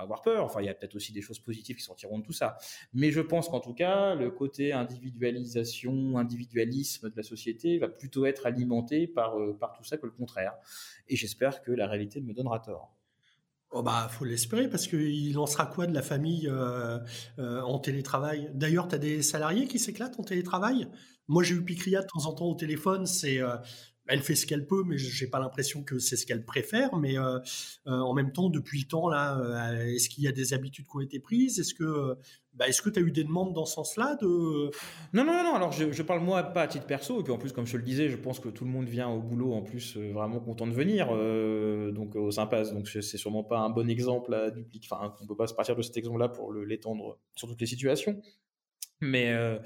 avoir 0.00 0.22
peur. 0.22 0.44
Enfin, 0.44 0.60
il 0.60 0.66
y 0.66 0.68
a 0.68 0.74
peut-être 0.74 0.94
aussi 0.94 1.12
des 1.12 1.20
choses 1.20 1.38
positives 1.38 1.76
qui 1.76 1.82
sortiront 1.82 2.18
de 2.18 2.24
tout 2.24 2.32
ça. 2.32 2.56
Mais 2.92 3.10
je 3.10 3.20
pense 3.20 3.48
qu'en 3.48 3.60
tout 3.60 3.74
cas, 3.74 4.14
le 4.14 4.30
côté 4.30 4.72
individualisation, 4.72 6.18
individualisme 6.18 7.10
de 7.10 7.16
la 7.16 7.22
société 7.22 7.78
va 7.78 7.88
plutôt 7.88 8.26
être 8.26 8.46
alimenté 8.46 9.06
par, 9.06 9.38
euh, 9.38 9.56
par 9.58 9.72
tout 9.72 9.84
ça 9.84 9.96
que 9.96 10.06
le 10.06 10.12
contraire. 10.12 10.54
Et 11.08 11.16
j'espère 11.16 11.62
que 11.62 11.72
la 11.72 11.86
réalité 11.86 12.20
me 12.20 12.32
donnera 12.32 12.60
tort. 12.60 12.94
Oh 13.78 13.82
bah, 13.82 14.08
faut 14.10 14.24
l'espérer 14.24 14.70
parce 14.70 14.86
qu'il 14.86 15.36
en 15.38 15.44
sera 15.44 15.66
quoi 15.66 15.86
de 15.86 15.92
la 15.92 16.00
famille 16.00 16.48
euh, 16.48 16.98
euh, 17.38 17.60
en 17.60 17.78
télétravail? 17.78 18.50
D'ailleurs, 18.54 18.88
tu 18.88 18.94
as 18.94 18.98
des 18.98 19.20
salariés 19.20 19.68
qui 19.68 19.78
s'éclatent 19.78 20.18
en 20.18 20.22
télétravail? 20.22 20.88
Moi, 21.28 21.42
j'ai 21.42 21.56
eu 21.56 21.62
Picria 21.62 22.00
de 22.00 22.06
temps 22.06 22.24
en 22.24 22.32
temps 22.32 22.46
au 22.46 22.54
téléphone. 22.54 23.04
C'est 23.04 23.38
elle 24.08 24.20
fait 24.20 24.34
ce 24.34 24.46
qu'elle 24.46 24.66
peut, 24.66 24.82
mais 24.84 24.98
j'ai 24.98 25.26
pas 25.26 25.38
l'impression 25.38 25.82
que 25.82 25.98
c'est 25.98 26.16
ce 26.16 26.26
qu'elle 26.26 26.44
préfère. 26.44 26.96
Mais 26.96 27.18
euh, 27.18 27.38
euh, 27.86 27.92
en 27.92 28.14
même 28.14 28.32
temps, 28.32 28.48
depuis 28.48 28.80
le 28.80 28.86
temps, 28.86 29.08
là, 29.08 29.38
euh, 29.38 29.86
est-ce 29.86 30.08
qu'il 30.08 30.24
y 30.24 30.28
a 30.28 30.32
des 30.32 30.54
habitudes 30.54 30.86
qui 30.86 30.96
ont 30.96 31.00
été 31.00 31.18
prises? 31.20 31.58
Est-ce 31.58 31.74
que 31.74 32.16
que 32.82 32.90
tu 32.90 32.98
as 32.98 33.02
eu 33.02 33.10
des 33.10 33.24
demandes 33.24 33.52
dans 33.52 33.66
ce 33.66 33.74
sens-là 33.74 34.16
de... 34.22 34.70
Non, 35.12 35.24
non, 35.24 35.42
non, 35.44 35.54
alors 35.54 35.72
je, 35.72 35.92
je, 35.92 36.02
parle 36.02 36.20
moi 36.20 36.42
pas 36.42 36.62
à 36.62 36.66
titre 36.66 36.86
perso, 36.86 37.20
et 37.20 37.22
puis 37.22 37.30
en 37.30 37.36
plus, 37.36 37.52
comme 37.52 37.66
je 37.66 37.72
te 37.72 37.76
le 37.76 37.82
disais, 37.82 38.08
je 38.08 38.16
pense 38.16 38.40
que 38.40 38.48
tout 38.48 38.64
le 38.64 38.70
monde 38.70 38.86
vient 38.86 39.10
au 39.10 39.20
boulot 39.20 39.52
en 39.52 39.60
plus 39.60 39.98
vraiment 39.98 40.40
content 40.40 40.66
de 40.66 40.72
venir, 40.72 41.08
donc 41.92 42.16
au 42.16 42.30
Sympas, 42.30 42.72
donc 42.72 42.88
c'est 42.88 43.02
sûrement 43.02 43.44
pas 43.44 43.58
un 43.58 43.68
bon 43.68 43.90
exemple 43.90 44.32
à 44.32 44.50
dupliquer, 44.50 44.88
enfin, 44.90 45.14
on 45.20 45.26
peut 45.26 45.36
pas 45.36 45.48
se 45.48 45.52
partir 45.52 45.76
de 45.76 45.82
cet 45.82 45.98
exemple-là 45.98 46.30
pour 46.30 46.54
l'étendre 46.54 47.18
sur 47.34 47.46
toutes 47.46 47.60
les 47.60 47.66
situations. 47.66 48.22
Mais, 49.00 49.32
euh, 49.32 49.58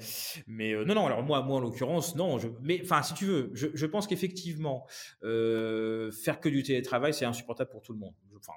mais 0.47 0.73
euh, 0.73 0.83
non, 0.83 0.95
non. 0.95 1.05
Alors 1.05 1.23
moi, 1.23 1.41
moi 1.41 1.57
en 1.57 1.59
l'occurrence, 1.61 2.15
non. 2.15 2.37
Je, 2.37 2.49
mais 2.61 2.81
enfin, 2.83 3.01
si 3.01 3.13
tu 3.13 3.25
veux, 3.25 3.51
je, 3.53 3.67
je 3.73 3.85
pense 3.85 4.07
qu'effectivement, 4.07 4.85
euh, 5.23 6.11
faire 6.11 6.39
que 6.39 6.49
du 6.49 6.63
télétravail, 6.63 7.13
c'est 7.13 7.25
insupportable 7.25 7.69
pour 7.69 7.81
tout 7.81 7.93
le 7.93 7.99
monde. 7.99 8.13
Enfin, 8.35 8.53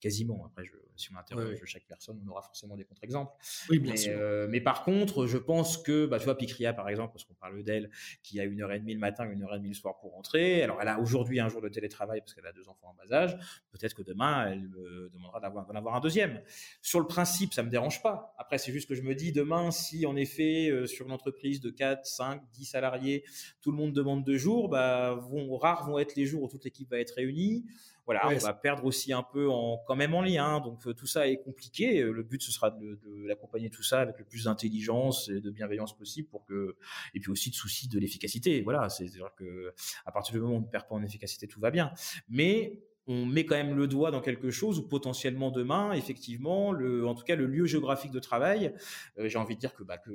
quasiment. 0.00 0.46
Après, 0.46 0.64
je, 0.64 0.72
si 1.00 1.12
on 1.12 1.16
interroge 1.16 1.58
chaque 1.64 1.86
personne, 1.86 2.20
on 2.24 2.30
aura 2.30 2.42
forcément 2.42 2.76
des 2.76 2.84
contre-exemples. 2.84 3.32
Oui, 3.68 3.78
bien 3.78 3.92
mais, 3.92 3.98
sûr. 3.98 4.12
Euh, 4.16 4.46
mais 4.48 4.60
par 4.60 4.84
contre, 4.84 5.26
je 5.26 5.38
pense 5.38 5.78
que, 5.78 6.06
bah, 6.06 6.18
tu 6.18 6.24
vois, 6.24 6.36
Picria, 6.36 6.72
par 6.72 6.88
exemple, 6.88 7.12
parce 7.12 7.24
qu'on 7.24 7.34
parle 7.34 7.62
d'elle, 7.62 7.90
qui 8.22 8.40
a 8.40 8.44
une 8.44 8.60
heure 8.62 8.72
et 8.72 8.78
demie 8.78 8.94
le 8.94 9.00
matin, 9.00 9.24
une 9.30 9.42
heure 9.42 9.54
et 9.54 9.58
demie 9.58 9.68
le 9.68 9.74
soir 9.74 9.98
pour 9.98 10.12
rentrer. 10.12 10.62
Alors, 10.62 10.80
elle 10.80 10.88
a 10.88 10.98
aujourd'hui 10.98 11.40
un 11.40 11.48
jour 11.48 11.60
de 11.60 11.68
télétravail 11.68 12.20
parce 12.20 12.34
qu'elle 12.34 12.46
a 12.46 12.52
deux 12.52 12.68
enfants 12.68 12.88
en 12.88 12.94
bas 12.94 13.12
âge. 13.14 13.36
Peut-être 13.72 13.94
que 13.94 14.02
demain, 14.02 14.50
elle 14.50 14.68
me 14.68 15.10
demandera 15.12 15.40
d'en 15.40 15.74
avoir 15.74 15.94
un 15.94 16.00
deuxième. 16.00 16.40
Sur 16.82 17.00
le 17.00 17.06
principe, 17.06 17.54
ça 17.54 17.62
me 17.62 17.70
dérange 17.70 18.02
pas. 18.02 18.34
Après, 18.38 18.58
c'est 18.58 18.72
juste 18.72 18.88
que 18.88 18.94
je 18.94 19.02
me 19.02 19.14
dis, 19.14 19.32
demain, 19.32 19.70
si 19.70 20.06
en 20.06 20.16
effet, 20.16 20.68
euh, 20.70 20.86
sur 20.86 21.06
une 21.06 21.12
entreprise 21.12 21.60
de 21.60 21.70
4, 21.70 22.04
5, 22.04 22.42
10 22.52 22.64
salariés, 22.64 23.24
tout 23.62 23.70
le 23.70 23.76
monde 23.76 23.92
demande 23.92 24.24
deux 24.24 24.38
jours, 24.38 24.68
bah, 24.68 25.14
vont, 25.14 25.56
rares 25.56 25.88
vont 25.88 25.98
être 25.98 26.16
les 26.16 26.26
jours 26.26 26.42
où 26.42 26.48
toute 26.48 26.64
l'équipe 26.64 26.90
va 26.90 26.98
être 26.98 27.14
réunie 27.14 27.64
voilà, 28.10 28.28
on 28.28 28.38
va 28.38 28.54
perdre 28.54 28.84
aussi 28.86 29.12
un 29.12 29.22
peu 29.22 29.48
en, 29.48 29.78
quand 29.86 29.94
même 29.94 30.14
en 30.14 30.22
lien. 30.22 30.58
Donc 30.58 30.84
euh, 30.84 30.92
tout 30.92 31.06
ça 31.06 31.28
est 31.28 31.36
compliqué. 31.36 32.00
Euh, 32.00 32.10
le 32.10 32.24
but 32.24 32.42
ce 32.42 32.50
sera 32.50 32.72
de, 32.72 32.98
de 33.04 33.26
l'accompagner 33.28 33.70
tout 33.70 33.84
ça 33.84 34.00
avec 34.00 34.18
le 34.18 34.24
plus 34.24 34.44
d'intelligence 34.46 35.28
et 35.28 35.40
de 35.40 35.48
bienveillance 35.48 35.96
possible 35.96 36.26
pour 36.28 36.44
que, 36.44 36.76
et 37.14 37.20
puis 37.20 37.30
aussi 37.30 37.50
de 37.50 37.54
souci 37.54 37.86
de 37.86 38.00
l'efficacité. 38.00 38.62
Voilà, 38.62 38.88
c'est-à-dire 38.88 39.30
que 39.36 39.72
à 40.06 40.10
partir 40.10 40.34
du 40.34 40.40
moment 40.40 40.54
où 40.54 40.56
on 40.56 40.60
ne 40.62 40.66
perd 40.66 40.88
pas 40.88 40.96
en 40.96 41.04
efficacité, 41.04 41.46
tout 41.46 41.60
va 41.60 41.70
bien. 41.70 41.92
Mais 42.28 42.82
on 43.06 43.26
met 43.26 43.44
quand 43.44 43.54
même 43.54 43.76
le 43.76 43.86
doigt 43.86 44.10
dans 44.10 44.20
quelque 44.20 44.50
chose 44.50 44.80
où 44.80 44.88
potentiellement 44.88 45.52
demain, 45.52 45.92
effectivement, 45.92 46.72
le, 46.72 47.06
en 47.06 47.14
tout 47.14 47.22
cas 47.22 47.36
le 47.36 47.46
lieu 47.46 47.66
géographique 47.66 48.10
de 48.10 48.18
travail, 48.18 48.74
euh, 49.20 49.28
j'ai 49.28 49.38
envie 49.38 49.54
de 49.54 49.60
dire 49.60 49.72
que, 49.72 49.84
bah, 49.84 49.98
que 49.98 50.10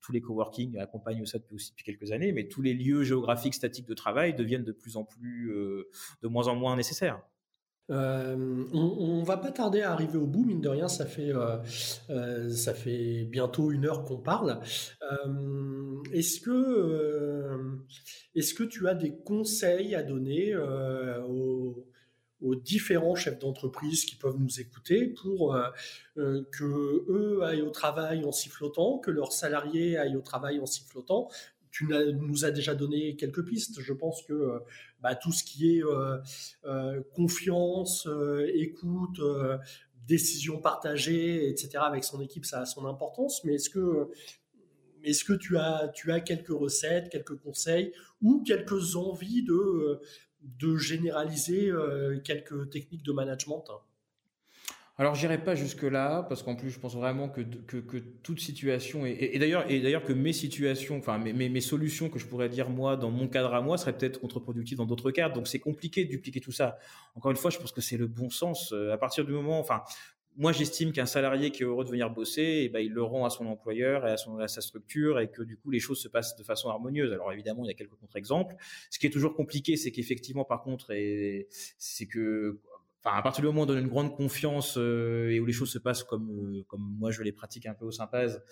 tous 0.00 0.10
les 0.10 0.20
coworking 0.20 0.78
accompagnent 0.78 1.26
ça 1.26 1.38
depuis 1.38 1.54
aussi 1.54 1.70
depuis 1.70 1.84
quelques 1.84 2.10
années, 2.10 2.32
mais 2.32 2.48
tous 2.48 2.62
les 2.62 2.74
lieux 2.74 3.04
géographiques 3.04 3.54
statiques 3.54 3.86
de 3.86 3.94
travail 3.94 4.34
deviennent 4.34 4.64
de 4.64 4.72
plus 4.72 4.96
en 4.96 5.04
plus, 5.04 5.52
de 6.22 6.28
moins 6.28 6.46
en 6.46 6.54
moins 6.54 6.76
nécessaires. 6.76 7.20
Euh, 7.90 8.64
on, 8.72 9.22
va 9.22 9.36
pas 9.36 9.52
tarder 9.52 9.82
à 9.82 9.92
arriver 9.92 10.18
au 10.18 10.26
bout, 10.26 10.44
mine 10.44 10.60
de 10.60 10.68
rien, 10.68 10.88
ça 10.88 11.06
fait, 11.06 11.32
euh, 11.32 11.56
euh, 12.10 12.50
ça 12.50 12.74
fait 12.74 13.24
bientôt 13.24 13.70
une 13.70 13.86
heure 13.86 14.04
qu'on 14.04 14.18
parle. 14.18 14.60
est-ce 16.12 16.40
que, 16.40 17.78
est-ce 18.34 18.54
que 18.54 18.64
tu 18.64 18.88
as 18.88 18.94
des 18.94 19.16
conseils 19.16 19.94
à 19.94 20.02
donner 20.02 20.56
aux, 20.56 21.84
différents 22.62 23.16
chefs 23.16 23.38
d'entreprise 23.38 24.04
qui 24.04 24.14
peuvent 24.14 24.38
nous 24.38 24.60
écouter 24.60 25.08
pour 25.08 25.58
que 26.16 27.04
eux 27.08 27.42
aillent 27.42 27.62
au 27.62 27.70
travail 27.70 28.24
en 28.24 28.32
sifflotant, 28.32 28.98
que 28.98 29.10
leurs 29.10 29.32
salariés 29.32 29.96
aillent 29.96 30.16
au 30.16 30.22
travail 30.22 30.60
en 30.60 30.66
sifflotant, 30.66 31.28
tu 31.76 31.86
nous 31.86 32.44
as 32.46 32.50
déjà 32.50 32.74
donné 32.74 33.16
quelques 33.16 33.44
pistes. 33.44 33.80
Je 33.82 33.92
pense 33.92 34.22
que 34.22 34.32
euh, 34.32 34.58
bah, 35.00 35.14
tout 35.14 35.32
ce 35.32 35.44
qui 35.44 35.76
est 35.76 35.84
euh, 35.84 36.16
euh, 36.64 37.02
confiance, 37.14 38.08
écoute, 38.54 39.20
décision 40.06 40.58
partagée, 40.58 41.50
etc. 41.50 41.78
avec 41.82 42.04
son 42.04 42.20
équipe, 42.22 42.46
ça 42.46 42.60
a 42.60 42.66
son 42.66 42.86
importance. 42.86 43.44
Mais 43.44 43.54
est-ce 43.54 43.68
que 43.68 44.08
est-ce 45.04 45.24
que 45.24 45.34
tu 45.34 45.58
as, 45.58 45.88
tu 45.94 46.10
as 46.12 46.20
quelques 46.20 46.48
recettes, 46.48 47.10
quelques 47.10 47.36
conseils 47.36 47.92
ou 48.22 48.42
quelques 48.42 48.96
envies 48.96 49.44
de, 49.44 50.00
de 50.40 50.76
généraliser 50.76 51.70
quelques 52.24 52.70
techniques 52.70 53.04
de 53.04 53.12
management? 53.12 53.64
Alors, 54.98 55.14
j'irai 55.14 55.36
pas 55.36 55.54
jusque-là, 55.54 56.22
parce 56.22 56.42
qu'en 56.42 56.56
plus, 56.56 56.70
je 56.70 56.78
pense 56.78 56.94
vraiment 56.94 57.28
que, 57.28 57.42
que, 57.42 57.98
toute 58.22 58.40
situation, 58.40 59.04
et, 59.04 59.38
d'ailleurs, 59.38 59.70
et 59.70 59.80
d'ailleurs 59.80 60.04
que 60.04 60.14
mes 60.14 60.32
situations, 60.32 60.96
enfin 60.96 61.18
mes, 61.18 61.34
mes, 61.34 61.60
solutions 61.60 62.08
que 62.08 62.18
je 62.18 62.24
pourrais 62.24 62.48
dire 62.48 62.70
moi 62.70 62.96
dans 62.96 63.10
mon 63.10 63.28
cadre 63.28 63.52
à 63.52 63.60
moi 63.60 63.76
seraient 63.76 63.96
peut-être 63.96 64.18
contre-productives 64.18 64.78
dans 64.78 64.86
d'autres 64.86 65.10
cadres. 65.10 65.34
Donc, 65.34 65.48
c'est 65.48 65.58
compliqué 65.58 66.06
de 66.06 66.10
dupliquer 66.10 66.40
tout 66.40 66.52
ça. 66.52 66.78
Encore 67.14 67.30
une 67.30 67.36
fois, 67.36 67.50
je 67.50 67.58
pense 67.58 67.72
que 67.72 67.82
c'est 67.82 67.98
le 67.98 68.06
bon 68.06 68.30
sens. 68.30 68.72
Euh, 68.72 68.90
à 68.90 68.96
partir 68.96 69.26
du 69.26 69.32
moment, 69.32 69.60
enfin, 69.60 69.82
moi, 70.38 70.52
j'estime 70.52 70.92
qu'un 70.92 71.04
salarié 71.04 71.50
qui 71.50 71.62
est 71.62 71.66
heureux 71.66 71.84
de 71.84 71.90
venir 71.90 72.08
bosser, 72.08 72.62
eh 72.64 72.68
ben, 72.70 72.80
il 72.80 72.92
le 72.92 73.02
rend 73.02 73.26
à 73.26 73.30
son 73.30 73.46
employeur 73.46 74.06
et 74.06 74.12
à, 74.12 74.16
son, 74.16 74.38
à 74.38 74.48
sa 74.48 74.62
structure, 74.62 75.20
et 75.20 75.30
que 75.30 75.42
du 75.42 75.58
coup, 75.58 75.70
les 75.70 75.80
choses 75.80 76.00
se 76.00 76.08
passent 76.08 76.36
de 76.36 76.42
façon 76.42 76.70
harmonieuse. 76.70 77.12
Alors 77.12 77.30
évidemment, 77.32 77.64
il 77.64 77.68
y 77.68 77.70
a 77.70 77.74
quelques 77.74 77.96
contre-exemples. 77.96 78.54
Ce 78.90 78.98
qui 78.98 79.06
est 79.06 79.10
toujours 79.10 79.34
compliqué, 79.34 79.76
c'est 79.76 79.92
qu'effectivement, 79.92 80.46
par 80.46 80.62
contre, 80.62 80.94
c'est 81.78 82.06
que 82.06 82.60
à 83.14 83.22
partir 83.22 83.42
du 83.42 83.46
moment 83.46 83.60
où 83.60 83.64
on 83.64 83.66
donne 83.66 83.78
une 83.78 83.88
grande 83.88 84.14
confiance 84.14 84.76
euh, 84.76 85.30
et 85.30 85.40
où 85.40 85.46
les 85.46 85.52
choses 85.52 85.70
se 85.70 85.78
passent 85.78 86.02
comme 86.02 86.28
euh, 86.30 86.64
comme 86.68 86.82
moi 86.98 87.10
je 87.10 87.22
les 87.22 87.32
pratique 87.32 87.66
un 87.66 87.74
peu 87.74 87.84
au 87.84 87.90
Sympaz, 87.90 88.42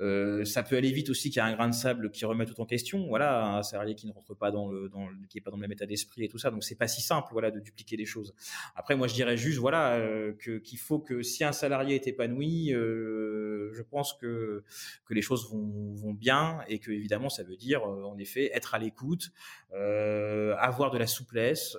euh, 0.00 0.44
ça 0.44 0.62
peut 0.62 0.76
aller 0.76 0.92
vite 0.92 1.10
aussi 1.10 1.30
qu'il 1.30 1.38
y 1.38 1.40
a 1.40 1.46
un 1.46 1.54
grain 1.54 1.68
de 1.68 1.74
sable 1.74 2.10
qui 2.10 2.24
remet 2.24 2.46
tout 2.46 2.60
en 2.60 2.66
question. 2.66 3.06
Voilà, 3.08 3.56
un 3.56 3.62
salarié 3.62 3.94
qui 3.94 4.06
ne 4.06 4.12
rentre 4.12 4.34
pas 4.34 4.50
dans 4.50 4.68
le, 4.68 4.88
dans 4.88 5.08
qui 5.28 5.38
est 5.38 5.40
pas 5.40 5.50
dans 5.50 5.56
le 5.56 5.62
même 5.62 5.72
état 5.72 5.86
d'esprit 5.86 6.24
et 6.24 6.28
tout 6.28 6.38
ça. 6.38 6.50
Donc 6.50 6.62
c'est 6.64 6.76
pas 6.76 6.88
si 6.88 7.00
simple, 7.00 7.28
voilà, 7.32 7.50
de 7.50 7.60
dupliquer 7.60 7.96
les 7.96 8.06
choses. 8.06 8.34
Après, 8.76 8.96
moi 8.96 9.08
je 9.08 9.14
dirais 9.14 9.36
juste, 9.36 9.58
voilà, 9.58 9.96
euh, 9.96 10.32
que 10.38 10.58
qu'il 10.58 10.78
faut 10.78 11.00
que 11.00 11.22
si 11.22 11.44
un 11.44 11.52
salarié 11.52 11.96
est 11.96 12.06
épanoui, 12.06 12.72
euh, 12.72 13.72
je 13.74 13.82
pense 13.82 14.14
que 14.14 14.64
que 15.04 15.14
les 15.14 15.22
choses 15.22 15.50
vont, 15.50 15.92
vont 15.94 16.14
bien 16.14 16.60
et 16.68 16.78
que 16.78 16.90
évidemment 16.90 17.28
ça 17.28 17.42
veut 17.42 17.56
dire 17.56 17.82
en 17.84 18.16
effet 18.18 18.50
être 18.54 18.74
à 18.74 18.78
l'écoute, 18.78 19.32
avoir 19.72 20.90
de 20.90 20.98
la 20.98 21.06
souplesse. 21.06 21.76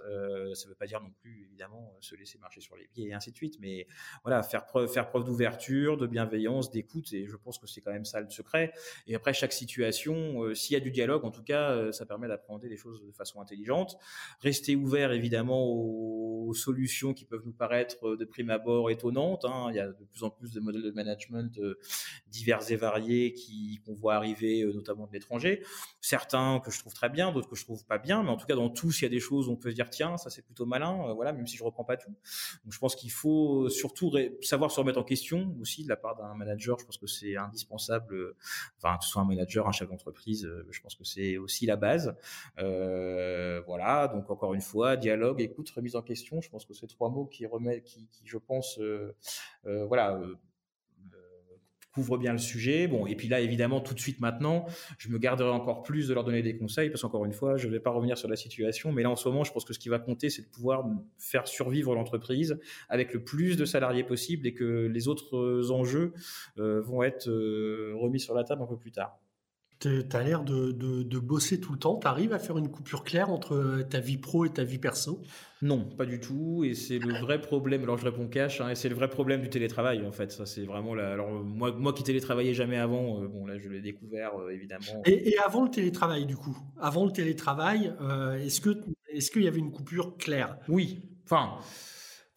ça 0.53 0.67
veut 0.67 0.75
pas 0.75 0.87
dire 0.87 1.01
non 1.01 1.11
plus 1.21 1.45
évidemment 1.45 1.95
se 2.01 2.15
laisser 2.15 2.37
marcher 2.37 2.61
sur 2.61 2.75
les 2.75 2.87
pieds 2.87 3.07
et 3.07 3.13
ainsi 3.13 3.31
de 3.31 3.35
suite, 3.35 3.57
mais 3.59 3.87
voilà, 4.23 4.43
faire 4.43 4.65
preuve 4.65 4.91
faire 4.91 5.07
preuve 5.07 5.23
d'ouverture, 5.23 5.97
de 5.97 6.07
bienveillance, 6.07 6.71
d'écoute. 6.71 7.13
Et 7.13 7.25
je 7.25 7.35
pense 7.35 7.57
que 7.57 7.67
c'est 7.67 7.81
quand 7.81 7.91
même 7.91 8.05
ça 8.09 8.19
le 8.19 8.29
secret. 8.29 8.73
Et 9.07 9.15
après, 9.15 9.33
chaque 9.33 9.53
situation, 9.53 10.43
euh, 10.43 10.55
s'il 10.55 10.73
y 10.73 10.77
a 10.77 10.79
du 10.79 10.91
dialogue, 10.91 11.25
en 11.25 11.31
tout 11.31 11.43
cas, 11.43 11.71
euh, 11.71 11.91
ça 11.91 12.05
permet 12.05 12.27
d'appréhender 12.27 12.69
les 12.69 12.77
choses 12.77 13.05
de 13.05 13.11
façon 13.11 13.41
intelligente. 13.41 13.97
Rester 14.41 14.75
ouvert, 14.75 15.11
évidemment, 15.11 15.65
aux, 15.65 16.53
solutions 16.55 17.13
qui 17.13 17.25
peuvent 17.25 17.43
nous 17.45 17.53
paraître 17.53 18.07
euh, 18.07 18.17
de 18.17 18.25
prime 18.25 18.49
abord 18.49 18.89
étonnantes. 18.89 19.45
Hein. 19.45 19.67
Il 19.69 19.75
y 19.75 19.79
a 19.79 19.87
de 19.87 20.03
plus 20.11 20.23
en 20.23 20.31
plus 20.31 20.51
de 20.51 20.59
modèles 20.59 20.81
de 20.81 20.91
management 20.91 21.59
divers 22.27 22.71
et 22.71 22.75
variés 22.75 23.33
qui 23.33 23.79
qu'on 23.85 23.93
voit 23.93 24.15
arriver, 24.15 24.65
notamment 24.73 25.05
de 25.05 25.13
l'étranger. 25.13 25.63
Certains 26.01 26.59
que 26.59 26.71
je 26.71 26.79
trouve 26.79 26.93
très 26.93 27.09
bien, 27.09 27.31
d'autres 27.31 27.47
que 27.47 27.55
je 27.55 27.63
trouve 27.63 27.85
pas 27.85 27.99
bien, 27.99 28.23
mais 28.23 28.29
en 28.29 28.37
tout 28.37 28.47
cas, 28.47 28.55
dans 28.55 28.69
tous, 28.69 29.01
il 29.01 29.03
y 29.03 29.05
a 29.05 29.09
des 29.09 29.19
choses 29.19 29.47
on 29.47 29.55
peut 29.55 29.69
se 29.69 29.75
dire 29.75 29.89
tiens, 29.89 30.17
ça 30.17 30.29
c'est 30.29 30.41
plutôt 30.41 30.65
malin. 30.65 31.13
voilà, 31.13 31.33
même 31.33 31.45
si 31.45 31.55
je 31.55 31.63
reprends 31.63 31.83
pas 31.83 31.97
tout. 31.97 32.09
Donc 32.63 32.73
je 32.73 32.79
pense 32.79 32.95
qu'il 32.95 33.11
faut 33.11 33.69
surtout 33.69 34.11
savoir 34.41 34.71
se 34.71 34.79
remettre 34.79 34.99
en 34.99 35.03
question 35.03 35.55
aussi 35.59 35.83
de 35.83 35.89
la 35.89 35.95
part 35.95 36.15
d'un 36.15 36.33
manager. 36.35 36.79
Je 36.79 36.85
pense 36.85 36.97
que 36.97 37.07
c'est 37.07 37.35
indispensable. 37.37 37.98
Enfin, 38.77 38.97
que 38.97 39.03
ce 39.03 39.11
soit 39.11 39.21
un 39.21 39.25
manager, 39.25 39.67
un 39.67 39.71
chef 39.71 39.89
d'entreprise, 39.89 40.49
je 40.69 40.81
pense 40.81 40.95
que 40.95 41.03
c'est 41.03 41.37
aussi 41.37 41.65
la 41.65 41.75
base. 41.75 42.15
voilà. 42.57 44.07
Donc 44.13 44.29
encore 44.29 44.53
une 44.53 44.61
fois, 44.61 44.97
dialogue, 44.97 45.41
écoute, 45.41 45.69
remise 45.69 45.95
en 45.95 46.01
question. 46.01 46.41
Je 46.41 46.49
pense 46.49 46.65
que 46.65 46.73
c'est 46.73 46.87
trois 46.87 47.09
mots 47.09 47.25
qui 47.25 47.45
remettent, 47.45 47.83
qui, 47.83 48.07
qui 48.11 48.23
je 48.25 48.37
pense, 48.37 48.79
voilà 49.63 50.19
couvre 51.91 52.17
bien 52.17 52.31
le 52.31 52.37
sujet. 52.37 52.87
Bon, 52.87 53.07
et 53.07 53.15
puis 53.15 53.27
là, 53.27 53.39
évidemment, 53.39 53.81
tout 53.81 53.93
de 53.93 53.99
suite 53.99 54.19
maintenant, 54.19 54.65
je 54.97 55.09
me 55.09 55.17
garderai 55.17 55.49
encore 55.49 55.83
plus 55.83 56.07
de 56.07 56.13
leur 56.13 56.23
donner 56.23 56.41
des 56.41 56.57
conseils 56.57 56.89
parce 56.89 57.01
qu'encore 57.01 57.25
une 57.25 57.33
fois, 57.33 57.57
je 57.57 57.67
ne 57.67 57.71
vais 57.71 57.79
pas 57.79 57.91
revenir 57.91 58.17
sur 58.17 58.29
la 58.29 58.35
situation. 58.35 58.91
Mais 58.91 59.03
là, 59.03 59.09
en 59.09 59.15
ce 59.15 59.27
moment, 59.27 59.43
je 59.43 59.51
pense 59.51 59.65
que 59.65 59.73
ce 59.73 59.79
qui 59.79 59.89
va 59.89 59.99
compter, 59.99 60.29
c'est 60.29 60.43
de 60.43 60.47
pouvoir 60.47 60.85
faire 61.17 61.47
survivre 61.47 61.95
l'entreprise 61.95 62.59
avec 62.89 63.13
le 63.13 63.23
plus 63.23 63.57
de 63.57 63.65
salariés 63.65 64.03
possible 64.03 64.47
et 64.47 64.53
que 64.53 64.87
les 64.87 65.07
autres 65.07 65.71
enjeux 65.71 66.13
euh, 66.57 66.81
vont 66.81 67.03
être 67.03 67.29
euh, 67.29 67.93
remis 67.95 68.19
sur 68.19 68.33
la 68.33 68.43
table 68.43 68.61
un 68.61 68.67
peu 68.67 68.77
plus 68.77 68.91
tard. 68.91 69.19
Tu 69.79 70.03
as 70.11 70.23
l'air 70.23 70.43
de, 70.43 70.73
de, 70.73 71.19
bosser 71.19 71.61
tout 71.61 71.71
le 71.71 71.79
temps. 71.79 71.97
Tu 71.97 72.07
arrives 72.07 72.33
à 72.33 72.39
faire 72.39 72.57
une 72.57 72.69
coupure 72.69 73.05
claire 73.05 73.29
entre 73.29 73.81
ta 73.89 74.01
vie 74.01 74.17
pro 74.17 74.43
et 74.43 74.49
ta 74.49 74.65
vie 74.65 74.77
perso? 74.77 75.21
Non, 75.61 75.85
pas 75.85 76.05
du 76.05 76.19
tout. 76.19 76.65
Et 76.65 76.73
c'est 76.73 76.99
le 76.99 77.17
vrai 77.19 77.39
problème. 77.39 77.83
Alors 77.83 77.97
je 77.97 78.03
réponds 78.03 78.27
cash. 78.27 78.59
Hein, 78.59 78.69
et 78.71 78.75
c'est 78.75 78.89
le 78.89 78.95
vrai 78.95 79.09
problème 79.09 79.41
du 79.41 79.49
télétravail 79.49 80.05
en 80.05 80.11
fait. 80.11 80.33
Ça 80.33 80.45
c'est 80.45 80.65
vraiment 80.65 80.95
la. 80.95 81.13
Alors 81.13 81.29
moi, 81.31 81.71
moi 81.71 81.93
qui 81.93 82.03
télétravaillais 82.03 82.53
jamais 82.53 82.77
avant, 82.77 83.21
euh, 83.21 83.27
bon 83.27 83.45
là 83.45 83.57
je 83.57 83.69
l'ai 83.69 83.79
découvert 83.79 84.31
euh, 84.37 84.49
évidemment. 84.49 85.01
Et, 85.05 85.37
avant 85.45 85.63
le 85.63 85.69
télétravail 85.69 86.25
du 86.25 86.35
coup, 86.35 86.57
avant 86.77 87.05
le 87.05 87.11
télétravail, 87.11 87.93
euh, 88.01 88.37
est-ce 88.37 88.59
que 88.59 88.81
est-ce 89.07 89.31
qu'il 89.31 89.43
y 89.43 89.47
avait 89.47 89.59
une 89.59 89.71
coupure 89.71 90.17
claire? 90.17 90.57
Oui. 90.67 91.03
Enfin 91.23 91.57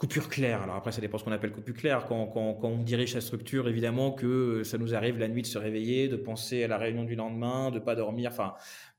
coupure 0.02 0.28
claire. 0.28 0.62
Alors 0.62 0.74
après, 0.74 0.90
ça 0.90 1.00
dépend 1.00 1.16
ce 1.16 1.22
qu'on 1.22 1.30
appelle 1.30 1.52
coupure 1.52 1.76
claire. 1.76 2.06
Quand, 2.06 2.34
on 2.34 2.82
dirige 2.82 3.12
sa 3.12 3.20
structure, 3.20 3.68
évidemment 3.68 4.10
que 4.10 4.64
ça 4.64 4.76
nous 4.76 4.96
arrive 4.96 5.16
la 5.16 5.28
nuit 5.28 5.42
de 5.42 5.46
se 5.46 5.58
réveiller, 5.58 6.08
de 6.08 6.16
penser 6.16 6.64
à 6.64 6.66
la 6.66 6.76
réunion 6.76 7.04
du 7.04 7.14
lendemain, 7.14 7.70
de 7.70 7.78
pas 7.78 7.94
dormir. 7.94 8.30
Enfin, 8.32 8.54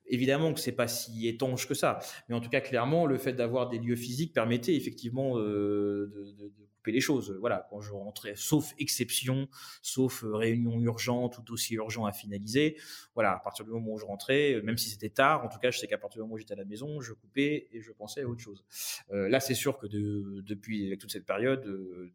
évidemment 0.07 0.53
que 0.53 0.61
c'est 0.61 0.71
pas 0.71 0.87
si 0.87 1.27
étanche 1.27 1.67
que 1.67 1.73
ça. 1.73 1.99
Mais 2.29 2.35
en 2.35 2.39
tout 2.39 2.49
cas, 2.49 2.61
clairement, 2.61 3.05
le 3.05 3.17
fait 3.17 3.33
d'avoir 3.33 3.67
des 3.67 3.79
lieux 3.79 3.97
physiques 3.97 4.31
permettait 4.31 4.75
effectivement 4.75 5.37
euh, 5.39 6.09
de 6.37 6.53
les 6.91 7.01
choses. 7.01 7.35
Voilà, 7.39 7.67
quand 7.69 7.81
je 7.81 7.91
rentrais, 7.91 8.33
sauf 8.35 8.73
exception, 8.79 9.47
sauf 9.81 10.23
euh, 10.23 10.35
réunion 10.35 10.79
urgente 10.79 11.37
ou 11.37 11.41
dossier 11.41 11.77
urgent 11.77 12.05
à 12.05 12.11
finaliser. 12.11 12.77
Voilà, 13.15 13.33
à 13.33 13.39
partir 13.39 13.65
du 13.65 13.71
moment 13.71 13.93
où 13.93 13.97
je 13.97 14.05
rentrais, 14.05 14.53
euh, 14.53 14.61
même 14.61 14.77
si 14.77 14.89
c'était 14.89 15.09
tard, 15.09 15.45
en 15.45 15.49
tout 15.49 15.59
cas, 15.59 15.71
je 15.71 15.79
sais 15.79 15.87
qu'à 15.87 15.97
partir 15.97 16.19
du 16.19 16.23
moment 16.23 16.35
où 16.35 16.37
j'étais 16.37 16.53
à 16.53 16.57
la 16.57 16.65
maison, 16.65 17.01
je 17.01 17.13
coupais 17.13 17.67
et 17.71 17.81
je 17.81 17.91
pensais 17.91 18.21
à 18.21 18.27
autre 18.27 18.41
chose. 18.41 18.65
Euh, 19.11 19.29
là, 19.29 19.39
c'est 19.39 19.53
sûr 19.53 19.77
que 19.77 19.87
de, 19.87 20.41
depuis 20.41 20.97
toute 20.97 21.11
cette 21.11 21.25
période, 21.25 21.63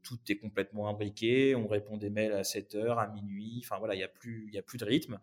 tout 0.03 0.19
est 0.29 0.37
complètement 0.37 0.89
imbriqué. 0.89 1.55
On 1.55 1.67
répond 1.67 1.97
des 1.97 2.11
mails 2.11 2.33
à 2.33 2.45
7 2.45 2.75
heures, 2.75 2.99
à 2.99 3.09
minuit. 3.09 3.63
Enfin 3.65 3.79
voilà, 3.79 3.95
il 3.95 4.01
y 4.01 4.05
a 4.05 4.09
plus, 4.09 4.51
a 4.57 4.63
plus 4.63 4.79
de 4.79 4.85
rythme. 4.85 5.19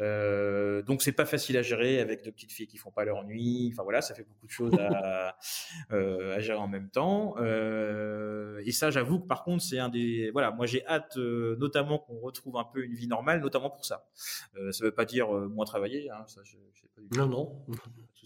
Euh, 0.00 0.82
donc 0.82 1.02
c'est 1.02 1.12
pas 1.12 1.26
facile 1.26 1.56
à 1.56 1.62
gérer 1.62 2.00
avec 2.00 2.24
deux 2.24 2.32
petites 2.32 2.52
filles 2.52 2.66
qui 2.66 2.78
font 2.78 2.90
pas 2.90 3.04
leur 3.04 3.24
nuit. 3.24 3.70
Enfin 3.72 3.82
voilà, 3.82 4.00
ça 4.00 4.14
fait 4.14 4.24
beaucoup 4.24 4.46
de 4.46 4.52
choses 4.52 4.74
à, 4.78 5.36
à 5.90 6.40
gérer 6.40 6.58
en 6.58 6.68
même 6.68 6.90
temps. 6.90 7.36
et 7.38 8.72
ça 8.72 8.85
j'avoue 8.90 9.20
que 9.20 9.26
par 9.26 9.44
contre, 9.44 9.62
c'est 9.62 9.78
un 9.78 9.88
des. 9.88 10.30
Voilà, 10.30 10.50
moi, 10.50 10.66
j'ai 10.66 10.86
hâte, 10.86 11.16
euh, 11.16 11.56
notamment 11.58 11.98
qu'on 11.98 12.18
retrouve 12.18 12.56
un 12.56 12.64
peu 12.64 12.84
une 12.84 12.94
vie 12.94 13.08
normale, 13.08 13.40
notamment 13.40 13.70
pour 13.70 13.84
ça. 13.84 14.08
Euh, 14.56 14.72
ça 14.72 14.84
ne 14.84 14.88
veut 14.88 14.94
pas 14.94 15.04
dire 15.04 15.34
euh, 15.34 15.48
moins 15.48 15.64
travailler. 15.64 16.10
Hein, 16.10 16.24
ça, 16.26 16.40
je, 16.44 16.56
pas 16.56 17.16
non, 17.16 17.28
non. 17.28 17.62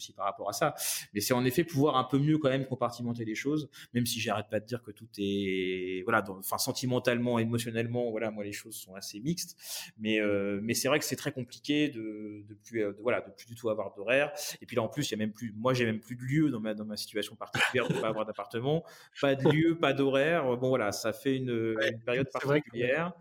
Souci 0.01 0.13
par 0.13 0.25
rapport 0.25 0.49
à 0.49 0.53
ça. 0.53 0.75
Mais 1.15 1.21
c'est 1.21 1.35
en 1.35 1.45
effet 1.45 1.65
pouvoir 1.65 1.97
un 1.97 2.05
peu 2.05 2.19
mieux 2.19 2.39
quand 2.39 2.49
même 2.49 2.67
compartimenter 2.67 3.25
les 3.25 3.35
choses, 3.35 3.69
même 3.95 4.07
si 4.07 4.21
j'arrête 4.21 4.49
pas 4.51 4.61
de 4.61 4.67
dire 4.67 4.83
que 4.83 4.91
tout 4.91 5.09
est. 5.19 6.03
Voilà, 6.05 6.25
enfin, 6.31 6.59
sentimentalement, 6.59 7.39
émotionnellement, 7.39 8.11
voilà, 8.11 8.31
moi, 8.31 8.45
les 8.45 8.53
choses 8.53 8.77
sont 8.77 8.95
assez 8.95 9.21
mixtes. 9.21 9.57
Mais, 9.99 10.21
mais 10.63 10.75
c'est 10.75 10.89
vrai 10.89 10.99
que 10.99 11.05
c'est 11.05 11.17
très 11.17 11.33
compliqué 11.33 11.89
de, 11.89 12.45
de 12.49 12.55
plus, 12.55 12.81
de, 12.81 12.97
voilà, 13.03 13.21
de 13.21 13.31
plus 13.31 13.47
du 13.47 13.55
tout 13.55 13.69
avoir 13.69 13.95
d'horaire. 13.95 14.33
Et 14.63 14.67
puis 14.67 14.77
là, 14.77 14.83
en 14.83 14.89
plus, 14.89 15.09
il 15.09 15.13
y 15.13 15.15
a 15.15 15.19
même 15.19 15.33
plus. 15.33 15.53
Moi, 15.57 15.75
j'ai 15.75 15.85
même 15.85 16.01
plus 16.01 16.17
de 16.17 16.23
lieu 16.23 16.51
dans 16.51 16.61
ma, 16.61 16.75
dans 16.75 16.85
ma 16.85 16.97
situation 16.97 17.37
particulière 17.37 17.89
de 17.89 17.95
pas 17.95 18.09
avoir 18.09 18.25
d'appartement. 18.25 18.85
Pas 19.21 19.35
de 19.35 19.49
lieu, 19.51 19.77
pas 19.79 19.93
d'horaire 19.93 20.45
bon 20.57 20.69
voilà, 20.69 20.93
ça 20.93 21.13
fait 21.13 21.37
une, 21.37 21.75
période 22.05 22.31
particulière. 22.31 23.13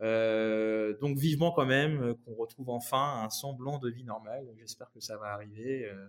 Euh, 0.00 0.96
donc 0.98 1.18
vivement 1.18 1.52
quand 1.52 1.66
même 1.66 2.02
euh, 2.02 2.14
qu'on 2.24 2.34
retrouve 2.34 2.70
enfin 2.70 3.22
un 3.24 3.30
semblant 3.30 3.78
de 3.78 3.90
vie 3.90 4.04
normale. 4.04 4.46
J'espère 4.58 4.90
que 4.92 5.00
ça 5.00 5.16
va 5.16 5.26
arriver 5.26 5.86
euh, 5.86 6.06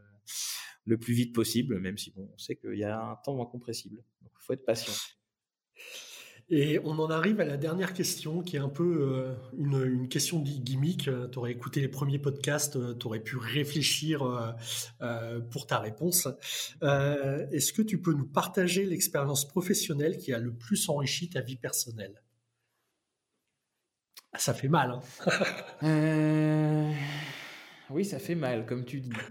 le 0.86 0.98
plus 0.98 1.14
vite 1.14 1.34
possible, 1.34 1.80
même 1.80 1.98
si 1.98 2.12
bon, 2.12 2.30
on 2.34 2.38
sait 2.38 2.56
qu'il 2.56 2.78
y 2.78 2.84
a 2.84 3.00
un 3.00 3.16
temps 3.18 3.42
incompressible. 3.42 3.98
Donc 4.22 4.32
il 4.40 4.44
faut 4.44 4.54
être 4.54 4.66
patient. 4.66 4.94
Et 6.48 6.80
on 6.84 6.92
en 7.00 7.10
arrive 7.10 7.42
à 7.42 7.46
la 7.46 7.58
dernière 7.58 7.94
question, 7.94 8.44
qui 8.44 8.56
est 8.56 8.60
un 8.60 8.70
peu 8.70 9.02
euh, 9.02 9.34
une, 9.58 10.08
question 10.08 10.40
gimmick. 10.42 11.08
Euh, 11.08 11.28
tu 11.28 11.40
aurais 11.40 11.52
écouté 11.52 11.82
les 11.82 11.88
premiers 11.88 12.20
podcasts, 12.20 12.76
euh, 12.76 12.94
tu 12.94 13.08
aurais 13.08 13.20
pu 13.20 13.38
réfléchir 13.38 14.56
pour 15.50 15.66
ta 15.66 15.80
réponse. 15.80 16.28
Est-ce 16.82 17.74
que 17.74 17.82
tu 17.82 18.00
peux 18.00 18.14
nous 18.14 18.28
partager 18.28 18.86
l'expérience 18.86 19.48
professionnelle 19.48 20.18
qui 20.18 20.34
a 20.34 20.40
le 20.40 20.54
plus 20.54 20.88
enrichi 20.88 21.30
ta 21.30 21.42
vie 21.42 21.56
personnelle? 21.56 22.22
Ah, 24.32 24.38
Ça 24.38 24.54
fait 24.54 24.68
mal. 24.68 25.00
Hein 25.82 26.94
oui, 27.90 28.06
ça 28.06 28.20
fait 28.20 28.36
mal, 28.36 28.66
comme 28.66 28.86
tu 28.86 29.02
dis. 29.02 29.12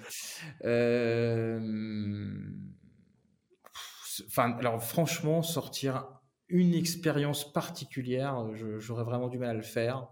Enfin, 4.27 4.53
alors 4.59 4.83
franchement, 4.83 5.43
sortir 5.43 6.07
une 6.49 6.75
expérience 6.75 7.53
particulière, 7.53 8.39
euh, 8.39 8.79
j'aurais 8.79 9.05
vraiment 9.05 9.29
du 9.29 9.39
mal 9.39 9.51
à 9.51 9.55
le 9.55 9.63
faire. 9.63 10.09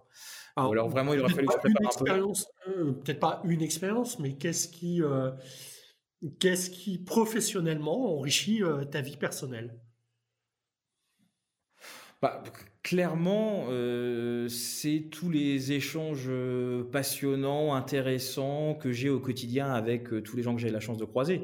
Alors, 0.56 0.88
vraiment, 0.88 1.14
il 1.14 1.20
aurait 1.20 1.32
fallu 1.32 1.46
que 1.46 1.52
je 1.54 1.58
prépare 1.58 2.14
un 2.16 2.20
peu. 2.20 2.32
Euh, 2.68 2.92
peut-être 2.92 3.20
pas 3.20 3.40
une 3.44 3.62
expérience, 3.62 4.18
mais 4.18 4.34
qu'est-ce 4.34 4.68
qui, 4.68 5.02
euh, 5.02 5.30
qu'est-ce 6.40 6.70
qui 6.70 6.98
professionnellement 6.98 8.18
enrichit 8.18 8.62
ta 8.90 9.00
vie 9.00 9.16
personnelle? 9.16 9.78
Bah, 12.20 12.42
clairement, 12.82 13.66
euh, 13.68 14.48
c'est 14.48 15.06
tous 15.10 15.30
les 15.30 15.72
échanges 15.72 16.26
euh, 16.28 16.82
passionnants, 16.82 17.74
intéressants 17.74 18.74
que 18.74 18.90
j'ai 18.90 19.08
au 19.08 19.20
quotidien 19.20 19.72
avec 19.72 20.12
euh, 20.12 20.20
tous 20.20 20.36
les 20.36 20.42
gens 20.42 20.54
que 20.54 20.60
j'ai 20.60 20.70
la 20.70 20.80
chance 20.80 20.98
de 20.98 21.04
croiser, 21.04 21.42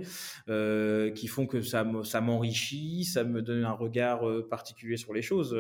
qui 1.15 1.27
font 1.29 1.47
que 1.47 1.63
ça, 1.63 1.85
m'enrichit, 1.85 3.05
ça 3.05 3.25
me 3.25 3.43
donne 3.43 3.65
un 3.65 3.73
regard 3.73 4.23
particulier 4.51 4.97
sur 4.97 5.13
les 5.13 5.23
choses. 5.23 5.57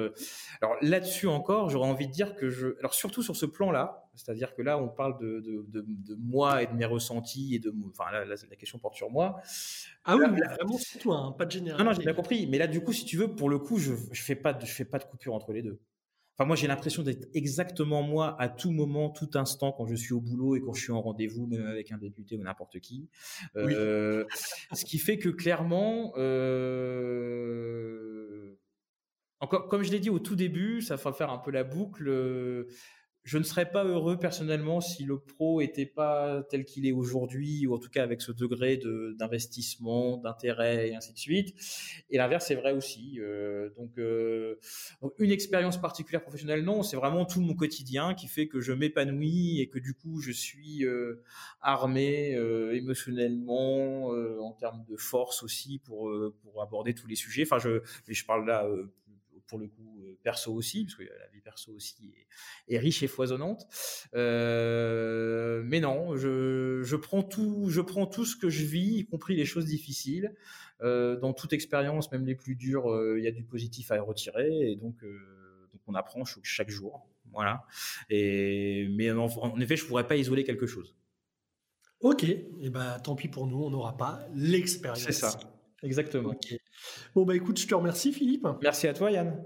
Alors 0.60 0.76
là-dessus 0.82 1.26
encore, 1.26 1.70
j'aurais 1.70 1.88
envie 1.88 2.06
de 2.06 2.12
dire 2.12 2.34
que 2.34 2.48
je, 2.48 2.78
alors 2.80 2.94
surtout 2.94 3.22
sur 3.22 3.36
ce 3.36 3.46
plan-là, 3.46 4.08
c'est-à-dire 4.18 4.54
que 4.54 4.62
là, 4.62 4.78
on 4.78 4.88
parle 4.88 5.16
de, 5.20 5.40
de, 5.40 5.84
de, 5.86 6.14
moi 6.16 6.62
et 6.62 6.66
de 6.66 6.72
mes 6.72 6.84
ressentis 6.84 7.54
et 7.54 7.58
de, 7.60 7.72
enfin 7.88 8.10
là, 8.10 8.24
la, 8.24 8.36
question 8.56 8.78
porte 8.78 8.96
sur 8.96 9.10
moi. 9.10 9.40
Ah 10.04 10.16
oui, 10.16 10.24
mais 10.32 10.40
vraiment 10.40 10.76
c'est 10.76 10.98
toi, 10.98 11.18
hein, 11.18 11.32
pas 11.32 11.46
de 11.46 11.52
général. 11.52 11.78
Non, 11.78 11.90
non, 11.90 11.92
j'ai 11.92 12.02
bien 12.02 12.14
compris. 12.14 12.46
Mais 12.48 12.58
là, 12.58 12.66
du 12.66 12.82
coup, 12.82 12.92
si 12.92 13.04
tu 13.04 13.16
veux, 13.16 13.28
pour 13.28 13.48
le 13.48 13.58
coup, 13.58 13.78
je, 13.78 13.92
je 14.10 14.22
fais 14.22 14.34
pas, 14.34 14.52
de, 14.52 14.66
je 14.66 14.72
fais 14.72 14.84
pas 14.84 14.98
de 14.98 15.04
coupure 15.04 15.34
entre 15.34 15.52
les 15.52 15.62
deux. 15.62 15.67
Enfin, 16.38 16.46
moi, 16.46 16.54
j'ai 16.54 16.68
l'impression 16.68 17.02
d'être 17.02 17.26
exactement 17.34 18.00
moi 18.02 18.40
à 18.40 18.48
tout 18.48 18.70
moment, 18.70 19.10
tout 19.10 19.30
instant, 19.34 19.72
quand 19.72 19.86
je 19.86 19.96
suis 19.96 20.12
au 20.12 20.20
boulot 20.20 20.54
et 20.54 20.60
quand 20.60 20.72
je 20.72 20.82
suis 20.82 20.92
en 20.92 21.02
rendez-vous, 21.02 21.48
même 21.48 21.66
avec 21.66 21.90
un 21.90 21.98
député 21.98 22.36
ou 22.36 22.44
n'importe 22.44 22.78
qui. 22.78 23.08
Euh, 23.56 24.24
ce 24.72 24.84
qui 24.84 24.98
fait 24.98 25.18
que 25.18 25.30
clairement, 25.30 26.12
euh, 26.16 27.48
encore, 29.40 29.66
comme 29.66 29.82
je 29.82 29.90
l'ai 29.90 29.98
dit 29.98 30.10
au 30.10 30.20
tout 30.20 30.36
début, 30.36 30.80
ça 30.80 30.94
va 30.94 31.12
faire 31.12 31.30
un 31.30 31.38
peu 31.38 31.50
la 31.50 31.64
boucle 31.64 32.08
je 33.28 33.36
ne 33.36 33.42
serais 33.42 33.70
pas 33.70 33.84
heureux 33.84 34.18
personnellement 34.18 34.80
si 34.80 35.04
le 35.04 35.18
pro 35.18 35.60
était 35.60 35.84
pas 35.84 36.42
tel 36.48 36.64
qu'il 36.64 36.86
est 36.86 36.92
aujourd'hui, 36.92 37.66
ou 37.66 37.74
en 37.74 37.78
tout 37.78 37.90
cas 37.90 38.02
avec 38.02 38.22
ce 38.22 38.32
degré 38.32 38.80
d'investissement, 39.18 40.16
d'intérêt 40.16 40.88
et 40.88 40.94
ainsi 40.94 41.12
de 41.12 41.18
suite. 41.18 41.54
Et 42.08 42.16
l'inverse 42.16 42.46
c'est 42.46 42.54
vrai 42.54 42.72
aussi. 42.72 43.18
Euh, 43.18 43.68
donc, 43.76 43.98
euh, 43.98 44.54
une 45.18 45.30
expérience 45.30 45.78
particulière 45.78 46.22
professionnelle, 46.22 46.64
non, 46.64 46.82
c'est 46.82 46.96
vraiment 46.96 47.26
tout 47.26 47.42
mon 47.42 47.54
quotidien 47.54 48.14
qui 48.14 48.28
fait 48.28 48.48
que 48.48 48.62
je 48.62 48.72
m'épanouis 48.72 49.60
et 49.60 49.68
que 49.68 49.78
du 49.78 49.92
coup 49.92 50.22
je 50.22 50.32
suis 50.32 50.86
euh, 50.86 51.22
armé 51.60 52.34
euh, 52.34 52.74
émotionnellement, 52.74 54.08
en 54.40 54.52
termes 54.52 54.86
de 54.88 54.96
force 54.96 55.42
aussi 55.42 55.80
pour 55.84 56.10
pour 56.42 56.62
aborder 56.62 56.94
tous 56.94 57.06
les 57.06 57.16
sujets. 57.16 57.42
Enfin, 57.42 57.58
je, 57.58 57.82
mais 58.06 58.14
je 58.14 58.24
parle 58.24 58.46
là 58.46 58.66
pour 59.48 59.58
le 59.58 59.66
coup 59.66 60.00
euh, 60.02 60.16
perso 60.22 60.52
aussi, 60.52 60.84
parce 60.84 60.94
que 60.94 61.02
la 61.02 61.28
vie 61.32 61.40
perso 61.40 61.72
aussi 61.72 62.14
est, 62.68 62.78
riche 62.78 63.02
et 63.02 63.08
foisonnante. 63.08 63.66
Euh, 64.14 65.62
mais 65.64 65.80
non, 65.80 66.16
je, 66.16 66.82
je, 66.84 66.96
prends 66.96 67.22
tout, 67.22 67.68
je 67.70 67.80
prends 67.80 68.06
tout 68.06 68.24
ce 68.24 68.36
que 68.36 68.48
je 68.48 68.64
vis, 68.64 68.98
y 68.98 69.06
compris 69.06 69.34
les 69.34 69.44
choses 69.44 69.64
difficiles. 69.64 70.34
Euh, 70.80 71.16
dans 71.16 71.32
toute 71.32 71.52
expérience, 71.52 72.12
même 72.12 72.24
les 72.24 72.36
plus 72.36 72.54
dures, 72.54 72.86
il 73.16 73.24
y 73.24 73.26
a 73.26 73.32
du 73.32 73.42
positif 73.42 73.90
à 73.90 74.00
retirer, 74.00 74.70
et 74.70 74.76
donc, 74.76 75.02
donc 75.02 75.80
on 75.86 75.94
apprend 75.94 76.24
chaque 76.42 76.70
jour. 76.70 77.08
Voilà. 77.32 77.64
Et 78.10 78.88
mais 78.96 79.10
en, 79.10 79.26
en 79.26 79.60
effet, 79.60 79.76
je 79.76 79.84
pourrais 79.84 80.06
pas 80.06 80.16
isoler 80.16 80.44
quelque 80.44 80.66
chose. 80.66 80.94
Ok, 82.00 82.22
et 82.22 82.48
eh 82.62 82.70
ben 82.70 83.00
tant 83.00 83.16
pis 83.16 83.26
pour 83.26 83.48
nous, 83.48 83.64
on 83.64 83.70
n'aura 83.70 83.96
pas 83.96 84.20
l'expérience. 84.32 85.02
C'est 85.02 85.12
ça. 85.12 85.57
Exactement. 85.82 86.34
Bon, 87.14 87.24
bah 87.24 87.36
écoute, 87.36 87.58
je 87.58 87.66
te 87.66 87.74
remercie, 87.74 88.12
Philippe. 88.12 88.46
Merci 88.62 88.88
à 88.88 88.94
toi, 88.94 89.10
Yann. 89.10 89.42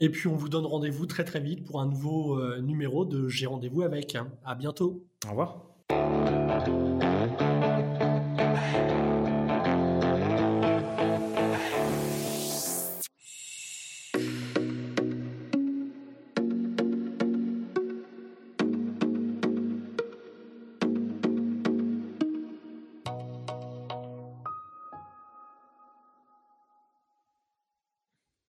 Et 0.00 0.10
puis, 0.10 0.28
on 0.28 0.34
vous 0.34 0.48
donne 0.48 0.66
rendez-vous 0.66 1.06
très 1.06 1.24
très 1.24 1.40
vite 1.40 1.64
pour 1.64 1.80
un 1.80 1.86
nouveau 1.86 2.40
numéro 2.60 3.04
de 3.04 3.28
J'ai 3.28 3.46
rendez-vous 3.46 3.82
avec. 3.82 4.16
À 4.44 4.54
bientôt. 4.54 5.06
Au 5.26 5.30
revoir. 5.30 6.49